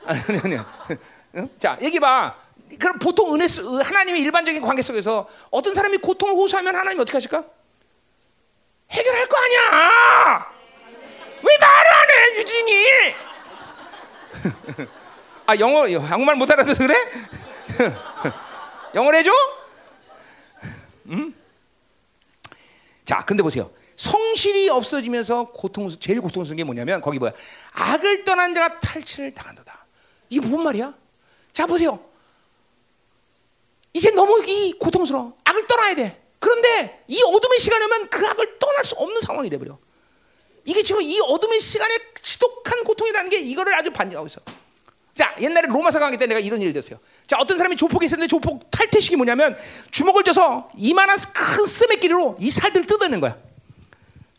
아니 0.04 0.38
아니야. 0.38 0.86
응? 1.34 1.48
자, 1.58 1.78
얘기 1.82 2.00
봐. 2.00 2.45
그럼 2.78 2.98
보통 2.98 3.34
은혜 3.34 3.46
하나님의 3.82 4.20
일반적인 4.22 4.60
관계 4.60 4.82
속에서 4.82 5.28
어떤 5.50 5.74
사람이 5.74 5.98
고통을 5.98 6.34
호소하면 6.34 6.74
하나님 6.74 7.00
어떻게 7.00 7.16
하실까? 7.16 7.44
해결할 8.90 9.26
거 9.28 9.36
아니야. 9.36 10.50
왜 11.42 11.58
말을 11.58 11.90
안 11.94 12.10
해, 12.10 12.38
유진이? 12.40 12.74
아 15.46 15.56
영어 15.58 15.86
한국말 15.98 16.34
못 16.36 16.50
알아서 16.50 16.74
그래? 16.74 16.94
영어로 18.94 19.16
해줘? 19.18 19.30
음? 21.06 21.34
자, 23.04 23.24
근데 23.24 23.42
보세요. 23.42 23.70
성실이 23.94 24.68
없어지면서 24.68 25.44
고통 25.52 25.88
제일 25.88 26.20
고통스러운 26.20 26.56
게 26.56 26.64
뭐냐면 26.64 27.00
거기 27.00 27.18
뭐야? 27.18 27.32
악을 27.72 28.24
떠난 28.24 28.54
자가 28.54 28.80
탈취를 28.80 29.32
당한다. 29.32 29.86
이게 30.28 30.46
뭔 30.46 30.64
말이야? 30.64 30.92
자 31.52 31.66
보세요. 31.66 32.05
이제 33.96 34.10
너무 34.10 34.44
이 34.46 34.74
고통스러워. 34.78 35.38
악을 35.42 35.66
떠나야 35.66 35.94
돼. 35.94 36.22
그런데 36.38 37.02
이 37.08 37.18
어둠의 37.22 37.58
시간이 37.58 37.82
오면 37.82 38.10
그 38.10 38.26
악을 38.26 38.58
떠날 38.58 38.84
수 38.84 38.94
없는 38.94 39.22
상황이 39.22 39.48
돼버려. 39.48 39.78
이게 40.66 40.82
지금 40.82 41.00
이 41.00 41.18
어둠의 41.18 41.58
시간에 41.60 41.96
지독한 42.20 42.84
고통이라는 42.84 43.30
게 43.30 43.38
이거를 43.38 43.72
아주 43.74 43.90
반증하고 43.90 44.26
있어. 44.26 44.42
자, 45.14 45.34
옛날에 45.40 45.68
로마서 45.68 45.98
강의 45.98 46.18
때 46.18 46.26
내가 46.26 46.38
이런 46.40 46.60
일을 46.60 46.76
했어요. 46.76 46.98
자, 47.26 47.38
어떤 47.40 47.56
사람이 47.56 47.74
조폭이 47.76 48.04
있었는데 48.04 48.28
조폭 48.28 48.70
탈퇴식이 48.70 49.16
뭐냐면 49.16 49.56
주먹을 49.90 50.24
져서 50.24 50.68
이만한 50.76 51.16
큰 51.32 51.64
스매끼리로 51.64 52.36
이 52.38 52.50
살들을 52.50 52.84
뜯어내는 52.84 53.20
거야. 53.20 53.38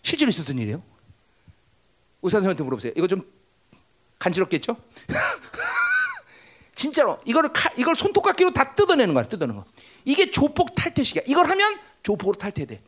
실제로 0.04 0.30
있었던 0.30 0.56
일이에요. 0.60 0.84
의사 2.22 2.38
선생님한테 2.38 2.64
물어보세요. 2.64 2.94
이거 2.96 3.08
좀 3.08 3.24
간지럽겠죠? 4.20 4.78
진짜로 6.78 7.18
이거를 7.26 7.52
칼, 7.52 7.72
이걸 7.76 7.96
손톱깎이로 7.96 8.54
다 8.54 8.76
뜯어내는 8.76 9.14
거야, 9.16 9.26
뜯어내는 9.26 9.60
거. 9.60 9.66
이게 10.06 10.30
조폭 10.30 10.76
탈퇴식이야. 10.76 11.24
이걸 11.26 11.50
하면 11.50 11.80
조폭으로 12.04 12.38
탈퇴돼. 12.38 12.80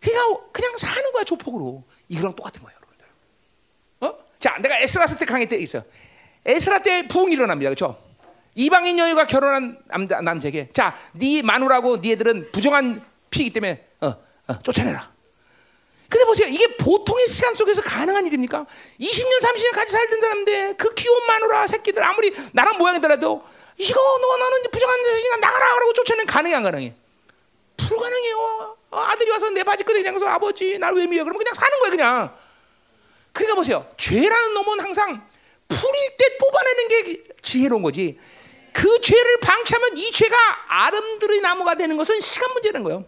그냥 0.00 0.38
그냥 0.52 0.78
사는 0.78 1.12
거야 1.12 1.24
조폭으로. 1.24 1.82
이거랑 2.08 2.36
똑같은 2.36 2.62
거예요, 2.62 2.78
여러분들. 2.78 3.06
어? 4.00 4.24
자, 4.38 4.56
내가 4.62 4.78
에스라스 4.78 5.18
때 5.18 5.24
강의 5.24 5.48
때 5.48 5.56
있어. 5.56 5.82
에스라 6.46 6.78
때 6.82 7.08
부흥이 7.08 7.34
일어납니다, 7.34 7.68
그렇죠? 7.70 8.00
이방인 8.54 8.98
여인과 8.98 9.26
결혼한 9.26 9.82
남자, 9.86 10.20
남자에게 10.20 10.68
자, 10.72 10.94
네 11.12 11.42
마누라고 11.42 12.00
네 12.00 12.12
애들은 12.12 12.52
부정한 12.52 13.04
피이기 13.30 13.52
때문에 13.52 13.84
어, 14.02 14.06
어, 14.46 14.58
쫓아내라. 14.62 15.11
근데 16.12 16.26
보세요. 16.26 16.46
이게 16.46 16.76
보통의 16.76 17.26
시간 17.26 17.54
속에서 17.54 17.80
가능한 17.80 18.26
일입니까? 18.26 18.66
20년, 19.00 19.40
30년 19.40 19.72
같이 19.72 19.92
살던 19.92 20.20
사람인데 20.20 20.74
그 20.76 20.92
귀여운 20.92 21.26
마누라 21.26 21.66
새끼들 21.66 22.04
아무리 22.04 22.30
나랑 22.52 22.76
모양이더라도 22.76 23.42
이거 23.78 24.18
너 24.20 24.36
너는 24.36 24.62
부정한 24.70 25.04
자식이나 25.04 25.36
나가라 25.36 25.72
그러고 25.72 25.94
쫓아내는 25.94 26.26
가능해 26.26 26.54
안 26.54 26.62
가능해? 26.64 26.94
불가능해요. 27.78 28.76
어, 28.90 28.98
아들이 28.98 29.30
와서 29.30 29.48
내 29.48 29.64
바지 29.64 29.84
끄덕이 29.84 30.04
장서 30.04 30.26
아버지 30.26 30.78
날왜 30.78 31.06
미워? 31.06 31.24
그러면 31.24 31.38
그냥 31.38 31.54
사는 31.54 31.78
거예요 31.78 31.90
그냥. 31.90 32.36
그러니까 33.32 33.54
보세요. 33.54 33.90
죄라는 33.96 34.52
놈은 34.52 34.80
항상 34.80 35.26
풀일 35.66 36.16
때 36.18 36.36
뽑아내는 36.36 36.88
게 36.88 37.24
지혜로운 37.40 37.80
거지. 37.80 38.18
그 38.74 39.00
죄를 39.00 39.40
방치하면 39.40 39.96
이 39.96 40.12
죄가 40.12 40.36
아름드리 40.68 41.40
나무가 41.40 41.74
되는 41.74 41.96
것은 41.96 42.20
시간 42.20 42.52
문제라는 42.52 42.84
거예요. 42.84 43.06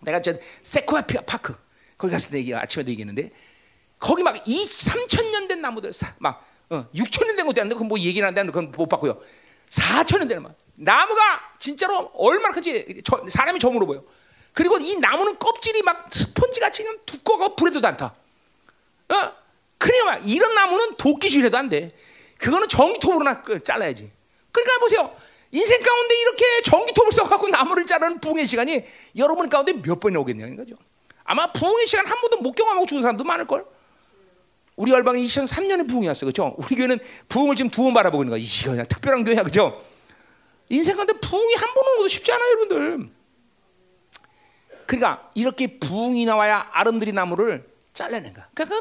내가 0.00 0.20
저 0.20 0.34
세코야 0.64 1.02
파크 1.24 1.61
거기 2.02 2.16
때 2.30 2.38
얘기 2.38 2.54
아침에도 2.54 2.90
얘기했는데 2.90 3.30
거기 3.98 4.22
막 4.24 4.36
2, 4.44 4.64
3천 4.64 5.30
년 5.30 5.46
된 5.46 5.60
나무들 5.60 5.92
막 6.18 6.44
어, 6.70 6.86
6천 6.94 7.26
년 7.26 7.36
된 7.36 7.46
것도 7.46 7.60
아닌데 7.60 7.74
그건 7.74 7.88
뭐 7.88 7.98
얘기는 7.98 8.26
안 8.26 8.34
되는데 8.34 8.52
그건 8.52 8.72
못 8.72 8.88
봤고요. 8.88 9.20
4천 9.70 10.18
년 10.18 10.28
되는 10.28 10.42
막 10.42 10.54
나무가 10.74 11.40
진짜로 11.60 12.10
얼마나 12.14 12.52
큰지 12.54 13.02
저, 13.04 13.24
사람이 13.28 13.60
점으로 13.60 13.86
보여. 13.86 14.02
그리고 14.52 14.78
이 14.78 14.96
나무는 14.96 15.38
껍질이 15.38 15.82
막 15.82 16.08
스펀지 16.12 16.60
같이 16.60 16.82
그냥 16.82 16.98
두꺼워 17.06 17.54
불에도 17.54 17.86
안 17.86 17.96
타. 17.96 18.06
어? 18.06 19.32
그러니까 19.78 20.10
막 20.12 20.28
이런 20.28 20.54
나무는 20.54 20.96
도끼질해도 20.96 21.56
안 21.56 21.68
돼. 21.68 21.94
그거는 22.38 22.68
전기톱으로나 22.68 23.42
잘라야지. 23.64 24.10
그러니까 24.50 24.78
보세요. 24.80 25.16
인생 25.52 25.82
가운데 25.82 26.20
이렇게 26.20 26.62
전기톱을 26.62 27.12
써갖고 27.12 27.48
나무를 27.48 27.86
자르는 27.86 28.20
붕의 28.20 28.46
시간이 28.46 28.84
여러분 29.16 29.48
가운데 29.48 29.72
몇 29.72 30.00
번이나 30.00 30.20
오겠냐는 30.20 30.56
거죠. 30.56 30.74
아마 31.24 31.52
부흥의 31.52 31.86
시간 31.86 32.06
한 32.06 32.20
번도 32.20 32.38
못 32.38 32.52
경험하고 32.52 32.86
죽은 32.86 33.02
사람도 33.02 33.24
많을 33.24 33.46
걸. 33.46 33.64
우리 34.76 34.90
열방이 34.90 35.24
2003년에 35.26 35.88
부흥이었어, 35.88 36.26
그렇죠? 36.26 36.54
우리 36.58 36.74
교회는 36.76 36.98
부흥을 37.28 37.56
지금 37.56 37.70
두 37.70 37.82
번 37.84 37.94
바라보고 37.94 38.24
있는 38.24 38.30
거야. 38.32 38.42
이거 38.42 38.70
그냥 38.70 38.86
특별한 38.86 39.24
교회야, 39.24 39.42
그렇죠? 39.42 39.82
인생 40.68 40.96
가운데 40.96 41.12
부흥이 41.14 41.54
한 41.54 41.74
번 41.74 41.84
오는 41.86 41.96
것도 41.98 42.08
쉽지 42.08 42.32
않아요, 42.32 42.48
여러분들. 42.52 43.10
그러니까 44.86 45.30
이렇게 45.34 45.78
부흥이 45.78 46.24
나와야 46.24 46.68
아름드리 46.72 47.12
나무를 47.12 47.68
잘라낸 47.94 48.32
거야. 48.32 48.48
그러니까 48.54 48.80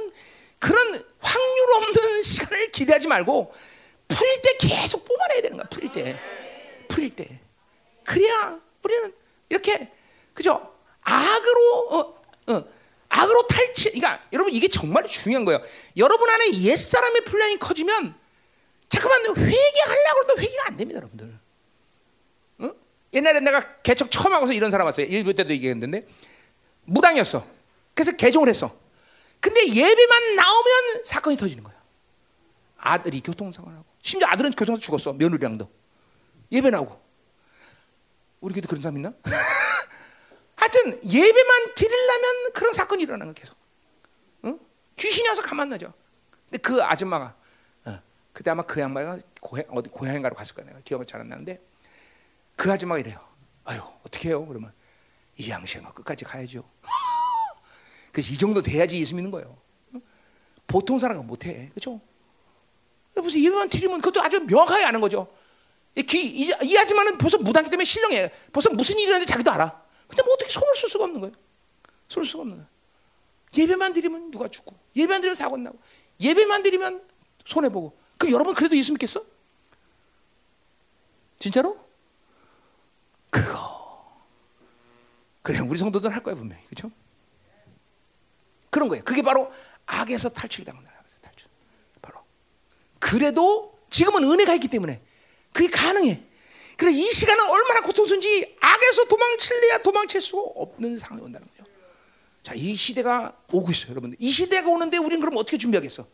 그런 0.59 1.03
확률 1.19 1.73
없는 1.75 2.23
시간을 2.23 2.71
기대하지 2.71 3.07
말고 3.07 3.53
풀릴 4.07 4.41
때 4.41 4.57
계속 4.67 5.05
뽑아내야 5.05 5.41
되는 5.41 5.57
거야. 5.57 5.67
풀릴 5.69 5.91
때, 5.91 6.19
풀릴 6.89 7.15
때. 7.15 7.39
그래야 8.03 8.59
우리는 8.83 9.13
이렇게 9.49 9.91
그죠? 10.33 10.73
악으로 11.01 11.87
어, 11.91 12.20
어, 12.47 12.63
악으로 13.09 13.47
탈취. 13.47 13.91
그러니까 13.91 14.19
여러분 14.31 14.53
이게 14.53 14.67
정말 14.67 15.07
중요한 15.07 15.45
거예요. 15.45 15.61
여러분 15.97 16.29
안에 16.29 16.51
옛 16.61 16.75
사람의 16.75 17.25
분량이 17.25 17.57
커지면 17.57 18.15
잠깐만 18.89 19.37
회개하려고 19.37 20.23
해도 20.23 20.41
회개가 20.41 20.63
안 20.67 20.77
됩니다, 20.77 20.97
여러분들. 20.97 21.39
옛날에 23.13 23.39
내가 23.41 23.81
개척 23.81 24.09
처음 24.09 24.33
하고서 24.33 24.53
이런 24.53 24.71
사람 24.71 24.85
왔어요. 24.85 25.05
일부 25.05 25.33
때도 25.33 25.51
얘기했는데 25.51 26.07
무당이었어. 26.85 27.45
그래서 27.93 28.13
개종을 28.13 28.47
했어. 28.49 28.75
근데 29.39 29.67
예배만 29.67 30.35
나오면 30.35 31.03
사건이 31.03 31.35
터지는 31.35 31.63
거야. 31.63 31.75
아들이 32.77 33.21
교통사고 33.21 33.69
나고 33.69 33.85
심지어 34.01 34.27
아들은 34.29 34.51
교통사고 34.51 34.79
죽었어. 34.79 35.13
며느리랑도 35.13 35.69
예배 36.51 36.69
나오고 36.69 37.01
우리 38.39 38.53
교도 38.55 38.67
그런 38.67 38.81
사람 38.81 38.97
있나? 38.97 39.13
하여튼 40.61 40.99
예배만 41.03 41.73
드리려면 41.75 42.51
그런 42.53 42.71
사건이 42.71 43.01
일어나는 43.01 43.33
거 43.33 43.41
계속. 43.41 43.57
응? 44.45 44.59
귀신이 44.95 45.27
와서 45.27 45.41
가만 45.41 45.69
나죠. 45.69 45.91
근데 46.45 46.59
그 46.59 46.83
아줌마가 46.83 47.33
어, 47.85 47.99
그때 48.31 48.51
아마 48.51 48.61
그 48.61 48.79
양반가 48.79 49.17
고향 49.41 49.65
어디 49.71 49.89
고향인가로 49.89 50.35
갔을 50.35 50.53
거야. 50.53 50.67
내가 50.67 50.79
기억을 50.81 51.07
잘 51.07 51.19
안 51.19 51.29
나는데 51.29 51.59
그 52.55 52.71
아줌마가 52.71 52.99
이래요. 52.99 53.19
아유 53.63 53.81
어떻게 54.05 54.29
해요? 54.29 54.45
그러면 54.45 54.71
이 55.35 55.49
양식은 55.49 55.83
끝까지 55.95 56.25
가야죠. 56.25 56.63
그래서 58.13 58.31
이 58.31 58.37
정도 58.37 58.61
돼야지 58.61 58.99
예수 58.99 59.15
믿는 59.15 59.31
거예요. 59.31 59.57
보통 60.67 60.99
사람은 60.99 61.25
못해, 61.25 61.69
그렇죠? 61.73 61.99
무슨 63.15 63.39
예배만 63.39 63.67
드리면 63.69 63.99
그것도 63.99 64.23
아주 64.23 64.39
명확하게 64.41 64.85
아는 64.85 65.01
거죠. 65.01 65.27
이, 65.95 66.01
이, 66.01 66.53
이 66.63 66.77
아줌마는 66.77 67.17
벌써 67.17 67.39
무당기 67.39 67.71
때문에 67.71 67.83
신령해. 67.83 68.31
벌써 68.53 68.69
무슨 68.69 68.95
일이 68.99 69.07
일어는지 69.07 69.25
자기도 69.25 69.51
알아. 69.51 69.80
근데 70.11 70.23
뭐 70.23 70.33
어떻게 70.33 70.51
손을 70.51 70.75
쓸 70.75 70.89
수가 70.89 71.05
없는 71.05 71.21
거예요? 71.21 71.33
손을 72.09 72.25
쓸 72.25 72.31
수가 72.31 72.41
없는 72.41 72.57
거예요. 72.57 72.69
예배만 73.57 73.93
드리면 73.93 74.31
누가 74.31 74.49
죽고, 74.49 74.75
예배만 74.95 75.21
드리면 75.21 75.35
사고 75.35 75.57
나고, 75.57 75.79
예배만 76.19 76.63
드리면 76.63 77.01
손해 77.45 77.69
보고. 77.69 77.97
그럼 78.17 78.33
여러분 78.33 78.53
그래도 78.53 78.75
예수 78.77 78.91
믿겠어? 78.91 79.23
진짜로? 81.39 81.79
그거. 83.29 84.21
그래 85.41 85.59
우리 85.59 85.79
성도들은 85.79 86.13
할 86.13 86.21
거야 86.21 86.35
분명히, 86.35 86.61
그렇죠? 86.65 86.91
그런 88.69 88.89
거예요. 88.89 89.03
그게 89.03 89.21
바로 89.21 89.51
악에서 89.85 90.29
탈출당한 90.29 90.83
거예요. 90.83 90.99
탈출. 91.21 91.49
바로. 92.01 92.19
그래도 92.99 93.79
지금은 93.89 94.23
은혜가 94.23 94.53
있기 94.55 94.67
때문에 94.67 95.01
그게 95.53 95.69
가능해. 95.69 96.30
그래 96.81 96.91
이 96.93 97.05
시간은 97.11 97.45
얼마나 97.47 97.81
고통스러운지 97.81 98.57
악에서 98.59 99.03
도망칠래야 99.03 99.83
도망칠 99.83 100.19
수 100.19 100.39
없는 100.39 100.97
상황이 100.97 101.23
온다는 101.23 101.47
거죠. 101.49 101.69
자, 102.41 102.55
이 102.55 102.75
시대가 102.75 103.37
오고 103.51 103.71
있어요, 103.71 103.91
여러분들. 103.91 104.17
이 104.19 104.31
시대가 104.31 104.67
오는데 104.67 104.97
우리는 104.97 105.19
그럼 105.19 105.37
어떻게 105.37 105.59
준비하겠어? 105.59 106.07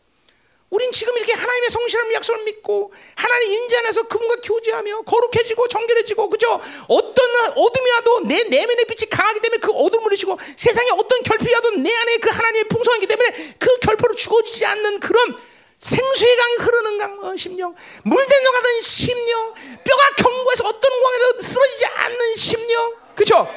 우린 0.68 0.92
지금 0.92 1.16
이렇게 1.16 1.32
하나님의 1.32 1.70
성실한 1.70 2.12
약속을 2.12 2.44
믿고 2.44 2.92
하나님 3.14 3.50
임재 3.52 3.78
안에서 3.78 4.02
그분과 4.08 4.42
교제하며 4.42 5.00
거룩해지고 5.06 5.68
정결해지고 5.68 6.28
그죠? 6.28 6.60
어떤 6.86 7.30
어둠이 7.56 7.90
와도 7.92 8.20
내 8.26 8.42
내면의 8.42 8.84
빛이 8.84 9.08
강하기 9.08 9.40
때문에 9.40 9.60
그 9.60 9.72
어둠을 9.72 10.12
이시고 10.12 10.38
세상에 10.54 10.90
어떤 10.90 11.22
결핍이 11.22 11.50
와도 11.50 11.70
내 11.76 11.90
안에 11.90 12.18
그 12.18 12.28
하나님의 12.28 12.64
풍성하기 12.68 13.06
때문에 13.06 13.54
그 13.58 13.78
결핍으로 13.78 14.14
죽어지지 14.14 14.66
않는 14.66 15.00
그런 15.00 15.34
생수의 15.78 16.36
강이 16.36 16.54
흐르는 16.56 16.98
강 16.98 17.24
어, 17.24 17.36
심령, 17.36 17.74
물된 18.02 18.44
영 18.44 18.52
같은 18.52 18.80
심령, 18.82 19.54
뼈가 19.84 20.14
경고해서 20.16 20.66
어떤 20.66 20.90
공항에도 20.90 21.40
쓰러지지 21.40 21.86
않는 21.86 22.36
심령, 22.36 22.96
그죠? 23.14 23.48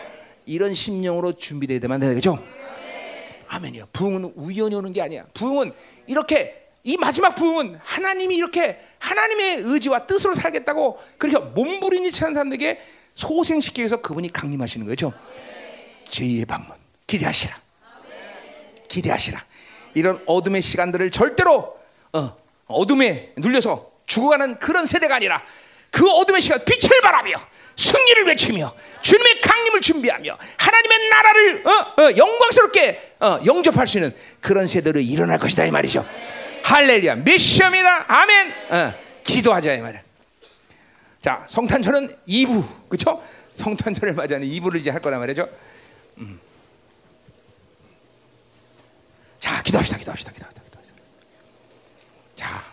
이런 0.46 0.74
심령으로 0.74 1.34
준비되어야 1.34 1.80
되면 1.80 2.00
되는 2.00 2.16
거죠. 2.16 2.44
아멘이요. 3.48 3.88
부흥은 3.92 4.34
우연히 4.36 4.76
오는 4.76 4.94
게 4.94 5.02
아니야. 5.02 5.26
부흥은 5.34 5.74
이렇게 6.08 6.70
이 6.84 6.98
마지막 6.98 7.36
부흥은 7.36 7.80
하나님이 7.84 8.36
이렇게 8.36 8.80
하나님의 9.00 9.62
의지와 9.66 10.08
뜻으로 10.08 10.34
살겠다고 10.34 11.00
그렇게 11.18 11.38
몸부림이 11.38 12.12
찬 12.12 12.34
사람들에게 12.34 12.80
소생시키기 13.16 13.82
위해서 13.82 13.98
그분이 13.98 14.32
강림하시는 14.32 14.88
거죠. 14.88 15.12
제2의 16.08 16.48
방문 16.48 16.78
기대하시라. 17.08 17.56
기대하시라. 18.88 19.46
이런 19.96 20.24
어둠의 20.26 20.62
시간들을 20.62 21.12
절대로 21.12 21.81
어, 22.14 22.38
어둠에 22.68 23.34
눌려서 23.38 23.84
죽어가는 24.06 24.60
그런 24.60 24.86
세대가 24.86 25.16
아니라 25.16 25.44
그 25.90 26.10
어둠의 26.10 26.42
시간 26.42 26.60
빛을 26.64 27.02
바라며 27.02 27.36
승리를 27.76 28.26
외치며 28.28 28.74
주님의 29.02 29.42
강림을 29.42 29.82
준비하며 29.82 30.38
하나님의 30.58 31.10
나라를 31.10 31.68
어, 31.68 31.72
어, 31.72 32.16
영광스럽게 32.16 33.16
어, 33.20 33.40
영접할 33.46 33.88
수 33.88 33.98
있는 33.98 34.16
그런 34.40 34.68
세대로 34.68 35.00
일어날 35.00 35.40
것이다 35.40 35.66
이 35.66 35.72
말이죠. 35.72 36.06
할렐루야 36.64 37.16
미션이다 37.16 38.06
아멘 38.08 38.54
어, 38.70 38.94
기도하자 39.24 39.74
이 39.74 39.82
말이야 39.82 40.02
자 41.22 41.46
성탄절은 41.48 42.18
2부 42.28 42.90
그쵸 42.90 43.22
성탄절을 43.56 44.14
맞이하는 44.14 44.48
2부를 44.48 44.80
이제 44.80 44.90
할 44.90 45.02
거란 45.02 45.20
말이죠 45.20 45.48
음. 46.20 46.40
자 49.40 49.62
기도합시다 49.64 49.98
기도합시다, 49.98 50.32
기도합시다. 50.32 50.61
자 52.42 52.64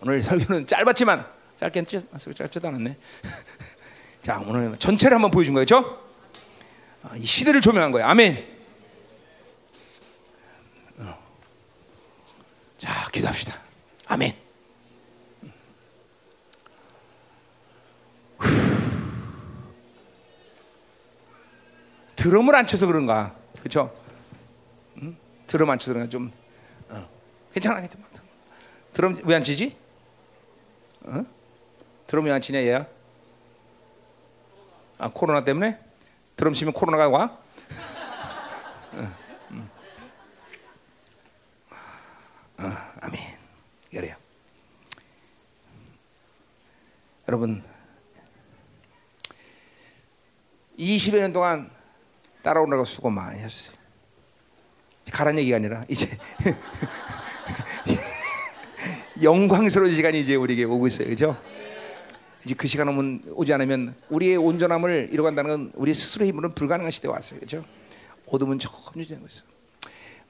오늘 0.00 0.22
설교는 0.22 0.66
짧았지만 0.66 1.26
짧게 1.56 1.84
짧지도 1.84 2.68
않았네 2.68 2.96
자 4.22 4.42
오늘 4.46 4.76
전체를 4.78 5.14
한번 5.14 5.30
보여준 5.30 5.52
거죠 5.52 6.00
어, 7.02 7.10
이 7.14 7.26
시대를 7.26 7.60
조명한 7.60 7.92
거예요 7.92 8.06
아멘 8.06 8.58
자, 12.78 13.10
기도합시다. 13.10 13.60
아멘. 14.06 14.36
드럼을 22.14 22.54
안 22.54 22.66
쳐서 22.66 22.86
그런가? 22.86 23.34
그렇죠? 23.58 23.92
응? 25.02 25.16
드럼 25.48 25.70
안 25.70 25.78
쳐서 25.78 25.92
그런가 25.92 26.10
좀 26.10 26.32
어. 26.88 27.08
괜찮아, 27.52 27.80
괜찮아. 27.80 28.07
드럼 28.98 29.20
왜 29.24 29.36
안 29.36 29.44
치지? 29.44 29.76
어? 31.04 31.24
드럼 32.08 32.24
왜 32.24 32.32
안 32.32 32.40
치냐 32.40 32.58
얘야? 32.64 32.84
아 34.98 35.08
코로나 35.08 35.44
때문에? 35.44 35.78
드럼 36.34 36.52
치면 36.52 36.72
코로나가 36.74 37.08
와? 37.08 37.38
어, 42.58 42.64
아멘. 43.00 43.38
그래요. 43.92 44.16
여러분 47.28 47.62
20여 50.76 51.18
년 51.20 51.32
동안 51.32 51.70
따라오느라고 52.42 52.84
수고 52.84 53.10
많이 53.10 53.40
하셨어요. 53.42 53.76
가란 55.12 55.38
얘기가 55.38 55.56
아니라 55.56 55.84
이제 55.88 56.18
영광스러운 59.22 59.94
시간이 59.94 60.20
이제 60.20 60.34
우리에게 60.34 60.64
오고 60.64 60.86
있어요. 60.86 61.08
그죠? 61.08 61.36
이제 62.44 62.54
그 62.54 62.66
시간 62.68 62.88
오면 62.88 63.22
오지 63.34 63.52
않으면 63.52 63.94
우리의 64.10 64.36
온전함을 64.36 65.08
이뤄간다는 65.12 65.50
건 65.50 65.72
우리 65.74 65.92
스스로의 65.92 66.30
힘으로는 66.30 66.54
불가능한 66.54 66.90
시대에 66.90 67.10
왔어요. 67.10 67.40
그죠? 67.40 67.64
어둠은 68.26 68.58
점점 68.58 68.92
유지되고 68.96 69.26
있어요. 69.26 69.48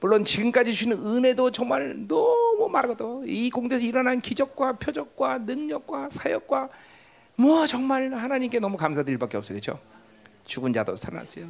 물론 0.01 0.23
지금까지 0.23 0.73
주시는 0.73 0.97
은혜도 0.97 1.51
정말 1.51 2.07
너무 2.07 2.69
많거든. 2.71 3.23
이 3.27 3.49
공대에서 3.49 3.85
일어난 3.85 4.21
기적과 4.21 4.73
표적과 4.73 5.39
능력과 5.39 6.09
사역과 6.09 6.69
뭐 7.35 7.65
정말 7.65 8.13
하나님께 8.13 8.59
너무 8.59 8.77
감사드릴 8.77 9.17
밖에 9.17 9.37
없어요. 9.37 9.59
그렇죠? 9.59 9.79
죽은 10.45 10.73
자도 10.73 10.95
살았어요. 10.95 11.47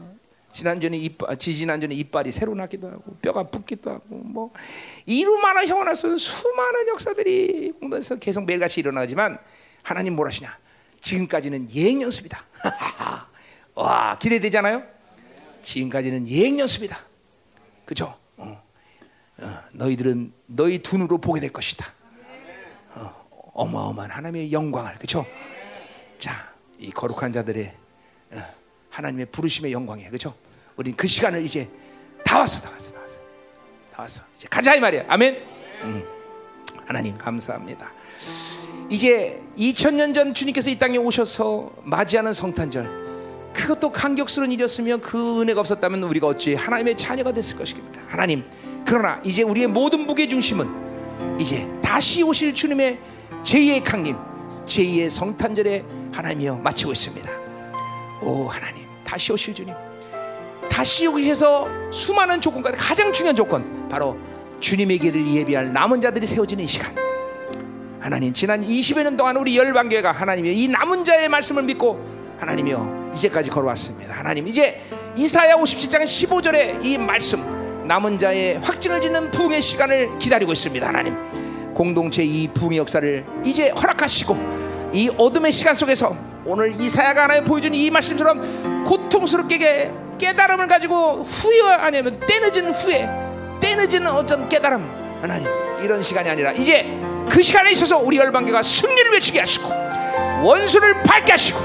지난주에 0.51 0.89
이빨, 0.93 1.37
지지난주에 1.37 1.89
이빨이 1.91 2.31
새로 2.31 2.55
나기도 2.55 2.87
하고 2.87 3.15
뼈가 3.21 3.43
붓기도 3.43 3.91
하고 3.91 4.15
뭐 4.15 4.51
이루마나 5.05 5.65
형원에서 5.65 6.17
수많은 6.17 6.87
역사들이 6.87 7.73
공동에서 7.79 8.15
계속 8.15 8.45
매일같이 8.45 8.79
일어나지만 8.79 9.39
하나님 9.83 10.15
뭘 10.15 10.27
하시냐? 10.27 10.57
지금까지는 11.01 11.69
예행 11.73 12.01
연습이다. 12.01 12.43
와 13.75 14.17
기대되잖아요. 14.17 14.83
지금까지는 15.61 16.27
예행 16.27 16.59
연습이다. 16.59 16.97
그죠? 17.85 18.17
어, 18.37 18.61
너희들은 19.73 20.33
너희 20.47 20.79
두 20.79 20.97
눈으로 20.97 21.17
보게 21.19 21.39
될 21.39 21.51
것이다. 21.53 21.85
어, 22.95 23.65
마어마한 23.65 24.11
하나님의 24.11 24.51
영광을 24.51 24.95
그렇죠? 24.95 25.25
자, 26.17 26.53
이 26.77 26.91
거룩한 26.91 27.33
자들의 27.33 27.73
어, 28.31 28.58
하나님의 28.99 29.27
부르심의 29.31 29.71
영광이에요, 29.71 30.09
그렇죠? 30.09 30.33
우리 30.75 30.91
그 30.91 31.07
시간을 31.07 31.43
이제 31.45 31.67
다 32.23 32.39
왔어, 32.39 32.61
다 32.61 32.69
왔어, 32.71 32.91
다 32.91 32.99
왔어, 32.99 33.15
다 33.93 34.01
왔어. 34.01 34.21
이제 34.35 34.47
가자 34.49 34.75
이 34.75 34.79
말이야, 34.79 35.05
아멘. 35.07 35.37
음, 35.83 36.03
하나님 36.85 37.17
감사합니다. 37.17 37.91
이제 38.89 39.41
2000년 39.57 40.13
전 40.13 40.33
주님께서 40.33 40.69
이 40.69 40.77
땅에 40.77 40.97
오셔서 40.97 41.71
맞이하는 41.83 42.33
성탄절. 42.33 42.99
그것도 43.53 43.91
감격스러운 43.91 44.51
일이었으면 44.51 45.01
그 45.01 45.41
은혜가 45.41 45.59
없었다면 45.61 46.03
우리가 46.03 46.27
어찌 46.27 46.55
하나님의 46.55 46.95
자녀가 46.95 47.31
됐을 47.31 47.57
것입니까? 47.57 48.01
하나님 48.07 48.43
그러나 48.85 49.21
이제 49.23 49.43
우리의 49.43 49.67
모든 49.67 50.05
무게 50.05 50.27
중심은 50.27 51.39
이제 51.39 51.67
다시 51.81 52.23
오실 52.23 52.53
주님의 52.53 52.99
제2의 53.43 53.83
강림, 53.83 54.17
제2의 54.65 55.09
성탄절에 55.09 55.83
하나님이여 56.11 56.55
마치고 56.57 56.91
있습니다. 56.91 57.29
오 58.21 58.47
하나님 58.47 58.88
다시 59.09 59.33
오실 59.33 59.55
주님. 59.55 59.73
다시 60.69 61.07
오기셔서 61.07 61.67
수많은 61.91 62.39
조건 62.39 62.61
가운데 62.61 62.77
가장 62.79 63.11
중요한 63.11 63.35
조건 63.35 63.89
바로 63.89 64.15
주님의 64.59 64.99
길을 64.99 65.33
예비할 65.33 65.73
남은 65.73 65.99
자들이 65.99 66.27
세워지는 66.27 66.63
이 66.63 66.67
시간. 66.67 66.95
하나님 67.99 68.31
지난 68.31 68.61
20여 68.61 69.01
년 69.01 69.17
동안 69.17 69.35
우리 69.37 69.57
열방교회가 69.57 70.11
하나님의 70.11 70.55
이 70.55 70.67
남은 70.67 71.03
자의 71.05 71.27
말씀을 71.27 71.63
믿고 71.63 71.99
하나님이여 72.39 73.09
이제까지 73.15 73.49
걸어왔습니다. 73.49 74.13
하나님 74.13 74.47
이제 74.47 74.79
이사야 75.15 75.55
57장 75.55 76.03
15절의 76.03 76.85
이 76.85 76.99
말씀 76.99 77.87
남은 77.87 78.19
자의 78.19 78.59
확증을 78.59 79.01
짓는 79.01 79.31
부흥의 79.31 79.59
시간을 79.59 80.19
기다리고 80.19 80.53
있습니다. 80.53 80.87
하나님 80.87 81.15
공동체 81.73 82.23
이 82.23 82.47
부흥의 82.53 82.77
역사를 82.77 83.25
이제 83.43 83.69
허락하시고 83.69 84.68
이 84.93 85.09
어둠의 85.17 85.51
시간 85.51 85.75
속에서 85.75 86.15
오늘 86.45 86.71
이사야가 86.79 87.23
하나님 87.23 87.45
보여준 87.45 87.75
이 87.75 87.89
말씀처럼 87.91 88.83
고통스럽게 88.85 89.91
깨달음을 90.17 90.67
가지고 90.67 91.23
후회 91.23 91.71
아니면 91.73 92.19
때늦은 92.25 92.73
후회 92.73 93.09
때늦은 93.59 94.07
어떤 94.07 94.49
깨달음. 94.49 94.89
하나님 95.21 95.47
이런 95.81 96.01
시간이 96.01 96.29
아니라 96.29 96.51
이제 96.53 96.87
그 97.29 97.41
시간에 97.41 97.71
있어서 97.71 97.97
우리 97.97 98.17
열방교가 98.17 98.63
승리를 98.63 99.11
외치게 99.11 99.39
하시고 99.39 99.69
원수를 100.43 101.03
밝게 101.03 101.33
하시고 101.33 101.59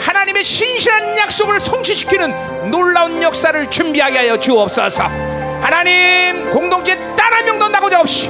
하나님의 0.00 0.42
신실한 0.44 1.16
약속을 1.18 1.60
성취시키는 1.60 2.70
놀라운 2.70 3.22
역사를 3.22 3.70
준비하게 3.70 4.18
하여 4.18 4.38
주옵소서. 4.38 5.04
하나님 5.60 6.50
공동체 6.50 6.96
단한 7.16 7.44
명도 7.44 7.68
나고자 7.68 8.00
없이 8.00 8.28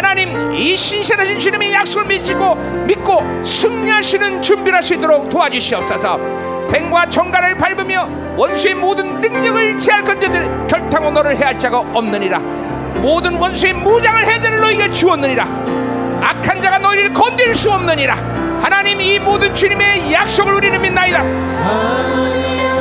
하나님 0.00 0.54
이 0.54 0.74
신실하신 0.78 1.38
주님의 1.38 1.74
약속을 1.74 2.06
믿고 2.06 2.54
믿고 2.86 3.44
승리하시는 3.44 4.40
준비를 4.40 4.76
할 4.76 4.82
수 4.82 4.94
있도록 4.94 5.28
도와주시옵소서. 5.28 6.18
뱀과 6.70 7.10
정갈을 7.10 7.58
밟으며 7.58 8.08
원수의 8.34 8.76
모든 8.76 9.20
능력을 9.20 9.78
제할 9.78 10.02
건져들 10.02 10.66
결탄고 10.68 11.10
너를 11.10 11.36
해할 11.36 11.58
자가 11.58 11.80
없느니라. 11.80 12.38
모든 13.02 13.34
원수의 13.36 13.74
무장을 13.74 14.24
해제를 14.24 14.60
너에게 14.60 14.90
주었느니라. 14.90 15.44
악한 16.22 16.62
자가 16.62 16.78
너희를 16.78 17.12
건드릴 17.12 17.54
수 17.54 17.70
없느니라. 17.70 18.14
하나님 18.62 19.02
이 19.02 19.18
모든 19.18 19.54
주님의 19.54 20.14
약속을 20.14 20.54
우리는 20.54 20.80
믿나이다. 20.80 21.18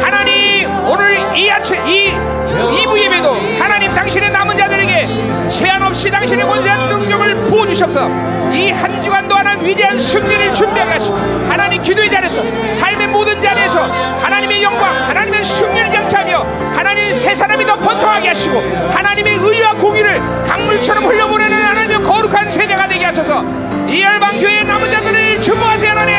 하나님 0.01 0.69
오늘 0.87 1.37
이 1.37 1.51
아침 1.51 1.75
이 1.85 2.13
2부 2.57 2.99
예배도 2.99 3.33
하나님 3.59 3.93
당신의 3.93 4.31
남은 4.31 4.57
자들에게 4.57 5.05
제한 5.49 5.81
없이 5.83 6.09
당신의 6.09 6.45
권세한 6.45 6.89
능력을 6.89 7.35
부어주셔서. 7.47 8.09
이 8.51 8.71
한 8.71 9.01
주간도 9.03 9.35
하나 9.35 9.51
위대한 9.61 9.99
승리를 9.99 10.53
준비하게 10.55 10.91
하시고 10.93 11.15
하나님 11.47 11.79
기도의 11.81 12.09
자리에서 12.09 12.41
삶의 12.73 13.07
모든 13.07 13.39
자리에서 13.41 13.79
하나님의 14.21 14.63
영광 14.63 14.91
하나님의 15.07 15.43
승리를 15.43 15.91
장차하며 15.91 16.45
하나님 16.75 17.13
새 17.13 17.35
사람이 17.35 17.63
더 17.65 17.75
번통하게 17.75 18.29
하시고 18.29 18.59
하나님의 18.91 19.35
의와 19.35 19.73
공의를 19.73 20.19
강물처럼 20.47 21.05
흘려보내는 21.05 21.61
하나님의 21.63 22.01
거룩한 22.03 22.51
세대가 22.51 22.87
되게 22.87 23.05
하소서. 23.05 23.43
이 23.87 24.01
열방 24.01 24.39
교회의 24.39 24.65
남은 24.65 24.89
자들을 24.89 25.41
주목하세요 25.41 25.91
하나님. 25.91 26.15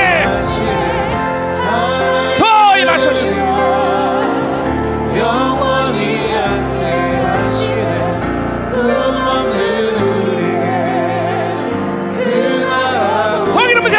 더 2.38 2.76
임하소서 2.78 3.26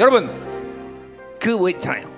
여러분 0.00 0.30
그뭐 1.38 1.68
있잖아요. 1.70 2.08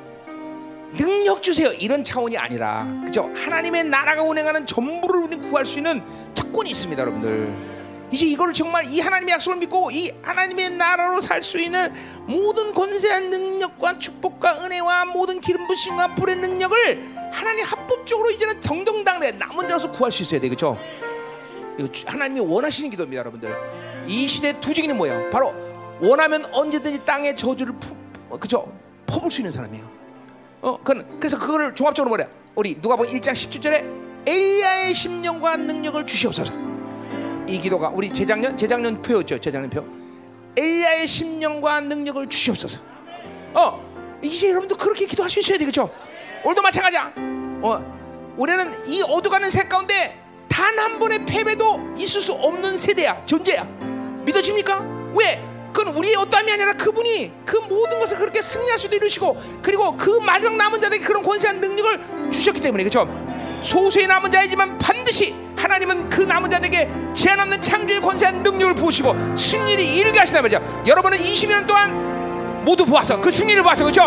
능력 0.96 1.42
주세요. 1.42 1.72
이런 1.72 2.04
차원이 2.04 2.38
아니라 2.38 2.86
그죠? 3.04 3.28
하나님의 3.34 3.84
나라가 3.84 4.22
운행하는 4.22 4.66
전부를 4.66 5.22
우리 5.22 5.36
구할 5.36 5.66
수 5.66 5.78
있는 5.78 6.00
특권이 6.32 6.70
있습니다 6.70 7.00
여러분들. 7.02 7.72
이제 8.12 8.24
이걸 8.26 8.52
정말 8.52 8.84
이 8.86 9.00
하나님의 9.00 9.32
약속을 9.34 9.58
믿고 9.58 9.90
이 9.90 10.12
하나님의 10.22 10.70
나라로 10.70 11.20
살 11.20 11.42
수 11.42 11.58
있는 11.58 11.92
모든 12.26 12.72
권세한 12.72 13.30
능력과 13.30 13.98
축복과 13.98 14.64
은혜와 14.64 15.06
모든 15.06 15.40
기름 15.40 15.66
부심과 15.66 16.14
불의 16.14 16.36
능력을 16.36 17.04
하나님 17.32 17.64
합법적으로 17.64 18.30
이제는 18.30 18.60
정정당대 18.60 19.32
남은 19.32 19.66
자로서 19.66 19.90
구할 19.90 20.12
수 20.12 20.22
있어야 20.22 20.38
돼 20.38 20.48
그죠? 20.48 20.78
하나님이 22.06 22.40
원하시는 22.40 22.90
기도입니다, 22.90 23.18
여러분들. 23.18 23.52
이 24.06 24.28
시대 24.28 24.60
두 24.60 24.72
증인은 24.72 24.96
뭐예요? 24.96 25.30
바로 25.30 25.71
원하면 26.02 26.44
언제든지 26.52 27.04
땅의 27.04 27.36
저주를 27.36 27.74
푸, 27.78 27.94
푸- 28.28 28.38
그죠? 28.38 28.70
퍼볼 29.06 29.30
수 29.30 29.40
있는 29.40 29.52
사람이에요. 29.52 29.88
어, 30.62 30.78
그 30.82 31.18
그래서 31.18 31.38
그거를 31.38 31.74
종합적으로 31.74 32.08
뭐래? 32.10 32.28
우리 32.54 32.80
누가 32.80 32.96
보면 32.96 33.12
1장 33.12 33.32
17절에 33.32 34.28
엘리야의 34.28 34.94
심령과 34.94 35.56
능력을 35.56 36.04
주시옵소서. 36.06 36.52
이 37.46 37.60
기도가 37.60 37.88
우리 37.90 38.12
재작년 38.12 38.56
재작년 38.56 39.00
표였죠, 39.02 39.38
재작년 39.38 39.68
표. 39.70 39.84
엘리야의 40.56 41.06
심령과 41.06 41.80
능력을 41.80 42.28
주시옵소서. 42.28 42.80
어, 43.54 44.18
이제 44.22 44.50
여러분도 44.50 44.76
그렇게 44.76 45.06
기도할 45.06 45.28
수 45.30 45.40
있어야 45.40 45.58
되겠죠? 45.58 45.90
오늘도 46.44 46.62
마찬가지야. 46.62 47.12
어, 47.62 48.34
우리는 48.36 48.88
이 48.88 49.02
어두가는 49.02 49.50
새 49.50 49.64
가운데 49.64 50.18
단 50.48 50.78
한 50.78 50.98
번의 50.98 51.26
패배도 51.26 51.94
있을 51.96 52.20
수 52.20 52.32
없는 52.32 52.78
세대야, 52.78 53.24
존재야. 53.24 53.64
믿어집니까? 54.24 54.80
왜? 55.14 55.42
그건 55.72 55.94
우리의 55.96 56.16
어떠함이 56.16 56.52
아니라 56.52 56.72
그분이 56.74 57.32
그 57.46 57.56
모든 57.56 57.98
것을 57.98 58.18
그렇게 58.18 58.42
승리할 58.42 58.78
수도 58.78 58.96
이루시고 58.96 59.40
그리고 59.62 59.96
그 59.96 60.10
마지막 60.20 60.54
남은 60.56 60.80
자들에게 60.80 61.04
그런 61.04 61.22
권세한 61.22 61.60
능력을 61.60 62.30
주셨기 62.30 62.60
때문에 62.60 62.84
그렇죠? 62.84 63.08
소수의 63.62 64.06
남은 64.06 64.30
자이지만 64.30 64.76
반드시 64.78 65.34
하나님은 65.56 66.10
그 66.10 66.22
남은 66.22 66.50
자들에게 66.50 66.90
제한 67.14 67.40
없는 67.40 67.60
창조의 67.60 68.00
권세한 68.00 68.42
능력을 68.42 68.74
부으시고 68.74 69.36
승리를 69.36 69.84
이루게 69.84 70.18
하시단 70.18 70.42
말이죠. 70.42 70.84
여러분은 70.86 71.18
20년 71.18 71.66
동안 71.66 72.64
모두 72.64 72.84
보았어. 72.84 73.20
그 73.20 73.30
승리를 73.30 73.62
보았어. 73.62 73.84
그렇죠? 73.84 74.02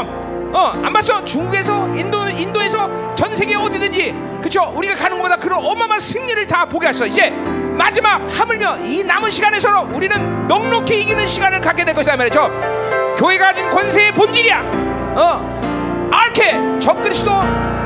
어, 0.53 0.79
안 0.83 0.93
봤어? 0.93 1.23
중국에서 1.23 1.87
인도 1.95 2.29
인도에서 2.29 3.15
전 3.15 3.35
세계 3.35 3.55
어디든지 3.55 4.13
그렇죠? 4.39 4.71
우리가 4.75 4.95
가는 4.95 5.17
것보다 5.17 5.37
그런 5.37 5.59
어마어마한 5.59 5.99
승리를 5.99 6.45
다 6.47 6.65
보게 6.65 6.87
했어. 6.87 7.05
이제 7.05 7.33
마지막 7.77 8.21
하물며 8.27 8.77
이 8.77 9.03
남은 9.03 9.29
시간에서 9.29 9.81
우리는 9.91 10.47
넉넉히 10.47 11.01
이기는 11.01 11.27
시간을 11.27 11.61
갖게 11.61 11.83
될 11.83 11.93
것이다 11.93 12.15
말이죠. 12.15 12.49
교회가 13.17 13.47
가진 13.47 13.69
권세의 13.69 14.13
본질이야. 14.13 14.61
어, 15.15 16.09
알케 16.11 16.79
적그리스도 16.79 17.31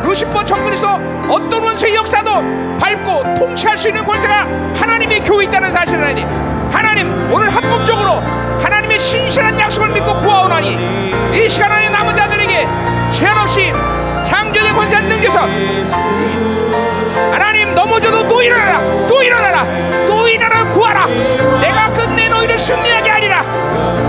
루시퍼 0.04 0.44
적그리스도 0.46 0.88
어떤 1.30 1.64
원수의 1.64 1.96
역사도 1.96 2.32
밟고 2.80 3.36
통치할 3.36 3.78
수 3.78 3.88
있는 3.90 4.04
권세가 4.04 4.48
하나님의 4.76 5.22
교회에 5.24 5.48
있다는 5.48 5.72
사실을 5.72 6.04
하니 6.04 6.24
하나님 6.72 7.32
오늘 7.32 7.50
합법적으로 7.54 8.22
하나님의 8.62 9.00
신실한 9.00 9.60
약속을 9.60 9.90
믿고 9.90 10.16
구하오나니 10.18 10.78
이 11.34 11.50
시간 11.50 11.72
안에 11.72 11.90
남은 11.90 12.16
자들에게 12.16 12.68
제한 13.12 13.38
없이 13.40 13.72
창조의 14.24 14.72
권세한 14.74 15.08
능력에서 15.08 15.48
하나님 17.32 17.74
넘어져도 17.76 18.28
또 18.28 18.42
일어나라. 18.42 18.80
또 19.08 19.22
일어나라. 19.24 19.66
또 20.08 20.28
일어나 20.28 20.68
구하라. 20.70 21.06
내가 21.62 21.94
끝내 21.94 22.30
너희를 22.30 22.58
승리하게 22.60 23.10
하리라 23.10 24.09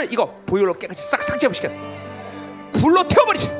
오늘 0.00 0.10
이거 0.10 0.26
보혈로 0.46 0.72
깨끗이 0.74 1.04
싹 1.06 1.22
삭제시켜 1.22 1.68
불로 2.72 3.06
태워버리지. 3.06 3.50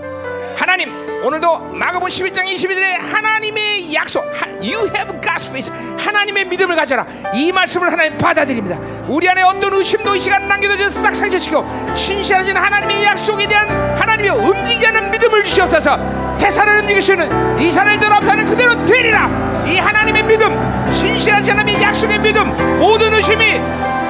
하나님 0.57 0.91
오늘도 1.23 1.59
마가복 1.75 2.09
11장 2.09 2.47
21절에 2.47 2.99
하나님의 2.99 3.95
약속 3.95 4.23
하- 4.25 4.47
You 4.63 4.89
have 4.97 5.21
God's 5.21 5.49
faith 5.49 5.71
하나님의 6.03 6.47
믿음을 6.47 6.75
가져라. 6.77 7.07
이 7.35 7.53
말씀을 7.53 7.93
하나님 7.93 8.17
받아들입니다. 8.17 8.79
우리 9.09 9.29
안에 9.29 9.43
어떤 9.43 9.75
의심도 9.75 10.17
이 10.17 10.21
시간 10.21 10.49
남겨둬서 10.49 10.89
싹 10.89 11.15
삭제시키고 11.15 11.95
신실하신 11.95 12.57
하나님의 12.57 13.05
약속에 13.05 13.47
대한 13.47 13.69
하나님의 13.99 14.31
움직이지 14.31 14.87
않는 14.87 15.11
믿음을 15.11 15.45
주시옵소서. 15.45 16.37
태산을 16.39 16.81
움직일 16.81 17.03
수 17.03 17.13
있는 17.13 17.61
이 17.61 17.71
산을 17.71 17.99
들어가는 17.99 18.47
그대로 18.47 18.83
되리라. 18.87 19.29
이 19.67 19.77
하나님의 19.79 20.23
믿음 20.23 20.91
신실하신 20.91 21.53
하나님의 21.53 21.83
약속의 21.83 22.19
믿음 22.21 22.79
모든 22.79 23.13
의심이 23.13 23.61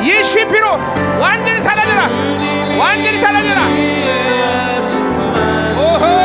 예수의 0.02 0.48
피로 0.48 0.78
완전히 1.20 1.60
사라져라. 1.60 2.09
완전히 2.78 3.18
사라져라. 3.18 3.60
오호. 5.77 6.20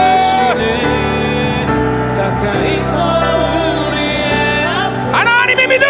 하나님의 5.11 5.67
믿음 5.67 5.87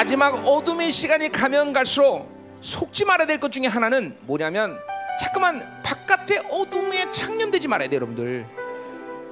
마지막 0.00 0.34
어둠의 0.48 0.92
시간이 0.92 1.30
가면 1.30 1.74
갈수록 1.74 2.26
속지 2.62 3.04
말아야 3.04 3.26
될 3.26 3.38
것 3.38 3.52
중에 3.52 3.66
하나는 3.66 4.16
뭐냐면 4.22 4.78
자꾸만 5.20 5.82
바깥의 5.82 6.38
어둠에 6.50 7.10
창념되지 7.10 7.68
말아야 7.68 7.86
돼요 7.90 7.98
여러분들 7.98 8.46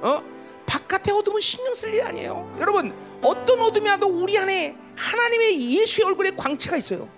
어? 0.03 0.23
바깥의 0.67 1.11
어둠은 1.15 1.41
신경 1.41 1.73
쓸 1.73 1.91
일 1.95 2.03
아니에요 2.03 2.55
여러분 2.59 2.93
어떤 3.23 3.59
어둠이 3.59 3.89
와도 3.89 4.09
우리 4.09 4.37
안에 4.37 4.75
하나님의 4.95 5.59
예수의 5.59 6.05
얼굴에 6.05 6.29
광채가 6.37 6.77
있어요 6.77 7.09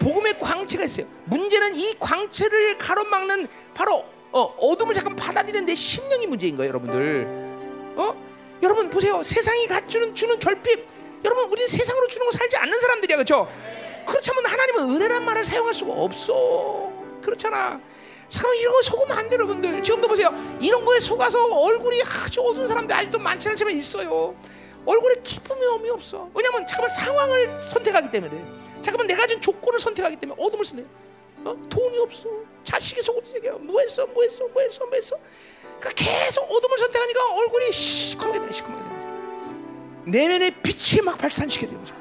복음의 0.00 0.40
광채가 0.40 0.82
있어요 0.82 1.06
문제는 1.26 1.76
이 1.76 1.94
광채를 2.00 2.76
가로막는 2.78 3.46
바로 3.72 4.04
어, 4.32 4.40
어둠을 4.42 4.94
잠깐 4.94 5.14
받아들이는 5.14 5.64
내 5.64 5.76
심령이 5.76 6.26
문제인 6.26 6.56
거예요 6.56 6.70
여러분들 6.70 7.24
어? 7.94 8.26
여러분 8.62 8.88
보세요. 8.88 9.22
세상이 9.22 9.66
갖주는 9.66 10.14
주는 10.14 10.38
결핍. 10.38 10.95
여러분 11.26 11.50
우리는 11.50 11.66
세상으로 11.66 12.06
주는 12.06 12.24
거 12.24 12.32
살지 12.32 12.56
않는 12.56 12.80
사람들이야, 12.80 13.16
그렇죠? 13.16 13.48
그렇다면 14.06 14.46
하나님은 14.46 14.94
은혜란 14.94 15.24
말을 15.24 15.44
사용할 15.44 15.74
수가 15.74 15.92
없어. 15.92 16.92
그렇잖아. 17.20 17.80
사람 18.28 18.54
이런 18.54 18.72
거 18.72 18.82
속으면 18.82 19.18
안 19.18 19.28
돼, 19.28 19.34
여러분들. 19.34 19.82
지금도 19.82 20.06
보세요. 20.06 20.32
이런 20.60 20.84
거에 20.84 21.00
속아서 21.00 21.44
얼굴이 21.44 22.00
아주 22.02 22.40
어두운 22.42 22.68
사람들 22.68 22.94
아직도 22.94 23.18
많지 23.18 23.48
않지만 23.48 23.76
있어요. 23.76 24.36
얼굴에 24.84 25.16
기쁨이 25.24 25.60
너무 25.62 25.90
없어. 25.92 26.28
왜냐면 26.32 26.64
잠깐만 26.64 26.88
상황을 26.88 27.62
선택하기 27.62 28.10
때문에. 28.12 28.44
잠깐만 28.80 29.08
내가 29.08 29.26
준 29.26 29.42
조건을 29.42 29.80
선택하기 29.80 30.16
때문에 30.16 30.40
어둠을 30.40 30.64
선택. 30.64 30.86
어? 31.44 31.56
돈이 31.68 31.98
없어. 31.98 32.28
자식이 32.62 33.02
속을 33.02 33.22
새겨. 33.24 33.58
뭐 33.58 33.80
했어? 33.80 34.06
뭐 34.06 34.22
했어? 34.22 34.46
뭐 34.46 34.62
했어? 34.62 34.84
뭐 34.86 34.94
했어? 34.94 35.16
그러니까 35.80 35.90
계속 35.90 36.42
어둠을 36.48 36.78
선택하니까 36.78 37.34
얼굴이 37.34 37.72
시커멓게 37.72 38.38
되는 38.38 38.52
시커멓게. 38.52 38.85
내면의 40.06 40.54
빛이 40.62 41.02
막 41.04 41.18
발산시게 41.18 41.66
되는 41.66 41.80
거죠. 41.80 41.94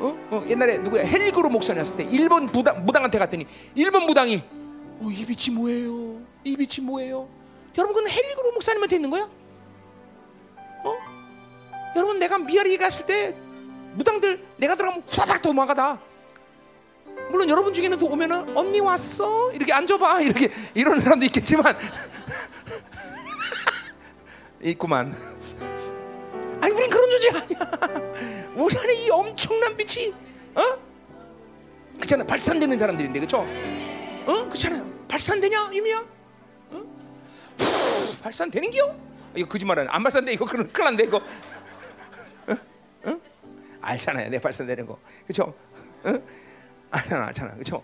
어? 0.00 0.18
어, 0.30 0.44
옛날에 0.48 0.78
누구야 0.78 1.04
헬리그로 1.04 1.48
목사였을 1.48 1.96
때 1.96 2.04
일본 2.10 2.46
무당, 2.46 2.84
무당한테 2.84 3.18
갔더니 3.18 3.46
일본 3.76 4.04
무당이 4.06 4.42
어, 5.00 5.08
이 5.08 5.24
빛이 5.24 5.54
뭐예요? 5.56 6.20
이 6.42 6.56
빛이 6.56 6.84
뭐예요? 6.84 7.28
여러분 7.78 7.94
그건 7.94 8.10
헬리그로 8.10 8.52
목사님한테 8.52 8.96
있는 8.96 9.10
거야? 9.10 9.22
어? 10.84 10.96
여러분 11.94 12.18
내가 12.18 12.38
미아리 12.38 12.76
갔을 12.76 13.06
때 13.06 13.36
무당들 13.94 14.44
내가 14.56 14.74
들어가면 14.74 15.04
후다닥 15.08 15.42
도망가다. 15.42 16.00
물론 17.30 17.48
여러분 17.48 17.72
중에는 17.72 17.98
또 17.98 18.06
오면은 18.06 18.56
언니 18.56 18.80
왔어 18.80 19.52
이렇게 19.52 19.72
앉아봐 19.72 20.22
이렇게 20.22 20.50
이런 20.74 20.98
사람도 20.98 21.24
있겠지만 21.26 21.76
있구만. 24.62 25.14
아니 26.62 26.72
우린 26.72 26.88
그런 26.88 27.10
존재가 27.10 27.42
아니야. 27.42 28.52
우리 28.54 28.78
안에 28.78 28.94
이 28.94 29.10
엄청난 29.10 29.76
빛이 29.76 30.14
어? 30.54 30.78
그렇잖아 31.96 32.24
발산되는 32.24 32.78
사람들인데 32.78 33.18
그렇죠? 33.18 33.38
어? 33.40 34.44
그렇잖아요. 34.44 34.86
발산되냐 35.08 35.70
유미야? 35.72 35.98
어? 36.70 36.82
후, 37.58 38.22
발산되는겨? 38.22 38.94
이거 39.34 39.48
거짓말은 39.48 39.88
안 39.88 40.02
발산돼 40.04 40.32
이거 40.34 40.44
그런 40.44 40.72
큰일 40.72 40.84
난데 40.84 41.04
이거. 41.04 41.16
어? 42.46 42.56
어? 43.10 43.20
알잖아요 43.80 44.30
내 44.30 44.38
발산되는 44.38 44.86
거 44.86 44.96
그렇죠? 45.26 45.52
어? 46.04 46.22
알잖아 46.92 47.26
알잖아 47.26 47.54
그렇죠? 47.54 47.82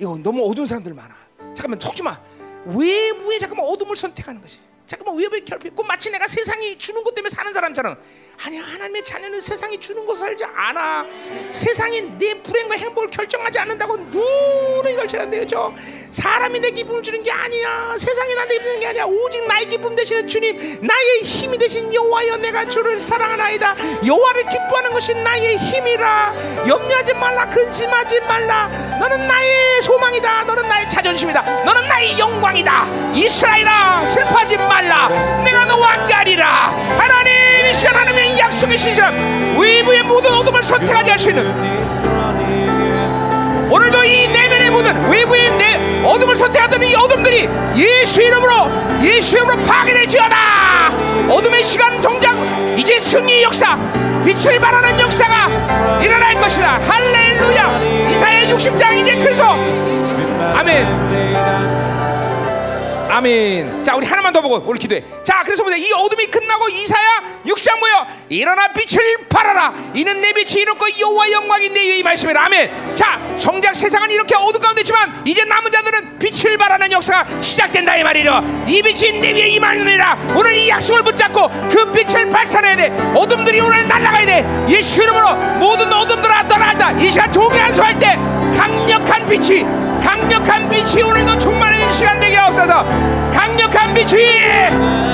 이거 0.00 0.18
너무 0.18 0.44
어두운 0.50 0.66
사람들 0.66 0.92
많아. 0.94 1.14
잠깐만 1.54 1.78
속지 1.78 2.02
마. 2.02 2.20
외부에 2.64 3.38
잠깐만 3.38 3.66
어둠을 3.66 3.94
선택하는 3.94 4.40
것이. 4.40 4.58
잠깐만 4.86 5.16
외부에 5.16 5.40
결핍. 5.40 5.74
그 5.74 5.82
마치 5.82 6.10
내가 6.10 6.26
세상이 6.26 6.76
주는 6.76 7.02
것 7.02 7.14
때문에 7.14 7.30
사는 7.30 7.52
사람처럼. 7.52 7.96
아니야 8.44 8.62
하나님의 8.62 9.02
자녀는 9.04 9.40
세상이 9.40 9.78
주는 9.78 10.04
것을 10.04 10.26
살지 10.26 10.44
않아. 10.44 11.06
세상이 11.50 12.02
내 12.18 12.34
불행과 12.42 12.74
행복을 12.74 13.08
결정하지 13.08 13.58
않는다고 13.60 13.96
눈을 13.96 14.96
결정한대 14.96 15.38
그죠? 15.38 15.74
사람이 16.10 16.60
내 16.60 16.70
기쁨을 16.70 17.02
주는 17.02 17.22
게 17.22 17.30
아니야. 17.30 17.96
세상이 17.98 18.34
나한테 18.34 18.60
주는 18.60 18.80
게 18.80 18.86
아니야. 18.88 19.04
오직 19.04 19.46
나의 19.46 19.68
기쁨 19.68 19.96
되시는 19.96 20.26
주님, 20.26 20.80
나의 20.82 21.22
힘이 21.22 21.56
되신 21.56 21.92
여호와여 21.94 22.36
내가 22.38 22.66
주를 22.66 23.00
사랑하나이다. 23.00 24.04
여호와를 24.06 24.48
기뻐하는 24.48 24.92
것이 24.92 25.14
나의 25.14 25.56
힘이라. 25.56 26.66
염려하지 26.68 27.14
말라, 27.14 27.48
근심하지 27.48 28.20
말라. 28.20 28.68
너는 28.98 29.26
나의 29.26 29.82
소망이다. 29.82 30.44
너는 30.44 30.68
나의 30.68 30.88
자존심이다. 30.90 31.64
너는 31.64 31.88
나의 31.88 32.18
영광이다. 32.18 33.12
이스라엘아 33.14 34.06
슬퍼하지 34.06 34.56
말라. 34.74 35.08
내가 35.44 35.64
너와 35.66 35.92
함께하리라. 35.92 36.46
하나님 36.98 37.32
이 37.70 37.74
시간 37.74 37.94
하나님의 37.94 38.36
약속의 38.38 38.76
시작. 38.76 39.14
외부의 39.56 40.02
모든 40.02 40.32
어둠을 40.34 40.62
선택하지 40.64 41.28
있는 41.28 41.46
오늘도 43.70 44.04
이 44.04 44.28
내면의 44.28 44.70
모든 44.70 45.10
외부의 45.10 45.50
내 45.52 46.02
어둠을 46.04 46.34
선택하던 46.34 46.82
이 46.82 46.94
어둠들이 46.94 47.48
예수 47.76 48.20
이름으로 48.20 48.70
예수 49.02 49.36
이름으로 49.36 49.64
파괴될지어다 49.64 50.36
어둠의 51.30 51.64
시간 51.64 52.02
정장 52.02 52.76
이제 52.76 52.98
승리 52.98 53.42
역사 53.42 53.78
빛을 54.24 54.58
발하는 54.58 54.98
역사가 55.00 56.02
일어날 56.02 56.34
것이다 56.34 56.80
할렐루야 56.86 57.80
이사야 58.10 58.54
60장 58.54 58.98
이제 58.98 59.16
그래서 59.16 59.54
아멘 60.54 61.83
아멘. 63.14 63.84
자, 63.84 63.94
우리 63.94 64.04
하나만 64.04 64.32
더 64.32 64.40
보고 64.40 64.60
우리 64.66 64.76
기도해. 64.76 65.04
자, 65.22 65.42
그래서 65.44 65.62
보자. 65.62 65.76
이 65.76 65.88
어둠이 65.92 66.26
끝나고 66.26 66.68
이사야 66.68 67.22
6장 67.46 67.78
뭐야? 67.78 68.08
일어나 68.28 68.66
빛을 68.72 69.28
발하라. 69.28 69.72
이는 69.94 70.20
내 70.20 70.32
빛이 70.32 70.62
이렇고 70.62 70.84
여호와 70.98 71.30
영광인데 71.30 71.98
이 71.98 72.02
말씀이라. 72.02 72.46
아멘. 72.46 72.96
자, 72.96 73.20
정작 73.38 73.72
세상은 73.76 74.10
이렇게 74.10 74.34
어둠 74.34 74.60
가운데 74.60 74.80
있지만 74.80 75.22
이제 75.24 75.44
남은 75.44 75.70
자들은 75.70 76.18
빛을 76.18 76.58
발하는 76.58 76.90
역사가 76.90 77.40
시작된다 77.40 77.96
이 77.96 78.02
말이려. 78.02 78.42
이 78.66 78.82
빛이 78.82 79.20
내 79.20 79.32
위에 79.32 79.46
임하느니라. 79.50 80.18
오늘 80.34 80.56
이 80.56 80.68
약속을 80.68 81.04
붙잡고 81.04 81.48
그 81.70 81.92
빛을 81.92 82.28
발산해야 82.28 82.74
돼. 82.74 82.88
어둠들이 83.14 83.60
오늘 83.60 83.86
날아가야 83.86 84.26
돼. 84.26 84.74
예수 84.74 85.00
이름으로 85.04 85.36
모든 85.60 85.92
어둠들아 85.92 86.48
떠나자. 86.48 86.90
이 86.90 87.08
시간 87.12 87.32
종이 87.32 87.60
안수할 87.60 87.96
때 87.96 88.18
강력한 88.58 89.24
빛이 89.26 89.62
강력한 90.02 90.68
빛이 90.68 91.02
오늘도 91.02 91.38
충만한 91.38 91.63
시간 91.92 92.20
되게 92.20 92.36
하옵소서 92.36 92.84
강력한 93.32 93.94
빛이 93.94 95.13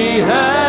we 0.00 0.20
have. 0.20 0.59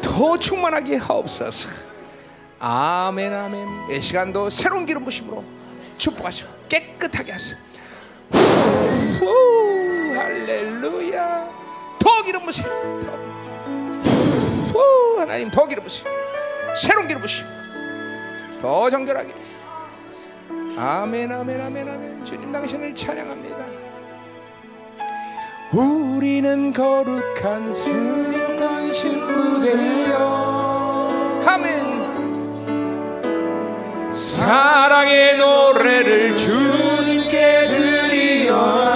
더 0.00 0.38
충만하게 0.38 0.98
하옵소서. 0.98 1.68
아멘 2.60 3.32
아멘. 3.32 3.90
이 3.90 4.00
시간도 4.00 4.50
새로운 4.50 4.86
기름 4.86 5.04
부심으로 5.04 5.42
축복하시고 5.98 6.53
더 18.64 18.88
정결하게. 18.88 19.34
아멘 20.78 21.30
아멘 21.30 21.60
아멘 21.60 21.86
아멘. 21.86 22.24
주님 22.24 22.50
당신을 22.50 22.94
찬양합니다. 22.94 23.58
우리는 25.70 26.72
거룩한 26.72 27.74
주님과 27.74 28.90
신부되어 28.90 30.16
아멘. 31.46 31.84
사랑의 34.14 35.36
노래를 35.36 36.34
주님께 36.34 37.66
드리어라. 37.66 38.94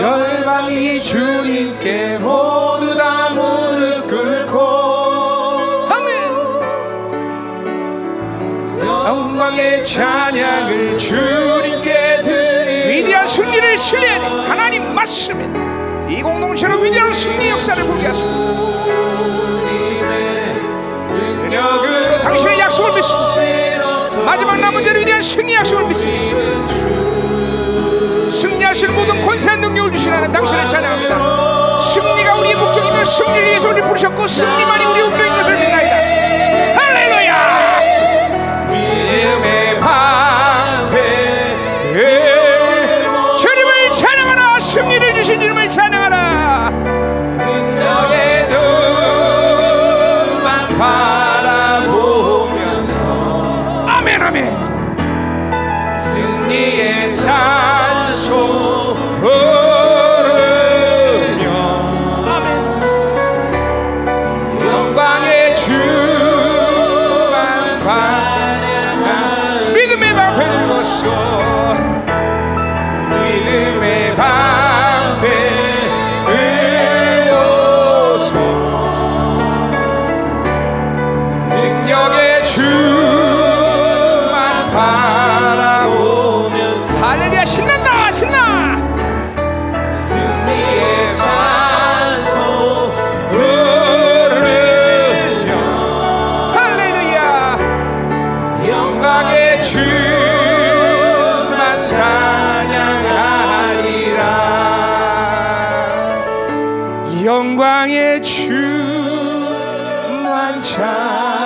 열방이 0.00 0.98
주님께 0.98 2.18
모 2.18 2.67
찬양을 9.98 10.96
주님께 10.96 12.20
드리 12.22 12.88
위대한 12.88 13.26
승리를 13.26 13.76
신뢰해 13.76 14.18
하나님 14.46 14.94
말씀에 14.94 15.44
이 16.08 16.22
공동체로 16.22 16.78
위대한 16.78 17.12
승리 17.12 17.50
역사를 17.50 17.82
보게 17.82 18.06
하소서. 18.06 18.24
능력으로 21.42 22.20
당신의 22.22 22.60
약속을 22.60 22.92
믿습니다. 22.94 24.22
마지막 24.24 24.60
남은 24.60 24.84
자를 24.84 25.00
위대한 25.00 25.20
승리 25.20 25.54
약속을 25.54 25.88
믿습니다. 25.88 26.38
승리하실 28.30 28.90
모든 28.90 29.20
권세 29.26 29.56
능력을 29.56 29.90
하나님 29.98 30.30
당신을 30.30 30.68
찬양합니다. 30.68 31.80
승리가 31.82 32.36
우리의 32.36 32.54
목적이며 32.54 33.04
승리를 33.04 33.48
위해서 33.48 33.68
우리를 33.70 33.88
부르셨고 33.88 34.26
승리만이 34.28 34.84
우리의 34.84 35.08
믿나이다 35.10 35.37
영광의 98.98 99.62
주만 99.62 100.58
찬양하리라. 101.78 102.58
영광의 107.24 108.20
주만 108.20 108.60
찬양하리라. 110.60 111.38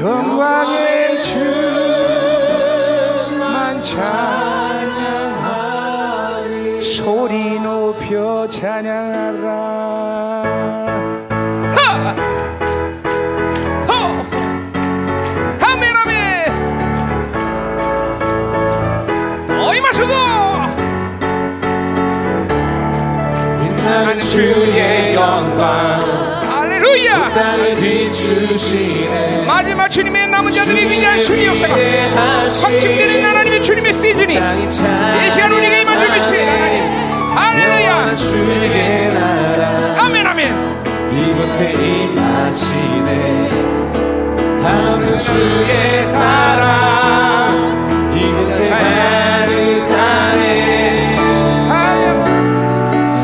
영광의 0.00 1.22
주만 1.22 1.40
찬양하리 3.80 5.14
소리 6.82 7.60
높여 7.60 8.48
찬양하라 8.48 9.23
땅에 27.34 27.74
비추시네. 27.76 29.44
마지막 29.46 29.88
주님의 29.88 30.28
남은 30.28 30.50
자들이 30.52 30.88
위대한 30.88 31.18
승리 31.18 31.46
역사가 31.46 31.74
확증되는 32.62 33.24
하나님의 33.24 33.60
주님의 33.60 33.92
시즌이 33.92 34.34
이 34.34 34.38
시간 35.32 35.52
우리에게 35.52 35.84
줄 35.84 36.08
믿으시는 36.10 36.48
하나님 36.48 37.04
할렐루야. 37.36 38.14
주의 38.14 39.12
나라. 39.12 39.96
아멘 40.04 40.24
아멘. 40.24 40.54
이곳에 41.12 41.72
임하시네. 41.72 43.48
하나님 44.62 45.16
주의 45.16 46.06
사랑. 46.06 48.14
이곳에 48.16 48.70
가득하네. 48.70 50.44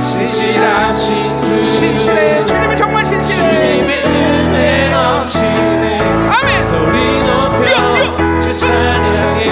신실하신 0.04 1.44
주 1.44 1.62
신실해. 1.62 2.44
주님은 2.46 2.76
넘치네 4.90 6.00
아멘 6.30 6.64
소리. 6.64 7.22
높여 7.24 8.16
주 8.40 8.56
찬양해. 8.56 9.42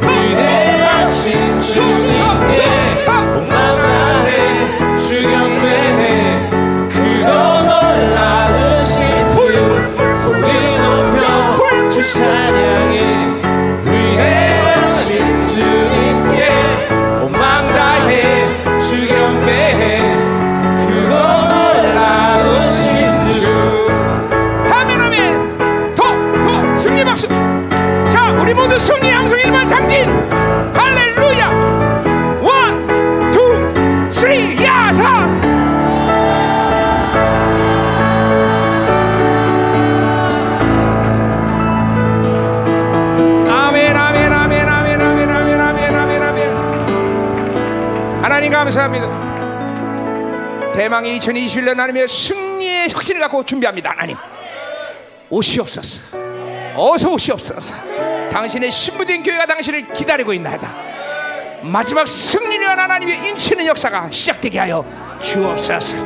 위대하신 0.00 1.60
주님께 1.60 3.04
온망나해 3.36 4.96
주경배해 4.96 6.48
그거 6.88 7.28
놀라우신 7.68 8.98
주 9.36 9.92
소리 10.22 10.48
높여 10.78 11.88
주 11.90 12.02
찬양해 12.14 12.99
감사합니다. 48.80 50.72
대망의 50.72 51.18
2021년 51.18 51.68
하나님의 51.70 52.08
승리의 52.08 52.88
혁신을 52.90 53.20
갖고 53.20 53.44
준비합니다. 53.44 53.90
하나님 53.90 54.16
오시옵소서. 55.28 56.00
어서 56.76 57.12
오시옵소서. 57.12 57.76
당신의 58.30 58.70
신부된 58.70 59.22
교회가 59.22 59.44
당신을 59.46 59.84
기다리고 59.92 60.32
있나이다. 60.32 60.74
마지막 61.62 62.08
승리를 62.08 62.60
위한 62.60 62.78
하나님의 62.78 63.28
인치는 63.28 63.66
역사가 63.66 64.08
시작되게 64.10 64.58
하여 64.58 64.82
주옵소서. 65.22 65.98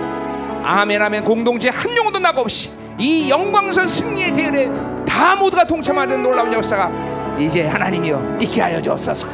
아멘 0.65 1.01
아멘. 1.01 1.23
공동체 1.23 1.69
한 1.69 1.97
영혼도 1.97 2.19
나고 2.19 2.41
없이 2.41 2.73
이 2.99 3.31
영광선 3.31 3.87
승리의 3.87 4.33
대열에 4.33 4.69
다 5.07 5.37
모두가 5.37 5.65
동참하는 5.65 6.21
놀라운 6.23 6.53
역사가 6.53 6.91
이제 7.39 7.69
하나님이여 7.69 8.39
있게 8.41 8.61
하여 8.63 8.83
주옵소서. 8.83 9.29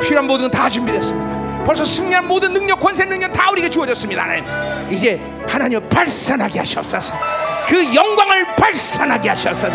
필요한 0.00 0.26
모든 0.26 0.48
건다 0.50 0.70
준비됐습니다. 0.70 1.33
벌써 1.64 1.84
승리한 1.84 2.26
모든 2.28 2.52
능력, 2.52 2.78
권세, 2.78 3.04
능력 3.04 3.32
다 3.32 3.50
우리에게 3.50 3.70
주어졌습니다. 3.70 4.22
하나님. 4.22 4.44
이제 4.90 5.20
하나님 5.48 5.86
발산하게 5.88 6.58
하시옵소서. 6.60 7.14
그 7.66 7.94
영광을 7.94 8.44
발산하게 8.56 9.30
하셔서 9.30 9.68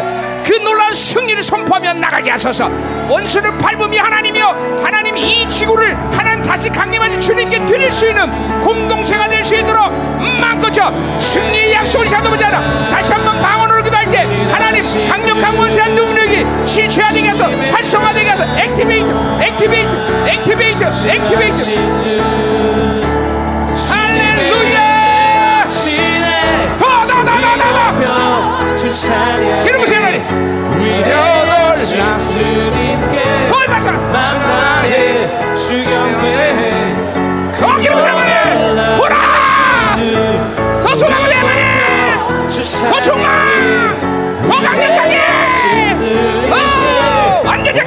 그 0.45 0.53
놀라운 0.63 0.93
승리를 0.93 1.41
선포하며 1.41 1.93
나가게 1.95 2.29
하소서 2.29 2.69
원수를 3.09 3.57
밟으며 3.57 4.03
하나님이여 4.03 4.81
하나님 4.83 5.17
이 5.17 5.47
지구를 5.49 5.95
하나님 6.15 6.43
다시 6.43 6.69
강림하신 6.69 7.19
주님께 7.19 7.65
드릴 7.65 7.91
수 7.91 8.07
있는 8.07 8.61
공동체가 8.61 9.27
될 9.27 9.43
수 9.43 9.55
있도록 9.55 9.91
마음껏저 10.39 10.93
승리의 11.19 11.73
약속을 11.73 12.07
잡아보자 12.07 12.51
다시 12.91 13.11
한번 13.13 13.39
기도할 13.39 13.68
때 14.11 14.17
하나님 14.51 14.83
강력한 15.07 15.55
원수한 15.57 15.93
능력이 15.95 16.45
실체화되게 16.65 17.29
해서 17.29 17.45
활성화되게 17.71 18.29
해서 18.31 18.43
activate 18.57 19.09
activate 19.41 20.25
activate 20.27 20.83
activate. 21.09 21.63
할렐루야! 23.89 24.79
더, 26.79 26.85
더, 27.07 27.07
더, 27.07 27.23
더, 27.23 27.31
더, 27.57 27.63
더. 28.01 28.03
이름 29.65 29.79
보세요 29.81 29.99
하나님. 29.99 30.17
거기 33.51 33.67
마셔라 33.67 33.97
거기 33.99 34.09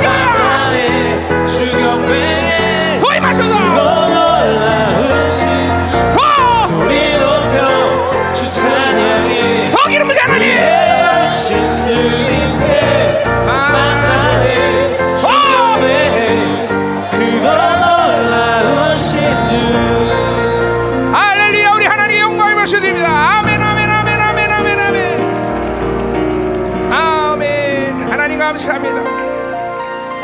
Yeah! 0.02 0.41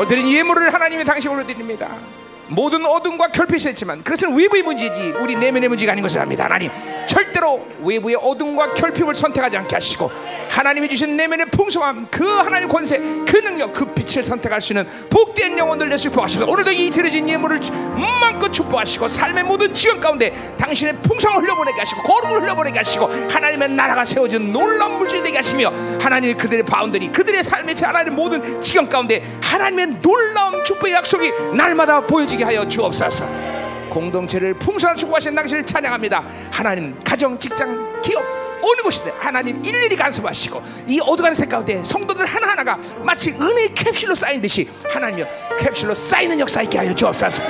오늘은 0.08 0.26
예물을 0.26 0.72
하나님의 0.72 1.04
당신 1.04 1.30
올려드립니다. 1.30 1.98
모든 2.46 2.86
어둠과 2.86 3.28
결핍이 3.28 3.70
있지만 3.72 4.02
그것은 4.02 4.34
외부의 4.34 4.62
문제지 4.62 5.12
우리 5.20 5.36
내면의 5.36 5.68
문제가 5.68 5.92
아닌 5.92 6.00
것을 6.02 6.18
압니다. 6.18 6.44
하나님 6.44 6.70
절대로 7.06 7.66
외부의 7.82 8.16
어둠과 8.16 8.72
결핍을 8.72 9.14
선택하지 9.14 9.58
않게 9.58 9.76
하시고 9.76 10.10
하나님이 10.48 10.88
주신 10.88 11.14
내면의 11.14 11.50
풍성함 11.50 12.08
그 12.10 12.24
하나님 12.24 12.68
권세 12.68 12.96
그 12.98 13.36
능력 13.42 13.74
그 13.74 13.84
빛을 14.08 14.24
선택할 14.24 14.60
수 14.60 14.72
있는 14.72 14.86
복된 15.10 15.56
영혼들 15.58 15.88
내수 15.88 16.04
축복하시고 16.04 16.50
오늘도 16.50 16.72
이 16.72 16.90
드려진 16.90 17.28
예물을 17.28 17.60
마음껏 17.94 18.50
축복하시고 18.50 19.06
삶의 19.06 19.44
모든 19.44 19.72
지경 19.72 20.00
가운데 20.00 20.32
당신의 20.58 20.94
풍성을 21.02 21.42
흘려보내게 21.42 21.78
하시고 21.78 22.02
거룩을 22.02 22.42
흘려보내게 22.42 22.78
하시고 22.78 23.06
하나님의 23.30 23.68
나라가 23.70 24.04
세워진 24.04 24.52
놀라운 24.52 24.98
물질 24.98 25.22
되게 25.22 25.36
하시며 25.36 25.70
하나님의 26.00 26.36
그들의 26.36 26.64
바운들이 26.64 27.08
그들의 27.08 27.44
삶의 27.44 27.74
하나님의 27.80 28.16
모든 28.16 28.62
지경 28.62 28.88
가운데 28.88 29.22
하나님의 29.42 30.00
놀라운 30.00 30.64
축복의 30.64 30.94
약속이 30.94 31.30
날마다 31.54 32.00
보여지게 32.00 32.44
하여 32.44 32.66
주옵소서 32.66 33.47
공동체를 33.89 34.55
풍성한 34.55 34.97
축복하신 34.97 35.34
당신을 35.34 35.67
찬양합니다. 35.67 36.25
하나님 36.50 36.99
가정 37.00 37.39
직장 37.39 38.00
기업 38.02 38.23
어느 38.62 38.83
곳이든 38.83 39.12
하나님 39.18 39.65
일일이 39.65 39.97
간섭하시고 39.97 40.62
이 40.89 41.00
어두간 41.00 41.34
색 41.34 41.49
가운데 41.49 41.83
성도들 41.84 42.26
하나하나가 42.26 42.76
마치 43.02 43.31
은혜의 43.31 43.75
캡슐로 43.75 44.15
쌓인 44.15 44.41
듯이 44.41 44.68
하나님여 44.89 45.26
캡슐로 45.58 45.94
쌓이는 45.94 46.41
역사 46.41 46.62
있게 46.62 46.78
하여 46.78 46.94
주옵소서. 46.94 47.42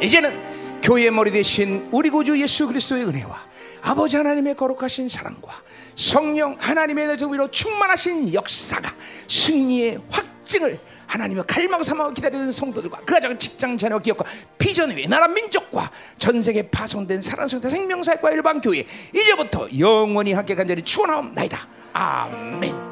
이제는 0.00 0.80
교회의 0.82 1.10
머리 1.10 1.30
대신 1.30 1.88
우리 1.90 2.08
구주 2.08 2.40
예수 2.40 2.66
그리스도의 2.66 3.04
은혜와 3.04 3.50
아버지 3.82 4.16
하나님의 4.16 4.54
거룩하신 4.54 5.08
사랑과 5.08 5.62
성령 5.94 6.56
하나님의 6.58 7.16
위로 7.30 7.50
충만하신 7.50 8.32
역사가 8.32 8.92
승리의 9.28 9.98
확증을 10.10 10.78
하나님의 11.10 11.44
갈망 11.46 11.82
삼아 11.82 12.12
기다리는 12.12 12.52
성도들과 12.52 12.98
그 12.98 13.14
가정 13.14 13.36
직장 13.36 13.76
자녀 13.76 13.98
기업과 13.98 14.24
비전 14.56 14.90
외 14.90 15.06
나라 15.06 15.26
민족과 15.26 15.90
전 16.18 16.40
세계 16.40 16.62
파손된 16.68 17.20
사랑성대 17.20 17.68
생명사과 17.68 18.30
일반 18.30 18.60
교회 18.60 18.86
이제부터 19.14 19.66
영원히 19.78 20.32
함께 20.32 20.54
간절히 20.54 20.82
축원하옵나이다 20.82 21.66
아멘. 21.92 22.89